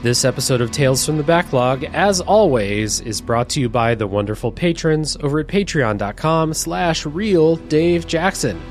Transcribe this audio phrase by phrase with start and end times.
[0.00, 4.06] This episode of Tales from the Backlog, as always, is brought to you by the
[4.06, 8.62] wonderful patrons over at patreon.com slash real Dave Jackson.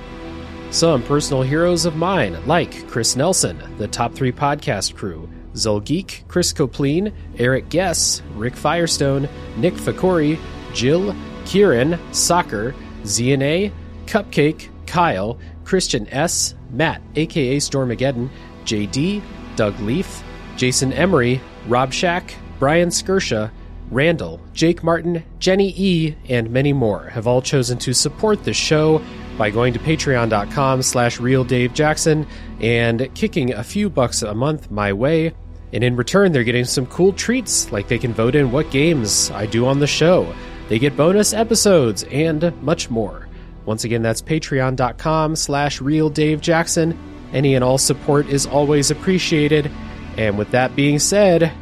[0.71, 6.53] Some personal heroes of mine, like Chris Nelson, the Top 3 Podcast Crew, Zulgeek, Chris
[6.53, 10.39] Copleen, Eric Guess, Rick Firestone, Nick Fakori,
[10.73, 11.13] Jill,
[11.43, 12.73] Kieran, Soccer,
[13.03, 13.73] ZNA,
[14.05, 18.29] Cupcake, Kyle, Christian S., Matt, aka Stormageddon,
[18.63, 19.21] JD,
[19.57, 20.23] Doug Leaf,
[20.57, 23.51] Jason Emery, Rob Shack, Brian Skirsha,
[23.89, 29.01] Randall, Jake Martin, Jenny E, and many more have all chosen to support the show
[29.37, 32.27] by going to patreon.com slash realdavejackson
[32.59, 35.33] and kicking a few bucks a month my way.
[35.73, 39.29] And in return, they're getting some cool treats, like they can vote in what games
[39.31, 40.33] I do on the show.
[40.69, 43.27] They get bonus episodes and much more.
[43.65, 46.97] Once again, that's patreon.com slash realdavejackson.
[47.33, 49.69] Any and all support is always appreciated.
[50.17, 51.53] And with that being said,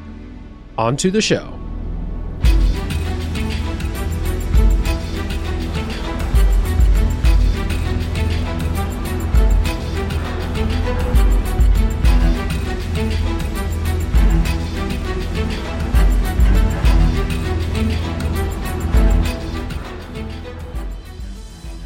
[0.78, 1.52] on to the show.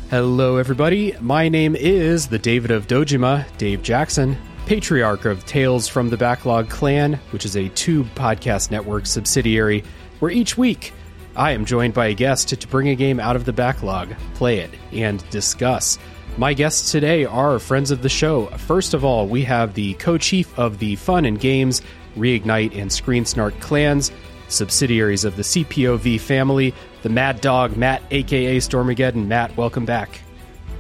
[0.09, 1.15] Hello, everybody.
[1.19, 4.37] My name is the David of Dojima, Dave Jackson,
[4.69, 9.83] patriarch of Tales from the Backlog Clan, which is a Tube Podcast Network subsidiary,
[10.19, 10.93] where each week
[11.35, 14.59] I am joined by a guest to bring a game out of the backlog, play
[14.59, 15.97] it, and discuss.
[16.37, 18.45] My guests today are friends of the show.
[18.45, 21.81] First of all, we have the co chief of the Fun and Games,
[22.15, 24.11] Reignite, and Screen Snark clans,
[24.49, 29.25] subsidiaries of the CPOV family, the Mad Dog, Matt, aka Stormageddon.
[29.25, 30.21] Matt, welcome back.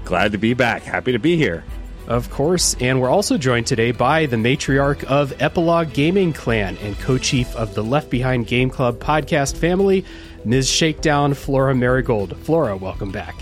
[0.05, 0.83] Glad to be back.
[0.83, 1.63] Happy to be here.
[2.09, 6.97] Of course, and we're also joined today by the matriarch of Epilogue Gaming Clan and
[6.97, 10.03] co chief of the Left Behind Game Club podcast family,
[10.43, 10.67] Ms.
[10.67, 12.35] Shakedown Flora Merigold.
[12.37, 13.35] Flora, welcome back.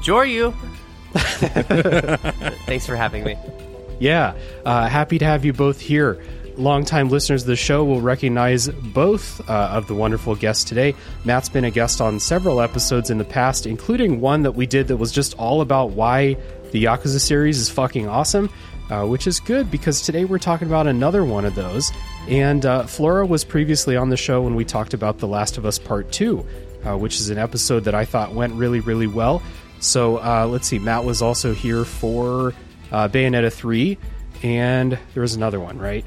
[0.00, 0.52] Joy you.
[1.12, 3.36] Thanks for having me.
[4.00, 4.32] Yeah,
[4.64, 6.24] uh, happy to have you both here.
[6.56, 10.94] Longtime listeners of the show will recognize both uh, of the wonderful guests today.
[11.26, 14.88] Matt's been a guest on several episodes in the past, including one that we did
[14.88, 16.38] that was just all about why
[16.74, 18.50] the Yakuza series is fucking awesome,
[18.90, 21.92] uh, which is good because today we're talking about another one of those.
[22.28, 25.64] And uh, Flora was previously on the show when we talked about The Last of
[25.64, 26.44] Us Part 2,
[26.84, 29.40] uh, which is an episode that I thought went really, really well.
[29.78, 32.52] So uh, let's see, Matt was also here for
[32.90, 33.96] uh, Bayonetta 3,
[34.42, 36.04] and there was another one, right?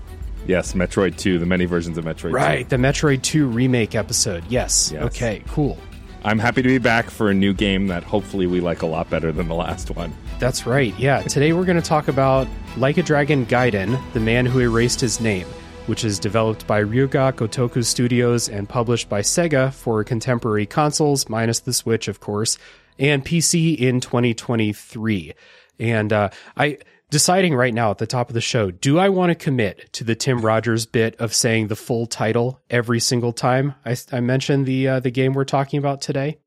[0.47, 2.75] Yes, Metroid 2, the many versions of Metroid Right, 2.
[2.75, 4.44] the Metroid 2 remake episode.
[4.49, 4.91] Yes.
[4.94, 5.03] Yes.
[5.03, 5.78] Okay, cool.
[6.25, 9.09] I'm happy to be back for a new game that hopefully we like a lot
[9.09, 10.13] better than the last one.
[10.40, 10.98] That's right.
[11.00, 11.24] Yeah.
[11.24, 15.20] Today we're going to talk about Like a Dragon Gaiden, The Man Who Erased His
[15.20, 15.48] Name,
[15.88, 21.28] which is developed by Ryu Ga Gotoku Studios and published by Sega for contemporary consoles,
[21.28, 22.59] minus the Switch, of course,
[23.00, 25.34] and PC in 2023.
[25.80, 26.78] And uh, I
[27.09, 30.03] deciding right now at the top of the show, do I want to commit to
[30.03, 34.66] the Tim Rogers bit of saying the full title every single time I, I mention
[34.66, 36.38] the uh, the game we're talking about today?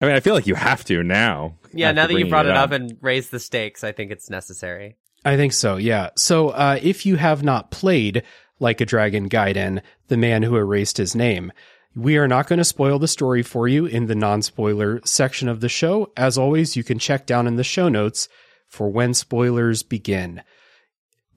[0.00, 1.56] I mean, I feel like you have to now.
[1.72, 2.70] Yeah, now that you brought it up.
[2.70, 4.96] up and raised the stakes, I think it's necessary.
[5.24, 6.10] I think so, yeah.
[6.16, 8.22] So uh, if you have not played
[8.60, 11.52] Like a Dragon Gaiden, The Man Who Erased His Name,
[11.94, 15.48] we are not going to spoil the story for you in the non spoiler section
[15.48, 16.12] of the show.
[16.16, 18.28] As always, you can check down in the show notes
[18.68, 20.42] for when spoilers begin.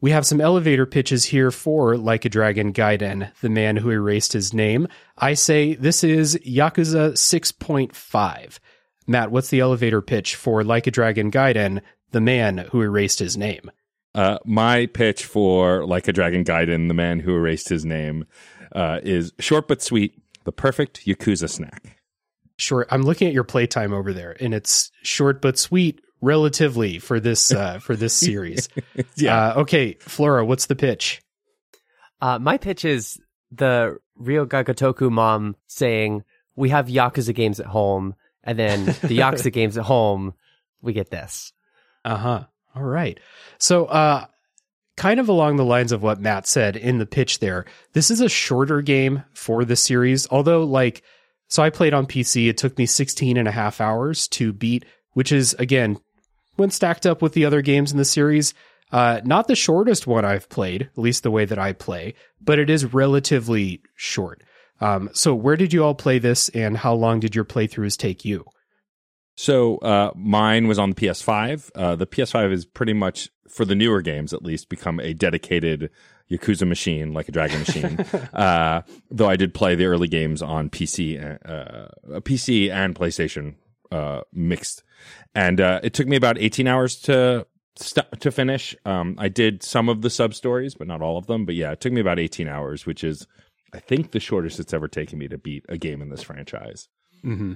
[0.02, 4.32] We have some elevator pitches here for Like a Dragon Gaiden, The Man Who Erased
[4.34, 4.88] His Name.
[5.18, 8.60] I say this is Yakuza 6.5.
[9.08, 13.36] Matt, what's the elevator pitch for Like a Dragon Gaiden, The Man Who Erased His
[13.36, 13.70] Name?
[14.16, 18.26] Uh, my pitch for Like a Dragon Gaiden, the man who erased his name,
[18.72, 21.98] uh, is short but sweet, the perfect Yakuza snack.
[22.58, 27.20] short i'm looking at your playtime over there and it's short but sweet relatively for
[27.20, 28.70] this uh for this series
[29.16, 29.50] Yeah.
[29.52, 31.22] uh, okay flora what's the pitch
[32.22, 33.20] Uh, my pitch is
[33.52, 36.24] the Ryu Ga Gotoku mom saying,
[36.56, 38.14] We have Yakuza games at home,
[38.44, 40.34] and then the Yakuza games at home,
[40.82, 41.54] we get this.
[42.06, 42.44] uh-huh
[42.76, 43.20] all right
[43.58, 44.26] so uh
[44.98, 48.22] kind of along the lines of what matt said in the pitch there this is
[48.22, 51.02] a shorter game for the series although like
[51.48, 54.86] so i played on pc it took me 16 and a half hours to beat
[55.14, 55.98] which is again
[56.60, 58.54] when stacked up with the other games in the series
[58.92, 62.60] uh, not the shortest one I've played, at least the way that I play, but
[62.60, 64.44] it is relatively short.
[64.82, 68.26] Um, so where did you all play this, and how long did your playthroughs take
[68.26, 68.46] you?
[69.36, 71.72] So uh, mine was on the PS5.
[71.76, 75.92] Uh, the PS5 is pretty much, for the newer games at least, become a dedicated
[76.32, 78.00] Yakuza machine, like a Dragon machine.
[78.34, 83.56] uh, though I did play the early games on PC, uh, PC and PlayStation
[83.92, 84.84] uh, mixed,
[85.36, 88.76] and uh, it took me about 18 hours to st- to finish.
[88.86, 91.46] Um, I did some of the sub stories, but not all of them.
[91.46, 93.28] But yeah, it took me about 18 hours, which is,
[93.74, 96.88] I think, the shortest it's ever taken me to beat a game in this franchise.
[97.24, 97.54] Mm-hmm.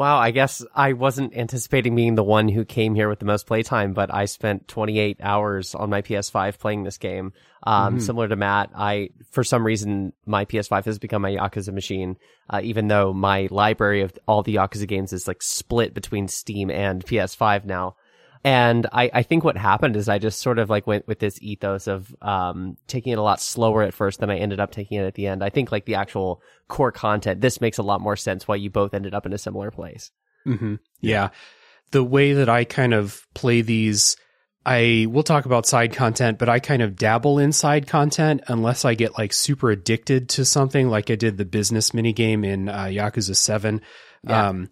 [0.00, 3.46] Wow, I guess I wasn't anticipating being the one who came here with the most
[3.46, 7.34] playtime, but I spent 28 hours on my PS5 playing this game.
[7.64, 8.00] Um, Mhm.
[8.00, 12.16] similar to Matt, I, for some reason, my PS5 has become my Yakuza machine,
[12.48, 16.70] uh, even though my library of all the Yakuza games is like split between Steam
[16.70, 17.94] and PS5 now.
[18.42, 21.38] And I, I think what happened is I just sort of like went with this
[21.42, 24.98] ethos of um, taking it a lot slower at first than I ended up taking
[24.98, 25.44] it at the end.
[25.44, 28.70] I think like the actual core content, this makes a lot more sense why you
[28.70, 30.10] both ended up in a similar place.
[30.46, 30.76] Mm-hmm.
[31.00, 31.30] Yeah.
[31.90, 34.16] The way that I kind of play these,
[34.64, 38.86] I will talk about side content, but I kind of dabble in side content unless
[38.86, 42.84] I get like super addicted to something, like I did the business minigame in uh,
[42.84, 43.82] Yakuza 7.
[44.26, 44.48] Yeah.
[44.48, 44.70] Um,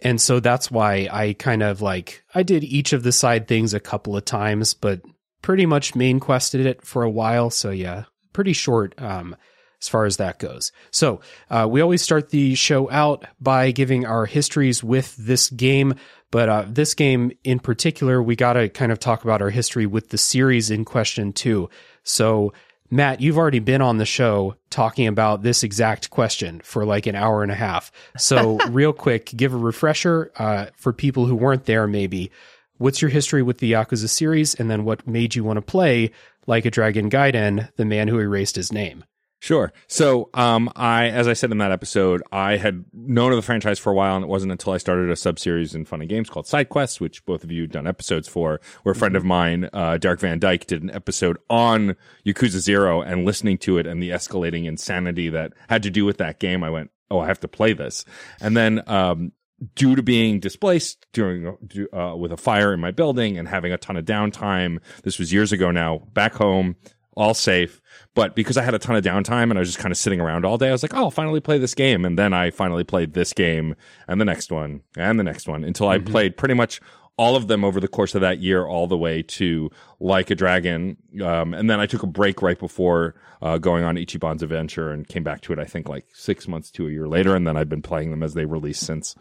[0.00, 3.74] and so that's why I kind of like, I did each of the side things
[3.74, 5.00] a couple of times, but
[5.42, 7.50] pretty much main quested it for a while.
[7.50, 9.00] So yeah, pretty short.
[9.00, 9.36] Um,
[9.80, 10.72] as far as that goes.
[10.90, 11.20] So,
[11.50, 15.94] uh, we always start the show out by giving our histories with this game,
[16.30, 19.86] but uh, this game in particular, we got to kind of talk about our history
[19.86, 21.68] with the series in question too.
[22.04, 22.52] So,
[22.90, 27.14] Matt, you've already been on the show talking about this exact question for like an
[27.14, 27.90] hour and a half.
[28.16, 32.30] So, real quick, give a refresher uh, for people who weren't there, maybe.
[32.78, 36.10] What's your history with the Yakuza series, and then what made you want to play
[36.46, 39.04] Like a Dragon Gaiden, the man who erased his name?
[39.46, 39.72] Sure.
[39.86, 43.78] So, um, I, as I said in that episode, I had known of the franchise
[43.78, 46.10] for a while, and it wasn't until I started a sub series in Fun and
[46.10, 49.14] Games called Side Quests, which both of you have done episodes for, where a friend
[49.14, 51.94] of mine, uh, Derek Van Dyke, did an episode on
[52.26, 56.18] Yakuza Zero and listening to it and the escalating insanity that had to do with
[56.18, 56.64] that game.
[56.64, 58.04] I went, oh, I have to play this.
[58.40, 59.30] And then, um,
[59.74, 61.46] due to being displaced during
[61.92, 65.32] uh, with a fire in my building and having a ton of downtime, this was
[65.32, 66.76] years ago now, back home,
[67.16, 67.80] all safe.
[68.14, 70.20] But because I had a ton of downtime and I was just kind of sitting
[70.20, 72.04] around all day, I was like, oh, I'll finally play this game.
[72.04, 73.74] And then I finally played this game
[74.06, 76.80] and the next one and the next one until I played pretty much
[77.18, 79.70] all of them over the course of that year, all the way to
[80.00, 80.98] Like a Dragon.
[81.22, 85.08] Um, and then I took a break right before uh, going on Ichiban's adventure and
[85.08, 87.34] came back to it, I think, like six months to a year later.
[87.34, 89.14] And then I've been playing them as they release since.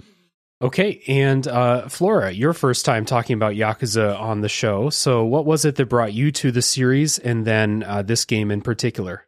[0.65, 4.89] Okay, and uh, Flora, your first time talking about Yakuza on the show.
[4.89, 8.49] So, what was it that brought you to the series, and then uh, this game
[8.49, 9.27] in particular?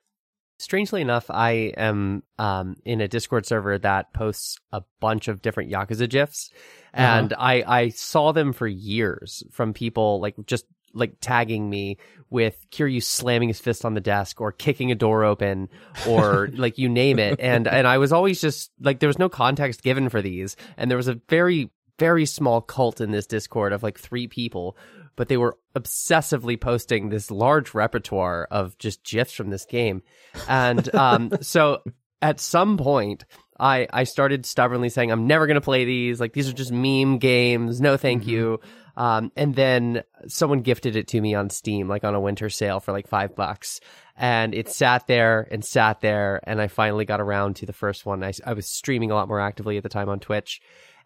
[0.58, 5.72] Strangely enough, I am um, in a Discord server that posts a bunch of different
[5.72, 6.50] Yakuza gifs,
[6.92, 10.66] and I I saw them for years from people like just
[10.98, 11.98] like tagging me
[12.30, 15.70] with Kiryu slamming his fist on the desk or kicking a door open
[16.08, 17.40] or like you name it.
[17.40, 20.56] And and I was always just like there was no context given for these.
[20.76, 24.78] And there was a very, very small cult in this Discord of like three people,
[25.16, 30.04] but they were obsessively posting this large repertoire of just GIFs from this game.
[30.48, 31.82] And um so
[32.22, 33.26] at some point
[33.58, 36.20] I I started stubbornly saying I'm never gonna play these.
[36.20, 37.80] Like these are just meme games.
[37.80, 38.60] No, thank you.
[38.98, 42.80] Um, and then someone gifted it to me on Steam, like on a winter sale
[42.80, 43.80] for like five bucks.
[44.18, 46.42] And it sat there and sat there.
[46.44, 48.24] And I finally got around to the first one.
[48.24, 50.62] I, I was streaming a lot more actively at the time on Twitch.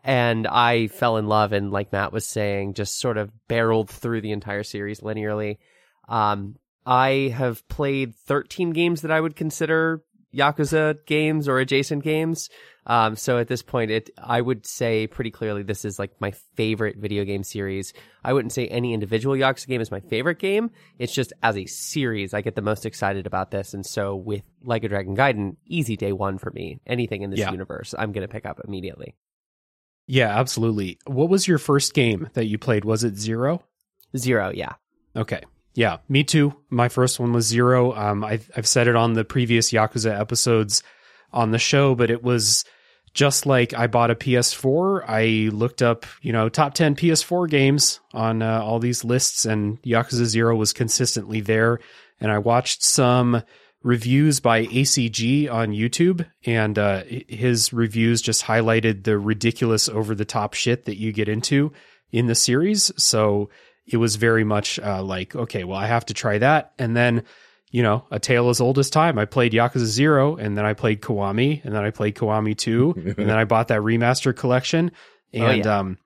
[0.05, 4.21] And I fell in love and, like Matt was saying, just sort of barreled through
[4.21, 5.57] the entire series linearly.
[6.07, 6.55] Um,
[6.85, 10.01] I have played 13 games that I would consider
[10.35, 12.49] Yakuza games or adjacent games.
[12.87, 16.31] Um, so at this point, it I would say pretty clearly this is like my
[16.55, 17.93] favorite video game series.
[18.23, 20.71] I wouldn't say any individual Yakuza game is my favorite game.
[20.97, 23.73] It's just as a series, I get the most excited about this.
[23.73, 26.79] And so with Like a Dragon Gaiden, easy day one for me.
[26.87, 27.51] Anything in this Yeah.
[27.51, 29.15] universe, I'm gonna pick up immediately.
[30.07, 30.97] Yeah, absolutely.
[31.05, 32.83] What was your first game that you played?
[32.83, 33.63] Was it Zero?
[34.17, 34.73] Zero, yeah.
[35.15, 35.41] Okay.
[35.73, 36.53] Yeah, me too.
[36.69, 37.93] My first one was Zero.
[37.93, 40.83] Um, I've, I've said it on the previous Yakuza episodes
[41.31, 42.65] on the show, but it was
[43.13, 45.03] just like I bought a PS4.
[45.07, 49.81] I looked up, you know, top 10 PS4 games on uh, all these lists, and
[49.83, 51.79] Yakuza Zero was consistently there.
[52.19, 53.43] And I watched some
[53.83, 60.25] reviews by ACG on YouTube, and uh, his reviews just highlighted the ridiculous, over the
[60.25, 61.73] top shit that you get into
[62.11, 62.91] in the series.
[62.97, 63.49] So
[63.85, 66.73] it was very much uh, like, okay, well, I have to try that.
[66.77, 67.23] And then,
[67.71, 69.17] you know, a tale as old as time.
[69.17, 72.93] I played Yakuza Zero, and then I played Kiwami, and then I played Kiwami 2,
[73.17, 74.91] and then I bought that remaster collection.
[75.33, 75.79] Oh, and yeah.
[75.79, 75.97] um,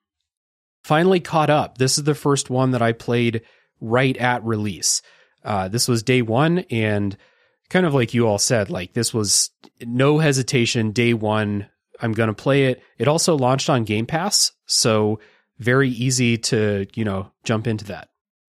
[0.83, 1.77] finally caught up.
[1.77, 3.41] This is the first one that I played
[3.81, 5.01] right at release.
[5.43, 7.17] Uh, this was day one, and
[7.69, 9.51] kind of like you all said, like this was
[9.81, 10.91] no hesitation.
[10.91, 11.67] Day one,
[12.01, 12.81] I'm going to play it.
[12.97, 15.19] It also launched on Game Pass, so
[15.57, 18.09] very easy to you know jump into that.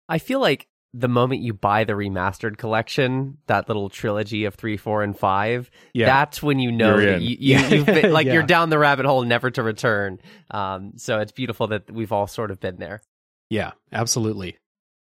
[0.09, 4.77] I feel like the moment you buy the remastered collection, that little trilogy of three,
[4.77, 6.05] four, and five, Yeah.
[6.05, 7.21] that's when you know You're that in.
[7.23, 8.33] you, you, you've been, like Yeah.
[8.33, 10.19] you're down the rabbit hole, never to return.
[10.51, 13.01] Um, so it's beautiful that we've all sort of been there.
[13.49, 14.57] Yeah, absolutely.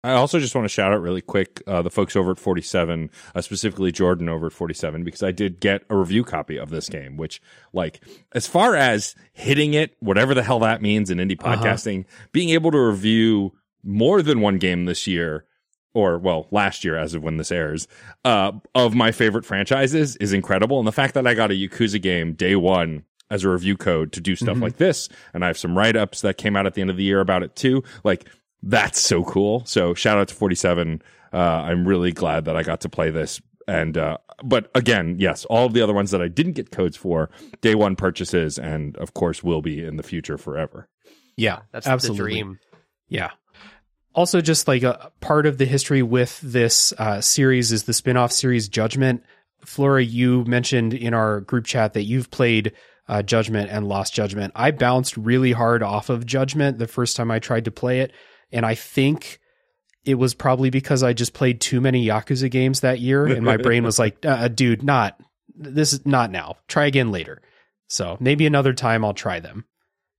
[0.07, 3.11] I also just want to shout out really quick uh, the folks over at 47,
[3.35, 6.89] uh, specifically Jordan over at 47, because I did get a review copy of this
[6.89, 7.41] game, which,
[7.73, 11.57] like, as far as hitting it, whatever the hell that means in indie Uh-huh.
[11.57, 15.45] podcasting, being able to review more than one game this year,
[15.95, 17.89] or, well, last year as of when this airs,
[18.25, 20.79] uh, of my favorite franchises is incredible.
[20.79, 24.13] And the fact that I got a Yakuza game day one as a review code
[24.13, 24.63] to do stuff Mhm.
[24.63, 26.97] like this, and I have some write ups that came out at the end of
[26.97, 28.27] the year about it too, like,
[28.63, 29.65] that's so cool.
[29.65, 31.03] So shout out to 47.
[31.33, 33.41] Uh, I'm really glad that I got to play this.
[33.69, 36.97] And, uh, but again, yes, all of the other ones that I didn't get codes
[36.97, 40.89] for, day one purchases, and of course will be in the future forever.
[41.37, 42.17] Yeah, That's absolutely.
[42.17, 42.59] the dream.
[43.09, 43.31] Yeah.
[44.15, 48.33] Also, just like a part of the history with this uh, series is the spin-off
[48.33, 49.23] series Judgment.
[49.65, 52.73] Flora, you mentioned in our group chat that you've played
[53.09, 54.53] uh, Judgment and Lost Judgment.
[54.57, 58.13] I bounced really hard off of Judgment the first time I tried to play it,
[58.53, 59.39] and I think
[60.05, 63.57] it was probably because I just played too many Yakuza games that year, and my
[63.57, 65.19] brain was like, uh, "Dude, not
[65.55, 66.57] this is not now.
[66.69, 67.43] Try again later."
[67.89, 69.65] So maybe another time I'll try them.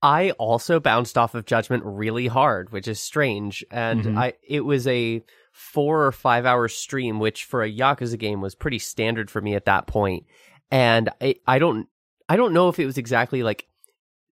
[0.01, 3.65] I also bounced off of Judgment really hard, which is strange.
[3.71, 4.17] And Mhm.
[4.17, 8.53] I it was a four or five hour stream, which for a Yakuza game was
[8.55, 10.25] pretty standard for me at that point.
[10.69, 11.87] And I, I don't
[12.29, 13.67] I don't know if it was exactly like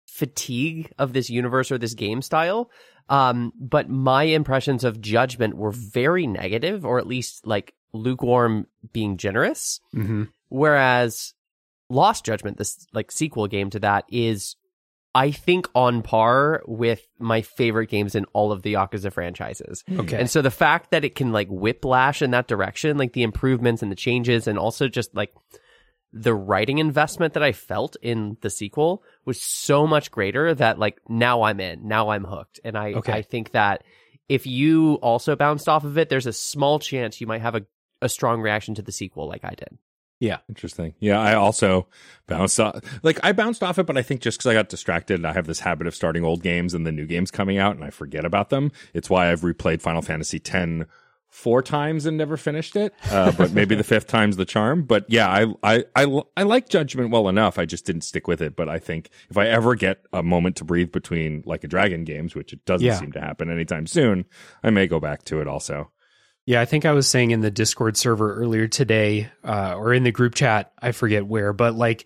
[0.07, 2.69] fatigue of this universe or this game style.
[3.09, 9.17] Um, but my impressions of Judgment were very negative, or at least like lukewarm being
[9.17, 9.79] generous.
[9.95, 10.23] Mm-hmm.
[10.49, 11.33] Whereas
[11.89, 14.55] Lost Judgment, this like sequel game to that, is
[15.13, 19.83] I think on par with my favorite games in all of the Yakuza franchises.
[19.91, 20.17] Okay.
[20.17, 23.83] And so the fact that it can like whiplash in that direction, like the improvements
[23.83, 25.33] and the changes, and also just like
[26.13, 30.99] the writing investment that I felt in the sequel was so much greater that like
[31.07, 32.59] now I'm in, now I'm hooked.
[32.63, 33.13] And I, Okay.
[33.13, 33.83] I think that
[34.27, 37.65] if you also bounced off of it, there's a small chance you might have a,
[38.01, 39.77] a strong reaction to the sequel like I did.
[40.19, 40.37] Yeah.
[40.49, 40.93] Interesting.
[40.99, 41.87] Yeah, I also
[42.27, 42.81] bounced off.
[43.01, 45.33] Like I bounced off it, but I think just because I got distracted, and I
[45.33, 47.89] have this habit of starting old games and the new games coming out, and I
[47.89, 48.71] forget about them.
[48.93, 50.85] It's why I've replayed Final Fantasy X
[51.31, 52.93] four times and never finished it.
[53.09, 54.83] Uh, but maybe the fifth time's the charm.
[54.83, 57.57] But yeah, I, I I I like Judgment well enough.
[57.57, 58.55] I just didn't stick with it.
[58.55, 62.03] But I think if I ever get a moment to breathe between like a Dragon
[62.03, 62.99] games, which it doesn't Yeah.
[62.99, 64.25] seem to happen anytime soon,
[64.63, 65.89] I may go back to it also.
[66.45, 70.03] Yeah, I think I was saying in the Discord server earlier today, uh, or in
[70.03, 72.05] the group chat, I forget where, but like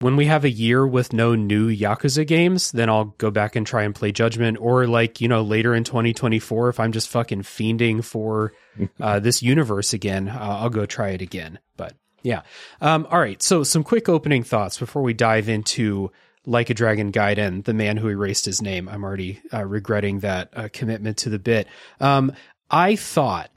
[0.00, 3.66] when we have a year with no new Yakuza games, then I'll go back and
[3.66, 7.42] try and play Judgment, or like, you know, later in 2024, if I'm just fucking
[7.42, 8.52] fiending for
[9.00, 11.58] uh, this universe again, uh, I'll go try it again.
[11.76, 12.42] But yeah.
[12.80, 13.42] Um, all right.
[13.42, 16.10] So some quick opening thoughts before we dive into
[16.44, 18.88] like a Dragon Gaiden, the man who erased his name.
[18.88, 21.66] I'm already uh, regretting that uh, commitment to the bit.
[22.00, 22.32] Um,
[22.70, 23.50] I thought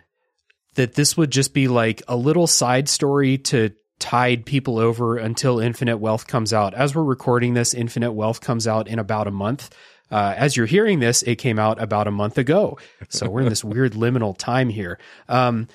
[0.76, 5.60] that this would just be like a little side story to tide people over until
[5.60, 6.74] Infinite Wealth comes out.
[6.74, 9.70] As we're recording this, Infinite Wealth comes out in about a month.
[10.12, 12.78] Uh, as you're hearing this, it came out about a month ago.
[13.10, 15.00] So we're in this weird liminal time here.
[15.28, 15.68] Um,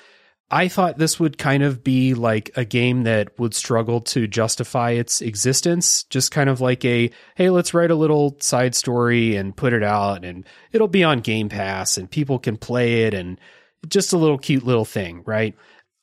[0.51, 4.91] I thought this would kind of be like a game that would struggle to justify
[4.91, 6.03] its existence.
[6.03, 9.83] Just kind of like a, hey, let's write a little side story and put it
[9.83, 13.39] out, and it'll be on Game Pass and people can play it, and
[13.87, 15.55] just a little cute little thing, right?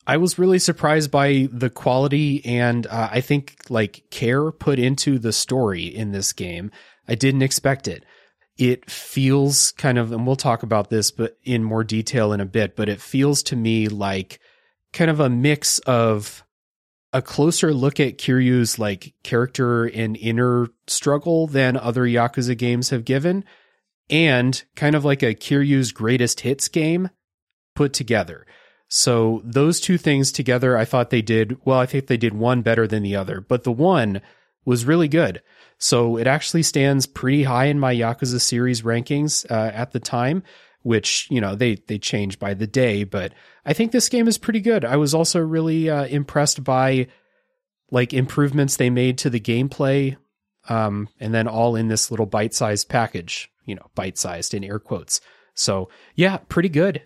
[0.05, 5.17] I was really surprised by the quality and uh, I think like care put into
[5.17, 6.71] the story in this game.
[7.07, 8.03] I didn't expect it
[8.57, 12.45] it feels kind of, and we'll talk about this, but in more detail in a
[12.45, 14.39] bit, but it feels to me like
[14.91, 16.43] kind of a mix of
[17.11, 23.05] a closer look at Kiryu's like character and inner struggle than other Yakuza games have
[23.05, 23.43] given,
[24.09, 27.09] and kind of like a Kiryu's greatest hits game
[27.75, 28.45] put together.
[28.95, 31.79] So those two things together, I thought they did well.
[31.79, 34.21] I think they did one better than the other, but the one
[34.65, 35.41] was really good.
[35.79, 40.43] So it actually stands pretty high in my Yakuza series rankings uh, at the time,
[40.83, 43.03] which you know they they change by the day.
[43.03, 43.33] But
[43.65, 44.85] I think this game is pretty good.
[44.85, 47.07] I was also really uh, impressed by
[47.89, 50.17] like improvements they made to the gameplay.
[50.69, 53.49] um, and then all in this little bite-sized package.
[53.65, 55.19] You know, bite-sized in air quotes.
[55.55, 57.01] So yeah, pretty good.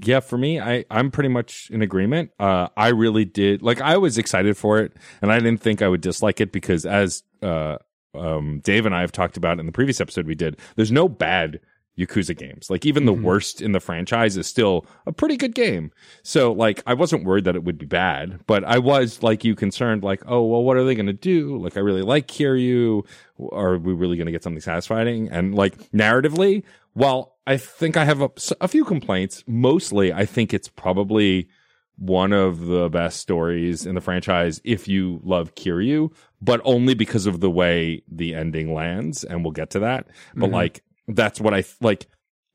[0.00, 2.30] Yeah, for me, I I'm pretty much in agreement.
[2.38, 5.88] Uh, I really did like I was excited for it, and I didn't think I
[5.88, 7.78] would dislike it because as uh,
[8.14, 11.08] um, Dave and I have talked about in the previous episode we did, there's no
[11.08, 11.58] bad
[11.98, 12.70] Yakuza games.
[12.70, 13.22] Like even the Mhm.
[13.22, 15.90] worst in the franchise is still a pretty good game.
[16.22, 19.56] So like I wasn't worried that it would be bad, but I was like you
[19.56, 21.58] concerned like, oh well what are they gonna do?
[21.60, 23.04] Like I really like Kiryu.
[23.50, 25.28] Are we really gonna get something satisfying?
[25.28, 26.62] And like narratively,
[26.98, 31.48] while I think I have a, a few complaints, mostly I think it's probably
[31.96, 36.12] one of the best stories in the franchise if you love Kiryu,
[36.42, 40.08] but only because of the way the ending lands, and we'll get to that.
[40.34, 40.54] But Mhm.
[40.54, 42.06] like that's what I like.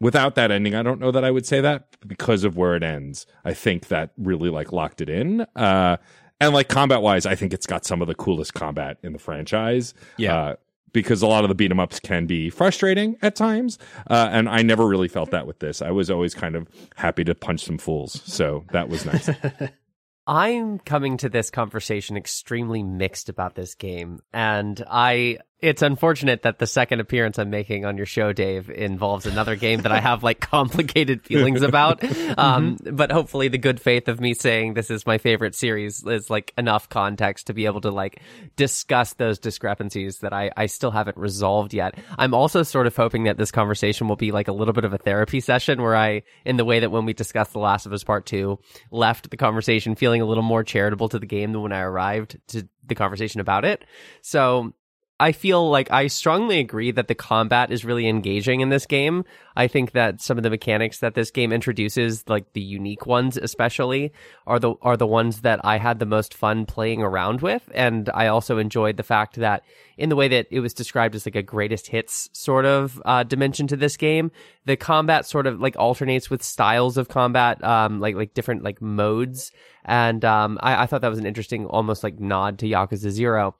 [0.01, 2.83] Without that ending, I don't know that I would say that because of where it
[2.83, 3.25] ends.
[3.45, 5.41] I think that really like locked it in.
[5.55, 5.95] Uh,
[6.41, 9.19] and like combat wise, I think it's got some of the coolest combat in the
[9.19, 9.93] franchise.
[10.17, 10.35] Yeah.
[10.35, 10.55] Uh,
[10.93, 13.77] because a lot of the beat 'em ups can be frustrating at times,
[14.09, 15.81] uh, and I never really felt that with this.
[15.81, 19.29] I was always kind of happy to punch some fools, so that was nice.
[20.27, 26.59] I'm coming to this conversation extremely mixed about this game, and I it's unfortunate that
[26.59, 30.21] the second appearance I'm making on your show, Dave, involves another game that I have
[30.21, 32.03] like complicated feelings about.
[32.35, 36.29] Um, but hopefully, the good faith of me saying this is my favorite series is
[36.29, 38.21] like enough context to be able to like
[38.55, 41.95] discuss those discrepancies that I I still haven't resolved yet.
[42.17, 44.93] I'm also sort of hoping that this conversation will be like a little bit of
[44.93, 47.93] a therapy session where I, in the way that when we discussed The Last of
[47.93, 51.61] Us Part Two, left the conversation feeling a little more charitable to the game than
[51.61, 53.85] when I arrived to the conversation about it.
[54.21, 54.73] So
[55.19, 59.23] I feel like I strongly agree that the combat is really engaging in this game.
[59.55, 63.37] I think that some of the mechanics that this game introduces, like the unique ones
[63.37, 64.11] especially,
[64.47, 67.69] are the are the ones that I had the most fun playing around with.
[67.75, 69.63] And I also enjoyed the fact that
[69.97, 73.21] in the way that it was described as like a greatest hits sort of uh,
[73.21, 74.31] dimension to this game,
[74.65, 78.81] the combat sort of like alternates with styles of combat, um, like like different like
[78.81, 79.51] modes.
[79.85, 83.55] And um, I, I thought that was an interesting, almost like nod to Yakuza 0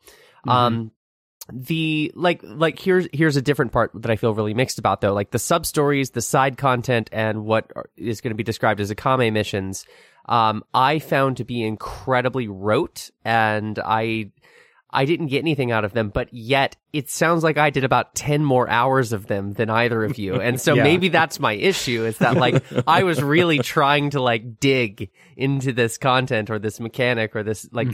[0.45, 0.91] Um,
[1.51, 5.13] the like like here's here's a different part that I feel really mixed about though.
[5.13, 8.91] Like the sub stories, the side content, and what is going to be described as
[8.91, 9.85] Akame missions.
[10.25, 14.31] Um, I found to be incredibly rote, and I
[14.93, 18.13] I didn't get anything out of them, but yet it sounds like I did about
[18.13, 20.35] 10 more hours of them than either of you.
[20.39, 20.83] And so Yeah.
[20.83, 25.73] maybe that's my issue is that like I was really trying to like dig into
[25.73, 27.87] this content or this mechanic or this like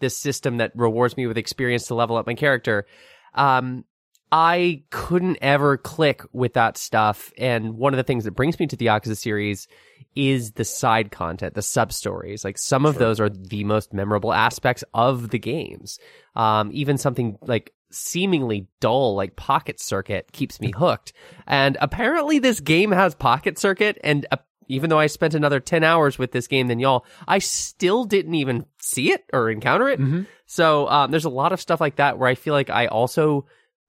[0.00, 2.86] this system that rewards me with experience to level up my character.
[3.34, 3.84] Um,
[4.30, 7.32] I couldn't ever click with that stuff.
[7.38, 9.68] And one of the things that brings me to the Yakuza series
[10.14, 12.44] is the side content, the sub stories.
[12.44, 15.98] Like some of those are the most memorable aspects of the games.
[16.34, 21.12] Um, even something like seemingly dull, like Pocket Circuit, keeps me hooked.
[21.46, 24.36] And apparently, this game has Pocket Circuit, and uh,
[24.68, 28.34] even though I spent another 10 hours with this game than y'all, I still didn't
[28.34, 29.98] even see it or encounter it.
[29.98, 30.26] Mhm.
[30.44, 33.46] So um, there's a lot of stuff like that where I feel like I also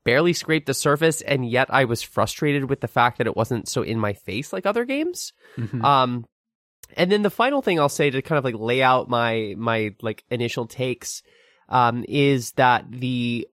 [0.09, 3.69] barely scraped the surface, and yet I was frustrated with the fact that it wasn't
[3.69, 5.33] so in my face like other games.
[5.55, 5.83] Mhm.
[5.83, 6.25] Um,
[6.97, 9.93] and then the final thing I'll say to kind of like lay out my my
[10.01, 11.21] like initial takes
[11.67, 13.47] um, is that the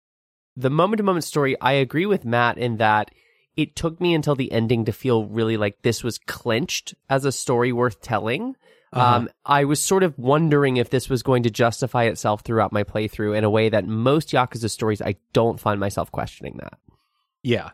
[0.57, 1.61] the moment to moment story.
[1.61, 3.11] I agree with Matt in that
[3.55, 7.33] it took me until the ending to feel really like this was clinched as a
[7.33, 8.57] story worth telling.
[8.97, 9.17] Uh-huh.
[9.17, 12.83] Um, I was sort of wondering if this was going to justify itself throughout my
[12.83, 16.79] playthrough in a way that most Yakuza stories, I don't find myself questioning that.
[17.43, 17.71] Yeah.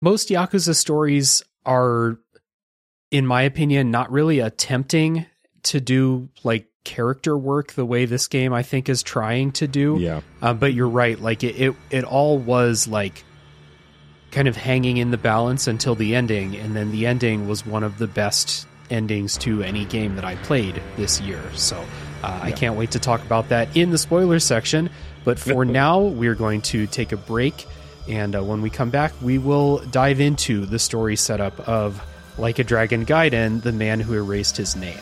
[0.00, 2.18] Most Yakuza stories are,
[3.10, 5.26] in my opinion, not really attempting
[5.64, 9.98] to do like character work the way this game I think is trying to do.
[10.00, 10.20] yeah.
[10.40, 11.20] Uh, but you're right.
[11.20, 13.24] Like it, it, it all was like
[14.30, 17.82] kind of hanging in the balance until the ending, and then the ending was one
[17.82, 21.42] of the best endings to any game that I played this year.
[21.54, 21.76] So
[22.22, 24.90] uh, I can't wait to talk about that in the spoilers section.
[25.24, 27.66] But for now, we're going to take a break,
[28.08, 32.02] and uh, when we come back, we will dive into the story setup of
[32.38, 34.98] Like a Dragon Gaiden, the man who erased his name.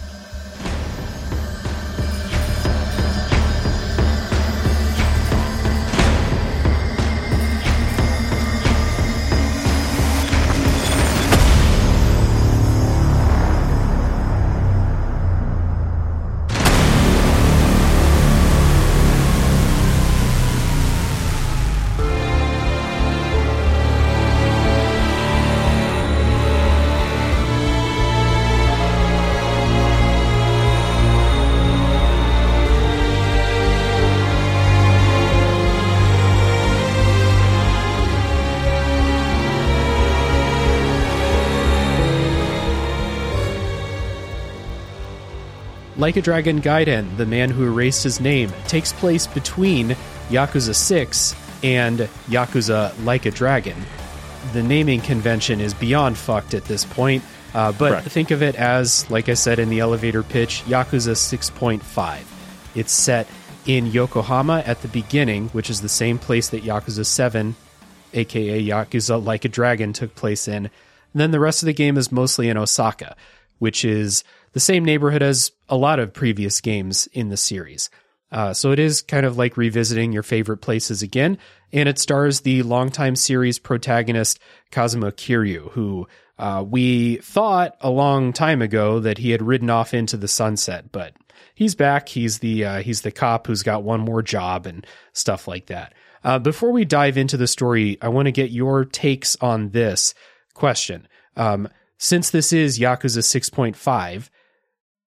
[46.04, 49.96] Like a Dragon Gaiden, The Man Who Erased His Name, takes place between
[50.28, 53.74] Yakuza 6 and Yakuza Like a Dragon.
[54.52, 59.10] The naming convention is beyond fucked at this point, uh, but think of it as,
[59.10, 62.18] like I said in the elevator pitch, Yakuza 6.5.
[62.74, 63.26] It's set
[63.64, 67.56] in Yokohama at the beginning, which is the same place that Yakuza 7,
[68.12, 70.66] aka Yakuza Like a Dragon, took place in.
[70.66, 70.70] And
[71.14, 73.16] then the rest of the game is mostly in Osaka,
[73.58, 74.22] which is
[74.54, 77.90] the same neighborhood as a lot of previous games in the series.
[78.32, 81.38] Uh, so it is kind of like revisiting your favorite places again,
[81.72, 84.40] and it stars the longtime series protagonist
[84.70, 89.94] Kazuma Kiryu, who uh, we thought a long time ago that he had ridden off
[89.94, 91.14] into the sunset, but
[91.54, 92.08] he's back.
[92.08, 95.94] He's the uh, he's the cop who's got one more job and stuff like that.
[96.24, 100.14] Uh, before we dive into the story, I want to get your takes on this
[100.54, 101.06] question.
[101.36, 104.28] Um, since this is Yakuza 6.5,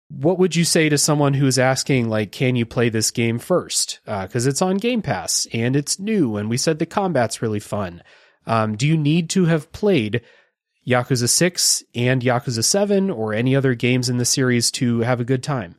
[0.09, 4.01] what would you say to someone who's asking, like, can you play this game first?
[4.05, 8.03] Because it's on Game Pass and it's new, and we said the combat's really fun.
[8.47, 10.23] Um, do you need to have played
[10.87, 15.25] Yakuza 6 and Yakuza 7 or any other games in the series to have a
[15.25, 15.77] good time?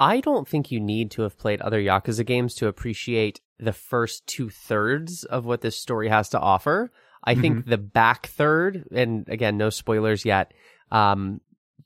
[0.00, 4.26] I don't think you need to have played other Yakuza games to appreciate the first
[4.26, 6.90] two thirds of what this story has to offer.
[7.22, 10.52] I think the back third, and again, no spoilers yet,
[10.90, 11.40] um,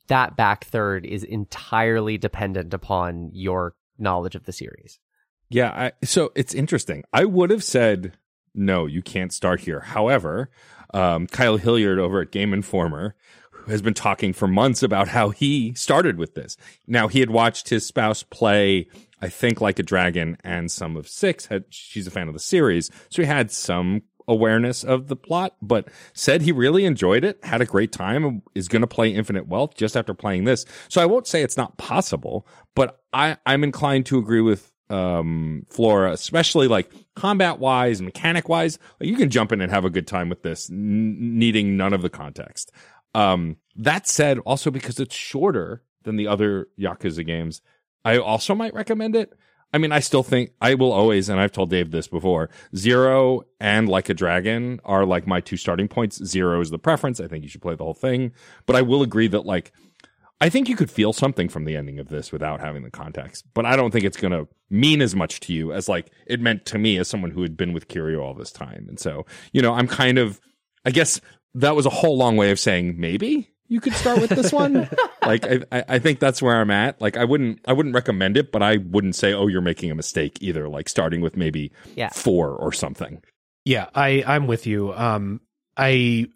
[0.07, 4.99] that back third is entirely dependent upon your knowledge of the series.
[5.49, 7.03] Yeah, I, so it's interesting.
[7.13, 8.17] I would have said
[8.57, 9.81] no, you can't start here.
[9.81, 10.49] However,
[10.93, 13.15] um, Kyle Hilliard over at Game Informer
[13.67, 16.57] has been talking for months about how he started with this.
[16.87, 18.87] Now he had watched his spouse play,
[19.21, 21.45] I think, like a dragon and some of six.
[21.45, 25.55] Had she's a fan of the series, so he had some awareness of the plot,
[25.61, 29.09] but said he really enjoyed it, had a great time, and is going to play
[29.09, 30.65] Infinite Wealth just after playing this.
[30.89, 35.65] So I won't say it's not possible, but I, I'm inclined to agree with um
[35.69, 38.79] Flora, especially like combat wise, mechanic wise.
[39.01, 42.01] You can jump in and have a good time with this, n- needing none of
[42.01, 42.71] the context.
[43.13, 47.61] Um, that said, also because it's shorter than the other Yakuza games,
[48.05, 49.33] I also might recommend it.
[49.77, 53.43] I mean, I still think I will always, and I've told Dave this before, Zero
[53.59, 56.17] and Like a Dragon are like my two starting points.
[56.25, 57.19] Zero is the preference.
[57.19, 58.31] I think you should play the whole thing.
[58.65, 59.71] But I will agree that, like,
[60.41, 63.45] I think you could feel something from the ending of this without having the context.
[63.53, 66.41] But I don't think it's going to mean as much to you as, like, it
[66.41, 68.87] meant to me as someone who had been with Kiryu all this time.
[68.89, 70.41] And so, you know, I'm kind of,
[70.85, 71.21] I guess
[71.53, 74.89] that was a whole long way of saying maybe you could start with this one.
[75.25, 76.99] like I, I I think that's where I'm at.
[77.01, 79.95] Like I wouldn't I wouldn't recommend it, but I wouldn't say oh you're making a
[79.95, 80.67] mistake either.
[80.69, 82.09] Like starting with maybe Yeah.
[82.09, 83.21] four or something.
[83.65, 84.93] Yeah, I I'm with you.
[84.93, 85.41] Um,
[85.75, 86.27] I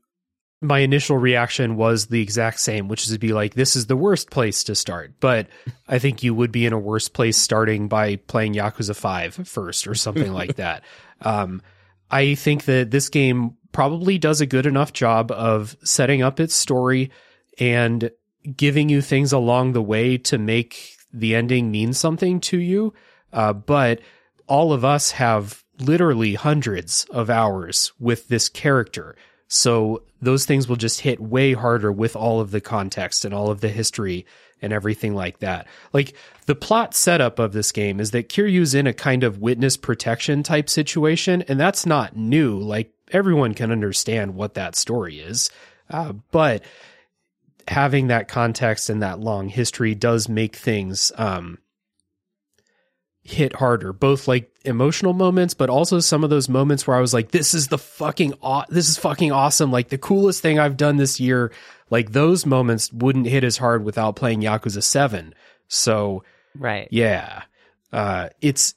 [0.63, 3.95] my initial reaction was the exact same, which is to be like, this is the
[3.97, 5.13] worst place to start.
[5.19, 5.47] But
[5.87, 9.87] I think you would be in a worse place starting by playing Yakuza 5 first
[9.87, 10.83] or something like that.
[11.21, 11.63] Um,
[12.11, 16.53] I think that this game probably does a good enough job of setting up its
[16.53, 17.09] story
[17.57, 18.11] and
[18.55, 22.93] giving you things along the way to make the ending mean something to you.
[23.31, 24.01] Uh, but
[24.47, 29.15] all of us have literally hundreds of hours with this character.
[29.47, 33.49] So those things will just hit way harder with all of the context and all
[33.49, 34.25] of the history
[34.61, 35.67] and everything like that.
[35.93, 36.13] Like
[36.45, 40.43] the plot setup of this game is that Kiryu's in a kind of witness protection
[40.43, 42.57] type situation, and that's not new.
[42.59, 45.49] Like everyone can understand what that story is.
[45.89, 46.63] Uh, but
[47.67, 51.57] having that context and that long history does make things um,
[53.23, 57.13] hit harder, both like emotional moments, but also some of those moments where I was
[57.13, 59.71] like, "This is the fucking aw- this is fucking awesome!
[59.71, 61.51] Like the coolest thing I've done this year."
[61.91, 65.35] Like those moments wouldn't hit as hard without playing Yakuza Seven.
[65.67, 66.23] So
[66.57, 66.87] Right.
[66.89, 67.43] yeah,
[67.93, 68.73] uh, it's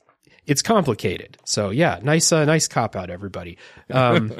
[0.46, 1.38] it's complicated.
[1.44, 3.56] So yeah, nice uh, nice cop out, everybody.
[3.90, 4.32] Um,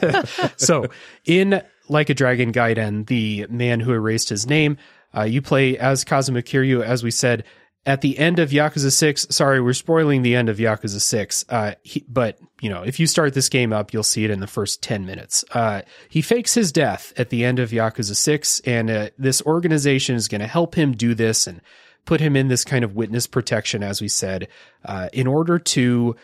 [0.56, 0.86] so
[1.26, 4.78] in Like a Dragon Gaiden, the man who erased his name,
[5.14, 7.44] uh, you play as Kazuma Kiryu, as we said.
[7.86, 11.74] At the end of Yakuza 6, sorry, we're spoiling the end of Yakuza 6, uh,
[11.82, 14.46] he, but, you know, if you start this game up, you'll see it in the
[14.46, 15.44] first 10 minutes.
[15.52, 20.16] Uh, he fakes his death at the end of Yakuza 6, and uh, this organization
[20.16, 21.60] is going to help him do this and
[22.06, 24.48] put him in this kind of witness protection, as we said,
[24.86, 26.16] uh, in order to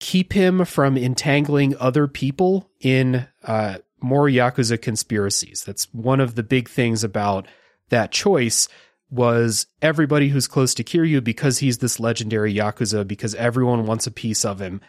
[0.00, 5.64] keep him from entangling other people in uh, more Yakuza conspiracies.
[5.64, 7.46] That's one of the big things about
[7.90, 8.68] that choice
[9.10, 14.10] was everybody who's close to Kiryu because he's this legendary Yakuza, because everyone wants a
[14.10, 14.80] piece of him.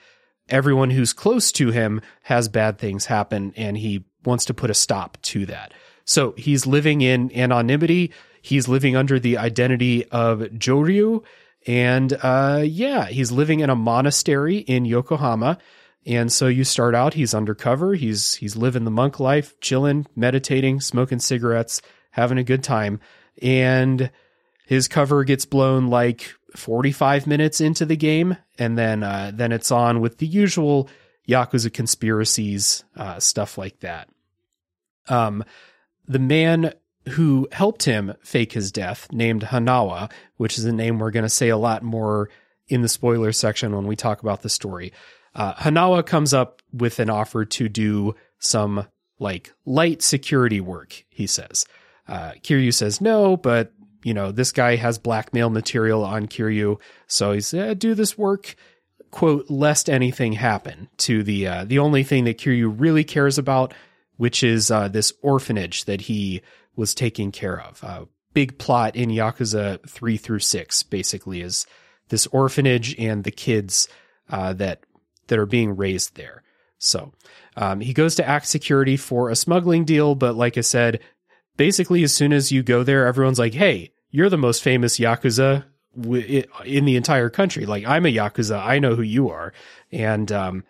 [0.49, 4.73] Everyone who's close to him has bad things happen, and he wants to put a
[4.73, 5.73] stop to that.
[6.05, 11.23] So he's living in anonymity he's living under the identity of Joryu.
[11.67, 15.57] And uh, yeah, he's living in a monastery in Yokohama.
[16.05, 17.93] And so you start out, he's undercover.
[17.93, 22.99] He's he's living the monk life, chilling, meditating, smoking cigarettes, having a good time.
[23.41, 24.11] And
[24.65, 29.71] his cover gets blown like 45 minutes into the game, and then uh, then it's
[29.71, 30.89] on with the usual
[31.27, 34.09] yakuza conspiracies, uh, stuff like that.
[35.07, 35.43] Um,
[36.07, 36.73] the man
[37.09, 41.29] who helped him fake his death, named Hanawa, which is a name we're going to
[41.29, 42.29] say a lot more
[42.67, 44.93] in the spoiler section when we talk about the story.
[45.35, 48.87] Uh, Hanawa comes up with an offer to do some
[49.19, 51.65] like light security work, he says.
[52.09, 53.71] Uh, Kiryu says no, but
[54.03, 56.79] you know, this guy has blackmail material on Kiryu.
[57.07, 58.55] So he's, eh, do this work,
[59.11, 63.73] quote, lest anything happen to the, uh, the only thing that Kiryu really cares about,
[64.17, 66.41] which is, uh, this orphanage that he
[66.75, 67.83] was taking care of.
[67.83, 71.65] Uh, big plot in Yakuza 3 through 6 basically is
[72.09, 73.87] this orphanage and the kids,
[74.29, 74.83] uh, that,
[75.27, 76.43] that are being raised there.
[76.77, 77.11] So,
[77.57, 81.01] um, he goes to act security for a smuggling deal, but like I said,
[81.59, 85.65] basically as soon as you go there, everyone's like, "Hey, you're the most famous yakuza
[86.65, 87.65] in the entire country.
[87.65, 89.51] Like I'm a yakuza, I know who you are."
[89.91, 90.63] And um,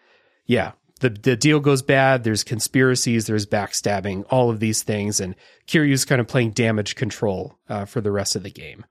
[0.47, 2.23] yeah, the the deal goes bad.
[2.23, 5.35] There's conspiracies, there's backstabbing, all of these things, and
[5.67, 8.83] Kiryu's kind of playing damage control uh, for the rest of the game.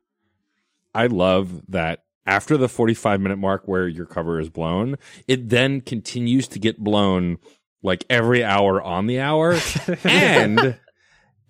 [0.95, 5.81] I love that after the 45 minute mark where your cover is blown, it then
[5.81, 7.39] continues to get blown
[7.83, 9.59] like every hour on the hour.
[10.05, 10.79] and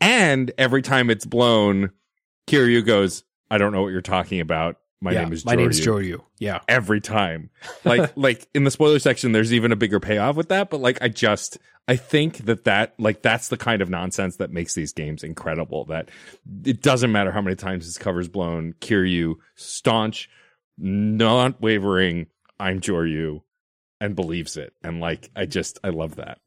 [0.00, 1.90] and every time it's blown,
[2.48, 4.76] Kiryu goes, I don't know what you're talking about.
[5.00, 6.22] My yeah, name is my name's Joryu.
[6.38, 6.60] Yeah.
[6.66, 7.50] Every time.
[7.84, 10.98] Like like in the spoiler section there's even a bigger payoff with that, but like
[11.00, 14.92] I just I think that that like that's the kind of nonsense that makes these
[14.92, 16.10] games incredible that
[16.64, 20.28] it doesn't matter how many times his cover's blown, Kiryu staunch,
[20.76, 22.26] not wavering,
[22.58, 23.42] I'm Joryu
[24.00, 24.74] and believes it.
[24.82, 26.38] And like I just I love that.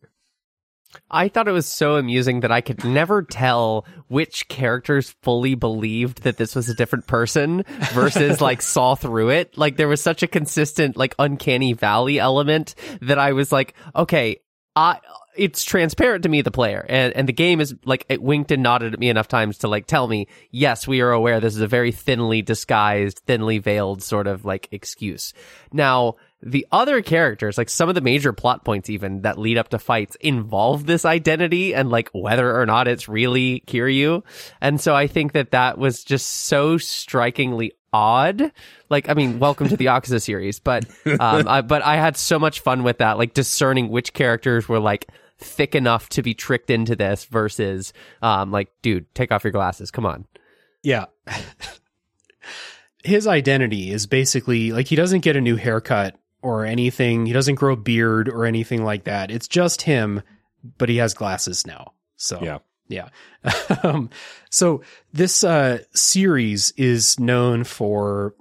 [1.10, 6.23] I thought it was so amusing that I could never tell which characters fully believed
[6.23, 9.58] that this was a different person versus like saw through it.
[9.58, 14.41] Like there was such a consistent like uncanny valley element that I was like, okay,
[14.75, 14.99] I
[15.36, 18.62] it's transparent to me the player and and the game is like it winked and
[18.62, 21.62] nodded at me enough times to like tell me yes we are aware this is
[21.62, 25.34] a very thinly disguised thinly veiled sort of like excuse
[25.71, 29.69] now the other characters, like some of the major plot points even that lead up
[29.69, 34.23] to fights involve this identity and like whether or not it's really Kiryu.
[34.60, 38.51] And so I think that that was just so strikingly odd.
[38.89, 42.39] Like, I mean, welcome to the Yakuza series, but, um, I, but I had so
[42.39, 46.71] much fun with that, like discerning which characters were like thick enough to be tricked
[46.71, 49.91] into this versus, um, like, dude, take off your glasses.
[49.91, 50.25] Come on.
[50.82, 51.06] Yeah.
[53.04, 57.25] His identity is basically like he doesn't get a new haircut or anything.
[57.25, 59.32] He doesn't grow a beard or anything like that.
[59.32, 60.21] It's just him,
[60.77, 61.93] but he has glasses now.
[62.17, 62.60] So yeah.
[62.88, 63.10] Yeah.
[63.84, 64.10] um,
[64.49, 64.82] so
[65.13, 68.36] this uh, series is known for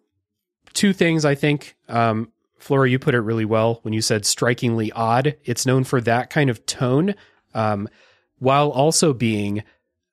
[0.73, 1.77] two things, I think.
[1.89, 5.37] Um, Flora, you put it really well when you said strikingly odd.
[5.45, 7.15] It's known for that kind of tone,
[7.55, 7.89] um,
[8.39, 9.63] while also being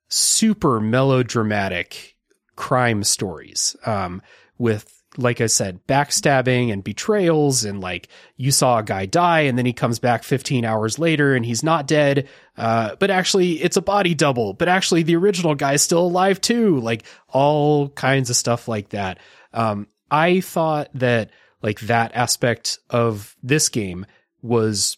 [0.07, 2.15] super melodramatic
[2.55, 4.21] crime stories um,
[4.57, 9.57] with like I said, backstabbing and betrayals and like you saw a guy die and
[9.57, 12.27] then he comes back 15 hours later and he's not dead.
[12.55, 16.79] Uh, but actually it's a body double, but actually the original guy's still alive too.
[16.79, 19.19] Like all kinds of stuff like that.
[19.53, 24.05] Um, I thought that like that aspect of this game
[24.41, 24.97] was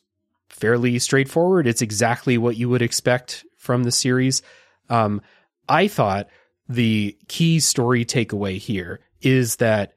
[0.50, 1.68] fairly straightforward.
[1.68, 4.42] It's exactly what you would expect from the series.
[4.90, 5.22] Um,
[5.68, 6.28] I thought
[6.68, 9.94] the key story takeaway here is that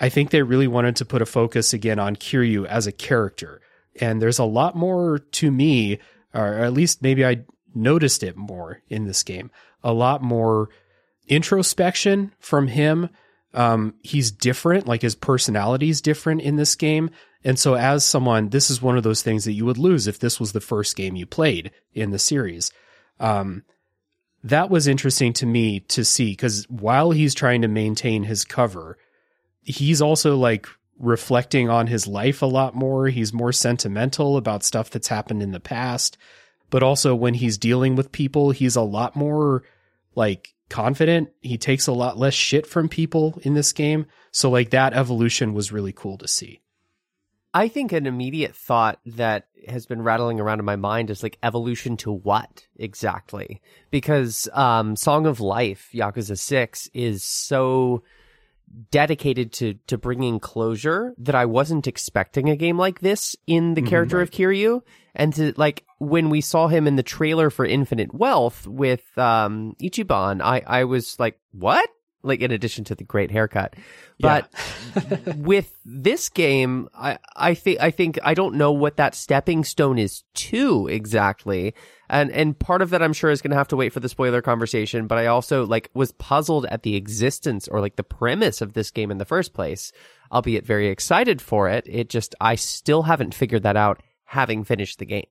[0.00, 3.60] I think they really wanted to put a focus again on Kiryu as a character.
[4.00, 5.98] And there's a lot more to me,
[6.32, 9.50] or at least maybe I noticed it more in this game.
[9.82, 10.70] A lot more
[11.28, 13.08] introspection from him.
[13.52, 17.10] Um, he's different, like his personality is different in this game.
[17.44, 20.18] And so, as someone, this is one of those things that you would lose if
[20.18, 22.72] this was the first game you played in the series.
[23.20, 23.62] Um,
[24.42, 28.98] that was interesting to me to see because while he's trying to maintain his cover,
[29.64, 33.08] he's also like reflecting on his life a lot more.
[33.08, 36.16] He's more sentimental about stuff that's happened in the past.
[36.70, 39.62] But also when he's dealing with people, he's a lot more
[40.14, 41.30] like confident.
[41.40, 44.06] He takes a lot less shit from people in this game.
[44.30, 46.60] So like that evolution was really cool to see.
[47.52, 51.38] I think an immediate thought that has been rattling around in my mind is like
[51.42, 53.62] evolution to what exactly?
[53.92, 58.02] Because um, Song of Life, Yakuza 6 is so
[58.90, 63.82] dedicated to to bringing closure that I wasn't expecting a game like this in the
[63.82, 64.22] Mhm, character right.
[64.22, 64.82] of Kiryu.
[65.14, 69.76] And to like when we saw him in the trailer for Infinite Wealth with um
[69.80, 71.88] Ichiban I I was like what?
[72.22, 73.74] Like in addition to the great haircut.
[74.18, 74.50] But
[75.36, 79.98] with this game I I think I think I don't know what that stepping stone
[79.98, 81.74] is to exactly
[82.08, 84.08] and and part of that I'm sure is going to have to wait for the
[84.08, 88.60] spoiler conversation but I also like was puzzled at the existence or like the premise
[88.60, 89.92] of this game in the first place
[90.32, 94.98] albeit very excited for it it just I still haven't figured that out having finished
[94.98, 95.26] the game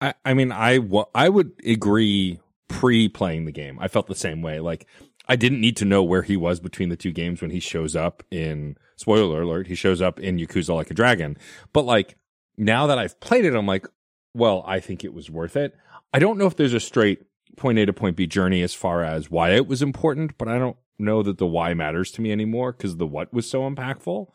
[0.00, 0.80] I, I mean, I
[1.14, 3.78] I would agree pre playing the game.
[3.80, 4.60] I felt the same way.
[4.60, 4.86] Like,
[5.28, 7.96] I didn't need to know where he was between the two games when he shows
[7.96, 11.36] up in, spoiler alert, he shows up in Yakuza Like a Dragon.
[11.72, 12.16] But like,
[12.56, 13.86] now that I've played it, I'm like,
[14.34, 15.74] well, I think it was worth it.
[16.16, 17.20] I don't know if there's a straight
[17.58, 20.58] point A to point B journey as far as why it was important, but I
[20.58, 24.28] don't know that the why matters to me anymore because the what was so impactful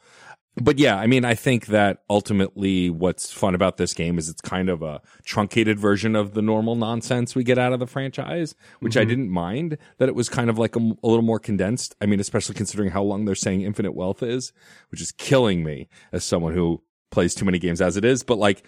[0.61, 4.41] but yeah, I mean, I think that ultimately what's fun about this game is it's
[4.41, 8.53] kind of a truncated version of the normal nonsense we get out of the franchise,
[8.81, 9.07] which I Mhm.
[9.07, 11.95] didn't mind that it was kind of like a, a little more condensed.
[12.01, 14.51] I mean, especially considering how long they're saying infinite wealth is,
[14.89, 18.21] which is killing me as someone who plays too many games as it is.
[18.21, 18.65] But like,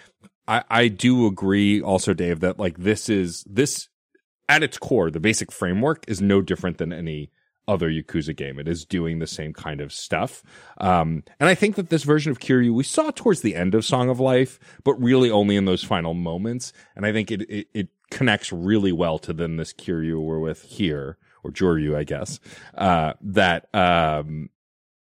[0.48, 3.88] I, I do agree also, Dave, that like this is, this
[4.50, 7.32] at its core, the basic framework is no different than any
[7.68, 8.60] other Yakuza game.
[8.60, 10.44] It is doing the same kind of stuff.
[10.80, 13.86] Um, and I think that this version of Kiryu we saw towards the end of
[13.86, 16.74] Song of Life, but really only in those final moments.
[16.96, 20.64] And I think it, it, it connects really well to then this Kiryu we're with
[20.64, 22.42] here, or Joryu, I guess,
[22.78, 24.50] uh, that, um,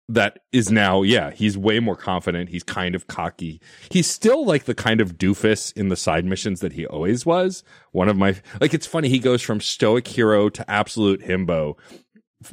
[0.08, 2.48] that is now, yeah, he's way more confident.
[2.48, 3.60] He's kind of cocky.
[3.90, 7.62] He's still like the kind of doofus in the side missions that he always was.
[7.92, 9.08] One of my, like, it's funny.
[9.08, 11.76] He goes from stoic hero to absolute himbo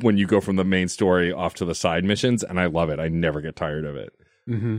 [0.01, 2.43] when you go from the main story off to the side missions.
[2.43, 2.99] And I love it.
[2.99, 4.13] I never get tired of it.
[4.45, 4.77] hmm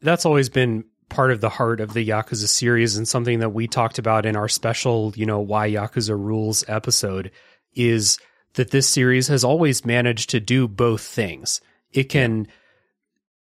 [0.00, 3.66] That's always been part of the heart of the Yakuza series and something that we
[3.66, 7.32] talked about in our special, you know, why Yakuza rules episode
[7.74, 8.18] is
[8.54, 11.60] that this series has always managed to do both things.
[11.92, 12.48] It can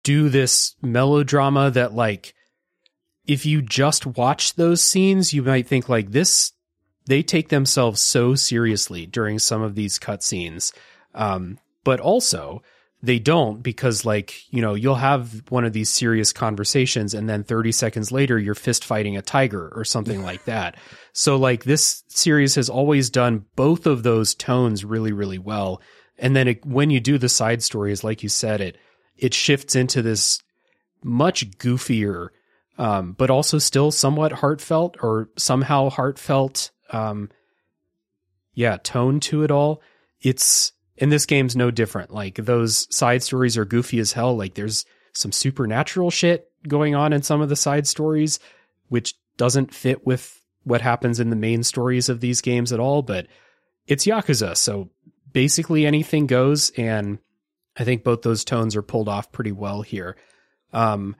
[0.04, 2.34] do this melodrama that like
[3.26, 6.52] if you just watch those scenes, you might think like this
[7.08, 10.74] they take themselves so seriously during some of these cutscenes.
[11.14, 12.64] Um, but also
[13.04, 17.44] they don't because like, you know, you'll have one of these serious conversations and then
[17.44, 20.76] 30 seconds later you're fist fighting a tiger or something like that.
[21.14, 25.82] So like this series has always done both of those tones really, really well.
[26.18, 28.78] And then it, when you do the side stories, like you said, it,
[29.18, 30.42] it shifts into this
[31.04, 32.30] much goofier,
[32.78, 37.30] um, but also still somewhat heartfelt or somehow heartfelt, um,
[38.54, 39.82] yeah, tone to it all.
[40.22, 42.12] It's, and this game's no different.
[42.12, 44.36] Like those side stories are goofy as hell.
[44.36, 48.40] Like there's some supernatural shit going on in some of the side stories,
[48.88, 53.02] which doesn't fit with what happens in the main stories of these games at all.
[53.02, 53.28] But
[53.88, 54.90] it's Yakuza, so
[55.36, 56.70] basically anything goes.
[56.78, 57.20] And
[57.76, 60.16] I think both those tones are pulled off pretty well here.
[60.72, 61.18] Um,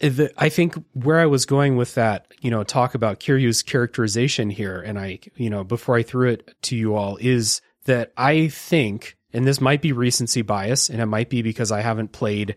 [0.00, 4.50] the, I think where I was going with that, you know, talk about Kiryu's characterization
[4.50, 8.48] here, and I, you know, before I threw it to you all, is that I
[8.48, 12.56] think, and this might be recency bias, and it might be because I haven't played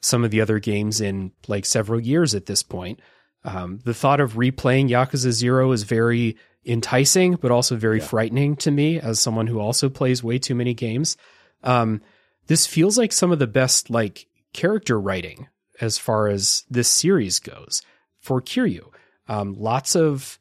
[0.00, 3.00] some of the other games in like several years at this point.
[3.44, 8.70] Um, the thought of replaying Yakuza Zero is very enticing, but also very frightening to
[8.70, 11.16] me as someone who also plays way too many games.
[11.62, 12.02] Um,
[12.46, 15.48] this feels like some of the best like character writing
[15.80, 17.82] as far as this series goes
[18.20, 18.90] for Kiryu.
[19.28, 20.38] Um, lots of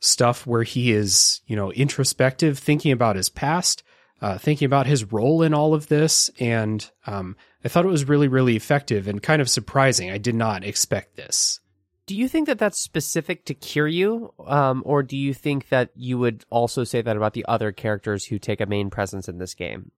[0.00, 3.82] stuff where he is, you know, introspective, thinking about his past,
[4.20, 6.30] uh, thinking about his role in all of this.
[6.40, 10.10] And um, I thought it was really, really effective and kind of surprising.
[10.10, 11.60] I did not expect this.
[12.06, 16.18] Do you think that that's specific to Kiryu, um, or do you think that you
[16.18, 19.54] would also say that about the other characters who take a main presence in this
[19.54, 19.92] game?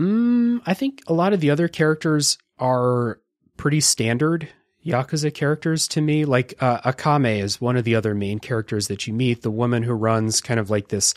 [0.00, 3.20] Mm, I think a lot of the other characters are
[3.56, 4.48] pretty standard
[4.84, 6.24] Yakuza characters to me.
[6.24, 9.82] Like uh, Akame is one of the other main characters that you meet, the woman
[9.82, 11.14] who runs kind of like this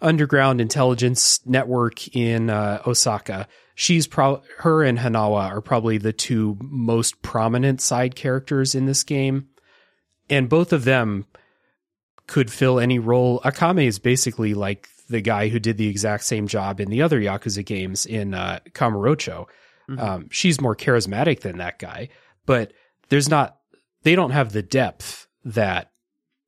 [0.00, 3.48] underground intelligence network in uh, Osaka.
[3.74, 9.02] She's pro her and Hanawa are probably the two most prominent side characters in this
[9.02, 9.48] game,
[10.30, 11.26] and both of them
[12.26, 13.40] could fill any role.
[13.40, 17.20] Akame is basically like the guy who did the exact same job in the other
[17.20, 19.46] Yakuza games in uh, Kamurocho.
[19.96, 22.10] Um, she's more charismatic than that guy,
[22.44, 22.72] but
[23.08, 23.56] there's not
[24.02, 25.90] they don't have the depth that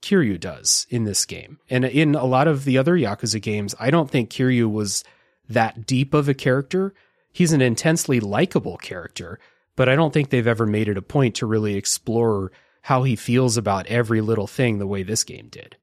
[0.03, 1.59] Kiryu does in this game.
[1.69, 5.05] And in a lot of the other Yakuza games, I don't think Kiryu was
[5.49, 6.95] that deep of a character.
[7.33, 9.39] He's an intensely likable character,
[9.77, 12.53] but I don't think they've ever made it a point to really explore
[12.83, 15.77] how he feels about every little thing the way this game did.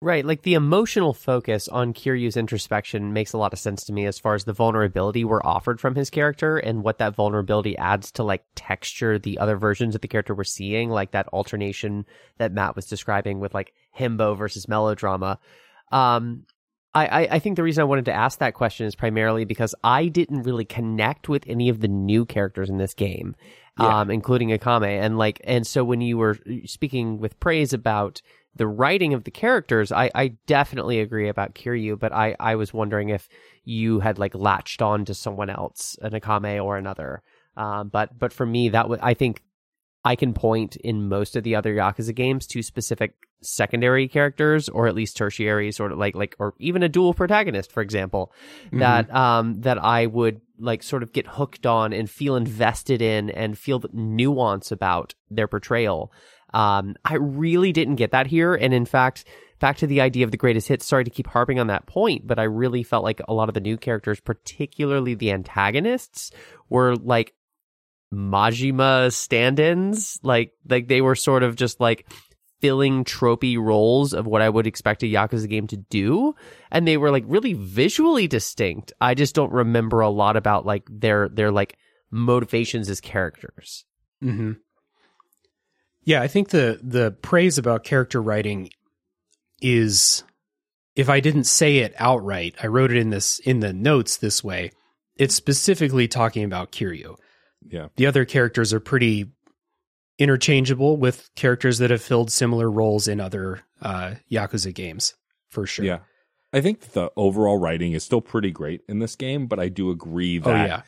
[0.00, 4.04] Right, like the emotional focus on Kiryu's introspection makes a lot of sense to me
[4.04, 8.12] as far as the vulnerability we're offered from his character and what that vulnerability adds
[8.12, 12.04] to like texture the other versions of the character we're seeing, like that alternation
[12.36, 15.38] that Matt was describing with like himbo versus melodrama.
[15.90, 16.44] Um,
[16.94, 20.06] I, I think the reason I wanted to ask that question is primarily because I
[20.06, 23.34] didn't really connect with any of the new characters in this game,
[23.78, 24.00] yeah.
[24.00, 25.00] um, including Akame.
[25.00, 28.20] And like, and so when you were speaking with praise about
[28.56, 32.72] the writing of the characters, I, I definitely agree about Kiryu, but I, I was
[32.72, 33.28] wondering if
[33.64, 37.22] you had like latched on to someone else, an Akame or another.
[37.56, 39.42] Um, but, but for me, that was, I think
[40.04, 44.86] I can point in most of the other Yakuza games to specific secondary characters or
[44.86, 48.32] at least tertiary sort of like like or even a dual protagonist for example
[48.66, 48.78] mm-hmm.
[48.78, 53.30] that um that I would like sort of get hooked on and feel invested in
[53.30, 56.12] and feel the nuance about their portrayal.
[56.52, 58.54] Um I really didn't get that here.
[58.54, 59.24] And in fact
[59.60, 60.84] back to the idea of the greatest hits.
[60.84, 63.54] Sorry to keep harping on that point but I really felt like a lot of
[63.54, 66.30] the new characters particularly the antagonists
[66.68, 67.34] were like
[68.12, 70.18] Majima stand-ins.
[70.22, 72.06] Like like they were sort of just like
[72.64, 76.34] filling tropey roles of what I would expect a Yakuza game to do.
[76.70, 78.90] And they were like really visually distinct.
[79.02, 81.76] I just don't remember a lot about like their, their like
[82.10, 83.84] motivations as characters.
[84.22, 84.52] Mm-hmm.
[86.04, 88.70] Yeah, I think the, the praise about character writing
[89.60, 90.24] is,
[90.96, 94.42] if I didn't say it outright, I wrote it in this, in the notes this
[94.42, 94.70] way.
[95.16, 97.16] It's specifically talking about Kiryu.
[97.68, 97.88] Yeah.
[97.96, 99.32] The other characters are pretty
[100.18, 105.14] interchangeable with characters that have filled similar roles in other uh, Yakuza games,
[105.50, 105.84] for sure.
[105.84, 105.98] Yeah.
[106.52, 109.90] I think the overall writing is still pretty great in this game, but I do
[109.90, 110.82] agree that oh, yeah.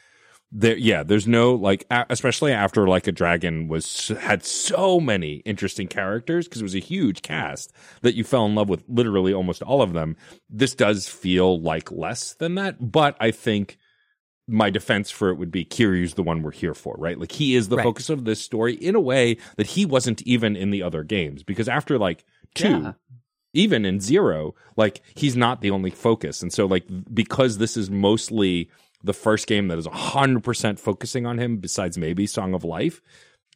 [0.53, 5.89] there yeah, there's no like especially after like a dragon was had so many interesting
[5.89, 7.73] characters because it was a huge cast
[8.03, 10.17] that you fell in love with literally almost all of them.
[10.49, 13.77] This does feel like less than that, but I think
[14.49, 17.19] my defense for it would be Kiryu's the one we're here for, right?
[17.19, 17.83] Like he is the right.
[17.83, 21.43] focus of this story in a way that he wasn't even in the other games
[21.43, 22.25] because after like
[22.55, 22.93] two, yeah.
[23.55, 26.43] even in zero, like he's not the only focus.
[26.43, 28.71] And so like because this is mostly
[29.03, 33.03] the first game that is 100% focusing on him besides maybe Song of Life,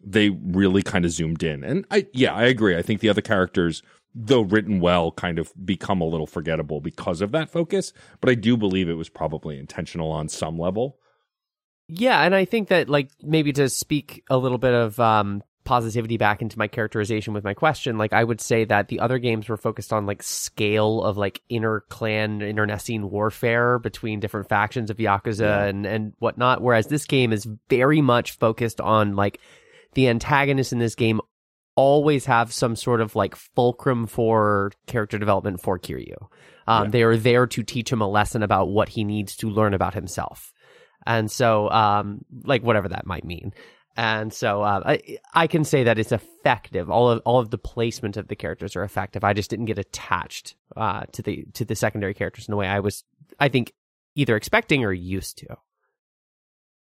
[0.02, 1.62] they really kind of zoomed in.
[1.62, 2.76] And I yeah, I agree.
[2.76, 3.82] I think the other characters
[4.14, 7.92] though written well, kind of become a little forgettable because of that focus.
[8.20, 10.98] But I do believe it was probably intentional on some level.
[11.88, 16.16] Yeah, and I think that like maybe to speak a little bit of um positivity
[16.16, 19.48] back into my characterization with my question, like I would say that the other games
[19.48, 24.96] were focused on like scale of like inter clan, internecine warfare between different factions of
[24.96, 25.64] Yakuza yeah.
[25.64, 26.62] and, and whatnot.
[26.62, 29.38] Whereas this game is very much focused on like
[29.94, 31.20] the antagonists in this game
[31.76, 36.16] always have some sort of like fulcrum for character development for Kiryu.
[36.66, 36.90] Um, yeah.
[36.90, 39.94] They are there to teach him a lesson about what he needs to learn about
[39.94, 40.52] himself.
[41.06, 43.52] And so, um, like whatever that might mean.
[43.96, 46.90] And so, uh, I, I can say that it's effective.
[46.90, 49.24] All of, all of the placement of the characters are effective.
[49.24, 52.68] I just didn't get attached, uh, to the, to the secondary characters in the way
[52.68, 53.04] I was,
[53.38, 53.72] I think,
[54.14, 55.56] either expecting or used to.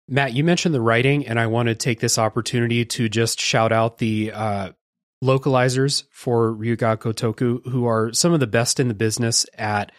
[0.08, 3.72] Matt, you mentioned the writing, and I want to take this opportunity to just shout
[3.72, 4.72] out the uh,
[5.24, 9.92] localizers for Ryu Ga Gotoku, who are some of the best in the business at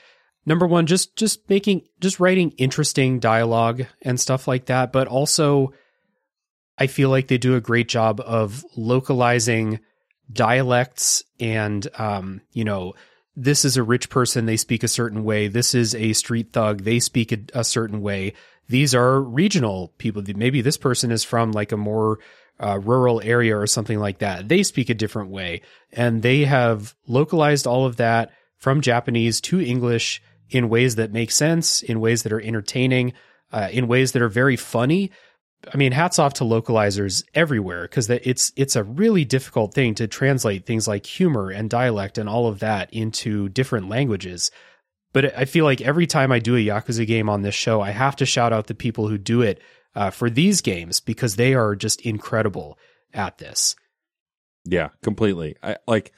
[0.46, 5.72] number one, just just making just writing interesting dialogue and stuff like that, but also
[6.76, 9.80] I feel like they do a great job of localizing
[10.32, 12.94] dialects and um, you know,
[13.36, 15.48] this is a rich person, they speak a certain way.
[15.48, 18.34] This is a street thug, they speak a, a certain way.
[18.68, 20.22] These are regional people.
[20.34, 22.18] Maybe this person is from like a more
[22.58, 24.48] uh, rural area or something like that.
[24.48, 25.62] They speak a different way,
[25.92, 31.30] and they have localized all of that from Japanese to English in ways that make
[31.30, 33.12] sense, in ways that are entertaining,
[33.52, 35.10] uh, in ways that are very funny.
[35.72, 40.06] I mean, hats off to localizers everywhere because it's it's a really difficult thing to
[40.06, 44.50] translate things like humor and dialect and all of that into different languages.
[45.14, 47.92] But I feel like every time I do a Yakuza game on this show, I
[47.92, 49.62] have to shout out the people who do it
[49.94, 52.78] uh, for these games because they are just incredible
[53.14, 53.76] at this.
[54.64, 55.56] Yeah, completely.
[55.62, 56.12] I like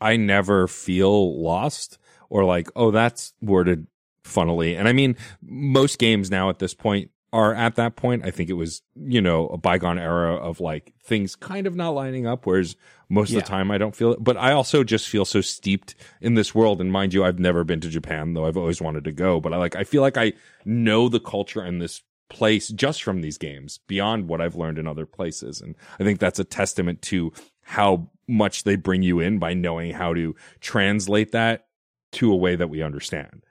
[0.00, 1.98] I never feel lost
[2.30, 3.88] or like, oh, that's worded
[4.22, 4.76] funnily.
[4.76, 8.24] And I mean, most games now at this point, are at that point.
[8.24, 11.90] I think it was, you know, a bygone era of like things kind of not
[11.90, 12.76] lining up, whereas
[13.08, 13.38] most Yeah.
[13.38, 14.22] of the time I don't feel it.
[14.22, 16.80] But I also just feel so steeped in this world.
[16.80, 19.40] And mind you, I've never been to Japan, though I've always wanted to go.
[19.40, 20.32] But I like, I feel like I
[20.64, 24.86] know the culture and this place just from these games beyond what I've learned in
[24.86, 25.60] other places.
[25.60, 29.92] And I think that's a testament to how much they bring you in by knowing
[29.92, 31.66] how to translate that
[32.12, 33.44] to a way that we understand.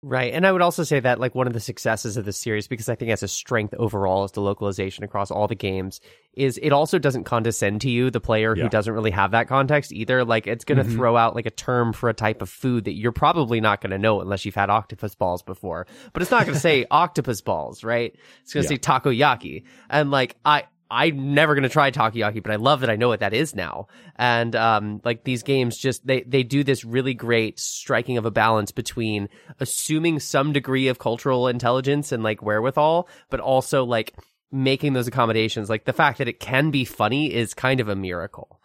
[0.00, 0.32] Right.
[0.32, 2.88] And I would also say that like one of the successes of the series, because
[2.88, 6.00] I think as a strength overall is the localization across all the games,
[6.34, 8.62] is it also doesn't condescend to you, the player Yeah.
[8.62, 10.24] who doesn't really have that context either.
[10.24, 10.92] Like it's gonna Mhm.
[10.94, 13.98] throw out like a term for a type of food that you're probably not gonna
[13.98, 15.88] know unless you've had octopus balls before.
[16.12, 18.14] But it's not gonna say octopus balls, right?
[18.42, 18.68] It's gonna Yeah.
[18.68, 19.64] say takoyaki.
[19.90, 23.20] And like I I'm never gonna try takoyaki, but I love that I know what
[23.20, 23.88] that is now.
[24.16, 28.30] And um, like these games, just they they do this really great striking of a
[28.30, 29.28] balance between
[29.60, 34.14] assuming some degree of cultural intelligence and like wherewithal, but also like
[34.50, 35.68] making those accommodations.
[35.68, 38.60] Like the fact that it can be funny is kind of a miracle.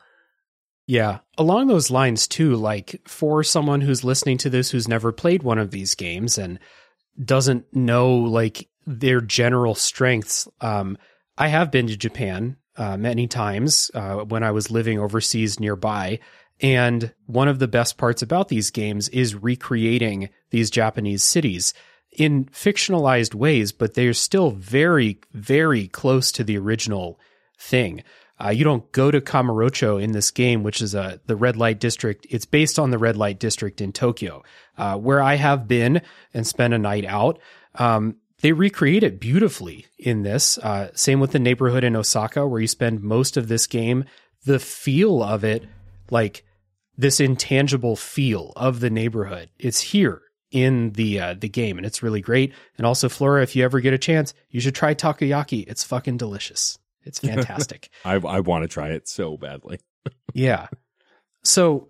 [0.85, 1.19] Yeah.
[1.37, 5.57] Along those lines, too, like for someone who's listening to this who's never played one
[5.57, 6.59] of these games and
[7.23, 10.97] doesn't know like their general strengths, um,
[11.37, 16.19] I have been to Japan uh, many times uh, when I was living overseas nearby.
[16.61, 21.73] And one of the best parts about these games is recreating these Japanese cities
[22.11, 27.19] in fictionalized ways, but they're still very, very close to the original
[27.57, 28.03] thing.
[28.43, 31.79] Uh, you don't go to Kamurocho in this game, which is a the red light
[31.79, 32.27] district.
[32.29, 34.43] It's based on the red light district in Tokyo,
[34.77, 36.01] uh, where I have been
[36.33, 37.39] and spent a night out.
[37.75, 40.57] Um, they recreate it beautifully in this.
[40.57, 44.03] Uh, same with the neighborhood in Osaka, where you spend most of this game.
[44.43, 45.65] The feel of it,
[46.11, 46.43] like
[46.97, 52.03] this intangible feel of the neighborhood, it's here in the uh, the game, and it's
[52.03, 52.53] really great.
[52.77, 55.65] And also, Flora, if you ever get a chance, you should try takoyaki.
[55.65, 56.77] It's fucking delicious.
[57.05, 57.89] It's fantastic.
[58.03, 59.79] I, I want to try it so badly.
[60.33, 60.67] yeah.
[61.43, 61.87] So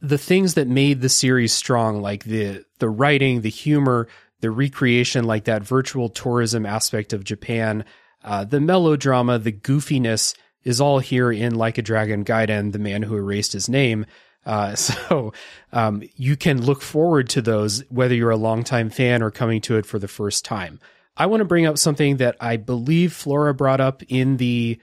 [0.00, 4.08] the things that made the series strong, like the the writing, the humor,
[4.42, 7.84] the recreation, like that virtual tourism aspect of Japan,
[8.22, 13.02] uh, the melodrama, the goofiness, is all here in Like a Dragon Gaiden, the man
[13.02, 14.04] who erased his name.
[14.44, 15.32] Uh, so
[15.72, 19.76] um, you can look forward to those whether you're a longtime fan or coming to
[19.76, 20.78] it for the first time.
[21.16, 24.80] I want to bring up something that I believe Flora brought up in the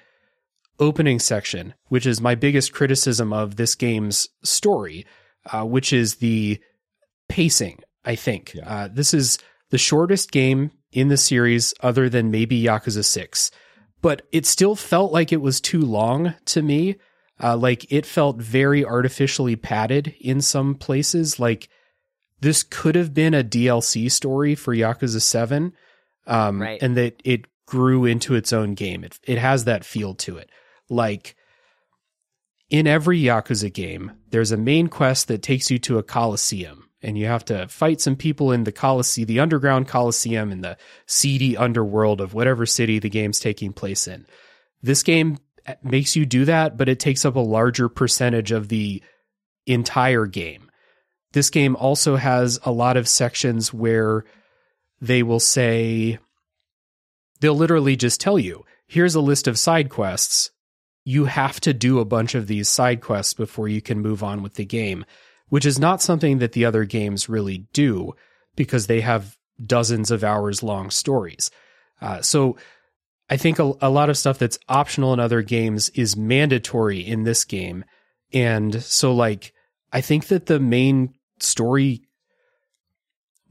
[0.80, 5.06] opening section, which is my biggest criticism of this game's story,
[5.52, 6.60] uh, which is the
[7.28, 7.80] pacing.
[8.06, 8.70] I think Yeah.
[8.70, 9.40] uh, this is
[9.72, 13.52] the shortest game in the series, other than maybe Yakuza Six,
[14.02, 16.96] but it still felt like it was too long to me.
[17.42, 21.40] Uh, like it felt very artificially padded in some places.
[21.40, 21.70] Like
[22.42, 25.74] this could have been a DLC story for Yakuza Seven,
[26.28, 26.82] um, Right.
[26.82, 29.04] and that it grew into its own game.
[29.04, 30.50] It it has that feel to it.
[30.90, 31.36] Like
[32.70, 37.18] in every Yakuza game, there's a main quest that takes you to a coliseum, and
[37.18, 41.56] you have to fight some people in the coliseum, the underground coliseum, in the seedy
[41.56, 44.26] underworld of whatever city the game's taking place in.
[44.82, 48.68] This game uh, makes you do that, but it takes up a larger percentage of
[48.68, 49.02] the
[49.66, 50.70] entire game.
[51.32, 54.26] This game also has a lot of sections where
[55.00, 56.20] they will say,
[57.40, 60.52] they'll literally just tell you, here's a list of side quests.
[61.06, 64.44] You have to do a bunch of these side quests before you can move on
[64.44, 65.06] with the game,
[65.50, 68.14] which is not something that the other games really do
[68.56, 71.52] because they have dozens of hours long stories.
[72.02, 72.56] Uh, so
[73.30, 77.24] I think a, a lot of stuff that's optional in other games is mandatory in
[77.24, 77.86] this game.
[78.34, 79.54] And so, like,
[79.92, 82.02] I think that the main story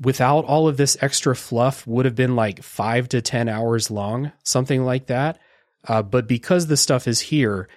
[0.00, 4.32] without all of this extra fluff would have been like five to 10 hours long,
[4.44, 5.38] something like that.
[5.86, 7.68] Uh, but because the stuff is here,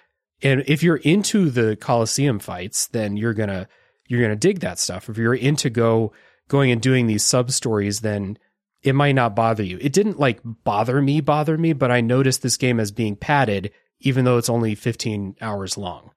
[0.43, 3.67] and if you're into the Coliseum fights, then you're gonna
[4.11, 5.07] you're gonna dig that stuff.
[5.09, 6.11] If you're into go
[6.49, 8.37] going and doing these sub stories, then
[8.83, 9.77] it might not bother you.
[9.79, 13.71] It didn't like bother me, bother me, but I noticed this game as being padded,
[14.01, 16.11] even though it's only 15 hours long.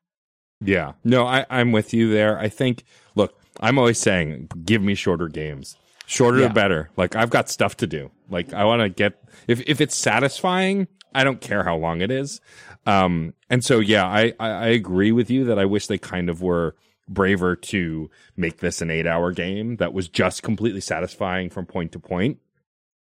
[0.61, 0.92] Yeah.
[1.05, 2.38] No, I, I'm with you there.
[2.38, 2.84] I think,
[3.14, 5.76] look, I'm always saying, give me shorter games.
[6.07, 6.49] Shorter Yeah.
[6.49, 6.90] the better.
[6.97, 8.11] Like, I've got stuff to do.
[8.30, 12.11] Like, I want to get, if, if it's satisfying, I don't care how long it
[12.11, 12.40] is.
[12.86, 16.28] Um, and so, yeah, I, I, I agree with you that I wish they kind
[16.30, 16.74] of were
[17.09, 21.93] braver to make this an eight hour game that was just completely satisfying from point
[21.93, 22.39] to point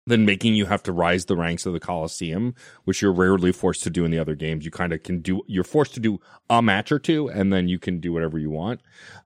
[0.05, 3.83] than making you have to rise the ranks of the Coliseum, which you're rarely forced
[3.83, 4.65] to do in the other games.
[4.65, 7.69] You kind of can do, you're forced to do a match or two and then
[7.69, 8.81] you can do whatever you want.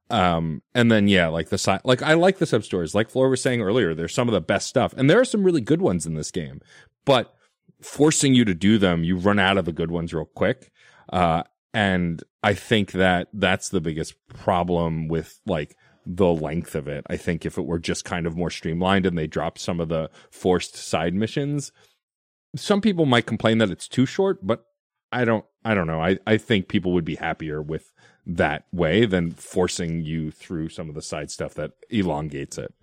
[0.09, 2.93] Um, and then, yeah, like the side, like I like the sub stories.
[2.93, 5.43] Like Flora was saying earlier, there's some of the best stuff and there are some
[5.43, 6.61] really good ones in this game,
[7.05, 7.33] but
[7.81, 10.71] forcing you to do them, you run out of the good ones real quick.
[11.09, 17.05] Uh, and I think that that's the biggest problem with like the length of it.
[17.09, 19.89] I think if it were just kind of more streamlined and they dropped some of
[19.89, 21.71] the forced side missions,
[22.55, 24.65] some people might complain that it's too short, but
[25.11, 26.01] I don't I don't know.
[26.01, 27.91] I, I think people would be happier with
[28.25, 32.73] that way than forcing you through some of the side stuff that elongates it.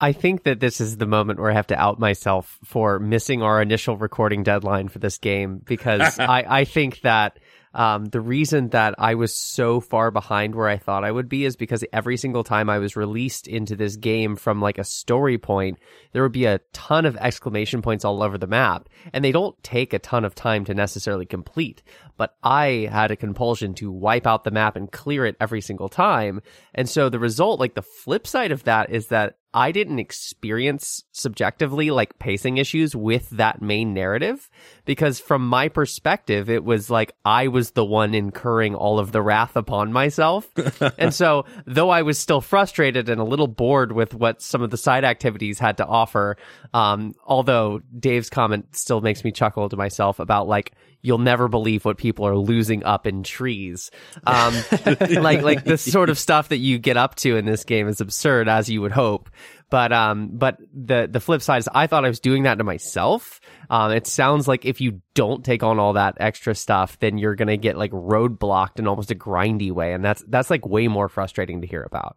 [0.00, 3.42] I think that this is the moment where I have to out myself for missing
[3.42, 7.38] our initial recording deadline for this game because I, I think that
[7.72, 11.44] um, the reason that I was so far behind where I thought I would be
[11.44, 15.38] is because every single time I was released into this game from like a story
[15.38, 15.78] point,
[16.12, 19.60] there would be a ton of exclamation points all over the map, and they don't
[19.62, 21.82] take a ton of time to necessarily complete.
[22.20, 25.88] But I had a compulsion to wipe out the map and clear it every single
[25.88, 26.42] time.
[26.74, 31.02] And so the result, like the flip side of that is that I didn't experience
[31.12, 34.48] subjectively like pacing issues with that main narrative
[34.84, 39.22] because from my perspective, it was like I was the one incurring all of the
[39.22, 40.46] wrath upon myself.
[40.98, 44.70] and so though I was still frustrated and a little bored with what some of
[44.70, 46.36] the side activities had to offer,
[46.74, 51.84] um, although Dave's comment still makes me chuckle to myself about like, you'll never believe
[51.84, 53.90] what people are losing up in trees.
[54.26, 54.54] Um,
[55.00, 58.00] like, like the sort of stuff that you get up to in this game is
[58.00, 59.30] absurd as you would hope.
[59.70, 62.64] But, um, but the, the flip side is I thought I was doing that to
[62.64, 63.40] myself.
[63.70, 67.36] Um, it sounds like if you don't take on all that extra stuff, then you're
[67.36, 69.92] going to get like roadblocked in almost a grindy way.
[69.92, 72.16] And that's, that's like way more frustrating to hear about.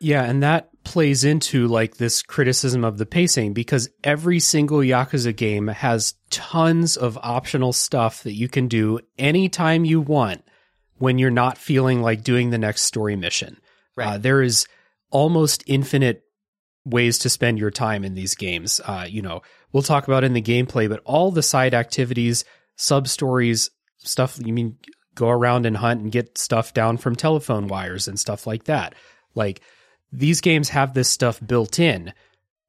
[0.00, 5.36] Yeah, and that plays into like this criticism of the pacing because every single Yakuza
[5.36, 10.42] game has tons of optional stuff that you can do anytime you want
[10.98, 13.58] when you're not feeling like doing the next story mission.
[13.96, 14.14] Right.
[14.14, 14.66] Uh, there is
[15.10, 16.22] almost infinite
[16.84, 18.80] ways to spend your time in these games.
[18.84, 19.42] Uh, you know,
[19.72, 22.44] we'll talk about in the gameplay, but all the side activities,
[22.76, 24.78] sub stories, stuff you mean
[25.14, 28.94] go around and hunt and get stuff down from telephone wires and stuff like that.
[29.34, 29.60] Like
[30.12, 32.12] these games have this stuff built in,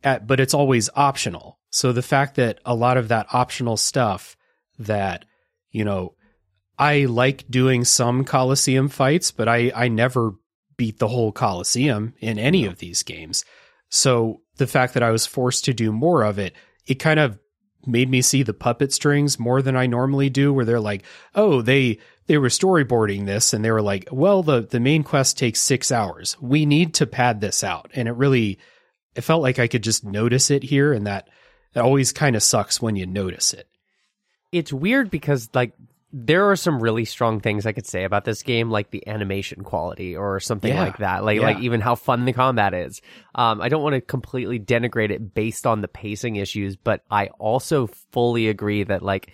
[0.03, 1.59] at, but it's always optional.
[1.71, 4.35] So the fact that a lot of that optional stuff
[4.77, 5.25] that,
[5.71, 6.15] you know,
[6.77, 10.35] I like doing some Coliseum fights, but I, I never
[10.77, 13.43] beat the whole Coliseum in any of these games.
[13.89, 16.53] So the fact that I was forced to do more of it,
[16.85, 17.37] it kind of
[17.85, 21.03] made me see the puppet strings more than I normally do, where they're like,
[21.35, 21.99] oh, they
[22.29, 25.91] they were storyboarding this and they were like, well, the, the main quest takes six
[25.91, 26.37] hours.
[26.39, 27.89] We need to pad this out.
[27.95, 28.59] And it really,
[29.15, 30.93] it felt like I could just notice it here.
[30.93, 31.27] And that,
[31.73, 33.67] that always kind of sucks when you notice it.
[34.51, 35.73] It's weird because like
[36.13, 39.63] there are some really strong things I could say about this game, like the animation
[39.63, 40.83] quality or something yeah.
[40.83, 41.23] like that.
[41.23, 41.47] Like, yeah.
[41.47, 43.01] like even how fun the combat is.
[43.33, 47.29] Um, I don't want to completely denigrate it based on the pacing issues, but I
[47.39, 49.33] also fully agree that like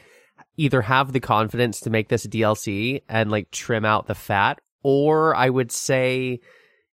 [0.58, 4.60] either have the confidence to make this a DLC and like trim out the fat,
[4.84, 6.40] or I would say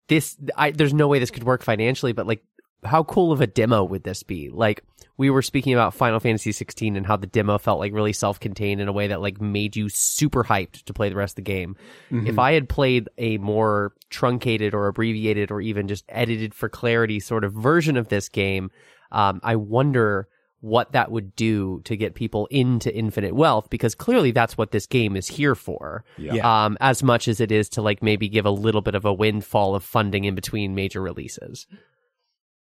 [0.09, 2.43] this, I, there's no way this could work financially, but like,
[2.83, 4.49] how cool of a demo would this be?
[4.49, 4.83] Like,
[5.19, 8.81] we were speaking about Final Fantasy 16 and how the demo felt like really self-contained
[8.81, 11.43] in a way that like made you super hyped to play the rest of the
[11.43, 11.77] game.
[12.11, 12.27] Mm-hmm.
[12.27, 17.21] If I had played a more truncated or abbreviated or even just edited for clarity
[17.21, 18.71] sort of version of this game,
[19.13, 20.27] um, I wonder
[20.61, 24.87] what that would do to get people into infinite wealth because clearly that's what this
[24.87, 26.05] game is here for.
[26.19, 26.65] Yeah.
[26.65, 29.13] Um, as much as it is to like maybe give a little bit of a
[29.13, 31.67] windfall of funding in between major releases.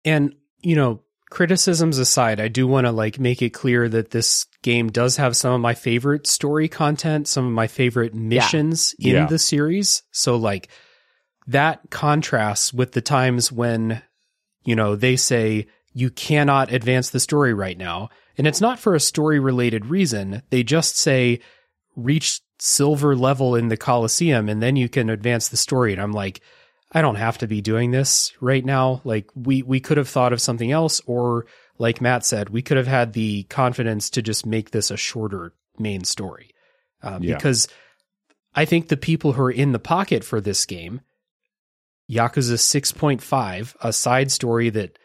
[0.04, 4.46] And, you know, criticisms aside, I do want to like make it clear that this
[4.62, 9.10] game does have some of my favorite story content, some of my favorite missions yeah.
[9.10, 9.26] in yeah.
[9.26, 10.02] the series.
[10.10, 10.68] So like
[11.48, 14.00] that contrasts with the times when,
[14.64, 18.10] you know, they say, you cannot advance the story right now.
[18.36, 20.42] And it's not for a story related reason.
[20.50, 21.40] They just say,
[21.96, 25.92] reach silver level in the Coliseum and then you can advance the story.
[25.92, 26.40] And I'm like,
[26.90, 29.00] I don't have to be doing this right now.
[29.04, 31.46] Like we, we could have thought of something else or
[31.78, 35.52] like Matt said, we could have had the confidence to just make this a shorter
[35.78, 36.50] main story.
[37.02, 37.34] Um, yeah.
[37.34, 37.68] Because
[38.54, 41.00] I think the people who are in the pocket for this game,
[42.10, 44.98] Yakuza 6.5, a side story that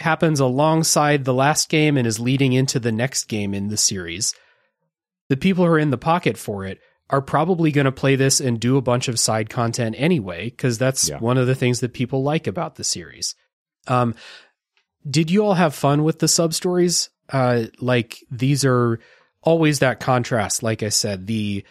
[0.00, 4.34] happens alongside the last game and is leading into the next game in the series,
[5.28, 6.78] the people who are in the pocket for it
[7.10, 10.78] are probably going to play this and do a bunch of side content anyway, because
[10.78, 11.18] that's yeah.
[11.18, 13.34] one of the things that people like about the series.
[13.86, 14.14] Um,
[15.08, 17.10] did you all have fun with the sub stories?
[17.28, 19.00] Uh, like these are
[19.42, 20.62] always that contrast.
[20.62, 21.64] Like I said, the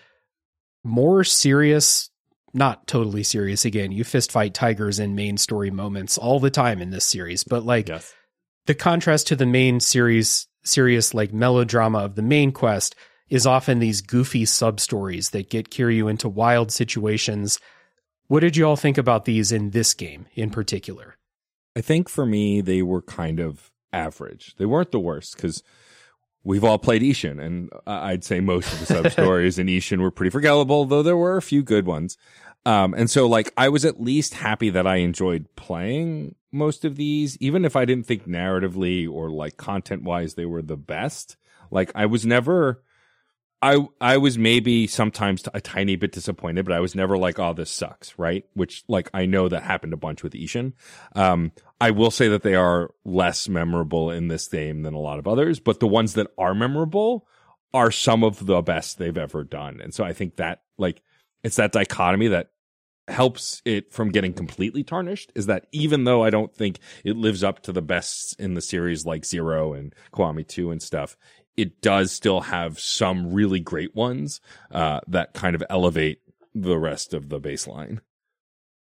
[0.84, 2.10] more serious
[2.54, 3.92] not totally serious again.
[3.92, 7.64] You fist fight tigers in main story moments all the time in this series, but
[7.66, 8.14] like yes.
[8.66, 12.96] the contrast to the main series serious like melodrama of the main quest
[13.30, 17.60] is often these goofy sub stories that get Kiryu into wild situations.
[18.28, 21.18] What did you all think about these in this game in particular?
[21.76, 24.56] I think for me, they were kind of average.
[24.58, 25.64] They weren't the worst because
[26.44, 30.00] we've all played Ishin, and uh, I'd say most of the sub stories in Ishin
[30.00, 32.18] were pretty forgettable, though there were a few good ones.
[32.66, 36.96] Um, and so like I was at least happy that I enjoyed playing most of
[36.96, 41.36] these, even if I didn't think narratively or like content wise they were the best.
[41.72, 42.84] Like I was never,
[43.62, 47.54] I I was maybe sometimes a tiny bit disappointed, but I was never like, oh,
[47.54, 48.46] this sucks, right?
[48.54, 50.74] Which like I know that happened a bunch with Ishin.
[51.16, 51.52] Um,
[51.82, 55.28] I will say that they are less memorable in this game than a lot of
[55.28, 57.28] others, but the ones that are memorable
[57.74, 59.82] are some of the best they've ever done.
[59.82, 61.02] And so I think that like
[61.44, 62.50] it's that dichotomy that
[63.08, 67.44] helps it from getting completely tarnished is that even though I don't think it lives
[67.44, 71.18] up to the best in the series like Zero and Kiwami 2 and stuff,
[71.58, 74.42] it does still have some really great ones
[74.72, 76.20] uh, that kind of elevate
[76.56, 78.00] the rest of the baseline.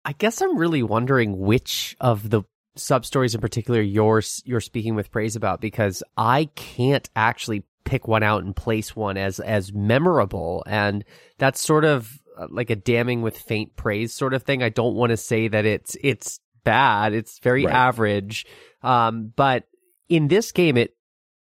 [0.05, 2.43] I guess I'm really wondering which of the
[2.77, 8.09] sub stories in particular you're you're speaking with praise about because I can't actually pick
[8.09, 11.05] one out and place one as as memorable and
[11.39, 14.63] that's sort of like a damning with faint praise sort of thing.
[14.63, 17.13] I don't want to say that it's it's bad.
[17.13, 17.75] It's very right.
[17.75, 18.47] average.
[18.83, 19.65] Um, but
[20.09, 20.97] in this game, it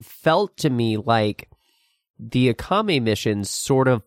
[0.01, 1.49] felt to me like
[2.19, 4.03] the Akame missions sort of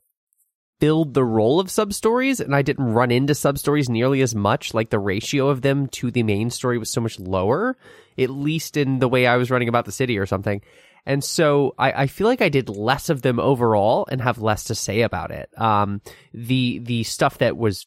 [0.81, 4.35] filled the role of sub stories, and I didn't run into sub stories nearly as
[4.35, 4.73] much.
[4.73, 7.77] Like the ratio of them to the main story was so much lower,
[8.19, 10.63] at least in the way I was running about the city or something.
[11.07, 14.65] And so I, I, feel like I did less of them overall and have less
[14.65, 15.51] to say about it.
[15.61, 16.01] Um,
[16.33, 17.87] the, the stuff that was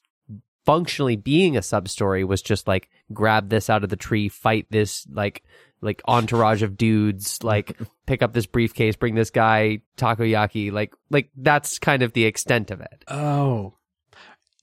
[0.66, 4.68] functionally being a sub story was just like, grab this out of the tree, fight
[4.70, 5.44] this, like,
[5.82, 11.30] like entourage of dudes, like pick up this briefcase, bring this guy takoyaki, like, like
[11.36, 13.04] that's kind of the extent of it.
[13.08, 13.76] Oh,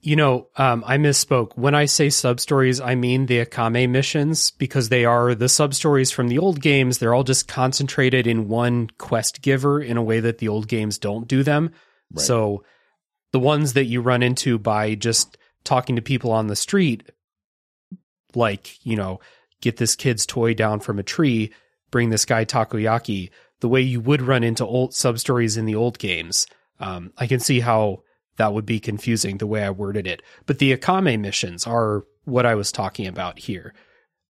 [0.02, 1.56] you know, um, I misspoke.
[1.56, 5.74] When I say sub stories, I mean the Akame missions because they are the sub
[5.74, 6.98] stories from the old games.
[6.98, 10.96] They're all just concentrated in one quest giver in a way that the old games
[10.96, 11.72] don't do them.
[12.12, 12.24] Right.
[12.24, 12.64] So
[13.32, 17.10] the ones that you run into by just talking to people on the street,
[18.34, 19.20] like, you know,
[19.60, 21.52] get this kid's toy down from a tree,
[21.90, 23.30] bring this guy takoyaki,
[23.60, 26.46] the way you would run into old sub stories in the old games.
[26.78, 28.02] Um, I can see how
[28.40, 30.22] that would be confusing the way I worded it.
[30.46, 33.74] But the Akame missions are what I was talking about here.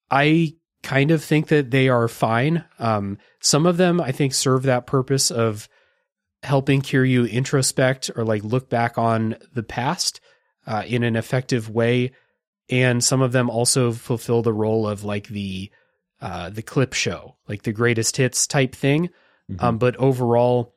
[0.09, 2.63] I kind of think that they are fine.
[2.79, 5.67] Um, some of them I think serve that purpose of
[6.41, 10.21] helping Kiryu introspect or like look back on the past
[10.65, 12.13] uh, in an effective way.
[12.69, 15.69] And some of them also fulfill the role of like the
[16.21, 19.09] uh, the clip show, like the greatest hits type thing.
[19.51, 19.65] Mm-hmm.
[19.65, 20.76] Um, but overall,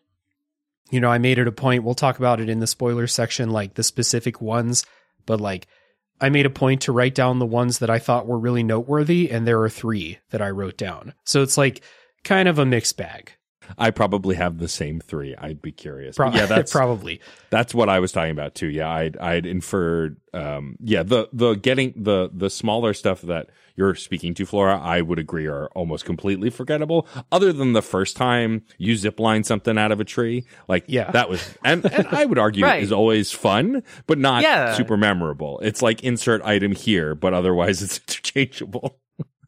[0.91, 1.84] you know, I made it a point.
[1.84, 4.84] We'll talk about it in the spoiler section, like the specific ones,
[5.26, 5.66] but like
[6.20, 9.30] I made a point to write down the ones that I thought were really noteworthy,
[9.30, 11.14] and there are three that I wrote down.
[11.24, 11.82] So it's like
[12.24, 13.32] kind of a mixed bag.
[13.79, 15.35] I probably have the same three.
[15.37, 16.16] I'd be curious.
[16.16, 18.68] Pro- yeah, that's probably that's what I was talking about too.
[18.68, 20.21] Yeah, I'd I'd inferred.
[20.33, 25.01] Um, yeah, the the getting the the smaller stuff that you're speaking to, Flora, I
[25.01, 27.07] would agree are almost completely forgettable.
[27.33, 31.29] Other than the first time you zipline something out of a tree, like yeah, that
[31.29, 32.83] was and and I would argue right.
[32.83, 34.75] is always fun, but not yeah.
[34.75, 35.61] super memorable.
[35.61, 38.99] It's like insert item here, but otherwise it's interchangeable.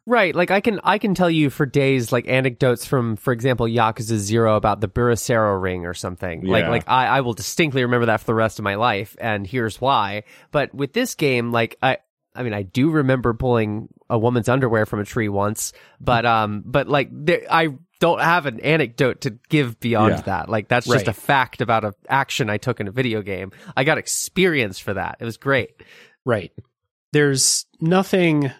[0.05, 3.67] Right, like I can I can tell you for days like anecdotes from, for example,
[3.67, 6.45] Yakuza Zero about the Burusera ring or something.
[6.45, 6.53] Yeah.
[6.53, 9.47] Like like I, I will distinctly remember that for the rest of my life, and
[9.47, 10.25] here's why.
[10.51, 11.99] But with this game, like I
[12.35, 16.65] I mean I do remember pulling a woman's underwear from a tree once, but um
[16.67, 17.69] but like there, I
[18.01, 20.21] don't have an anecdote to give beyond yeah.
[20.23, 20.49] that.
[20.49, 20.97] Like that's right.
[20.97, 23.53] just a fact about an action I took in a video game.
[23.77, 25.19] I got experience for that.
[25.21, 25.81] It was great.
[26.25, 26.51] Right.
[27.13, 28.51] There's nothing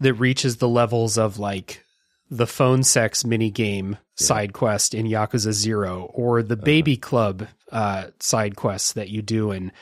[0.00, 1.84] that reaches the levels of like
[2.30, 4.26] the phone sex mini game yeah.
[4.26, 6.64] side quest in Yakuza Zero or the uh-huh.
[6.64, 9.72] Baby Club uh, side quests that you do in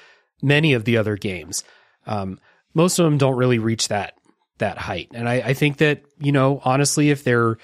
[0.42, 1.64] many of the other games.
[2.06, 2.38] Um,
[2.74, 4.14] most of them don't really reach that
[4.58, 7.56] that height, and I, I think that you know honestly, if they're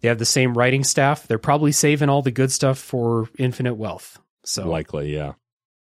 [0.00, 3.74] they have the same writing staff, they're probably saving all the good stuff for Infinite
[3.74, 4.18] Wealth.
[4.44, 5.34] So likely, yeah.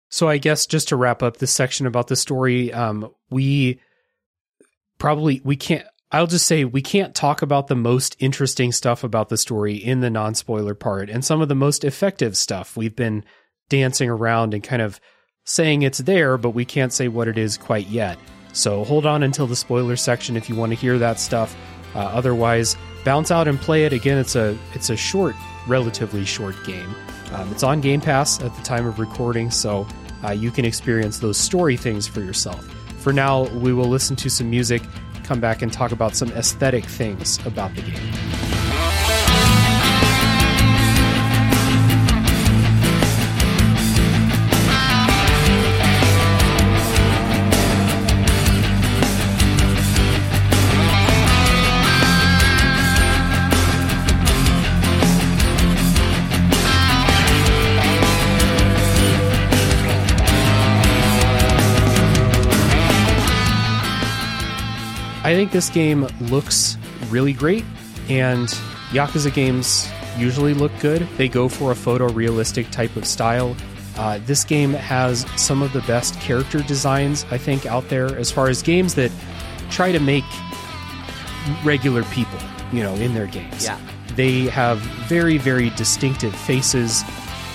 [0.09, 3.81] So I guess just to wrap up this section about the story, um, we
[4.99, 5.85] probably we can't
[6.15, 9.99] I'll just say we can't talk about the most interesting stuff about the story in
[9.99, 12.77] the non spoiler part and some of the most effective stuff.
[12.77, 13.25] We've been
[13.69, 15.01] dancing around and kind of
[15.43, 18.17] saying it's there, but we can't say what it is quite yet.
[18.53, 21.57] So hold on until the spoiler section if you want to hear that stuff.
[21.97, 24.17] Uh, otherwise, bounce out and play it again.
[24.17, 25.35] It's a it's a short
[25.67, 26.95] relatively short game.
[27.33, 29.85] Um, it's on Game Pass at the time of recording, so
[30.23, 32.65] uh, you can experience those story things for yourself.
[33.01, 34.83] For now, we will listen to some music,
[35.25, 38.93] come back and talk about some aesthetic things about the game.
[65.35, 66.78] I think this game looks
[67.11, 67.64] really great,
[68.09, 68.47] and
[68.91, 71.09] Yakuza games usually look good.
[71.16, 73.57] They go for a photorealistic type of style.
[73.97, 78.30] Uh, this game has some of the best character designs, I think, out there as
[78.30, 79.11] far as games that
[79.70, 80.22] try to make
[81.64, 82.39] regular people,
[82.72, 83.64] you know, in their games.
[83.64, 83.80] Yeah.
[84.14, 84.78] They have
[85.09, 87.03] very, very distinctive faces.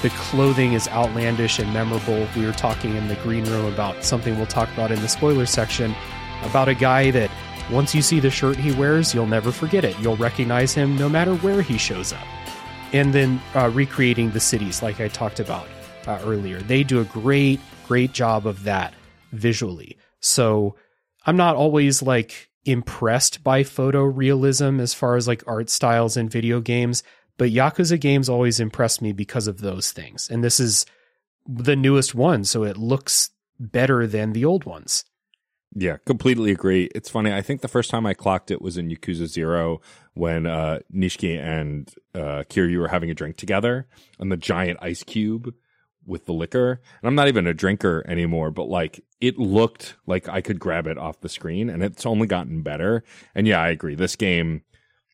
[0.01, 2.27] The clothing is outlandish and memorable.
[2.36, 5.45] We were talking in the green room about something we'll talk about in the spoiler
[5.45, 5.95] section
[6.43, 7.32] about a guy that
[7.72, 9.97] once you see the shirt he wears, you'll never forget it.
[9.99, 12.26] You'll recognize him no matter where he shows up.
[12.93, 15.67] And then uh, recreating the cities, like I talked about
[16.07, 16.59] uh, earlier.
[16.59, 18.93] They do a great, great job of that
[19.32, 19.97] visually.
[20.20, 20.76] So
[21.26, 26.61] I'm not always like impressed by photorealism as far as like art styles in video
[26.61, 27.03] games,
[27.38, 30.28] but Yakuza games always impress me because of those things.
[30.30, 30.86] And this is
[31.47, 35.05] the newest one, so it looks better than the old ones.
[35.76, 36.89] Yeah, completely agree.
[36.95, 37.32] It's funny.
[37.32, 39.82] I think the first time I clocked it was in Yakuza Zero
[40.13, 43.88] when uh, Nishiki and uh, Kiryu were having a drink together
[44.20, 45.53] on the giant ice cube
[46.05, 46.82] with the liquor.
[47.01, 50.88] And I'm not even a drinker anymore, but like it looked like I could grab
[50.88, 53.03] it off the screen and it's only gotten better.
[53.36, 53.95] And yeah, I agree.
[53.95, 54.63] This game,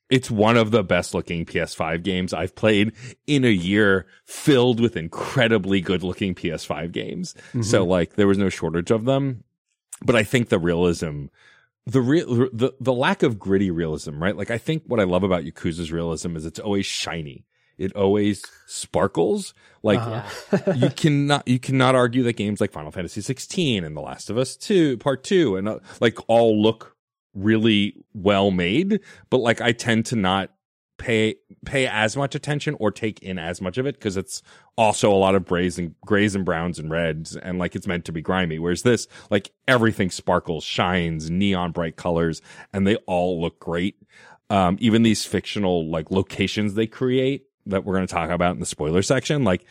[0.10, 2.94] it's one of the best looking PS5 games I've played
[3.28, 7.34] in a year filled with incredibly good looking PS5 games.
[7.50, 7.64] Mm-hmm.
[7.64, 9.44] So like there was no shortage of them
[10.02, 11.26] but I think the realism,
[11.86, 14.36] the real, the, the lack of gritty realism, right?
[14.36, 17.46] Like I think what I love about Yakuza's realism is it's always shiny.
[17.78, 19.54] It always sparkles.
[19.84, 20.74] Like uh-huh.
[20.76, 24.38] you cannot, you cannot argue that games like Final Fantasy 16 and The Last of
[24.38, 26.96] Us 2, part two, and uh, like all look
[27.36, 30.55] really well made, but like I tend to not
[30.98, 31.36] pay
[31.66, 34.42] pay as much attention or take in as much of it because it's
[34.78, 38.06] also a lot of grays and grays and browns and reds and like it's meant
[38.06, 42.42] to be grimy whereas this like everything sparkles shines neon bright colors
[42.72, 44.02] and they all look great
[44.50, 48.60] um even these fictional like locations they create that we're going to talk about in
[48.60, 49.66] the spoiler section like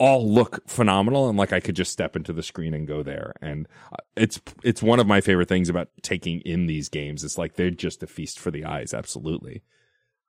[0.00, 3.34] all look phenomenal and like I could just step into the screen and go there.
[3.42, 7.22] And uh, it's it's one of my favorite things about taking in these games.
[7.22, 9.62] It's like they're just a feast for the eyes, absolutely.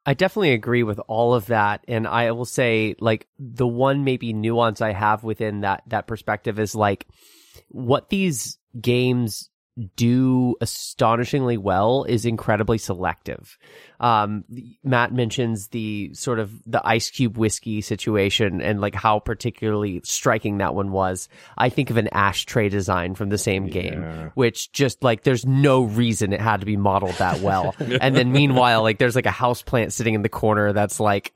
[0.06, 1.86] I definitely agree with all of that.
[1.88, 6.60] And I will say, like, the one maybe nuance I have within that, that perspective
[6.60, 7.08] is like
[7.68, 9.51] what these games
[9.96, 13.58] do astonishingly well is incredibly selective.
[14.00, 14.44] Um,
[14.84, 20.58] Matt mentions the sort of the ice cube whiskey situation and like how particularly striking
[20.58, 21.30] that one was.
[21.58, 24.30] I think of an ashtray design from the same game, yeah.
[24.34, 27.74] which just like there's no reason it had to be modeled that well.
[27.80, 31.34] and then meanwhile, like there's like a house plant sitting in the corner that's like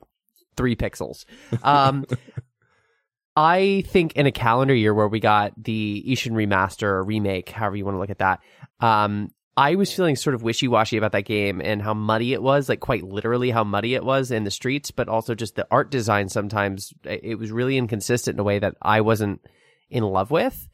[0.56, 1.24] three pixels.
[1.62, 2.04] Um,
[3.36, 7.76] I think in a calendar year where we got the Ishin remaster or remake, however
[7.76, 8.40] you want to look at that,
[8.80, 12.42] um, I was feeling sort of wishy washy about that game and how muddy it
[12.42, 15.66] was, like quite literally how muddy it was in the streets, but also just the
[15.70, 19.40] art design sometimes it was really inconsistent in a way that I wasn't
[19.90, 20.68] in love with.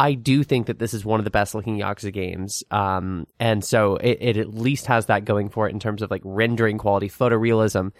[0.00, 2.62] I do think that this is one of the best looking Yakuza games.
[2.70, 6.10] Um, and so it, it, at least has that going for it in terms of
[6.10, 7.90] like rendering quality, photorealism.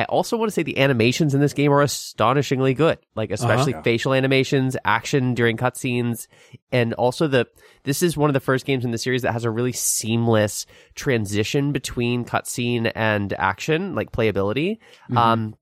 [0.00, 3.74] I also want to say the animations in this game are astonishingly good, like especially
[3.74, 3.82] uh-huh.
[3.82, 6.26] facial animations, action during cutscenes,
[6.72, 7.46] and also the.
[7.82, 10.64] This is one of the first games in the series that has a really seamless
[10.94, 14.78] transition between cutscene and action, like playability.
[15.10, 15.18] Mm-hmm.
[15.18, 15.54] Um,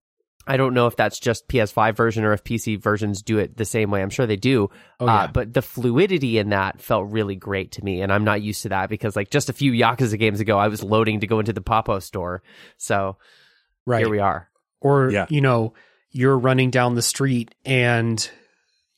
[0.47, 3.65] I don't know if that's just PS5 version or if PC versions do it the
[3.65, 4.03] same way.
[4.03, 4.71] I'm sure they do.
[5.01, 5.21] Oh, uh, yeah.
[5.23, 8.03] uh, but the fluidity in that felt really great to me.
[8.03, 10.69] And I'm not used to that because like just a few Yakuza games ago, I
[10.69, 12.43] was loading to go into the Poppo store.
[12.77, 13.19] So
[13.89, 14.01] right.
[14.01, 14.49] here we are.
[14.81, 15.27] Or, yeah.
[15.29, 15.75] you know,
[16.11, 18.31] you're running down the street and,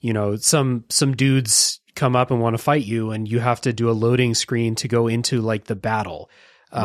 [0.00, 3.60] you know, some, some dudes come up and want to fight you and you have
[3.62, 6.30] to do a loading screen to go into like the battle.
[6.72, 6.84] Um,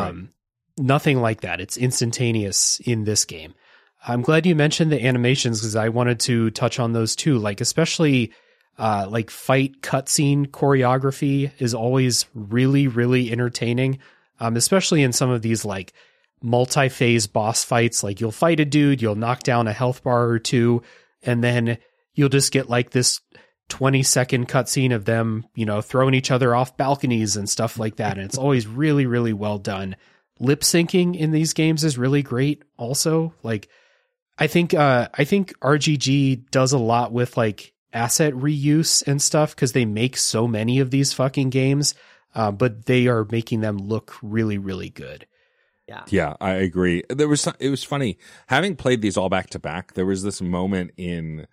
[0.78, 0.84] right.
[0.84, 1.60] nothing like that.
[1.60, 3.54] It's instantaneous in this game.
[4.06, 7.38] I'm glad you mentioned the animations because I wanted to touch on those too.
[7.38, 8.32] Like, especially,
[8.78, 13.98] uh, like fight cutscene choreography is always really, really entertaining.
[14.38, 15.94] Um, especially in some of these like
[16.42, 18.02] multi-phase boss fights.
[18.02, 20.82] Like you'll fight a dude, you'll knock down a health bar or two,
[21.22, 21.78] and then
[22.14, 23.20] you'll just get like this
[23.68, 27.96] 20 second cutscene of them, you know, throwing each other off balconies and stuff like
[27.96, 28.16] that.
[28.16, 29.96] And it's always really, really well done.
[30.38, 33.34] Lip syncing in these games is really great also.
[33.42, 33.68] Like
[34.38, 39.56] I think uh I think RGG does a lot with like asset reuse and stuff
[39.56, 41.94] because they make so many of these fucking games.
[42.34, 45.26] Uh, but they are making them look really, really good.
[45.88, 46.02] Yeah.
[46.08, 47.04] Yeah, I agree.
[47.08, 48.18] There was it was funny
[48.48, 49.94] having played these all back to back.
[49.94, 51.46] There was this moment in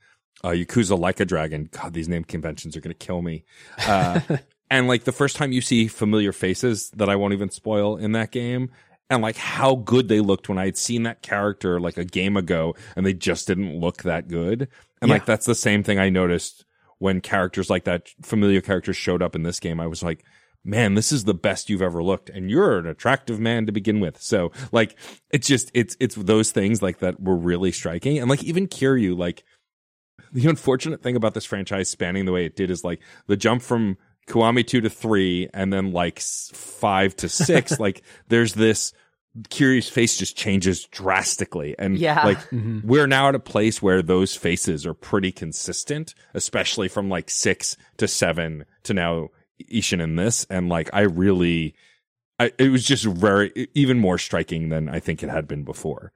[0.43, 1.69] uh, Yakuza Like a Dragon.
[1.71, 3.45] God, these name conventions are going to kill me.
[3.87, 4.19] Uh,
[4.71, 8.13] and like the first time you see familiar faces that I won't even spoil in
[8.13, 8.71] that game,
[9.09, 12.35] and like how good they looked when I had seen that character like a game
[12.35, 14.67] ago, and they just didn't look that good.
[15.01, 15.15] And Yeah.
[15.15, 16.65] like that's the same thing I noticed
[16.97, 19.79] when characters like that familiar characters showed up in this game.
[19.79, 20.23] I was like.
[20.65, 23.99] Man, this is the best you've ever looked, and you're an attractive man to begin
[23.99, 24.21] with.
[24.21, 24.97] So, like,
[25.29, 29.17] it's just it's it's those things like that were really striking, and like even Kiryu,
[29.17, 29.43] like
[30.31, 33.61] the unfortunate thing about this franchise spanning the way it did is like the jump
[33.61, 33.97] from
[34.27, 38.93] Kiwami 2 to 3 and then like 5 to 6 like there's this
[39.49, 42.23] Kiryu's face just changes drastically and Yeah.
[42.25, 42.83] like Mhm.
[42.85, 47.75] we're now at a place where those faces are pretty consistent especially from like 6
[47.97, 49.29] to 7 to now
[49.71, 51.75] Ishin in this and like I really
[52.39, 56.11] I, it was just very even more striking than I think it had been before.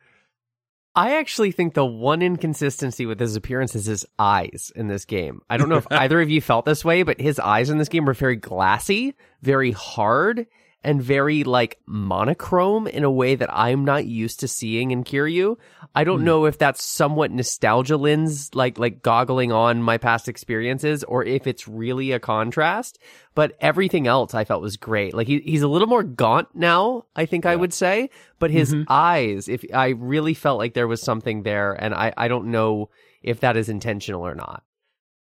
[0.95, 5.41] I actually think the one inconsistency with his appearance is his eyes in this game.
[5.47, 7.87] I don't know if either of you felt this way, but his eyes in this
[7.87, 9.13] game were very glassy,
[9.43, 10.47] very hard,
[10.87, 15.57] and very like monochrome in a way that I'm not used to seeing in Kiryu.
[15.93, 16.25] I don't Hmm.
[16.25, 21.45] know if that's somewhat nostalgia lens, like like goggling on my past experiences, or if
[21.45, 22.97] it's really a contrast.
[23.35, 25.13] But everything else I felt was great.
[25.13, 28.09] Like he, he's a little more gaunt now, I think I would say.
[28.39, 28.85] But his Mhm.
[28.87, 32.89] eyes, if I really felt like there was something there, and I, I don't know
[33.21, 34.63] if that is intentional or not.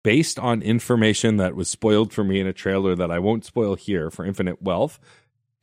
[0.04, 3.74] based on information that was spoiled for me in a trailer that I won't spoil
[3.74, 4.98] here for Infinite Wealth,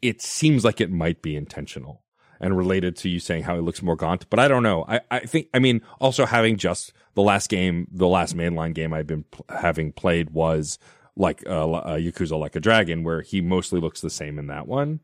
[0.08, 2.04] it seems like it might be intentional
[2.40, 4.30] and related to you saying how he looks more gaunt.
[4.30, 4.86] But I don't know.
[4.88, 8.94] I, I think, I mean, also having just the last game, the last mainline game
[8.94, 10.78] I've been pl- having played was
[11.16, 14.68] like uh, uh, Yakuza Like a Dragon, where he mostly looks the same in that
[14.68, 15.00] one.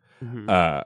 [0.50, 0.84] Uh,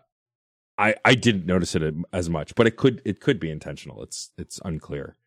[0.78, 4.04] I I didn't notice it as much, but it could it could be intentional.
[4.04, 5.18] It's it's unclear.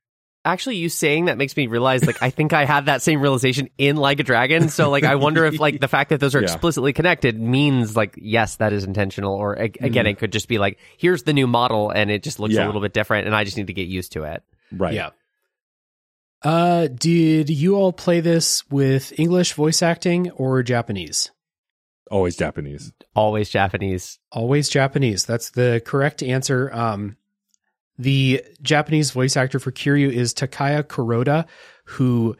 [0.48, 3.68] Actually, you saying that makes me realize, like, I think I had that same realization
[3.76, 4.70] in Like a Dragon.
[4.70, 6.44] So, like, I wonder if, like, the fact that those are Yeah.
[6.44, 9.34] explicitly connected means, like, yes, that is intentional.
[9.34, 12.40] Or, a- again, it could just be like, here's the new model and it just
[12.40, 14.42] looks a little bit different and I just need to get used to it.
[14.72, 14.94] Right.
[14.94, 15.10] Yeah.
[16.42, 21.30] Uh, did you all play this with English voice acting or Japanese?
[22.10, 22.90] Always Japanese.
[23.14, 24.18] Always Japanese.
[24.32, 25.26] Always Japanese.
[25.26, 26.70] That's the correct answer.
[26.72, 27.17] Um,
[27.98, 31.46] the Japanese voice actor for Kiryu is Takaya Kuroda,
[31.84, 32.36] who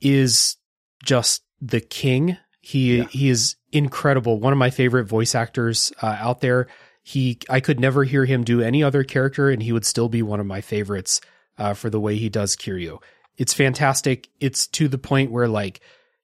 [0.00, 0.56] is
[1.04, 2.36] just the king.
[2.60, 3.04] He Yeah.
[3.04, 4.40] he is incredible.
[4.40, 6.66] One of my favorite voice actors uh, out there.
[7.02, 10.22] He I could never hear him do any other character, and he would still be
[10.22, 11.20] one of my favorites
[11.56, 12.98] uh, for the way he does Kiryu.
[13.36, 14.28] It's fantastic.
[14.40, 15.80] It's to the point where like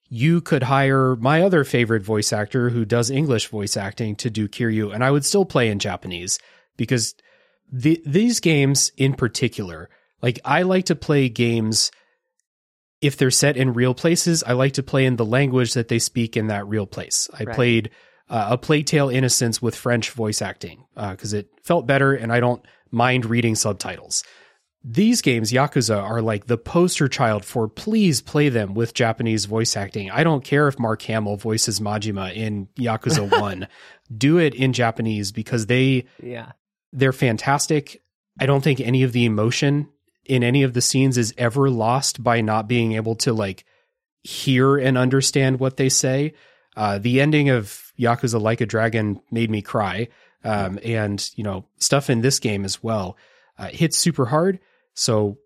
[0.08, 4.48] you could hire my other favorite voice actor who does English voice acting to do
[4.48, 6.38] Kiryu, and I would still play in Japanese
[6.76, 7.14] because
[7.72, 9.88] the, these games in particular,
[10.20, 11.90] like I like to play games
[13.00, 14.44] if they're set in real places.
[14.44, 17.28] I like to play in the language that they speak in that real place.
[17.32, 17.54] I Right.
[17.56, 17.90] played
[18.28, 22.38] uh, a Plague Tale Innocence with French voice acting because it felt better, and I
[22.40, 24.22] don't mind reading subtitles
[24.84, 29.76] these games, Yakuza, are like the poster child for please play them with Japanese voice
[29.76, 30.10] acting.
[30.10, 33.68] I don't care if Mark Hamill voices Majima in Yakuza 1.
[34.16, 36.52] Do it in Japanese because they Yeah.
[36.92, 38.02] They're fantastic.
[38.38, 39.88] I don't think any of the emotion
[40.24, 43.64] in any of the scenes is ever lost by not being able to like
[44.22, 46.34] hear and understand what they say.
[46.76, 50.08] Uh, the ending of Yakuza Like a Dragon made me cry.
[50.44, 53.16] Um, and you know, stuff in this game as well,
[53.58, 54.58] uh, hits super hard.
[54.94, 55.38] So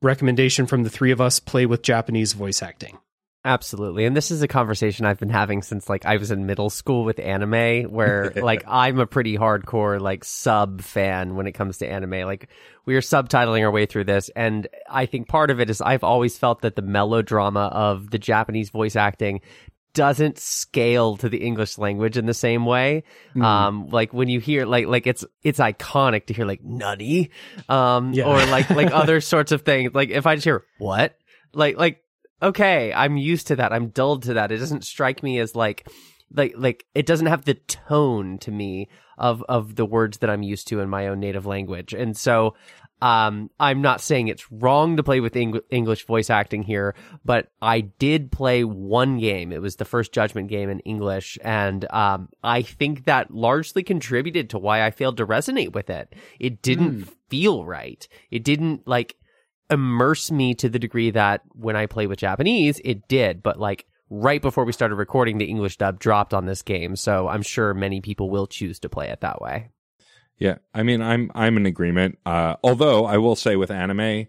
[0.00, 2.98] recommendation from the three of us play with Japanese voice acting.
[3.44, 4.04] Absolutely.
[4.04, 7.04] And this is a conversation I've been having since like I was in middle school
[7.04, 11.88] with anime where like I'm a pretty hardcore like sub fan when it comes to
[11.88, 12.22] anime.
[12.26, 12.48] Like
[12.86, 16.04] we are subtitling our way through this and I think part of it is I've
[16.04, 19.40] always felt that the melodrama of the Japanese voice acting
[19.94, 23.02] doesn't scale to the English language in the same way.
[23.38, 27.30] Um, like when you hear like like it's it's iconic to hear like nutty,
[27.68, 28.24] um, Yeah.
[28.24, 29.92] or like like other sorts of things.
[29.94, 31.18] Like if I just hear what,
[31.52, 31.98] like like
[32.42, 33.72] okay, I'm used to that.
[33.72, 34.52] I'm dulled to that.
[34.52, 35.88] It doesn't strike me as like
[36.34, 38.88] like like it doesn't have the tone to me
[39.18, 41.94] of of the words that I'm used to in my own native language.
[41.94, 42.54] And so
[43.02, 47.50] um, I'm not saying it's wrong to play with Eng- English voice acting here, but
[47.60, 49.50] I did play one game.
[49.52, 54.50] It was the first Judgment game in English, and um, I think that largely contributed
[54.50, 56.14] to why I failed to resonate with it.
[56.38, 58.06] It didn't feel right.
[58.30, 59.16] It didn't like
[59.70, 63.42] immerse me to the degree that when I play with Japanese, it did.
[63.42, 67.28] But like right before we started recording, the English dub dropped on this game, so
[67.28, 69.70] I'm sure many people will choose to play it that way.
[70.38, 72.18] Yeah, I mean, I'm I'm in agreement.
[72.26, 74.26] Uh, although I will say with anime,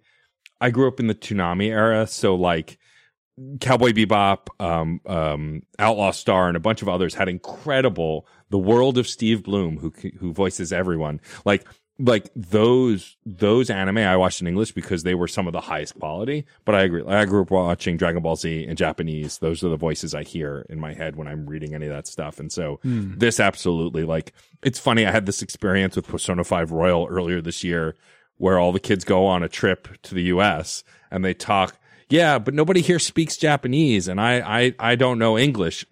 [0.62, 2.78] I grew up in the Toonami era, so like
[3.60, 8.28] Cowboy Bebop, um, um, Outlaw Star, and a bunch of others had incredible.
[8.50, 11.66] The world of Steve Blum, who who voices everyone, like
[12.00, 15.98] like those those anime I watched in English because they were some of the highest
[16.00, 16.46] quality.
[16.66, 17.04] But I agree.
[17.06, 19.38] I grew up watching Dragon Ball Z in Japanese.
[19.38, 22.08] Those are the voices I hear in my head when I'm reading any of that
[22.08, 22.39] stuff.
[22.39, 23.14] And so Hmm.
[23.18, 24.34] this absolutely like
[24.64, 25.06] it's funny.
[25.06, 27.96] I had this experience with Persona 5 Royal earlier this year
[28.38, 31.78] where all the kids go on a trip to the US and they talk,
[32.10, 35.86] yeah, but nobody here speaks Japanese and I I I don't know English.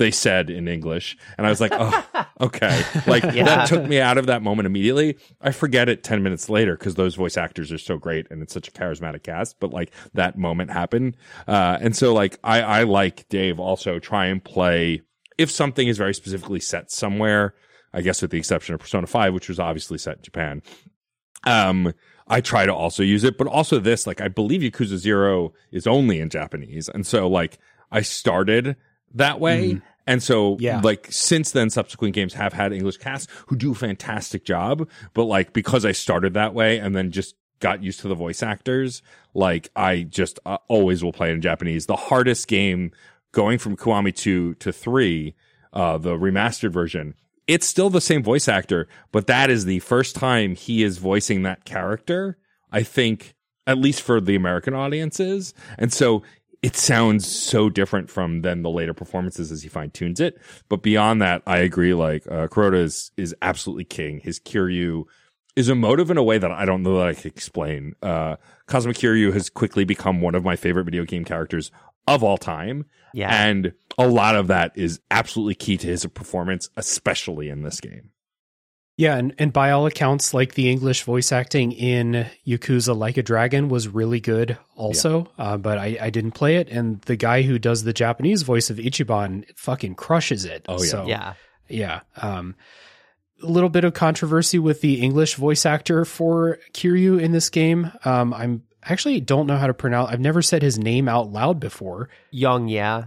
[0.00, 2.06] They said in English, and I was like, "Oh,
[2.40, 3.44] okay." Like Yeah.
[3.44, 5.18] that took me out of that moment immediately.
[5.42, 8.54] I forget it ten minutes later because those voice actors are so great and it's
[8.54, 9.60] such a charismatic cast.
[9.60, 14.26] But like that moment happened, uh, and so like I I like Dave also try
[14.26, 15.02] and play
[15.36, 17.54] if something is very specifically set somewhere.
[17.92, 20.62] I guess with the exception of Persona Five, which was obviously set in Japan.
[21.44, 21.92] Um,
[22.26, 25.86] I try to also use it, but also this, like, I believe Yakuza Zero is
[25.86, 26.88] only in Japanese.
[26.88, 27.58] And so, like,
[27.90, 28.76] I started
[29.14, 29.80] that way.
[30.10, 30.80] And so, Yeah.
[30.82, 34.88] like, since then, subsequent games have had English casts who do a fantastic job.
[35.14, 38.42] But, like, because I started that way and then just got used to the voice
[38.42, 39.02] actors,
[39.34, 41.86] like, I just uh, always will play in Japanese.
[41.86, 42.90] The hardest game
[43.32, 45.34] going from Kiwami 2 to 3,
[45.72, 47.14] uh, the remastered version,
[47.46, 51.42] it's still the same voice actor, but that is the first time he is voicing
[51.42, 52.36] that character.
[52.72, 53.34] I think,
[53.66, 55.54] at least for the American audiences.
[55.78, 56.22] And so
[56.62, 60.38] it sounds so different from then the later performances as he fine tunes it.
[60.68, 61.94] But beyond that, I agree.
[61.94, 64.20] Like, uh, Kuroda is, is absolutely king.
[64.20, 65.04] His Kiryu
[65.56, 67.94] is emotive in a way that I don't know that I can explain.
[68.02, 68.36] Uh,
[68.66, 71.70] Cosmic Kiryu has quickly become one of my favorite video game characters
[72.06, 72.84] of all time.
[73.14, 73.30] Yeah.
[73.30, 78.10] And a lot of that is absolutely key to his performance, especially in this game.
[79.00, 83.22] Yeah, and, and by all accounts, like the English voice acting in Yakuza Like a
[83.22, 86.68] Dragon was really good also, uh, but I, I didn't play it.
[86.68, 90.66] And the guy who does the Japanese voice of Ichiban fucking crushes it.
[90.68, 90.90] Oh, yeah.
[90.90, 91.32] So, yeah.
[91.70, 92.00] yeah.
[92.20, 92.56] Um,
[93.42, 97.90] a little bit of controversy with the English voice actor for Kiryu in this game.
[98.04, 100.10] Um, I'm actually don't know how to pronounce.
[100.10, 102.10] I've never said his name out loud before.
[102.32, 103.04] Young, yeah.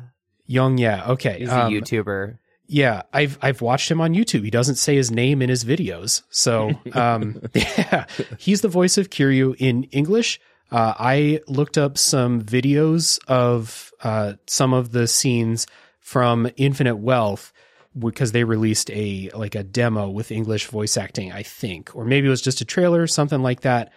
[0.47, 1.37] Young, yeah, okay.
[1.37, 2.39] He's a Um, YouTuber.
[2.67, 4.43] Yeah, I've I've watched him on YouTube.
[4.43, 6.23] He doesn't say his name in his videos.
[6.29, 8.05] So, um, yeah,
[8.37, 10.39] he's the voice of Kiryu in English.
[10.71, 15.67] Uh, I looked up some videos of uh, some of the scenes
[15.99, 17.53] from Infinite Wealth
[17.97, 22.27] because they released a like a demo with English voice acting, I think, or maybe
[22.27, 23.91] it was just a trailer, something like that.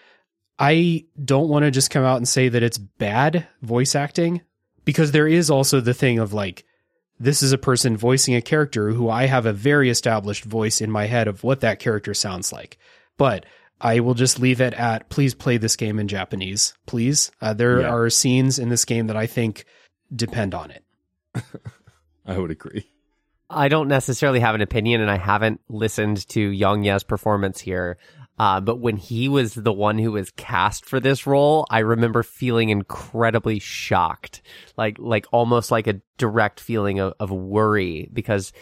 [0.59, 4.43] I don't want to just come out and say that it's bad voice acting
[4.85, 6.66] because there is also the thing of like
[7.19, 10.91] this is a person voicing a character who I have a very established voice in
[10.91, 12.79] my head of what that character sounds like.
[13.17, 13.47] But
[13.81, 17.31] I will just leave it at please play this game in Japanese, please.
[17.41, 17.89] Uh, there Yeah.
[17.89, 19.65] are scenes in this game that I think
[20.15, 20.85] depend on it.
[22.27, 22.91] I would agree.
[23.49, 27.97] I don't necessarily have an opinion, and I haven't listened to Yong Yea's performance here.
[28.39, 32.23] Uh, but when he was the one who was cast for this role, I remember
[32.23, 34.43] feeling incredibly shocked,
[34.77, 38.53] like like almost like a direct feeling of, of worry because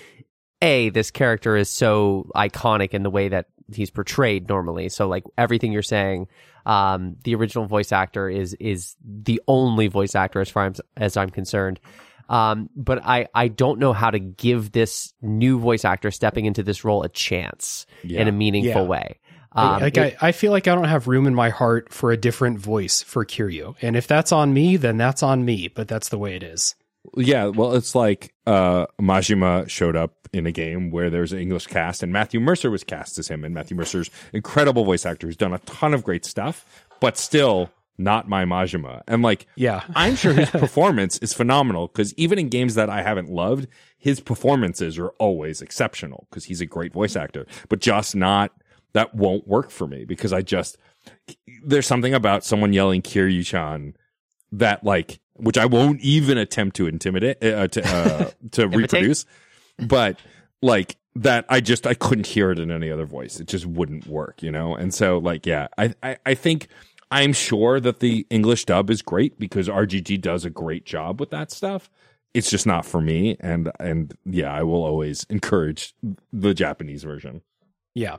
[0.62, 4.88] a this character is so iconic in the way that he's portrayed normally.
[4.90, 6.28] So like everything you're saying,
[6.66, 11.16] um, the original voice actor is is the only voice actor as far as, as
[11.16, 11.80] I'm concerned.
[12.28, 16.62] Um, but I, I don't know how to give this new voice actor stepping into
[16.62, 18.22] this role a chance Yeah.
[18.22, 18.88] in a meaningful Yeah.
[18.88, 19.18] way.
[19.55, 21.93] I- Um, like it- I, I feel like I don't have room in my heart
[21.93, 23.74] for a different voice for Kiryu.
[23.82, 26.74] And if that's on me, then that's on me, but that's the way it is.
[27.16, 31.66] Yeah, well, it's like uh, Majima showed up in a game where there's an English
[31.66, 33.44] cast, and Matthew Mercer was cast as him.
[33.44, 36.64] And Matthew Mercer's incredible voice actor who's done a ton of great stuff,
[37.01, 39.02] but still not my Majima.
[39.06, 39.82] And like, Yeah.
[39.94, 43.68] I'm sure his performance is phenomenal because even in games that I haven't loved,
[43.98, 48.51] his performances are always exceptional because he's a great voice actor, but just not,
[48.95, 50.79] that won't work for me because I just,
[51.65, 53.97] there's something about someone yelling Kiryu chan
[54.53, 59.27] that like, which I won't even attempt to intimidate, uh, to, uh, to reproduce.
[59.79, 60.19] but
[60.62, 63.39] like that I just I couldn't hear it in any other voice.
[63.39, 64.75] It just wouldn't work, you know?
[64.75, 66.69] And so like yeah, I I, I think
[67.11, 71.31] I'm sure that the English dub is great because RGG does a great job with
[71.31, 71.91] that stuff.
[72.33, 75.95] It's just not for me and and yeah, I will always encourage
[76.33, 77.43] the Japanese version.
[77.95, 78.16] Yeah.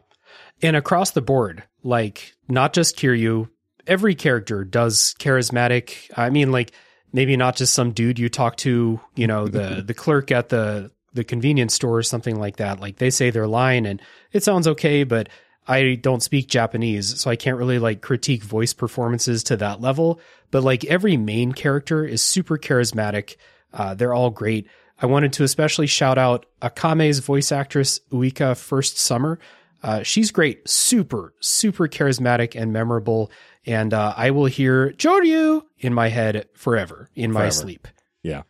[0.62, 3.50] And across the board, like not just Kiryu,
[3.88, 6.10] every character does charismatic.
[6.16, 6.72] I mean, like
[7.14, 10.92] maybe not just some dude you talk to, you know, the the clerk at the
[11.14, 12.80] the convenience store or something like that.
[12.80, 14.02] Like they say their line and
[14.32, 15.30] it sounds okay, but
[15.68, 20.20] I don't speak Japanese, so I can't really like critique voice performances to that level.
[20.52, 23.38] But like every main character is super charismatic.
[23.74, 24.68] Uh, they're all great.
[25.02, 29.40] I wanted to especially shout out Akame's voice actress Uika First Summer.
[29.84, 33.32] Uh, she's great, super, super charismatic and memorable.
[33.66, 37.52] And uh, I will hear Joryu in my head forever in my Forever.
[37.52, 37.88] sleep.
[38.24, 38.44] Yeah.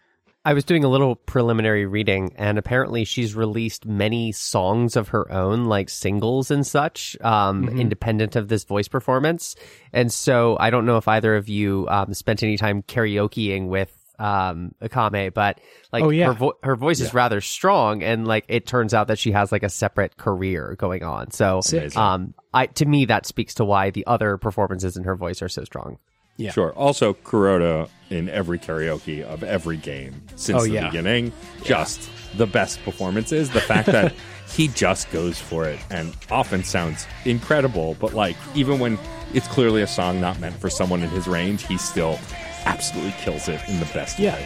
[0.48, 5.32] I was doing a little preliminary reading, and apparently she's released many songs of her
[5.32, 9.56] own, like singles and such, um, independent of this voice performance.
[9.92, 13.92] And so I don't know if either of you um, spent any time karaokeing with
[14.20, 15.60] um, Akame, but
[15.92, 16.28] like Oh, yeah.
[16.28, 19.52] her, vo- her voice is rather strong, and like it turns out that she has
[19.52, 21.32] like a separate career going on.
[21.32, 21.96] So, Sick.
[21.98, 25.50] um, I to me that speaks to why the other performances in her voice are
[25.50, 25.98] so strong.
[26.38, 26.52] Yeah.
[26.52, 26.74] Sure.
[26.74, 30.88] Also, Kuroda in every karaoke of every game since Oh, the yeah.
[30.88, 31.32] beginning,
[31.64, 33.50] just the best performances.
[33.52, 34.14] The fact that
[34.50, 39.00] he just goes for it and often sounds incredible, but like even when
[39.34, 42.20] it's clearly a song not meant for someone in his range, he still
[42.66, 44.36] absolutely kills it in the best Yeah.
[44.36, 44.46] way.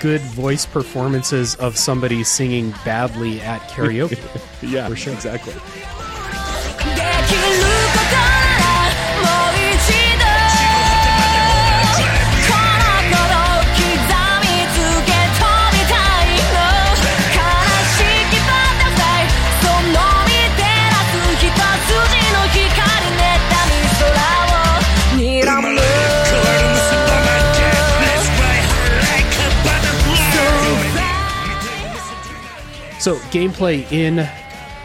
[0.00, 4.18] Good voice performances of somebody singing badly at karaoke.
[4.62, 5.12] Yeah, For sure.
[5.14, 5.54] exactly.
[33.00, 34.28] So, gameplay in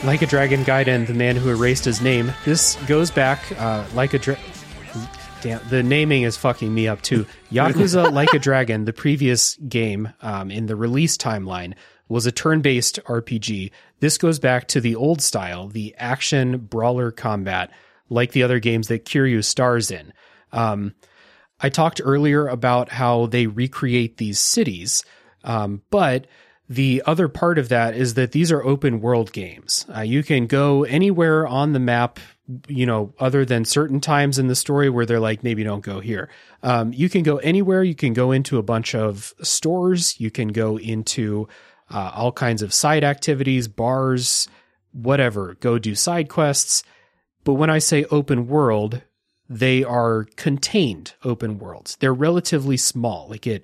[0.06, 2.32] Like a Dragon Gaiden, the man who erased his name.
[2.46, 4.40] This goes back uh, like a dra-
[5.42, 7.26] Damn, the naming is fucking me up too.
[7.52, 11.74] Yakuza Like a Dragon, the previous game um, in the release timeline,
[12.08, 13.72] was a turn-based RPG.
[14.00, 17.70] This goes back to the old style, the action brawler combat,
[18.10, 20.14] like the other games that Kiryu stars in.
[20.54, 20.96] Um,
[21.60, 25.04] I talked earlier about how they recreate these cities,
[25.44, 26.28] um, but
[26.68, 29.86] the other part of that is that these are open world games.
[29.96, 32.20] Uh, you can go anywhere on the map,
[32.68, 36.00] you know, other than certain times in the story where they're like, maybe don't go
[36.00, 36.30] here.
[36.64, 37.84] Um, you can go anywhere.
[37.84, 40.20] You can go into a bunch of stores.
[40.20, 41.48] You can go into
[41.92, 44.48] uh, all kinds of side activities, bars,
[44.92, 45.56] whatever.
[45.60, 46.84] Go do side quests.
[47.44, 49.04] But when I say open world,
[49.48, 51.96] they are contained open worlds.
[52.00, 53.28] They're relatively small.
[53.30, 53.64] Like it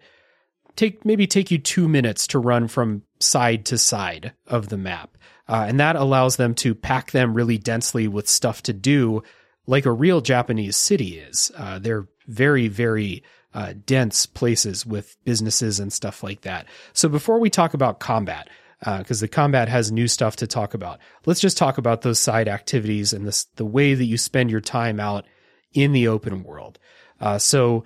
[0.76, 5.18] take maybe take you two minutes to run from side to side of the map,
[5.48, 9.24] uh, and that allows them to pack them really densely with stuff to do,
[9.68, 11.52] like a real Japanese city is.
[11.58, 13.24] Uh, they're very very
[13.54, 16.66] uh, dense places with businesses and stuff like that.
[16.94, 18.50] So before we talk about combat,
[18.98, 22.48] because the combat has new stuff to talk about, let's just talk about those side
[22.48, 25.26] activities and this the way that you spend your time out
[25.74, 26.80] in the open world.
[27.20, 27.84] Uh, so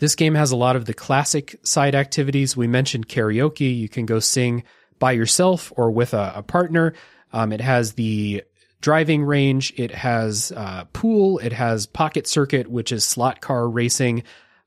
[0.00, 2.56] this game has a lot of the classic side activities.
[2.56, 3.78] We mentioned karaoke.
[3.78, 4.64] You can go sing
[4.98, 6.94] by yourself or with a, a partner.
[7.34, 8.42] Um, it has the
[8.80, 9.74] driving range.
[9.76, 11.38] It has uh, pool.
[11.38, 14.22] It has pocket circuit, which is slot car racing.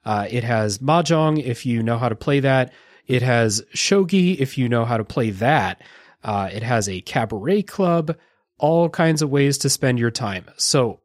[0.06, 2.72] Uh, it has mahjong if you know how to play that.
[3.08, 5.82] It has shogi if you know how to play that.
[6.24, 8.16] Uh, it has a cabaret club.
[8.60, 10.46] All kinds of ways to spend your time.
[10.58, 11.00] So,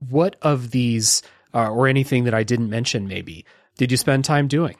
[0.00, 1.22] what of these,
[1.54, 3.46] uh, or anything that I didn't mention, maybe
[3.78, 4.76] did you spend time doing?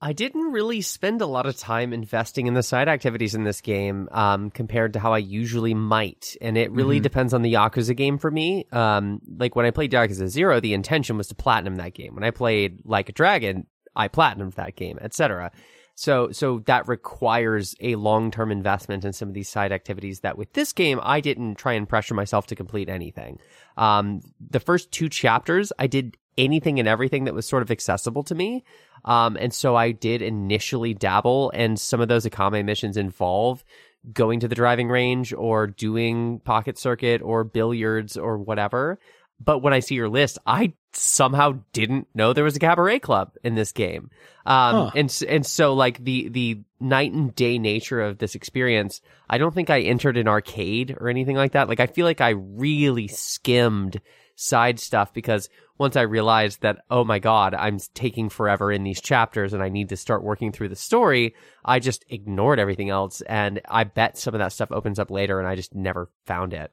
[0.00, 3.60] I didn't really spend a lot of time investing in the side activities in this
[3.60, 6.36] game um, compared to how I usually might.
[6.40, 8.66] And it really depends on the Yakuza game for me.
[8.72, 12.16] Um, like when I played Yakuza Zero, the intention was to platinum that game.
[12.16, 15.52] When I played Like a Dragon, I platinumed that game, etc.
[15.94, 20.52] So, so that requires a long-term investment in some of these side activities that with
[20.52, 23.38] this game, I didn't try and pressure myself to complete anything.
[23.76, 28.22] Um, the first two chapters, I did anything and everything that was sort of accessible
[28.24, 28.64] to me.
[29.04, 33.64] Um, and so I did initially dabble, and some of those Akame missions involve
[34.12, 38.98] going to the driving range or doing pocket circuit or billiards or whatever.
[39.44, 43.32] but when I see your list, I somehow didn't know there was a cabaret club
[43.42, 44.10] in this game.
[44.46, 44.90] Um, Huh.
[44.94, 49.54] and, and so like the, the night and day nature of this experience, I don't
[49.54, 51.68] think I entered an arcade or anything like that.
[51.68, 54.00] Like I feel like I really skimmed
[54.42, 55.48] side stuff because
[55.78, 59.68] once I realized that, oh my God, I'm taking forever in these chapters and I
[59.68, 63.20] need to start working through the story, I just ignored everything else.
[63.22, 66.52] And I bet some of that stuff opens up later and I just never found
[66.52, 66.72] it.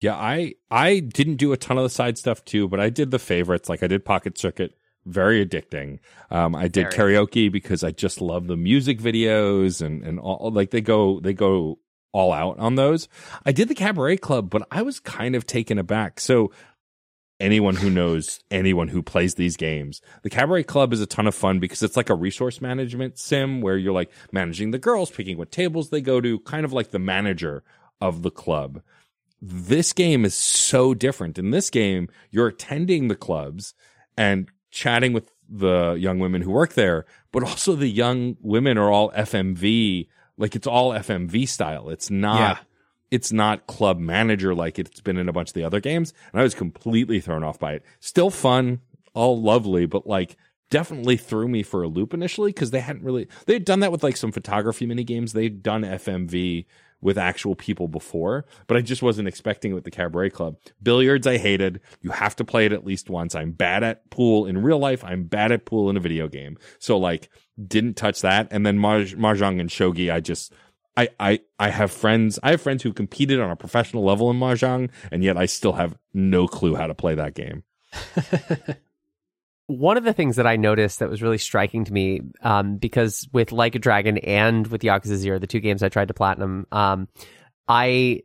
[0.00, 3.10] Yeah, I I didn't do a ton of the side stuff too, but I did
[3.10, 3.68] the favorites.
[3.68, 4.72] Like I did Pocket Circuit,
[5.04, 5.98] very addicting.
[6.30, 7.14] Um, I did Very.
[7.14, 11.34] karaoke because I just love the music videos and and all like they go they
[11.34, 11.78] go
[12.12, 13.08] all out on those.
[13.44, 16.20] I did the Cabaret Club, but I was kind of taken aback.
[16.20, 16.50] So
[17.40, 21.34] anyone who knows anyone who plays these games, the Cabaret Club is a ton of
[21.34, 25.38] fun because it's like a resource management sim where you're like managing the girls, picking
[25.38, 27.62] what tables they go to, kind of like the manager
[28.00, 28.82] of the club
[29.42, 31.38] this game is so different.
[31.38, 33.74] In this game, you're attending the clubs
[34.16, 38.90] and chatting with the young women who work there, but also the young women are
[38.90, 41.88] all FMV, like it's all FMV style.
[41.88, 42.58] It's not, Yeah.
[43.10, 46.14] It's not club manager like it's been in a bunch of the other games.
[46.32, 47.82] And I was completely thrown off by it.
[47.98, 48.80] Still fun,
[49.14, 50.36] all lovely, but like
[50.70, 53.92] definitely threw me for a loop initially because they hadn't really, they had done that
[53.92, 55.32] with like some photography mini games.
[55.32, 56.66] They'd done FMV
[57.02, 60.56] with actual people before, but I just wasn't expecting it with the Cabaret Club.
[60.82, 61.80] Billiards, I hated.
[62.02, 63.34] You have to play it at least once.
[63.34, 65.02] I'm bad at pool in real life.
[65.02, 66.58] I'm bad at pool in a video game.
[66.78, 67.30] So like,
[67.66, 68.48] didn't touch that.
[68.50, 70.52] And then Maj- Mahjong and Shogi, I just,
[70.96, 74.38] I, I, I have friends, I have friends who competed on a professional level in
[74.38, 77.62] Mahjong, and yet I still have no clue how to play that game.
[79.70, 83.28] one of the things that I noticed that was really striking to me, um, because
[83.32, 86.66] with Like a Dragon and with Yakuza Zero, the two games I tried to platinum,
[86.72, 87.08] um,
[87.68, 88.22] I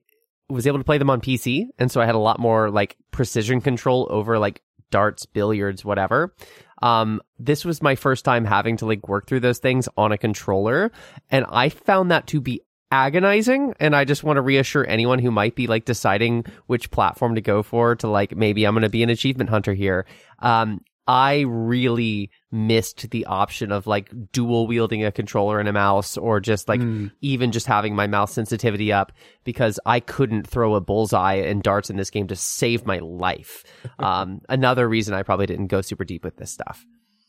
[0.49, 2.97] was able to play them on PC, and so I had a lot more like
[3.11, 6.33] precision control over like darts, billiards, whatever.
[6.81, 10.17] Um, this was my first time having to like work through those things on a
[10.17, 10.91] controller,
[11.29, 12.61] and I found that to be
[12.91, 17.33] agonizing and i just want to reassure anyone who might be like deciding which platform
[17.33, 20.05] to go for to like maybe i'm going to be an achievement hunter here.
[20.39, 26.17] Um I really missed the option of like dual wielding a controller and a mouse
[26.17, 27.11] or just like Mm.
[27.21, 29.11] even just having my mouse sensitivity up
[29.43, 33.63] because I couldn't throw a bullseye and darts in this game to save my life.
[33.99, 36.83] um, another reason I probably didn't go super deep with this stuff.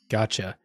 [0.09, 0.57] Gotcha.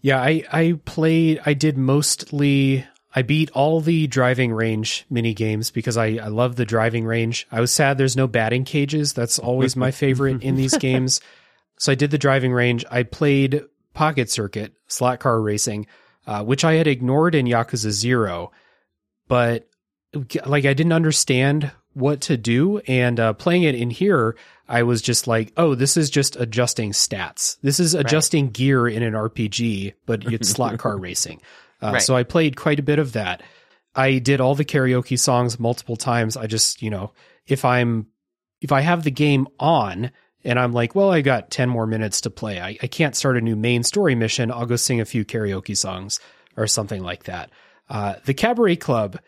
[0.00, 1.40] Yeah, I I played.
[1.44, 2.86] I did mostly.
[3.14, 7.46] I beat all the driving range mini games because I I love the driving range.
[7.50, 9.12] I was sad there's no batting cages.
[9.12, 11.20] That's always my favorite in these games.
[11.78, 12.84] So I did the driving range.
[12.90, 13.62] I played
[13.94, 15.86] Pocket Circuit, slot car racing,
[16.26, 18.52] uh, which I had ignored in Yakuza Zero,
[19.26, 19.68] but
[20.46, 22.78] like I didn't understand what to do.
[22.86, 24.36] And uh, playing it in here,
[24.68, 27.58] I was just like, oh, this is just adjusting stats.
[27.62, 31.40] This is adjusting gear in an RPG, but it's slot car racing.
[31.82, 32.02] Uh, Right.
[32.02, 33.42] So I played quite a bit of that.
[33.94, 36.36] I did all the karaoke songs multiple times.
[36.36, 37.12] I just, you know,
[37.46, 38.06] if I'm,
[38.60, 40.10] if I have the game on
[40.44, 43.36] and I'm like, well, I got 10 more minutes to play, I, I can't start
[43.36, 44.50] a new main story mission.
[44.50, 46.20] I'll go sing a few karaoke songs
[46.56, 47.50] or something like that.
[47.88, 49.18] Uh, the Cabaret Club,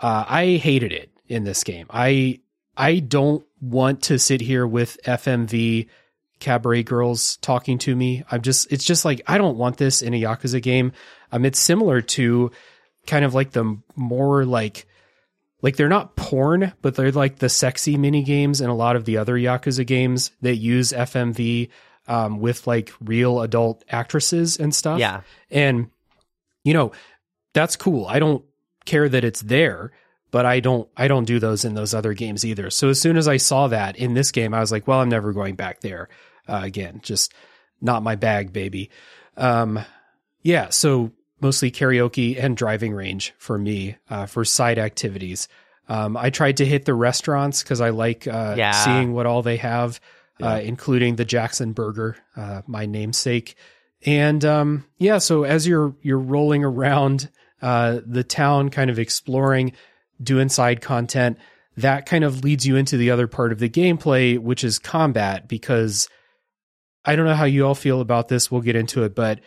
[0.00, 1.86] uh, I hated it in this game.
[1.90, 2.40] I
[2.76, 5.88] I don't want to sit here with FMV
[6.38, 8.22] cabaret girls talking to me.
[8.30, 10.92] I'm just it's just like I don't want this in a Yakuza game.
[11.32, 12.50] Um it's similar to
[13.06, 14.86] kind of like the more like
[15.66, 19.04] like they're not porn, but they're like the sexy mini games in a lot of
[19.04, 21.70] the other Yakuza games that use FMV
[22.06, 25.00] um, with like real adult actresses and stuff.
[25.00, 25.22] Yeah.
[25.50, 25.90] And
[26.62, 26.92] you know,
[27.52, 28.06] that's cool.
[28.06, 28.44] I don't
[28.84, 29.90] care that it's there,
[30.30, 32.70] but I don't I don't do those in those other games either.
[32.70, 35.08] So as soon as I saw that in this game, I was like, well, I'm
[35.08, 36.08] never going back there
[36.46, 37.00] uh, again.
[37.02, 37.34] Just
[37.80, 38.88] not my bag, baby.
[39.36, 39.80] Um,
[40.42, 40.68] yeah.
[40.68, 41.10] So
[41.40, 45.48] mostly karaoke and driving range for me uh, for side activities.
[45.88, 48.72] Um, I tried to hit the restaurants because I like uh, Yeah.
[48.72, 50.00] seeing what all they have,
[50.42, 53.54] uh, including the Jackson Burger, uh, my namesake.
[54.04, 57.30] And um, yeah, so as you're you're rolling around
[57.62, 59.72] uh, the town, kind of exploring,
[60.22, 61.38] doing side content,
[61.76, 65.48] that kind of leads you into the other part of the gameplay, which is combat.
[65.48, 66.08] Because
[67.04, 68.50] I don't know how you all feel about this.
[68.50, 69.40] We'll get into it, but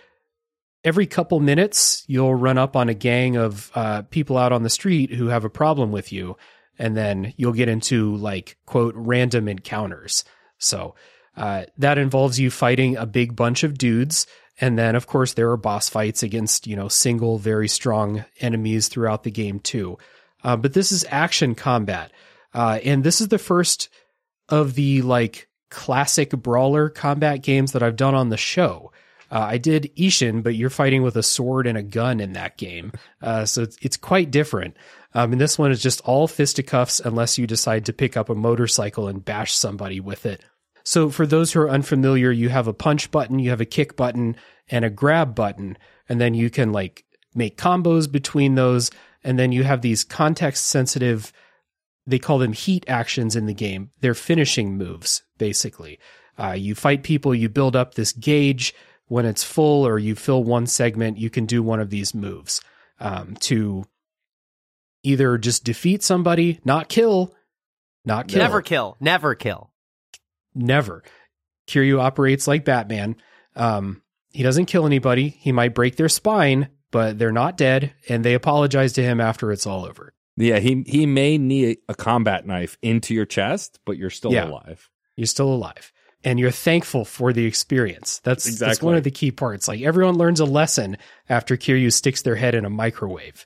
[0.84, 4.70] every couple minutes you'll run up on a gang of uh, people out on the
[4.70, 6.38] street who have a problem with you,
[6.78, 10.24] and then you'll get into like quote random encounters.
[10.58, 10.96] So
[11.36, 14.28] uh, that involves you fighting a big bunch of dudes.
[14.62, 18.90] And then, of course, there are boss fights against, you know, single, very strong enemies
[18.90, 19.98] throughout the game, too.
[20.44, 22.12] Uh, but this is action combat.
[22.54, 23.88] Uh, and this is the first
[24.50, 28.92] of the like classic brawler combat games that I've done on the show.
[29.32, 32.58] Uh, I did Ishin, but you're fighting with a sword and a gun in that
[32.58, 32.92] game.
[33.22, 34.76] Uh, so it's, it's quite different.
[35.14, 38.36] Um, and this one is just all fisticuffs unless you decide to pick up a
[38.36, 40.42] motorcycle and bash somebody with it.
[40.84, 43.96] So for those who are unfamiliar, you have a punch button, you have a kick
[43.96, 44.36] button,
[44.70, 45.78] and a grab button.
[46.08, 48.90] And then you can like make combos between those.
[49.24, 51.32] And then you have these context sensitive,
[52.08, 53.92] they call them heat actions in the game.
[54.02, 56.00] They're finishing moves, basically.
[56.38, 58.74] Uh, you fight people, you build up this gauge.
[59.10, 62.62] When it's full or you fill one segment, you can do one of these moves
[63.00, 63.84] um, to
[65.04, 67.34] either just defeat somebody, not kill,
[68.06, 68.98] not kill, Never kill.
[69.00, 69.72] Never kill.
[70.56, 71.04] never.
[71.68, 73.16] Kiryu operates like Batman.
[73.56, 75.30] Um, he doesn't kill anybody.
[75.30, 79.52] He might break their spine, but they're not dead, and they apologize to him after
[79.52, 80.14] it's all over.
[80.38, 84.48] Yeah, he he may need a combat knife into your chest, but you're still Yeah.
[84.50, 84.90] alive.
[85.16, 85.92] You're still alive.
[86.24, 88.20] And you're thankful for the experience.
[88.24, 89.68] That's, that's one of the key parts.
[89.70, 90.98] Like everyone learns a lesson
[91.30, 93.46] after Kiryu sticks their head in a microwave.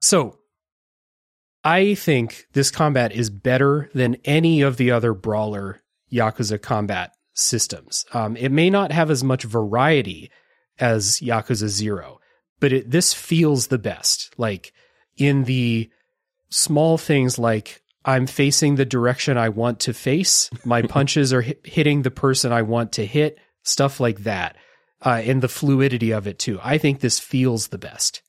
[0.00, 0.38] so
[1.62, 8.06] I think this combat is better than any of the other brawler Yakuza combat systems.
[8.12, 10.30] Um, it may not have as much variety
[10.78, 12.20] as Yakuza Zero,
[12.60, 14.34] but it, this feels the best.
[14.38, 14.72] Like
[15.16, 15.90] in the
[16.48, 21.60] small things like I'm facing the direction I want to face, my punches are hit,
[21.64, 24.56] hitting the person I want to hit, stuff like that.
[25.02, 26.58] Uh, and the fluidity of it too.
[26.62, 28.22] I think this feels the best.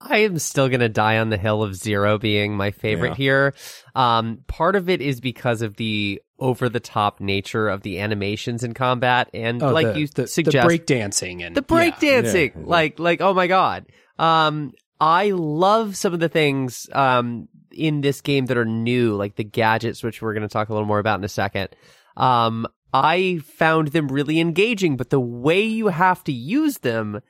[0.00, 3.14] I am still gonna die on the hill of zero being my favorite Yeah.
[3.16, 3.54] here.
[3.94, 8.62] Um, part of it is because of the over the top nature of the animations
[8.62, 11.94] in combat, and Oh, like the, you the, suggest, the break dancing and the break
[12.02, 12.20] yeah.
[12.22, 12.66] dancing, Yeah, yeah.
[12.66, 13.86] like like oh my god.
[14.18, 19.36] Um, I love some of the things um in this game that are new, like
[19.36, 21.68] the gadgets, which we're gonna talk a little more about in a second.
[22.16, 27.20] Um, I found them really engaging, but the way you have to use them,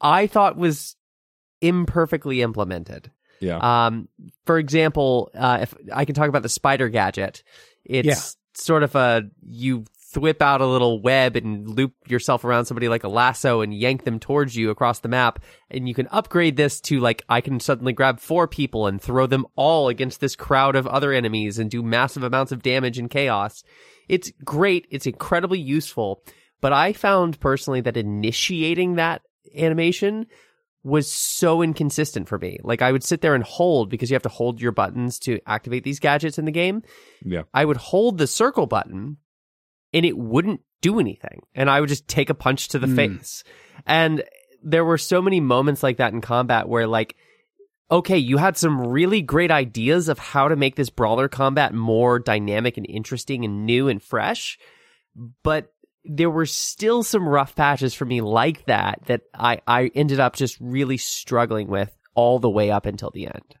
[0.00, 0.96] I thought was
[1.60, 3.10] imperfectly implemented.
[3.40, 3.58] Yeah.
[3.58, 4.08] Um,
[4.44, 7.42] for example, uh, if I can talk about the spider gadget,
[7.84, 9.84] it's sort of a you
[10.16, 14.04] whip out a little web and loop yourself around somebody like a lasso and yank
[14.04, 17.60] them towards you across the map, and you can upgrade this to like I can
[17.60, 21.70] suddenly grab four people and throw them all against this crowd of other enemies and
[21.70, 23.62] do massive amounts of damage and chaos.
[24.08, 24.86] It's great.
[24.90, 26.22] It's incredibly useful.
[26.60, 29.22] But I found personally that initiating that
[29.56, 30.26] animation
[30.82, 32.58] was so inconsistent for me.
[32.62, 35.40] Like I would sit there and hold because you have to hold your buttons to
[35.46, 36.82] activate these gadgets in the game.
[37.24, 37.42] yeah.
[37.54, 39.16] I would hold the circle button
[39.94, 41.40] and it wouldn't do anything.
[41.54, 42.96] And I would just take a punch to the Hmm.
[42.96, 43.44] face.
[43.86, 44.22] And
[44.62, 47.16] there were so many moments like that in combat where like
[47.90, 52.18] okay, you had some really great ideas of how to make this brawler combat more
[52.18, 54.58] dynamic and interesting and new and fresh,
[55.42, 55.70] but
[56.04, 60.34] there were still some rough patches for me like that that I, I ended up
[60.34, 63.54] just really struggling with all the way up until the end.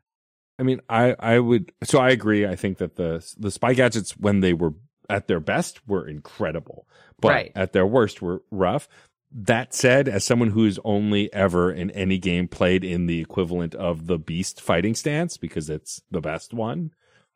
[0.58, 2.46] I mean, I I would so I agree.
[2.46, 4.72] I think that the the spy gadgets when they were
[5.08, 6.86] at their best were incredible,
[7.20, 7.52] but Right.
[7.54, 8.88] at their worst were rough.
[9.36, 14.06] That said, as someone who's only ever in any game played in the equivalent of
[14.06, 16.92] the beast fighting stance because it's the best one,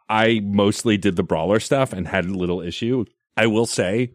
[0.09, 3.05] I mostly did the brawler stuff and had a little issue.
[3.37, 4.13] I will say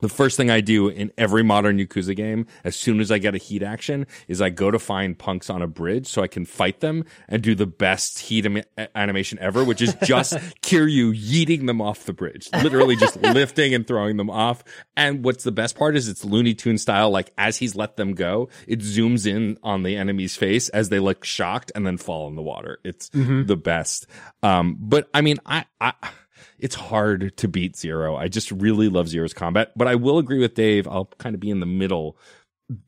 [0.00, 3.34] the first thing I do in every modern Yakuza game, as soon as I get
[3.34, 6.44] a heat action, is I go to find punks on a bridge so I can
[6.44, 8.62] fight them and do the best heat am-
[8.94, 13.86] animation ever, which is just Kiryu yeeting them off the bridge, literally just lifting and
[13.86, 14.64] throwing them off.
[14.96, 17.10] And what's the best part is it's Looney Tune style.
[17.10, 20.98] Like as he's let them go, it zooms in on the enemy's face as they
[20.98, 22.78] look shocked and then fall in the water.
[22.84, 24.06] It's the best.
[24.42, 25.92] Um, but I mean, I, I,
[26.62, 28.16] it's hard to beat Zero.
[28.16, 30.86] I just really love Zero's combat, but I will agree with Dave.
[30.88, 32.16] I'll kind of be in the middle.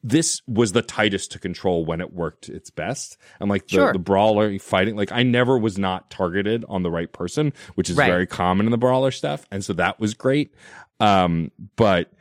[0.04, 3.16] This was the tightest to control when it worked its best.
[3.40, 3.92] And like the, Sure.
[3.92, 7.96] the brawler fighting, like I never was not targeted on the right person, which is
[7.96, 8.06] Right.
[8.06, 9.44] very common in the brawler stuff.
[9.50, 10.54] And so that was great.
[11.00, 12.12] Um, but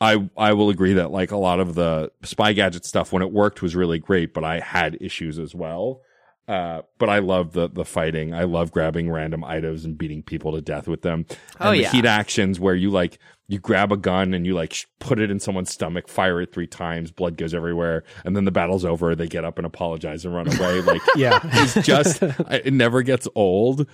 [0.00, 3.30] I I will agree that like a lot of the spy gadget stuff when it
[3.30, 6.00] worked was really great, but I had issues as well.
[6.46, 8.34] Uh, but I love the the fighting.
[8.34, 11.24] I love grabbing random items and beating people to death with them.
[11.28, 11.90] And Oh, the yeah.
[11.90, 13.18] heat actions where you like
[13.48, 16.52] you grab a gun and you like sh- put it in someone's stomach, fire it
[16.52, 19.14] three times, blood goes everywhere, and then the battle's over.
[19.14, 20.80] They get up and apologize and run away.
[20.82, 21.40] Like Yeah.
[21.44, 23.86] it's just it never gets old.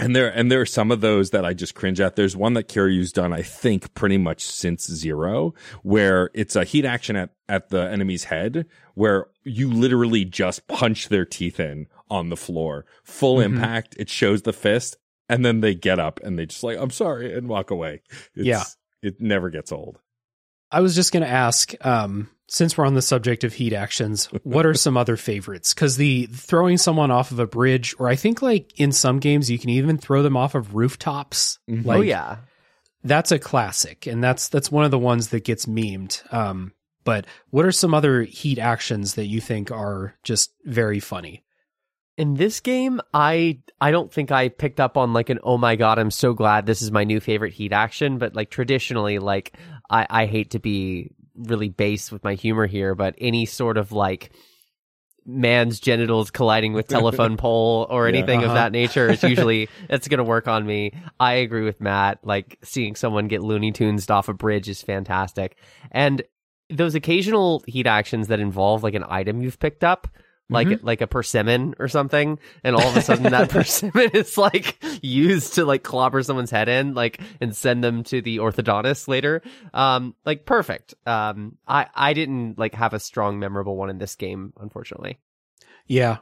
[0.00, 2.14] And there and there are some of those that I just cringe at.
[2.14, 6.84] There's one that Kiryu's done, I think, pretty much since zero, where it's a heat
[6.84, 12.28] action at, at the enemy's head, where you literally just punch their teeth in on
[12.28, 12.86] the floor.
[13.02, 13.96] Full impact.
[13.98, 14.96] It shows the fist.
[15.28, 18.02] and then they get up and they just like I'm sorry and walk away.
[18.34, 18.62] It's, Yeah.
[19.02, 19.98] it never gets old.
[20.70, 24.26] I was just going to ask, um, since we're on the subject of heat actions,
[24.42, 25.74] what are some other favorites?
[25.74, 29.50] Because the throwing someone off of a bridge, or I think like in some games
[29.50, 31.58] you can even throw them off of rooftops.
[31.68, 31.84] Mhm.
[31.84, 32.36] Like, oh yeah.
[33.04, 36.22] that's a classic, and that's that's one of the ones that gets memed.
[36.32, 36.72] Um,
[37.04, 41.44] but what are some other heat actions that you think are just very funny?
[42.16, 45.76] In this game, I I don't think I picked up on like an oh my
[45.76, 49.56] god, I'm so glad this is my new favorite heat action, but like traditionally like
[49.88, 53.92] I I hate to be really base with my humor here, but any sort of
[53.92, 54.30] like
[55.26, 58.16] man's genitals colliding with telephone pole or Yeah.
[58.16, 58.48] anything Uh-huh.
[58.48, 60.92] of that nature is usually it's going to work on me.
[61.20, 62.20] I agree with Matt.
[62.22, 65.56] Like seeing someone get Looney Tunes off a bridge is fantastic.
[65.90, 66.22] And
[66.70, 70.08] those occasional heat actions that involve like an item you've picked up,
[70.50, 74.82] like like a persimmon or something, and all of a sudden that persimmon is like
[75.02, 79.42] used to like clobber someone's head in, like and send them to the orthodontist later.
[79.74, 80.94] Um, like perfect.
[81.06, 85.18] Um, I I didn't like have a strong memorable one in this game, unfortunately.
[85.86, 86.18] Yeah.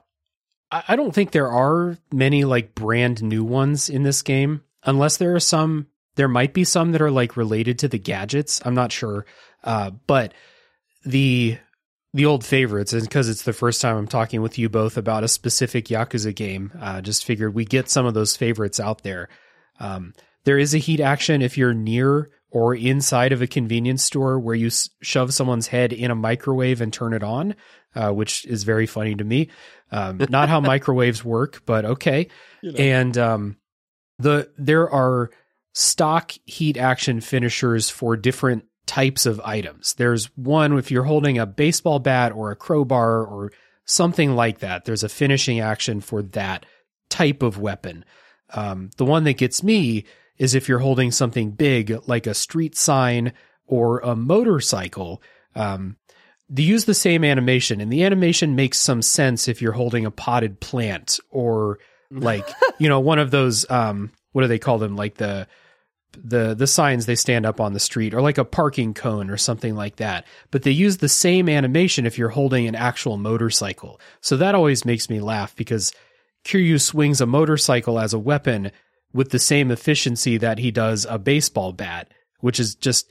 [0.71, 5.17] I, I don't think there are many like brand new ones in this game, unless
[5.17, 5.89] there are some.
[6.17, 8.63] There might be some that are like related to the gadgets.
[8.65, 9.27] I'm not sure.
[9.63, 10.33] Uh, but
[11.05, 11.59] the
[12.17, 15.23] the old favorites, and because it's the first time I'm talking with you both about
[15.23, 19.29] a specific Yakuza game, uh, just figured we get some of those favorites out there.
[19.79, 20.15] Um,
[20.45, 24.55] there is a heat action if you're near or inside of a convenience store where
[24.55, 27.55] you s- shove someone's head in a microwave and turn it on,
[27.95, 29.51] uh, which is very funny to me.
[29.93, 32.29] Um, not how microwaves work, but okay.
[32.79, 33.57] And um,
[34.19, 35.31] the there are
[35.75, 39.95] stock heat action finishers for different types of items.
[39.95, 43.53] There's one if you're holding a baseball bat or a crowbar or
[43.85, 44.85] something like that.
[44.85, 46.65] There's a finishing action for that
[47.09, 48.05] type of weapon.
[48.55, 50.05] Um, the one that gets me
[50.39, 53.33] is if you're holding something big like a street sign
[53.67, 55.23] or a motorcycle.
[55.55, 55.97] Um,
[56.49, 60.11] they use the same animation, and the animation makes some sense if you're holding a
[60.11, 61.79] potted plant or
[62.11, 62.49] like
[62.79, 65.49] you know one of those um, what do they call them like the
[66.23, 69.37] the the signs they stand up on the street or like a parking cone or
[69.37, 74.01] something like that but they use the same animation if you're holding an actual motorcycle.
[74.21, 75.93] So that always makes me laugh because
[76.45, 78.71] Kiryu swings a motorcycle as a weapon
[79.13, 83.11] with the same efficiency that he does a baseball bat which is just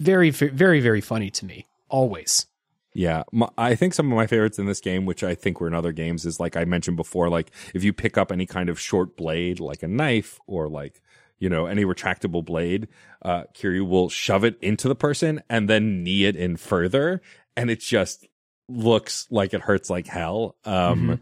[0.00, 2.46] very very very funny to me always.
[2.94, 5.68] Yeah, my, I think some of my favorites in this game, which I think were
[5.68, 8.68] in other games, is like I mentioned before, like if you pick up any kind
[8.68, 11.00] of short blade, like a knife or like
[11.38, 12.88] you know any retractable blade,
[13.22, 17.20] uh, Kiryu will shove it into the person and then knee it in further,
[17.56, 18.26] and it just
[18.68, 20.56] looks like it hurts like hell.
[20.64, 21.20] Um,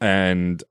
[0.00, 0.69] and ah,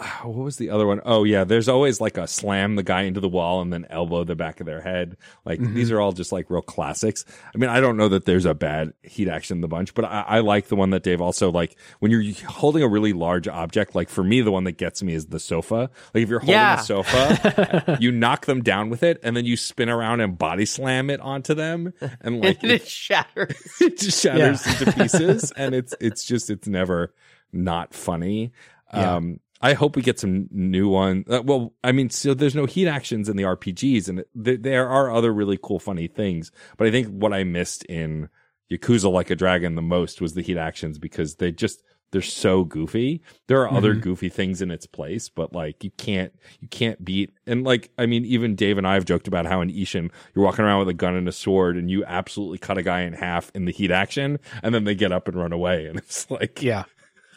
[0.22, 1.00] what was the other one?
[1.04, 4.24] Oh yeah, there's always like a slam the guy into the wall and then elbow
[4.24, 5.16] the back of their head.
[5.44, 5.74] Like Mhm.
[5.74, 7.24] these are all just like real classics.
[7.54, 10.04] I mean, I don't know that there's a bad heat action in the bunch, but
[10.04, 13.46] I, I like the one that Dave also like when you're holding a really large
[13.48, 13.94] object.
[13.94, 15.90] Like for me, the one that gets me is the sofa.
[16.14, 16.80] Like if you're holding Yeah.
[16.80, 20.64] a sofa, you knock them down with it and then you spin around and body
[20.66, 23.54] slam it onto them and like and it shatters.
[23.80, 27.12] it just shatters into pieces and it's it's just it's never
[27.52, 28.52] not funny
[28.94, 29.16] Yeah.
[29.16, 32.66] um i hope we get some new one uh, well i mean so there's no
[32.66, 36.86] heat actions in the rpgs and th- there are other really cool funny things but
[36.86, 38.28] i think what i missed in
[38.70, 41.82] yakuza like a dragon the most was the heat actions because they just
[42.12, 44.00] they're so goofy there are other Mhm.
[44.00, 48.06] goofy things in its place but like you can't you can't beat and like i
[48.06, 50.88] mean even dave and i have joked about how in ishin you're walking around with
[50.88, 53.70] a gun and a sword and you absolutely cut a guy in half in the
[53.72, 56.84] heat action and then they get up and run away and it's like Yeah.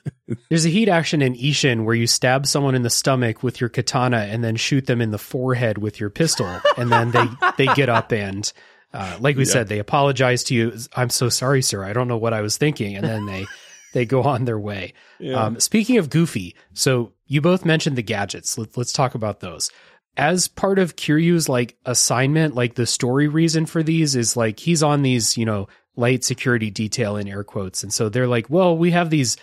[0.49, 3.69] There's a heat action in Ishin where you stab someone in the stomach with your
[3.69, 6.47] katana and then shoot them in the forehead with your pistol,
[6.77, 7.27] and then they
[7.57, 8.51] they get up and,
[8.93, 9.51] uh, like we Yeah.
[9.51, 10.73] said, they apologize to you.
[10.95, 11.83] I'm so sorry, sir.
[11.83, 13.45] I don't know what I was thinking, and then they
[13.93, 14.93] they go on their way.
[15.19, 15.35] Yeah.
[15.41, 18.57] Um, speaking of goofy, so you both mentioned the gadgets.
[18.57, 19.71] Let, let's talk about those.
[20.17, 24.83] As part of Kiryu's like assignment, like the story reason for these is like he's
[24.83, 27.81] on these, you know, light security detail in air quotes.
[27.83, 29.37] And so they're like, well, we have these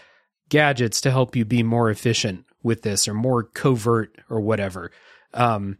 [0.50, 4.92] gadgets to help you be more efficient with this or more covert or whatever.
[5.32, 5.78] Um,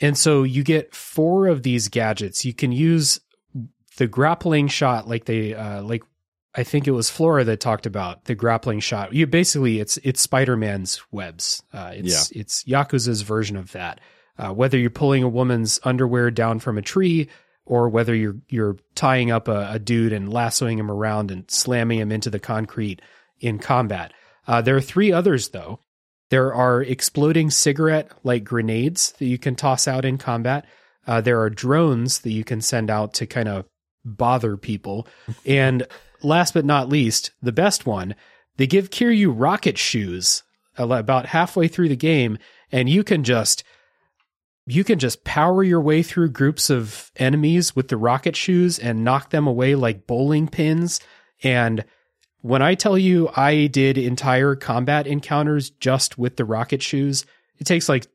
[0.00, 2.44] and so you get four of these gadgets.
[2.44, 3.20] You can use
[3.96, 6.02] the grappling shot, like they, uh, like
[6.54, 9.12] I think it was Flora that talked about the grappling shot.
[9.12, 11.62] You basically it's it's Spider Man's webs.
[11.72, 14.00] Uh, it's it's Yakuza's version of that.
[14.38, 17.28] Uh, whether you're pulling a woman's underwear down from a tree
[17.66, 22.00] or whether you're you're tying up a, a dude and lassoing him around and slamming
[22.00, 23.00] him into the concrete
[23.40, 24.12] in combat.
[24.46, 25.80] Uh, there are three others though.
[26.30, 30.64] There are exploding cigarette like grenades that you can toss out in combat.
[31.06, 33.66] Uh, there are drones that you can send out to kind of
[34.04, 35.08] bother people.
[35.46, 35.86] and
[36.22, 38.14] last but not least, the best one,
[38.56, 40.42] they give Kiryu rocket shoes
[40.78, 42.38] uh, about halfway through the game,
[42.70, 43.64] and you can just
[44.66, 49.02] you can just power your way through groups of enemies with the rocket shoes and
[49.02, 51.00] knock them away like bowling pins.
[51.42, 51.84] And
[52.42, 57.26] when I tell you I did entire combat encounters just with the rocket shoes,
[57.58, 58.06] it takes like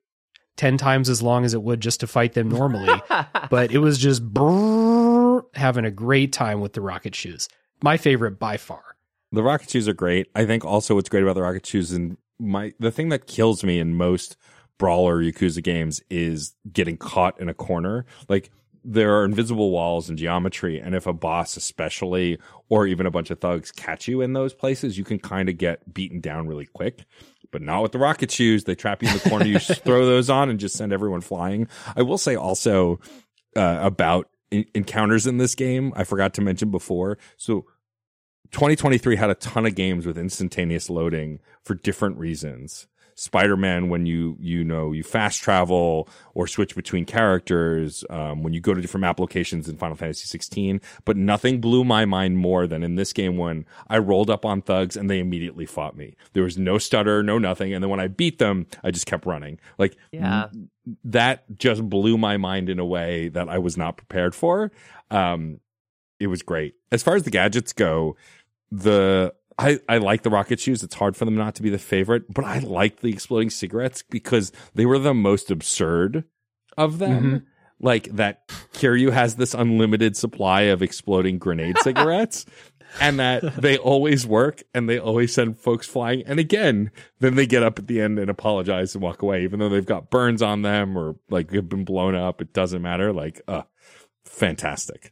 [0.58, 3.02] 10 times as long as it would just to fight them normally.
[3.50, 7.50] but it was just brrr, having a great time with the rocket shoes.
[7.84, 8.84] My favorite by far.
[9.32, 10.28] The rocket shoes are great.
[10.34, 13.64] I think also what's great about the rocket shoes and my the thing that kills
[13.64, 14.38] me in most
[14.78, 18.06] brawler Yakuza games is getting caught in a corner.
[18.28, 18.52] Like
[18.86, 22.38] there are invisible walls and geometry, and if a boss especially
[22.70, 25.58] or even a bunch of thugs catch you in those places, you can kind of
[25.58, 27.06] get beaten down really quick.
[27.52, 28.66] But not with the rocket shoes.
[28.66, 29.46] They trap you in the corner.
[29.46, 31.68] you just throw those on and just send everyone flying.
[31.96, 33.00] I will say also
[33.56, 35.94] uh, about in- encounters in this game.
[35.96, 37.18] I forgot to mention before.
[37.38, 37.66] So
[38.52, 42.88] 2023 had a ton of games with instantaneous loading for different reasons.
[43.16, 48.60] Spider-Man when you you know you fast travel or switch between characters um, when you
[48.60, 52.84] go to different applications in Final Fantasy 16 but nothing blew my mind more than
[52.84, 56.16] in this game when I rolled up on thugs and they immediately fought me.
[56.34, 59.26] There was no stutter no nothing and then when I beat them I just kept
[59.26, 59.60] running.
[59.78, 60.50] Like Yeah.
[61.06, 64.72] that just blew my mind in a way that I was not prepared for.
[65.10, 65.62] Um
[66.20, 66.76] it was great.
[66.92, 68.18] As far as the gadgets go
[68.72, 70.84] the I, I like the rocket shoes.
[70.84, 74.04] It's hard for them not to be the favorite, but I like the exploding cigarettes
[74.10, 76.26] because they were the most absurd
[76.78, 77.46] of them.
[77.80, 82.46] Like that Kiryu has this unlimited supply of exploding grenade cigarettes
[83.02, 86.24] and that they always work and they always send folks flying.
[86.26, 89.60] And again, then they get up at the end and apologize and walk away, even
[89.60, 92.42] though they've got burns on them or like have been blown up.
[92.42, 93.12] It doesn't matter.
[93.12, 93.64] Like, uh,
[94.24, 95.12] fantastic.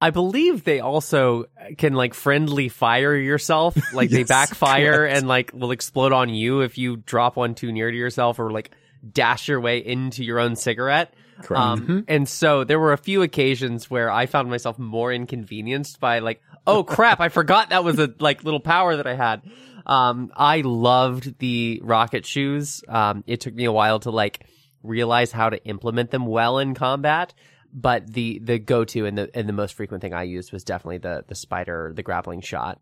[0.00, 1.44] I believe they also
[1.76, 3.76] can like friendly fire yourself.
[3.92, 5.16] Like they backfire correct.
[5.16, 8.50] and like will explode on you if you drop one too near to yourself or
[8.50, 8.70] like
[9.12, 11.12] dash your way into your own cigarette.
[11.42, 11.60] Correct.
[11.60, 16.20] Um, and so there were a few occasions where I found myself more inconvenienced by
[16.20, 19.42] like, oh crap, I forgot that was a like little power that I had.
[19.86, 22.82] Um, I loved the rocket shoes.
[22.88, 24.46] Um, it took me a while to like
[24.82, 27.34] realize how to implement them well in combat.
[27.72, 30.64] But the, the go to and the and the most frequent thing I used was
[30.64, 32.80] definitely the the spider the grappling shot.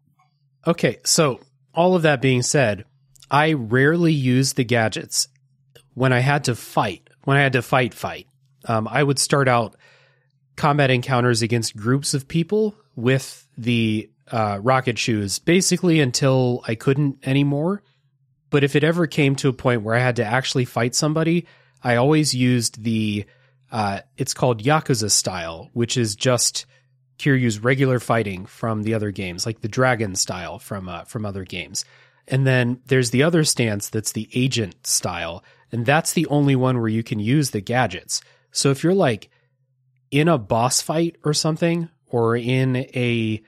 [0.67, 1.41] Okay, so
[1.75, 2.85] all of that being said,
[3.31, 5.29] I rarely use the gadgets
[5.95, 7.09] when I had to fight.
[7.25, 8.27] When I had to fight, fight.
[8.65, 9.77] Um, I would start out
[10.57, 17.19] combat encounters against groups of people with the uh, rocket shoes, basically until I couldn't
[17.23, 17.83] anymore.
[18.51, 21.47] But if it ever came to a point where I had to actually fight somebody,
[21.83, 23.27] I always used the
[23.71, 26.67] uh, it's called Yakuza style, which is just
[27.19, 31.45] Kiryu's regular fighting from the other games, like the dragon style from uh, from other
[31.45, 31.85] games.
[32.27, 35.43] And then there's the other stance that's the agent style,
[35.73, 38.21] and that's the only one where you can use the gadgets.
[38.53, 39.31] So if you're like
[40.11, 43.43] in a boss fight or something, or in a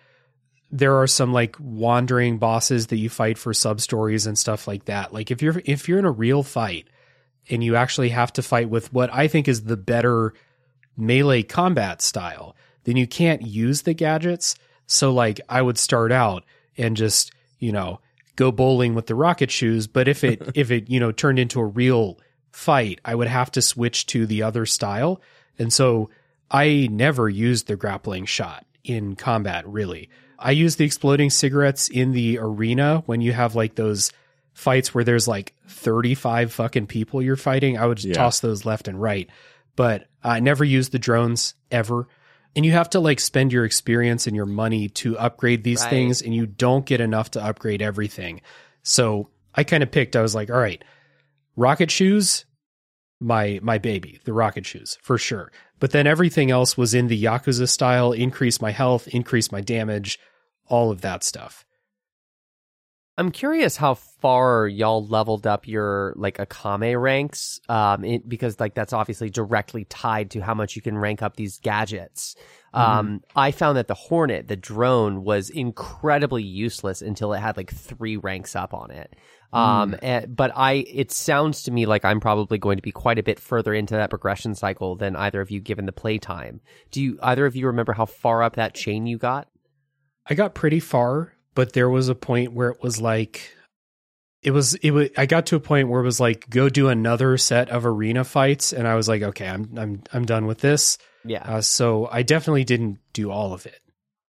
[0.71, 4.85] there are some like wandering bosses that you fight for sub stories and stuff like
[4.85, 5.13] that.
[5.13, 6.89] Like if you're if you're in a real fight
[7.51, 10.33] and you actually have to fight with what I think is the better
[10.97, 12.55] melee combat style,
[12.85, 14.55] then you can't use the gadgets.
[14.87, 16.45] So like I would start out
[16.77, 18.01] and just, you know,
[18.37, 21.61] go bowling with the rocket shoes, but if it if it, you know, turned into
[21.61, 22.19] a real
[22.53, 25.21] fight, I would have to switch to the other style.
[25.59, 26.11] And so
[26.51, 30.09] I never used the grappling shot in combat really.
[30.39, 34.11] I use the exploding cigarettes in the arena when you have like those
[34.53, 37.79] fights where there's like 35 fucking people you're fighting.
[37.79, 38.15] I would just Yeah.
[38.15, 39.29] toss those left and right.
[39.77, 42.09] But I never used the drones ever.
[42.57, 45.91] And you have to like spend your experience and your money to upgrade these Right.
[45.91, 48.41] things, and you don't get enough to upgrade everything.
[48.83, 50.83] So I kind of picked, I was like, all right,
[51.57, 52.45] rocket shoes,
[53.21, 55.53] my my baby, the rocket shoes, for sure.
[55.79, 60.19] But then everything else was in the Yakuza style, increase my health, increase my damage,
[60.67, 61.65] all of that stuff.
[63.21, 68.73] I'm curious how far y'all leveled up your like Akame ranks, um, it, because like
[68.73, 72.35] that's obviously directly tied to how much you can rank up these gadgets.
[72.73, 77.71] Um, I found that the Hornet, the drone, was incredibly useless until it had like
[77.71, 79.15] three ranks up on it.
[79.53, 83.19] Um, eh, but I, it sounds to me like I'm probably going to be quite
[83.19, 86.63] a bit further into that progression cycle than either of you, given the playtime.
[86.91, 89.47] Do you either of you remember how far up that chain you got?
[90.27, 93.55] I got pretty far, but there was a point where it was like
[94.43, 96.89] it was it was I got to a point where it was like go do
[96.89, 100.61] another set of arena fights and I was like okay I'm I'm I'm done with
[100.61, 101.43] this Yeah.
[101.45, 103.78] uh, so I definitely didn't do all of it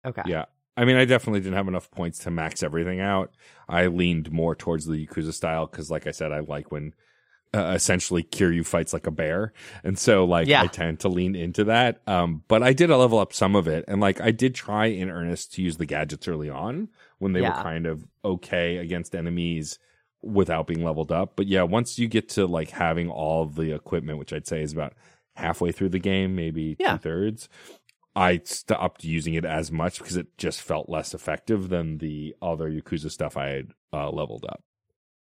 [0.04, 0.24] okay.
[0.26, 0.46] Yeah.
[0.76, 3.32] I mean, I definitely didn't have enough points to max everything out.
[3.70, 6.94] I leaned more towards the Yakuza style because, like I said, I like when
[7.54, 9.52] uh, essentially Kiryu fights like a bear.
[9.84, 10.64] And so, like, Yeah.
[10.64, 12.02] I tend to lean into that.
[12.08, 13.84] Um, but I did level up some of it.
[13.90, 16.88] And, like, I did try in earnest to use the gadgets early on
[17.22, 17.56] when they Yeah.
[17.58, 19.78] were kind of okay against enemies
[20.22, 21.34] without being leveled up.
[21.36, 24.74] But yeah, once you get to, like, having all the equipment, which I'd say is
[24.74, 24.94] about
[25.36, 26.94] halfway through the game, maybe Yeah.
[26.94, 27.50] two thirds.
[28.16, 32.70] I stopped using it as much because it just felt less effective than the other
[32.70, 34.64] Yakuza stuff I had uh, leveled up.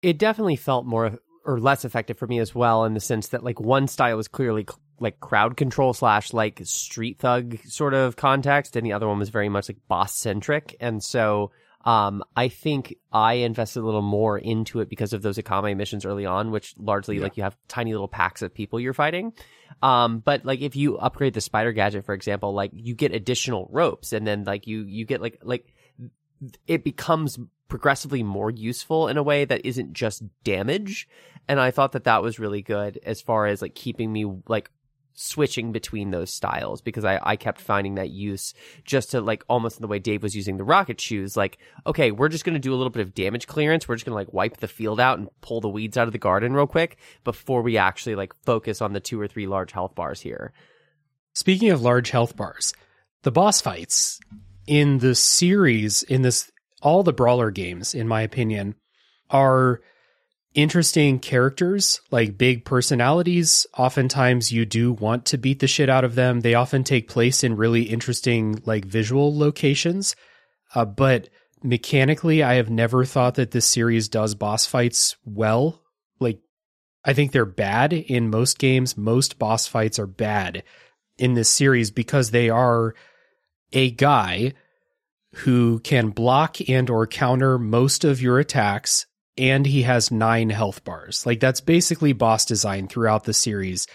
[0.02, 3.42] it definitely felt more or less effective for me as well in the sense that
[3.42, 8.14] like one style was clearly c- like crowd control slash like street thug sort of
[8.16, 11.50] context and the other one was very much like boss centric and so
[11.86, 16.04] um i think i invested a little more into it because of those akame missions
[16.04, 17.22] early on which largely Yeah.
[17.22, 19.32] like you have tiny little packs of people you're fighting
[19.82, 23.68] um but like if you upgrade the spider gadget for example like you get additional
[23.70, 25.72] ropes and then like you you get like like
[26.66, 27.38] it becomes
[27.68, 31.08] progressively more useful in a way that isn't just damage
[31.48, 34.70] and i thought that that was really good as far as like keeping me like
[35.16, 39.78] switching between those styles because I, I kept finding that use just to like almost
[39.78, 42.60] in the way Dave was using the rocket shoes like okay we're just going to
[42.60, 43.88] do a little bit of damage clearance.
[43.88, 46.12] We're just going to like wipe the field out and pull the weeds out of
[46.12, 49.72] the garden real quick before we actually like focus on the two or three large
[49.72, 50.52] health bars here.
[51.34, 52.72] Speaking of large health bars,
[53.22, 54.20] the boss fights
[54.66, 56.50] in the series, in this,
[56.82, 58.74] all the brawler games, in my opinion,
[59.30, 59.80] are
[60.56, 63.66] interesting characters, like big personalities.
[63.76, 66.40] Oftentimes you do want to beat the shit out of them.
[66.40, 70.16] They often take place in really interesting, like visual locations.
[70.74, 71.28] Uh, but
[71.62, 75.82] mechanically, I have never thought that this series does boss fights well.
[76.18, 76.40] Like,
[77.04, 78.96] I think they're bad in most games.
[78.96, 80.64] Most boss fights are bad
[81.18, 82.94] in this series because they are
[83.74, 84.54] a guy
[85.34, 89.06] who can block and or counter most of your attacks
[89.38, 91.26] and he has 9 health bars.
[91.26, 93.86] Like that's basically boss design throughout the series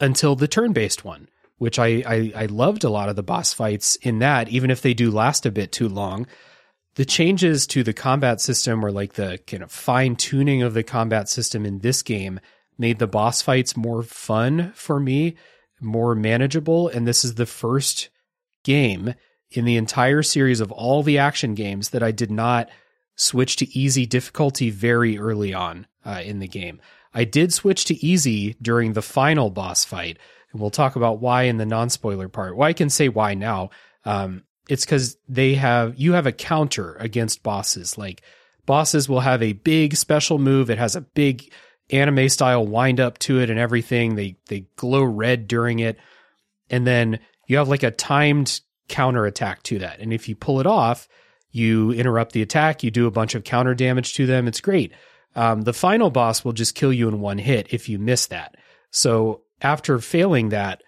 [0.00, 3.96] until the turn-based one, which I, I I loved a lot of the boss fights
[3.96, 6.26] in that even if they do last a bit too long.
[6.96, 10.82] The changes to the combat system or like the kind of fine tuning of the
[10.82, 12.40] combat system in this game
[12.76, 15.36] made the boss fights more fun for me
[15.80, 16.88] more manageable.
[16.88, 18.10] And this is the first
[18.64, 19.14] game
[19.50, 22.68] in the entire series of all the action games that I did not
[23.20, 26.80] switch to easy difficulty very early on uh, in the game.
[27.12, 30.18] I did switch to easy during the final boss fight,
[30.52, 32.56] and we'll talk about why in the non spoiler part.
[32.56, 33.70] Well, I can say why now.
[34.04, 37.98] Um, it's because they have you have a counter against bosses.
[37.98, 38.22] Like
[38.66, 40.70] bosses will have a big special move.
[40.70, 41.52] It has a big
[41.90, 44.14] anime style wind up to it and everything.
[44.14, 45.98] They they glow red during it.
[46.70, 47.18] And then
[47.48, 49.98] you have like a timed counter attack to that.
[49.98, 51.08] And if you pull it off,
[51.50, 54.46] you interrupt the attack, you do a bunch of counter damage to them.
[54.46, 54.92] It's great.
[55.34, 58.56] Um, the final boss will just kill you in one hit if you miss that.
[58.90, 60.82] So after failing that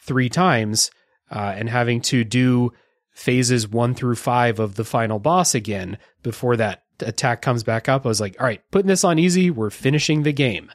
[0.00, 0.90] three times
[1.30, 2.72] uh, and having to do
[3.10, 8.04] phases one through five of the final boss again before that attack comes back up,
[8.04, 10.70] I was like, all right, putting this on easy, we're finishing the game.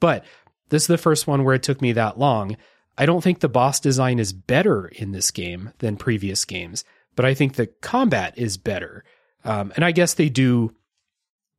[0.00, 0.24] But
[0.68, 2.56] this is the first one where it took me that long.
[2.96, 6.84] I don't think the boss design is better in this game than previous games,
[7.18, 9.02] but I think the combat is better.
[9.42, 10.72] Um, and I guess they do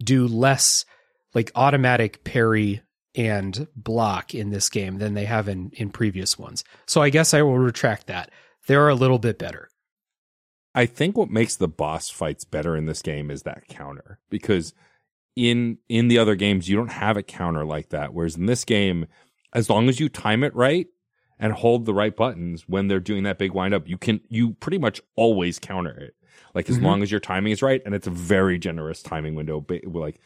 [0.02, 0.86] do less
[1.34, 2.82] like automatic parry
[3.14, 6.64] and block in this game than they have in in previous ones.
[6.88, 8.32] So I guess I will retract that.
[8.68, 9.68] They're a little bit better.
[10.74, 14.74] I think what makes the boss fights better in this game is that counter because
[15.36, 18.64] in in the other games you don't have a counter like that whereas in this
[18.64, 19.08] game
[19.52, 20.88] as long as you time it right
[21.40, 24.54] and hold the right buttons when they're doing that big wind up you can you
[24.56, 26.16] pretty much always counter it
[26.54, 26.84] like as Mhm.
[26.84, 30.20] long as your timing is right and it's a very generous timing window like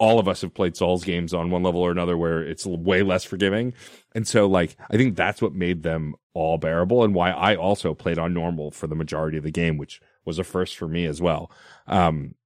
[0.00, 3.02] all of us have played Souls games on one level or another where it's way
[3.02, 3.74] less forgiving.
[4.14, 7.94] And so like I think that's what made them all bearable and why I also
[7.94, 11.04] played on normal for the majority of the game, which was a first for me
[11.04, 11.50] as well.
[11.88, 12.36] Um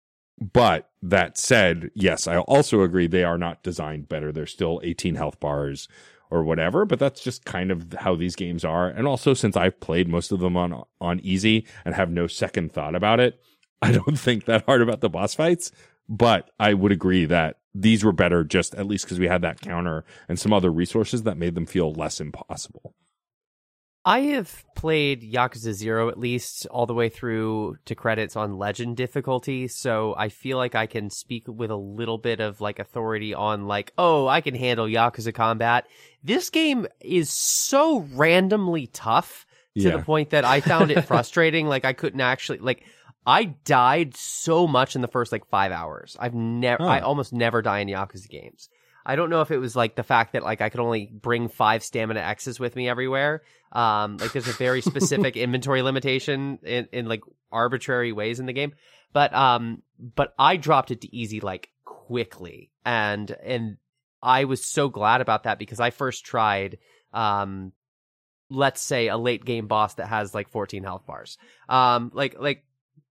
[0.40, 4.32] but that said, yes, I also agree they are not designed better.
[4.32, 5.88] They're still 18 health bars
[6.32, 8.88] or whatever, but that's just kind of how these games are.
[8.88, 12.72] And also since I've played most of them on on easy and have no second
[12.72, 13.38] thought about it,
[13.82, 15.70] I don't think that hard about the boss fights.
[16.08, 19.60] But I would agree that these were better just at least because we had that
[19.60, 22.94] counter and some other resources that made them feel less impossible.
[24.04, 28.96] I have played Yakuza 0 at least all the way through to credits on legend
[28.96, 33.32] difficulty, so I feel like I can speak with a little bit of like authority
[33.32, 35.86] on like, oh, I can handle Yakuza combat.
[36.24, 39.46] This game is so randomly tough
[39.76, 39.96] to Yeah.
[39.98, 41.68] the point that I found it frustrating.
[41.68, 42.84] like I couldn't actually like
[43.24, 46.16] I died so much in the first like five hours.
[46.18, 46.82] I've never.
[46.82, 48.68] I almost never die in Yakuza games.
[49.04, 51.48] I don't know if it was like the fact that like I could only bring
[51.48, 53.42] five stamina X's with me everywhere.
[53.72, 58.52] Um, like there's a very specific inventory limitation in, in like arbitrary ways in the
[58.52, 58.74] game.
[59.12, 63.76] But um, but I dropped it to easy like quickly, and and
[64.22, 66.78] I was so glad about that because I first tried
[67.12, 67.72] um,
[68.50, 71.38] let's say a late game boss that has like 14 health bars.
[71.68, 72.64] Um, like like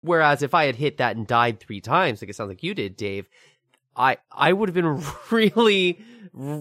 [0.01, 2.75] whereas if I had hit that and died three times, like it sounds like you
[2.75, 3.29] did, Dave,
[3.97, 5.99] I I would have been really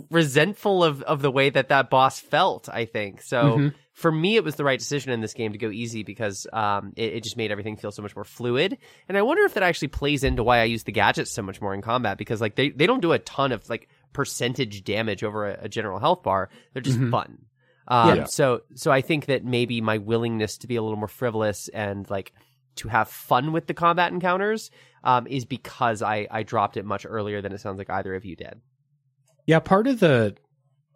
[0.09, 2.69] resentful of of the way that that boss felt.
[2.69, 3.57] I think so.
[3.57, 3.73] Mhm.
[3.93, 6.91] For me, it was the right decision in this game to go easy because um,
[6.97, 8.77] it, it just made everything feel so much more fluid.
[9.07, 11.61] And I wonder if that actually plays into why I use the gadgets so much
[11.61, 15.23] more in combat because like they, they don't do a ton of like percentage damage
[15.23, 16.49] over a, a general health bar.
[16.73, 17.09] They're just Mhm.
[17.09, 17.37] fun.
[17.87, 18.23] Um, Yeah.
[18.25, 22.09] So so I think that maybe my willingness to be a little more frivolous and
[22.09, 22.33] like
[22.77, 24.71] to have fun with the combat encounters
[25.03, 28.25] um, is because I I dropped it much earlier than it sounds like either of
[28.25, 28.61] you did.
[29.45, 30.35] Yeah, part of the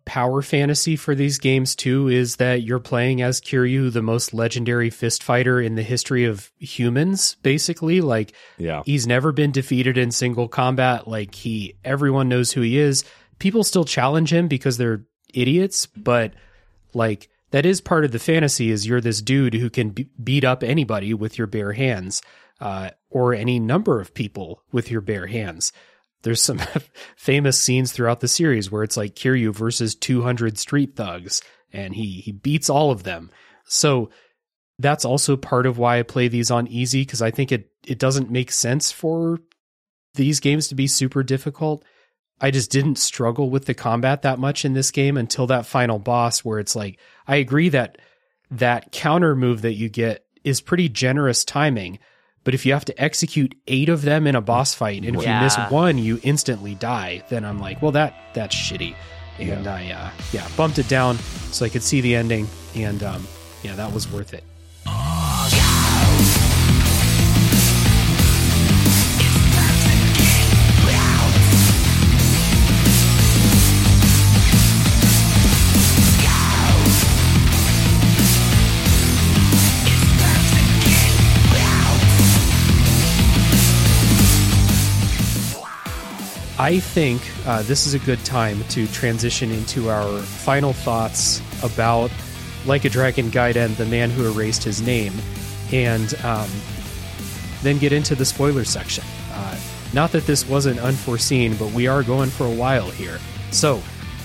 [0.06, 4.89] power fantasy for these games too is that you're playing as Kiryu, the most legendary
[4.89, 8.01] fist fighter in the history of humans, basically.
[8.01, 8.81] Like Yeah.
[8.85, 11.07] he's never been defeated in single combat.
[11.07, 13.03] Like he everyone knows who he is.
[13.38, 16.34] People still challenge him because they're idiots, but
[16.95, 20.43] like that is part of the fantasy is you're this dude who can be- beat
[20.43, 22.21] up anybody with your bare hands
[22.59, 25.71] uh, or any number of people with your bare hands
[26.23, 26.61] there's some
[27.15, 32.21] famous scenes throughout the series where it's like Kiryu versus 200 street thugs and he
[32.21, 33.30] he beats all of them.
[33.65, 34.09] So
[34.77, 37.99] that's also part of why I play these on easy cuz I think it it
[37.99, 39.39] doesn't make sense for
[40.15, 41.85] these games to be super difficult.
[42.41, 45.99] I just didn't struggle with the combat that much in this game until that final
[45.99, 47.97] boss where it's like I agree that
[48.51, 51.99] that counter move that you get is pretty generous timing,
[52.43, 55.21] but if you have to execute 8 of them in a boss fight and if
[55.21, 58.95] you miss one you instantly die, then I'm like, well that that's shitty.
[59.37, 61.17] And I uh yeah, bumped it down
[61.51, 63.27] so I could see the ending and um
[63.63, 64.43] yeah, that was worth it.
[86.60, 92.11] I think uh, this is a good time to transition into our final thoughts about
[92.65, 95.14] Like a Dragon Gaiden, the man who erased his name,
[95.72, 96.49] and um,
[97.64, 99.06] then get into the spoiler section.
[99.31, 99.57] Uh,
[99.94, 103.19] not that this wasn't unforeseen, but we are going for a while here.
[103.52, 103.81] So,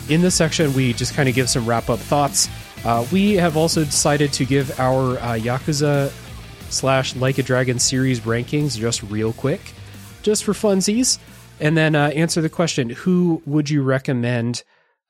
[0.08, 2.48] in this section, we just kind of give some wrap up thoughts.
[2.84, 6.12] Uh, we have also decided to give our uh, Yakuza
[6.68, 9.72] slash Like a Dragon series rankings just real quick,
[10.22, 11.20] just for funsies,
[11.60, 14.62] and then uh, answer the question: Who would you recommend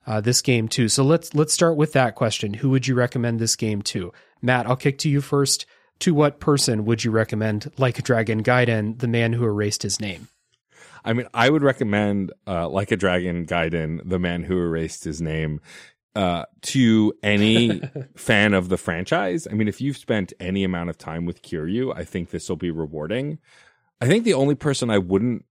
[0.07, 0.89] uh, this game to?
[0.89, 4.13] So let's let's start with that question: Who would you recommend this game to?
[4.43, 5.67] Matt, I'll kick to you first.
[6.01, 10.01] To what person would you recommend Like a Dragon Gaiden, the man who erased his
[10.01, 10.29] name?
[11.05, 15.23] I mean, I would recommend uh, Like a Dragon Gaiden, the man who erased his
[15.23, 15.61] name,
[16.17, 17.81] uh, to any
[18.17, 19.47] fan of the franchise.
[19.51, 22.57] I mean, if you've spent any amount of time with Kiryu, I think this will
[22.57, 23.39] be rewarding.
[24.01, 25.45] I think the only person I wouldn't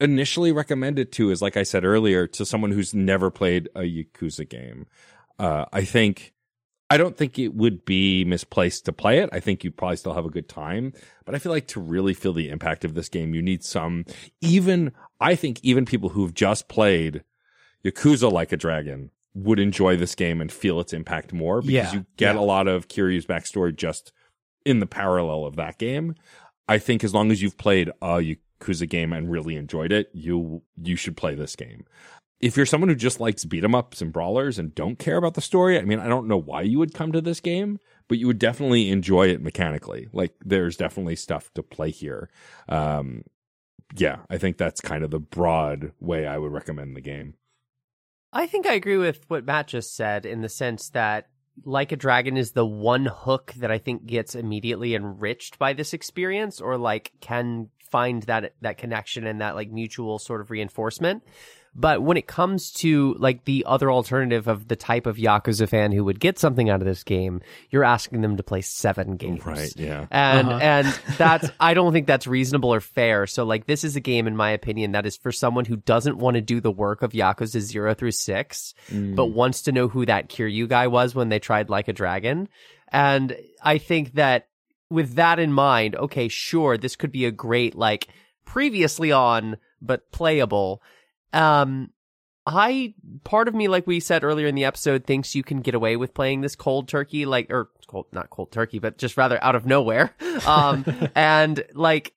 [0.00, 3.80] initially recommend it to is, like I said earlier, to someone who's never played a
[3.82, 4.86] Yakuza game.
[5.38, 6.32] Uh, I think.
[6.90, 9.28] I don't think it would be misplaced to play it.
[9.30, 10.94] I think you probably still have a good time,
[11.26, 14.06] but I feel like to really feel the impact of this game, you need some
[14.40, 17.24] even I think even people who've just played
[17.84, 21.92] Yakuza Like a Dragon would enjoy this game and feel its impact more because Yeah,
[21.92, 22.40] you get yeah.
[22.40, 24.10] a lot of Kiryu's backstory just
[24.64, 26.14] in the parallel of that game.
[26.66, 30.62] I think as long as you've played a Yakuza game and really enjoyed it, you
[30.82, 31.84] you should play this game.
[32.40, 35.34] If you're someone who just likes beat 'em ups and brawlers and don't care about
[35.34, 37.78] the story, I mean, I don't know why you would come to this game,
[38.08, 40.08] but you would definitely enjoy it mechanically.
[40.12, 42.30] Like there's definitely stuff to play here.
[42.68, 43.24] Um,
[43.96, 47.34] yeah, I think that's kind of the broad way I would recommend the game.
[48.32, 51.28] I think I agree with what Matt just said in the sense that
[51.64, 55.92] Like a Dragon is the one hook that I think gets immediately enriched by this
[55.92, 61.22] experience or like can find that that connection and that like mutual sort of reinforcement.
[61.74, 65.92] But when it comes to like the other alternative of the type of Yakuza fan
[65.92, 67.40] who would get something out of this game,
[67.70, 69.44] you're asking them to play seven games.
[69.46, 70.06] Right, yeah.
[70.10, 70.58] And Uh-huh.
[70.60, 70.86] and
[71.18, 73.26] that's I don't think that's reasonable or fair.
[73.28, 76.16] So like this is a game in my opinion that is for someone who doesn't
[76.18, 79.14] want to do the work of Yakuza 0 through 6 Mm.
[79.14, 82.48] but wants to know who that Kiryu guy was when they tried Like a Dragon.
[82.90, 84.48] And I think that
[84.90, 88.08] with that in mind, okay, sure, this could be a great like
[88.44, 90.82] previously on but playable.
[91.32, 91.90] Um
[92.46, 92.94] I
[93.24, 95.96] part of me, like we said earlier in the episode, thinks you can get away
[95.96, 99.54] with playing this cold turkey, like or cold, not cold turkey, but just rather out
[99.54, 100.14] of nowhere.
[100.46, 100.84] Um,
[101.16, 102.14] and like,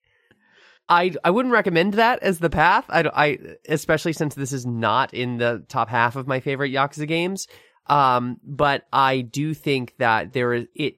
[0.88, 2.85] I I wouldn't recommend that as the path.
[2.88, 3.38] I, I
[3.68, 7.48] especially since this is not in the top half of my favorite Yakuza games.
[7.88, 10.98] Um, but I do think that there is it,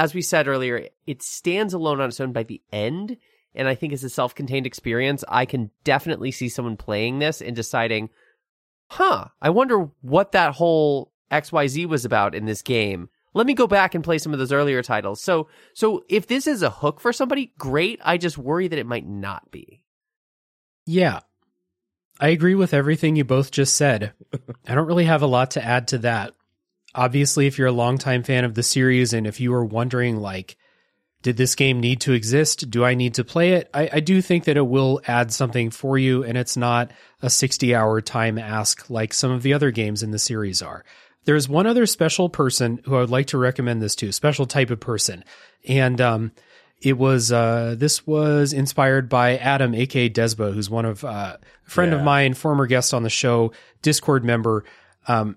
[0.00, 3.18] as we said earlier, it stands alone on its own by the end.
[3.54, 7.54] And I think as a self-contained experience, I can definitely see someone playing this and
[7.54, 8.08] deciding,
[8.88, 13.10] huh, I wonder what that whole XYZ was about in this game.
[13.34, 15.20] Let me go back and play some of those earlier titles.
[15.20, 18.00] So, so if this is a hook for somebody, great.
[18.02, 19.84] I just worry that it might not be.
[20.86, 21.20] Yeah.
[22.18, 24.14] I agree with everything you both just said.
[24.66, 26.32] I don't really have a lot to add to that.
[26.94, 30.56] Obviously, if you're a longtime fan of the series and if you were wondering, like,
[31.22, 32.70] did this game need to exist?
[32.70, 33.68] Do I need to play it?
[33.74, 36.90] I, I do think that it will add something for you, and it's not
[37.20, 40.84] a 60 hour time ask like some of the other games in the series are.
[41.24, 44.70] There's one other special person who I would like to recommend this to, special type
[44.70, 45.22] of person.
[45.68, 46.32] And um,
[46.80, 51.36] it was uh, this was inspired by Adam, aka Desba, who's one of uh,
[51.66, 53.52] a friend of mine, former guest on the show,
[53.82, 54.64] Discord member.
[55.06, 55.36] Um,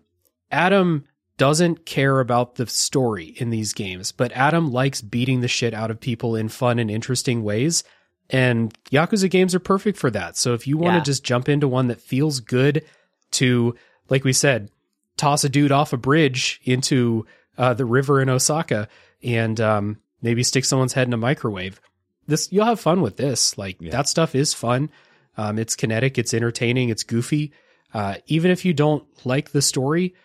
[0.50, 1.06] Adam
[1.38, 5.90] doesn't care about the story in these games, but Adam likes beating the shit out
[5.92, 7.84] of people in fun and interesting ways.
[8.30, 10.38] And Yakuza games are perfect for that.
[10.38, 11.04] So if you want to Yeah.
[11.04, 12.84] just jump into one that feels good
[13.32, 13.76] to,
[14.10, 14.70] like we said,
[15.18, 17.26] toss a dude off a bridge into
[17.58, 18.88] uh, the river in Osaka
[19.24, 21.80] and um, maybe stick someone's head in a microwave,
[22.28, 23.58] this you'll have fun with this.
[23.58, 23.92] Like Yeah.
[23.92, 24.90] that stuff is fun.
[25.38, 27.52] Um, it's kinetic, it's entertaining, it's goofy.
[27.94, 30.16] Uh, even if you don't like the story,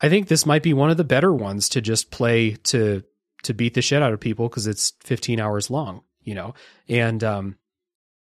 [0.00, 3.02] I think this might be one of the better ones to just play to
[3.44, 6.54] to beat the shit out of people because it's 15 hours long, you know.
[6.88, 7.56] And um,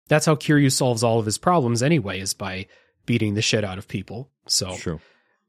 [0.07, 2.67] that's how Kiryu solves all of his problems anyway, is by
[3.05, 4.29] beating the shit out of people.
[4.47, 4.99] So, True.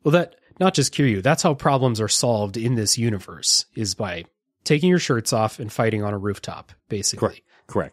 [0.03, 4.25] well, that not just Kiryu, that's how problems are solved in this universe is by
[4.65, 7.29] taking your shirts off and fighting on a rooftop, basically.
[7.29, 7.43] Correct.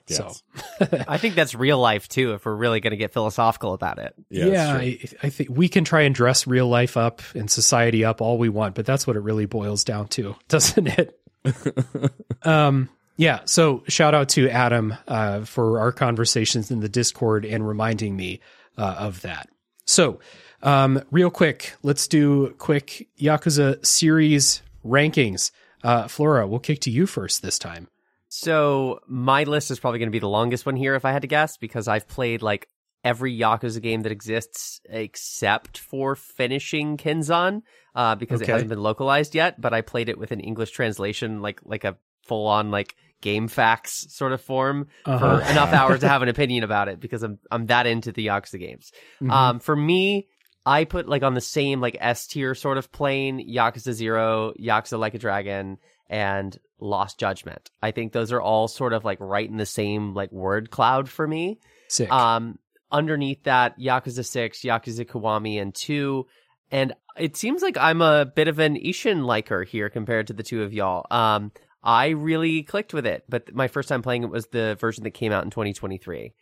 [0.08, 0.44] Yes.
[0.80, 4.00] So, I think that's real life too, if we're really going to get philosophical about
[4.00, 4.14] it.
[4.30, 4.74] Yeah, yeah.
[4.74, 8.38] I, I think we can try and dress real life up and society up all
[8.38, 11.20] we want, but that's what it really boils down to, doesn't it?
[12.44, 13.42] um, yeah.
[13.46, 18.40] So shout out to Adam uh, for our conversations in the Discord and reminding me
[18.78, 19.50] uh, of that.
[19.86, 20.20] So,
[20.62, 25.52] um, real quick, let's do quick Yakuza series rankings.
[25.84, 27.88] Uh, Flora, we'll kick to you first this time.
[28.30, 31.24] So my list is probably going to be the longest one here if I had
[31.24, 32.68] to guess because I've played like
[33.04, 37.64] every Yakuza game that exists except for finishing Kenzan
[37.96, 38.52] uh, because Okay.
[38.52, 39.60] it hasn't been localized yet.
[39.60, 43.48] But I played it with an English translation, like like a full on like game
[43.48, 45.40] facts sort of form Uh-huh.
[45.40, 48.28] for enough hours to have an opinion about it because I'm I'm that into the
[48.28, 48.92] Yakuza games.
[49.22, 49.32] Mhm.
[49.32, 50.28] Um, for me,
[50.66, 55.00] I put like on the same like S tier sort of plane, Yakuza Zero, Yakuza
[55.00, 57.70] Like a Dragon, and Lost Judgment.
[57.82, 61.10] I think those are all sort of like right in the same like word cloud
[61.10, 61.60] for me.
[61.88, 62.12] Sick.
[62.12, 62.58] Um,
[62.92, 66.26] underneath that, Yakuza Six, Yakuza Kiwami, and Two,
[66.72, 70.44] and it seems like I'm a bit of an Ishin liker here compared to the
[70.44, 71.06] two of y'all.
[71.12, 71.52] Um,
[71.84, 75.12] I really clicked with it, but my first time playing it was the version that
[75.12, 76.34] came out in 2023.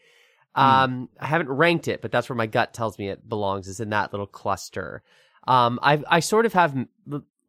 [0.56, 3.80] Um, I haven't ranked it, but that's where my gut tells me it belongs is
[3.80, 5.04] in that little cluster.
[5.48, 6.76] Um, I I sort of have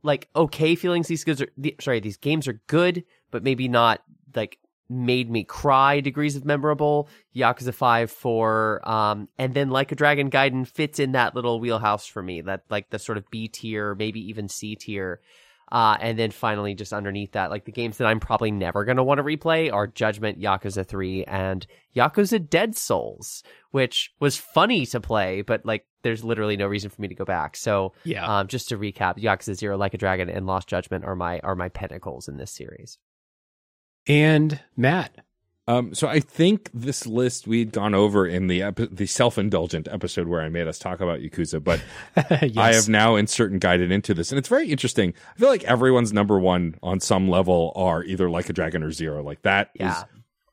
[0.03, 1.09] like okay feelings.
[1.09, 4.03] These games are the, sorry, these games are good, but maybe not
[4.35, 4.59] like
[4.91, 7.09] made me cry degrees of memorable.
[7.35, 12.07] Yakuza Five, Four, um, and then Like a Dragon Gaiden fits in that little wheelhouse
[12.07, 12.41] for me.
[12.41, 15.21] That like the sort of B tier, maybe even C tier.
[15.71, 18.97] Uh, and then finally, just underneath that, like the games that I'm probably never going
[18.97, 24.87] to want to replay are Judgment, Yakuza 3, and Yakuza Dead Souls, which was funny
[24.87, 27.57] to play, but like there's literally no reason for me to go back.
[27.57, 28.41] So, yeah.
[28.41, 31.55] um, just to recap, Yakuza 0, Like a Dragon, and Lost Judgment are my are
[31.55, 32.99] my pinnacles in this series.
[34.07, 35.25] and Matt.
[35.67, 39.87] Um, so I think this list we'd gone over in the epi- the self indulgent
[39.91, 41.83] episode where I made us talk about Yakuza, but
[42.43, 42.57] yes.
[42.57, 45.13] I have now insert and Gaiden into this, and it's very interesting.
[45.37, 48.93] I feel like everyone's number one on some level are either like a dragon or
[48.93, 49.23] zero.
[49.23, 50.05] Like that is Yeah.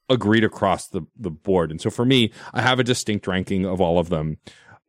[0.10, 1.72] agreed across the the board.
[1.72, 4.38] And so for me, I have a distinct ranking of all of them.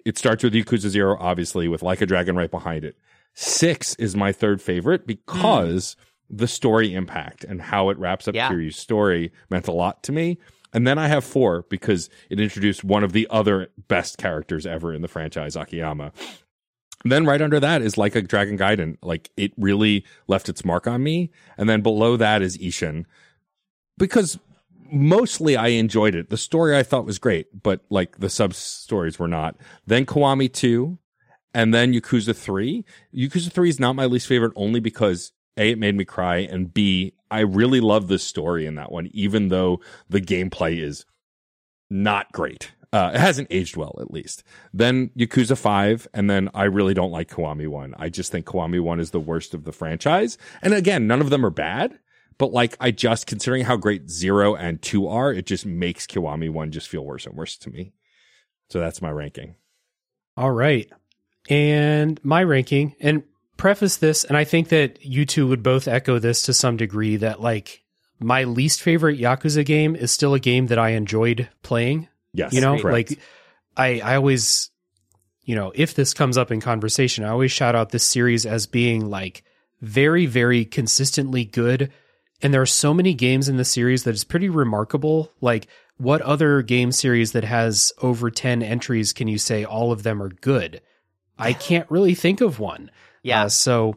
[0.07, 2.97] It starts with Yakuza Zero, obviously, with Like a Dragon right behind it.
[3.35, 5.97] Six is my third favorite because
[6.31, 8.49] the story impact and how it wraps up Yeah.
[8.49, 10.39] Kiryu's story meant a lot to me.
[10.73, 14.95] And then I have four because it introduced one of the other best characters ever
[14.95, 16.13] in the franchise, Akiyama.
[17.03, 18.99] And then right under that is like a Dragon Gaiden.
[19.03, 21.31] Like it really left its mark on me.
[21.59, 23.07] And then below that is Ishin.
[23.99, 24.39] Because
[24.91, 26.31] mostly I enjoyed it.
[26.31, 29.57] The story I thought was great, but like the sub stories were not.
[29.87, 30.99] Then Kiwami 2
[31.55, 32.85] and then Yakuza 3.
[33.15, 36.73] Yakuza 3 is not my least favorite only because A, it made me cry, and
[36.73, 41.07] B, I really love the story in that one, even though the gameplay is
[41.89, 42.73] not great.
[42.93, 44.43] Uh, it hasn't aged well, at least.
[44.73, 47.95] Then Yakuza 5, and then I really don't like Kiwami 1.
[47.99, 50.39] I just think Kiwami 1 is the worst of the franchise.
[50.63, 51.99] And again, none of them are bad,
[52.39, 56.51] but like, I just, considering how great 0 and 2 are, it just makes Kiwami
[56.51, 57.93] 1 just feel worse and worse to me.
[58.71, 59.57] So that's my ranking.
[60.37, 60.91] All right.
[61.49, 63.23] And my ranking, and
[63.57, 67.17] preface this, and I think that you two would both echo this to some degree
[67.17, 67.83] that like
[68.19, 72.09] my least favorite Yakuza game is still a game that I enjoyed playing.
[72.33, 72.53] Yes.
[72.53, 73.11] You know, correct.
[73.11, 73.19] like
[73.77, 74.71] I I always
[75.45, 78.67] you know, if this comes up in conversation, I always shout out this series as
[78.67, 79.45] being like
[79.81, 81.93] very, very consistently good.
[82.43, 85.33] And there are so many games in the series that is pretty remarkable.
[85.41, 90.03] Like, what other game series that has over 10 entries can you say all of
[90.03, 90.83] them are good?
[91.39, 92.91] I can't really think of one.
[93.23, 93.45] Yeah.
[93.45, 93.97] Uh, so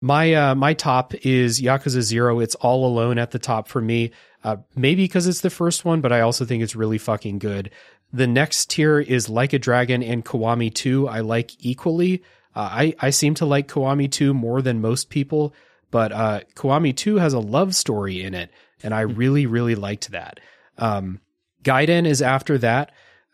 [0.00, 2.40] my uh, my top is Yakuza Zero.
[2.40, 4.10] It's all alone at the top for me.
[4.44, 7.70] Uh, maybe because it's the first one, but I also think it's really fucking good.
[8.12, 11.08] The next tier is Like a Dragon and Kiwami 2.
[11.08, 12.22] I like equally.
[12.54, 15.54] Uh, I I seem to like Kiwami 2 more than most people,
[15.92, 18.50] but uh, Kiwami 2 has a love story in it,
[18.82, 20.40] and I really really liked that.
[20.78, 21.20] Um,
[21.62, 22.90] Gaiden is after that,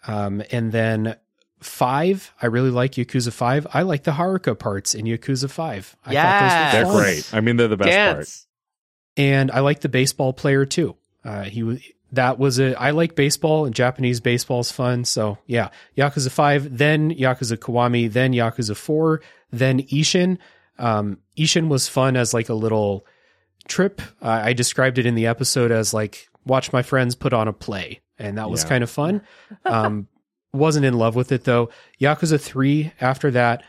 [0.07, 1.17] um, and then
[1.61, 2.33] five.
[2.43, 3.67] I really like Yakuza Five.
[3.73, 5.97] I like the Haruka parts in Yakuza Five.
[6.05, 6.73] I Yes.
[6.73, 7.03] they're thought those were fun.
[7.15, 7.35] great.
[7.35, 8.47] I mean, they're the best part.
[9.17, 10.97] And I like the baseball player too.
[11.25, 11.81] Uh, he was
[12.13, 15.05] that was a I like baseball and Japanese baseball's fun.
[15.05, 19.21] So yeah, Yakuza Five, then Yakuza Kiwami, then Yakuza Four,
[19.51, 20.39] then Ishin.
[20.79, 23.07] Um, Ishin was fun as like a little
[23.69, 24.01] trip.
[24.23, 27.53] Uh, I described it in the episode as like watch my friends put on a
[27.53, 28.69] play, and that was Yeah.
[28.69, 29.23] kind of fun.
[29.65, 30.09] Um,
[30.53, 31.71] wasn't in love with it though.
[32.01, 33.63] Yakuza Three after that.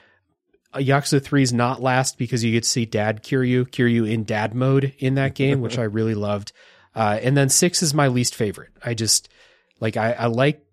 [0.72, 4.24] Uh, Yakuza 3 is not last because you get to see Dad Kiryu, Kiryu in
[4.24, 6.52] dad mode in that game, which I really loved.
[6.96, 8.70] Uh, and then 6 is my least favorite.
[8.86, 9.30] I just
[9.80, 10.64] like I, I like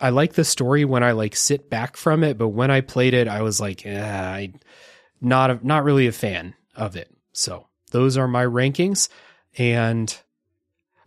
[0.00, 3.14] I like the story when I like sit back from it, but when I played
[3.14, 4.52] it, I was like, eh, I
[5.20, 7.10] not a, not really a fan of it.
[7.32, 9.08] So those are my rankings,
[9.58, 10.16] and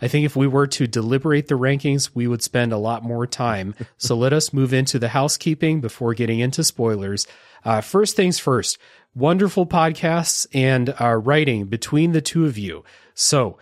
[0.01, 3.25] I think if we were to deliberate the rankings, we would spend a lot more
[3.25, 3.73] time.
[3.97, 7.25] so let us move into the housekeeping before getting into spoilers.
[7.63, 8.77] Uh, first things first,
[9.15, 12.83] wonderful podcasts and uh, writing between the two of you.
[13.13, 13.57] So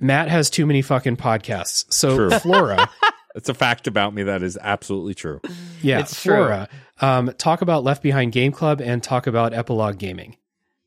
[0.00, 1.84] Matt has too many fucking podcasts.
[1.92, 2.38] So True.
[2.38, 2.90] Flora,
[3.34, 5.40] It's a fact about me that is absolutely true.
[5.82, 6.66] yeah, It's true.
[7.04, 10.38] Um, talk about Left Behind Game Club and talk about Epilogue Gaming.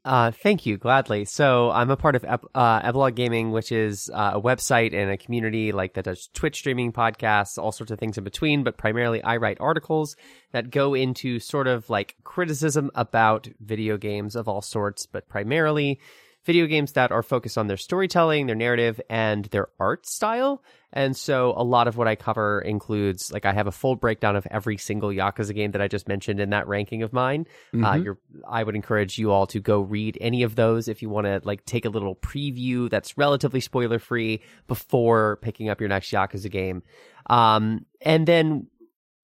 [0.03, 1.25] Uh, thank you, gladly.
[1.25, 5.11] So I'm a part of Ep- uh, Epilogue Gaming, which is uh, a website and
[5.11, 8.63] a community like that does Twitch streaming, podcasts, all sorts of things in between.
[8.63, 10.15] But primarily, I write articles
[10.53, 15.99] that go into sort of like criticism about video games of all sorts, but primarily
[16.47, 20.63] video games that are focused on their storytelling, their narrative, and their art style.
[20.91, 24.35] And so a lot of what I cover includes like I have a full breakdown
[24.35, 27.45] of every single Yakuza game that I just mentioned in that ranking of mine.
[27.73, 28.03] Uh, Mhm.
[28.05, 28.17] you're,
[28.49, 31.41] I would encourage you all to go read any of those if you want to
[31.43, 36.49] like take a little preview that's relatively spoiler free before picking up your next Yakuza
[36.49, 36.81] game.
[37.29, 38.67] Um, and then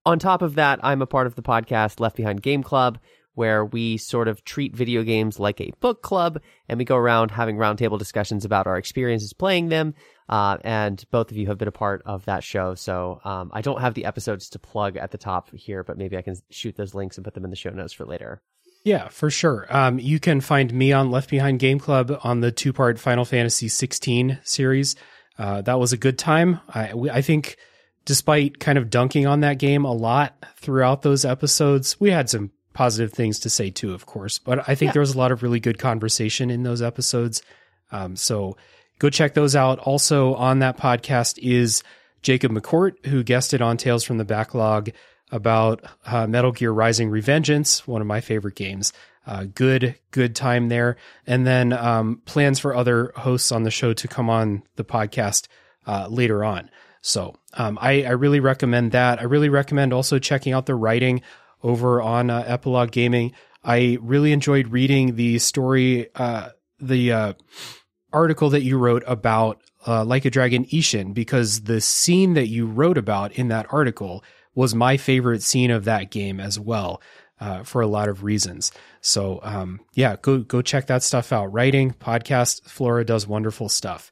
[0.05, 2.99] on top of that, I'm a part of the podcast Left Behind Game Club,
[3.35, 7.31] where we sort of treat video games like a book club and we go around
[7.31, 9.93] having roundtable discussions about our experiences playing them.
[10.29, 12.75] Uh, and both of you have been a part of that show.
[12.75, 16.17] So um, I don't have the episodes to plug at the top here, but maybe
[16.17, 18.41] I can shoot those links and put them in the show notes for later.
[18.83, 19.65] Yeah, for sure.
[19.69, 23.25] Um, you can find me on Left Behind Game Club on the two part Final
[23.25, 24.95] Fantasy 16 series.
[25.37, 26.59] Uh, that was a good time.
[26.67, 27.57] I, we, I think,
[28.05, 32.51] despite kind of dunking on that game a lot throughout those episodes, we had some
[32.73, 34.39] positive things to say too, of course.
[34.39, 34.93] But I think Yeah.
[34.93, 37.41] there was a lot of really good conversation in those episodes.
[37.91, 38.57] Um, so
[38.99, 39.79] go check those out.
[39.79, 41.83] Also on that podcast is
[42.21, 44.89] Jacob McCourt, who guested on Tales from the Backlog
[45.31, 48.93] about uh, Metal Gear Rising Revengeance, one of my favorite games.
[49.25, 50.97] Uh, good, good time there.
[51.25, 55.47] And then um, plans for other hosts on the show to come on the podcast
[55.87, 56.69] uh, later on.
[57.01, 59.19] So um, I, I really recommend that.
[59.19, 61.21] I really recommend also checking out the writing
[61.63, 63.31] over on uh, Epilogue Gaming.
[63.63, 66.49] I really enjoyed reading the story, uh,
[66.79, 67.33] the uh,
[68.11, 72.65] article that you wrote about uh, Like a Dragon Ishin, because the scene that you
[72.65, 74.23] wrote about in that article
[74.53, 77.01] was my favorite scene of that game as well,
[77.39, 78.71] uh, for a lot of reasons.
[79.01, 81.51] So, um, yeah, go go check that stuff out.
[81.51, 84.11] Writing, podcast, Flora does wonderful stuff.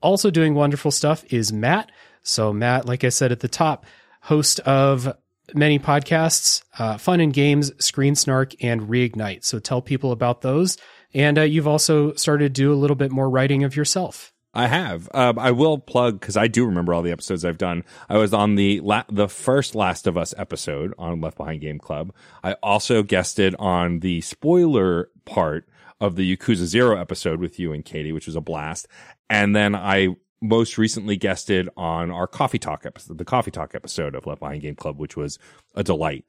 [0.00, 1.90] Also doing wonderful stuff is Matt.
[2.22, 3.84] So, Matt, like I said at the top,
[4.22, 5.14] host of
[5.54, 9.44] many podcasts, uh, Fun and Games, Screen Snark, and Reignite.
[9.44, 10.76] So, tell people about those.
[11.14, 14.32] And uh, you've also started to do a little bit more writing of yourself.
[14.54, 15.08] I have.
[15.14, 17.84] Um, I will plug because I do remember all the episodes I've done.
[18.08, 21.78] I was on the la- the first Last of Us episode on Left Behind Game
[21.78, 22.12] Club.
[22.44, 25.68] I also guested on the spoiler part
[26.00, 28.88] of the Yakuza Zero episode with you and Katie, which was a blast.
[29.30, 30.08] And then I
[30.42, 34.60] most recently guested on our coffee talk episode, the coffee talk episode of Left Behind
[34.60, 35.38] Game Club, which was
[35.74, 36.24] a delight.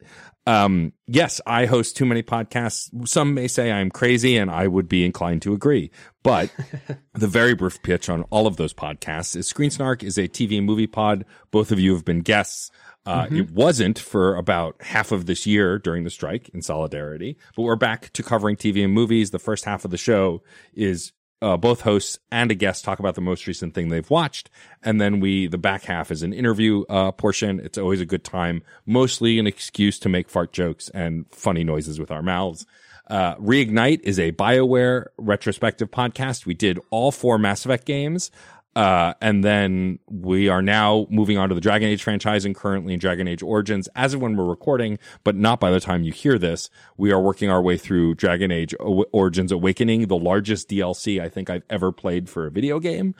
[0.45, 3.07] Um, yes, I host too many podcasts.
[3.07, 5.91] Some may say I'm crazy and I would be inclined to agree,
[6.21, 6.51] but
[7.13, 10.57] the very brief pitch on all of those podcasts is Screen Snark is a TV
[10.57, 11.25] and movie pod.
[11.51, 12.69] Both of you have been guests.
[13.05, 17.63] Uh, It wasn't for about half of this year during the strike in solidarity, but
[17.63, 19.31] we're back to covering TV and movies.
[19.31, 20.41] The first half of the show
[20.73, 21.11] is
[21.43, 24.49] uh, both hosts and a guest talk about the most recent thing they've watched.
[24.81, 27.59] And then we, the back half is an interview, uh, portion.
[27.59, 31.99] It's always a good time, mostly an excuse to make fart jokes and funny noises
[31.99, 32.65] with our mouths.
[33.09, 36.45] Uh, Reignite is a BioWare retrospective podcast.
[36.45, 38.31] We did all four Mass Effect games.
[38.75, 42.93] Uh, and then we are now moving on to the Dragon Age franchise and currently
[42.93, 46.11] in Dragon Age Origins as of when we're recording, but not by the time you
[46.11, 46.69] hear this.
[46.97, 51.29] We are working our way through Dragon Age o- Origins Awakening, the largest DLC I
[51.29, 53.13] think I've ever played for a video game.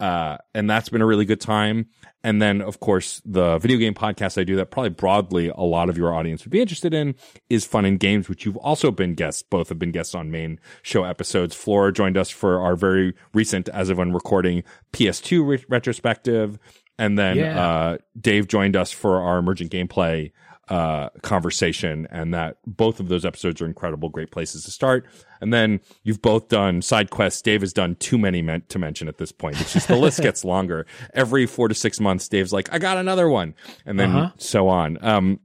[0.00, 1.86] Uh, and that's been a really good time.
[2.22, 5.88] And then, of course, the video game podcast I do that probably broadly a lot
[5.88, 7.14] of your audience would be interested in
[7.50, 9.42] is Fun and Games, which you've also been guests.
[9.42, 11.54] Both have been guests on main show episodes.
[11.54, 14.62] Flora joined us for our very recent, as of when recording,
[14.92, 16.58] PS2 re- retrospective.
[16.98, 17.60] And then, Yeah.
[17.64, 20.32] uh, Dave joined us for our emergent gameplay,
[20.68, 22.06] uh, conversation.
[22.10, 25.06] And that both of those episodes are incredible, great places to start.
[25.40, 27.40] And then you've both done side quests.
[27.42, 29.60] Dave has done too many meant to mention at this point.
[29.60, 30.86] It's just the list gets longer.
[31.14, 33.54] Every four to six months, Dave's like, I got another one.
[33.86, 34.32] And then Uh-huh.
[34.38, 34.98] so on.
[35.04, 35.40] Um,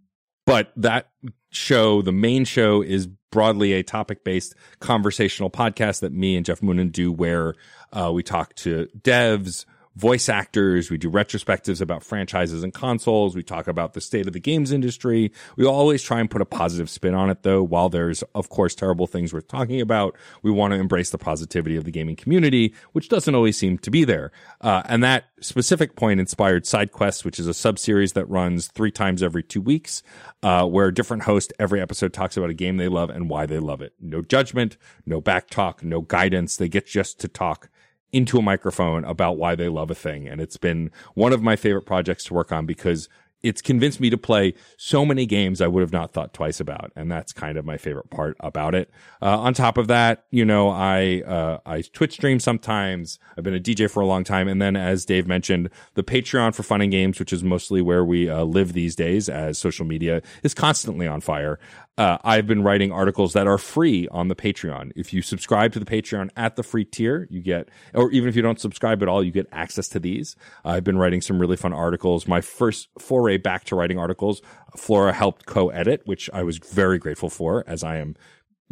[0.46, 1.10] but that
[1.52, 6.60] show, the main show is broadly a topic based conversational podcast that me and Jeff
[6.62, 7.56] Moonen do where,
[7.92, 10.90] uh, we talk to devs, voice actors.
[10.90, 13.36] We do retrospectives about franchises and consoles.
[13.36, 15.32] We talk about the state of the games industry.
[15.56, 17.62] We always try and put a positive spin on it though.
[17.64, 21.76] While there's, of course, terrible things worth talking about, we want to embrace the positivity
[21.76, 24.32] of the gaming community, which doesn't always seem to be there.
[24.62, 28.68] Uh, and that specific point inspired Side Quest, which is a sub series that runs
[28.68, 30.02] three times every two weeks,
[30.42, 33.46] uh, where a different host every episode talks about a game they love and why
[33.46, 33.94] they love it.
[34.00, 36.58] No judgment, no back talk, no guidance.
[36.58, 37.70] They get just to talk
[38.14, 40.28] into a microphone about why they love a thing.
[40.28, 43.10] And it's been one of my favorite projects to work on because
[43.44, 46.94] it's convinced me to play so many games I would have not thought twice about.
[46.96, 48.90] And that's kind of my favorite part about it.
[49.22, 53.20] Uh, on top of that, you know, I, uh, I Twitch stream sometimes.
[53.38, 54.48] I've been a DJ for a long time.
[54.48, 58.06] And then as Dave mentioned, the Patreon for fun and games, which is mostly where
[58.06, 61.60] we uh, live these days as social media is constantly on fire.
[61.96, 64.94] Uh, I've been writing articles that are free on the Patreon.
[64.96, 68.36] If you subscribe to the Patreon at the free tier, you get, or even if
[68.36, 70.36] you don't subscribe at all, you get access to these.
[70.66, 72.28] I've been writing some really fun articles.
[72.28, 74.42] My first foray back to writing articles,
[74.76, 78.16] Flora helped co-edit, which I was very grateful for as I am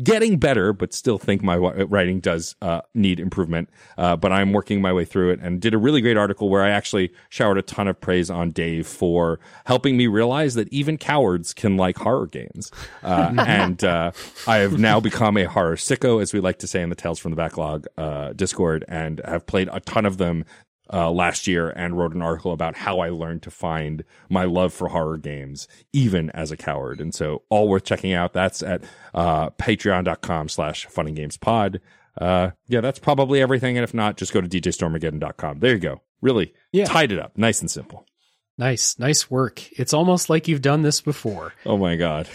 [0.04, 3.70] getting better, but still think my writing does uh, need improvement.
[3.98, 6.64] Uh, but I'm working my way through it and did a really great article where
[6.64, 10.98] I actually showered a ton of praise on Dave for helping me realize that even
[10.98, 12.72] cowards can like horror games.
[13.04, 14.12] Uh, and uh,
[14.48, 17.20] I have now become a horror sicko, as we like to say in the Tales
[17.20, 20.46] from the Backlog uh, Discord, and have played a ton of them
[20.94, 24.74] uh, last year and wrote an article about how I learned to find my love
[24.74, 27.00] for horror games, even as a coward.
[27.00, 28.34] And so all worth checking out.
[28.34, 31.80] That's at, uh, patreon.com slash fun and games pod.
[32.20, 33.78] Uh, yeah, that's probably everything.
[33.78, 35.60] And if not, just go to djstormageddon.com.
[35.60, 36.02] There you go.
[36.22, 36.86] Really Yeah.
[36.86, 37.38] tied it up.
[37.38, 38.06] Nice and simple.
[38.58, 39.64] Nice, nice work.
[39.80, 41.54] It's almost like you've done this before.
[41.66, 42.28] Oh my God.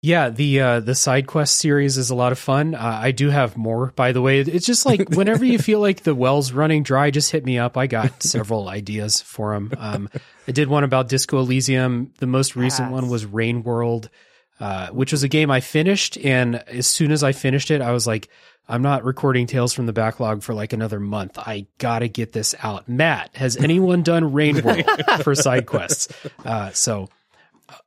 [0.00, 2.76] Yeah, the uh, the side quest series is a lot of fun.
[2.76, 4.38] Uh, I do have more, by the way.
[4.40, 7.76] It's just like whenever you feel like the well's running dry, just hit me up.
[7.76, 9.72] I got several ideas for them.
[9.76, 10.08] Um,
[10.46, 12.12] I did one about Disco Elysium.
[12.18, 12.92] The most recent Yes.
[12.92, 14.08] one was Rain World,
[14.60, 16.16] uh, which was a game I finished.
[16.18, 18.28] And as soon as I finished it, I was like,
[18.68, 21.38] I'm not recording Tales from the Backlog for like another month.
[21.38, 22.88] I gotta get this out.
[22.88, 24.84] Matt, has anyone done Rain World
[25.24, 26.08] for side quests?
[26.44, 27.08] Uh, so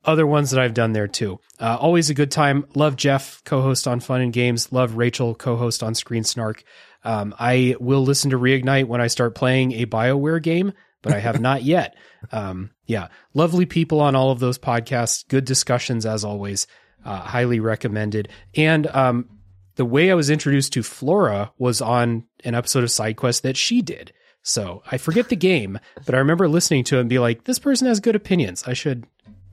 [0.04, 1.40] other ones that I've done there too.
[1.60, 2.66] Uh, always a good time.
[2.76, 4.72] Love Jeff, co-host on Fun and Games.
[4.72, 6.64] Love Rachel, co-host on Screen Snark.
[7.04, 11.20] Um, I will listen to Reignite when I start playing a Bioware game, but I
[11.20, 11.96] have not yet.
[12.32, 15.28] Um, yeah, lovely people on all of those podcasts.
[15.28, 16.68] Good discussions as always.
[17.04, 18.30] Uh, highly recommended.
[18.56, 19.28] And um,
[19.76, 23.82] the way I was introduced to Flora was on an episode of SideQuest that she
[23.82, 24.14] did.
[24.44, 27.60] So I forget the game, but I remember listening to it and be like, "This
[27.60, 28.64] person has good opinions.
[28.66, 29.06] I should,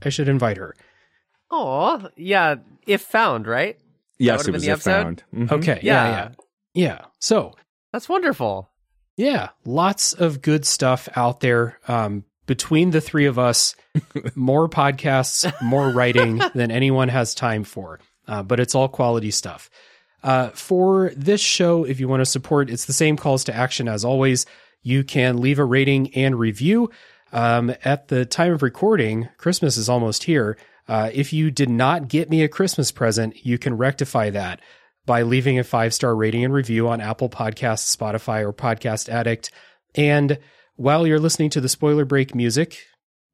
[0.03, 0.75] I should invite her."
[1.51, 2.55] Oh, yeah.
[2.85, 3.77] If found, right?
[4.17, 4.91] Yes, would've it was the a episode?
[5.03, 5.23] found.
[5.33, 5.51] Mhm.
[5.51, 6.11] Okay, yeah, Yeah.
[6.11, 6.31] yeah,
[6.73, 7.05] yeah.
[7.19, 7.55] So
[7.93, 8.69] That's wonderful.
[9.17, 11.79] Yeah, lots of good stuff out there.
[11.87, 13.75] Um, between the three of us,
[14.35, 17.99] more podcasts, more writing than anyone has time for.
[18.27, 19.69] Uh, but it's all quality stuff.
[20.23, 23.87] Uh, for this show, if you want to support, it's the same calls to action
[23.87, 24.45] as always.
[24.83, 26.89] You can leave a rating and review.
[27.31, 30.57] Um, at the time of recording, Christmas is almost here.
[30.87, 34.59] Uh, if you did not get me a Christmas present, you can rectify that
[35.05, 39.51] by leaving a five star rating and review on Apple Podcasts, Spotify, or Podcast Addict.
[39.95, 40.39] And
[40.75, 42.85] while you're listening to the spoiler break music,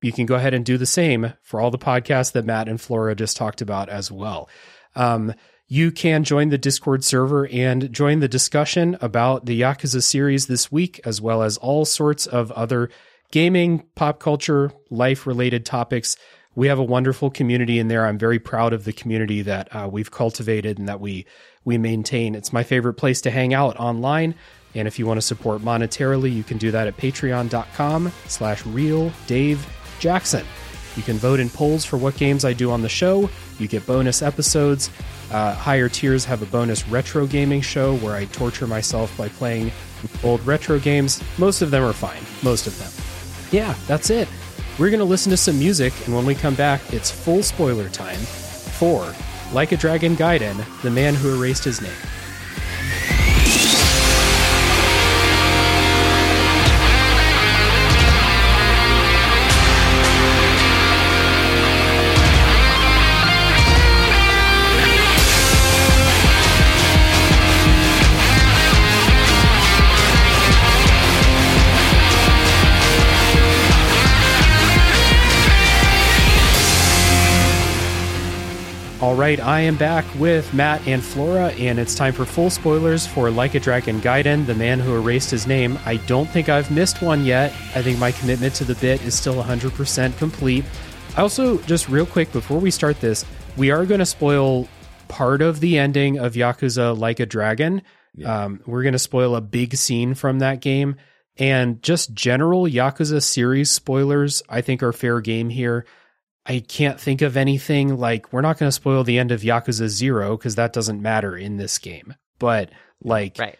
[0.02, 2.80] you can go ahead and do the same for all the podcasts that Matt and
[2.80, 4.50] Flora just talked about as well.
[4.96, 5.34] Um,
[5.68, 10.72] you can join the Discord server and join the discussion about the Yakuza series this
[10.72, 12.90] week, as well as all sorts of other
[13.36, 16.16] gaming, pop culture, life related topics.
[16.56, 18.06] We have a wonderful community in there.
[18.06, 21.26] I'm very proud of the community that uh, we've cultivated and that we
[21.66, 22.34] we maintain.
[22.34, 24.36] It's my favorite place to hang out online.
[24.74, 29.12] And if you want to support monetarily, you can do that at patreon.com slash real
[29.28, 29.68] Dave
[30.00, 30.46] Jackson.
[30.96, 33.30] You can vote in polls for what games I do on the show.
[33.60, 34.90] You get bonus episodes.
[35.30, 39.74] Uh, higher tiers have a bonus retro gaming show where I torture myself by playing
[40.24, 41.22] old retro games.
[41.38, 42.24] Most of them are fine.
[42.42, 43.05] Most of them.
[43.56, 44.28] Yeah, that's it.
[44.78, 47.88] We're going to listen to some music, and when we come back, it's full spoiler
[47.88, 49.16] time for
[49.54, 51.94] Like a Dragon Gaiden, the man who erased his name.
[79.26, 83.32] Right, I am back with Matt and Flora, and it's time for full spoilers for
[83.32, 85.80] Like a Dragon Gaiden, the man who erased his name.
[85.84, 87.52] I don't think I've missed one yet.
[87.74, 90.64] I think my commitment to the bit is still 100% complete.
[91.18, 93.26] I also, just real quick before we start this,
[93.58, 94.68] we are going to spoil
[95.08, 97.82] part of the ending of Yakuza Like a Dragon.
[98.24, 100.98] Um, we're going to spoil a big scene from that game.
[101.36, 105.84] And just general Yakuza series spoilers, I think, are fair game here.
[106.46, 109.88] I can't think of anything like we're not going to spoil the end of Yakuza
[109.88, 112.14] 0 because that doesn't matter in this game.
[112.38, 112.70] But
[113.02, 113.58] like Right.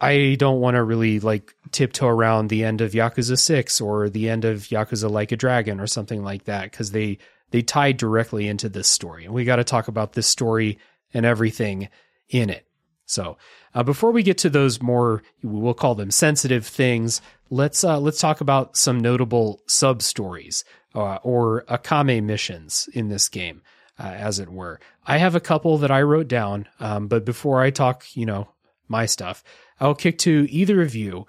[0.00, 4.28] I don't want to really like tiptoe around the end of Yakuza 6 or the
[4.28, 7.18] end of Yakuza Like a Dragon or something like that because they
[7.50, 9.24] they tie directly into this story.
[9.24, 10.78] And we got to talk about this story
[11.12, 11.88] and everything
[12.28, 12.66] in it.
[13.06, 13.36] So,
[13.74, 17.20] uh, before we get to those more we'll call them sensitive things,
[17.50, 20.64] let's uh, let's talk about some notable sub stories
[20.94, 23.62] uh, or akame missions in this game,
[23.98, 24.80] uh, as it were.
[25.06, 28.48] I have a couple that I wrote down, um, but before I talk, you know,
[28.88, 29.42] my stuff,
[29.80, 31.26] I'll kick to either of you.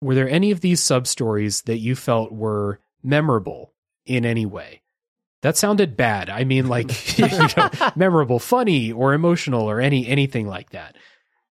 [0.00, 3.72] Were there any of these sub stories that you felt were memorable
[4.06, 4.82] in any way?
[5.42, 6.28] That sounded bad.
[6.28, 10.96] I mean, like you know, memorable, funny, or emotional, or any anything like that.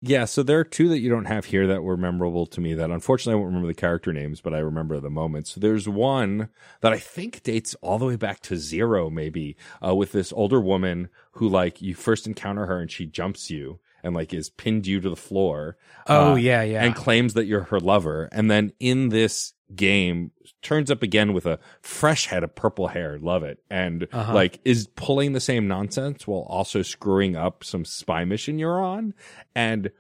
[0.07, 2.75] Yeah, so there are two that you don't have here that were memorable to me
[2.75, 5.53] that unfortunately I won't remember the character names, but I remember the moments.
[5.53, 6.51] So there's one
[6.83, 10.61] that I think dates all the way back to zero, maybe, uh, with this older
[10.61, 14.87] woman who like you first encounter her and she jumps you and like is pinned
[14.87, 15.79] you to the floor.
[16.07, 16.85] Oh uh, yeah, yeah.
[16.85, 18.29] and claims that you're her lover.
[18.31, 20.31] And then in this game
[20.63, 23.19] turns up again with a fresh head of purple hair.
[23.19, 23.59] Love it.
[23.71, 24.35] And Uh-huh.
[24.35, 29.15] like is pulling the same nonsense while also screwing up some spy mission you're on.
[29.55, 29.91] And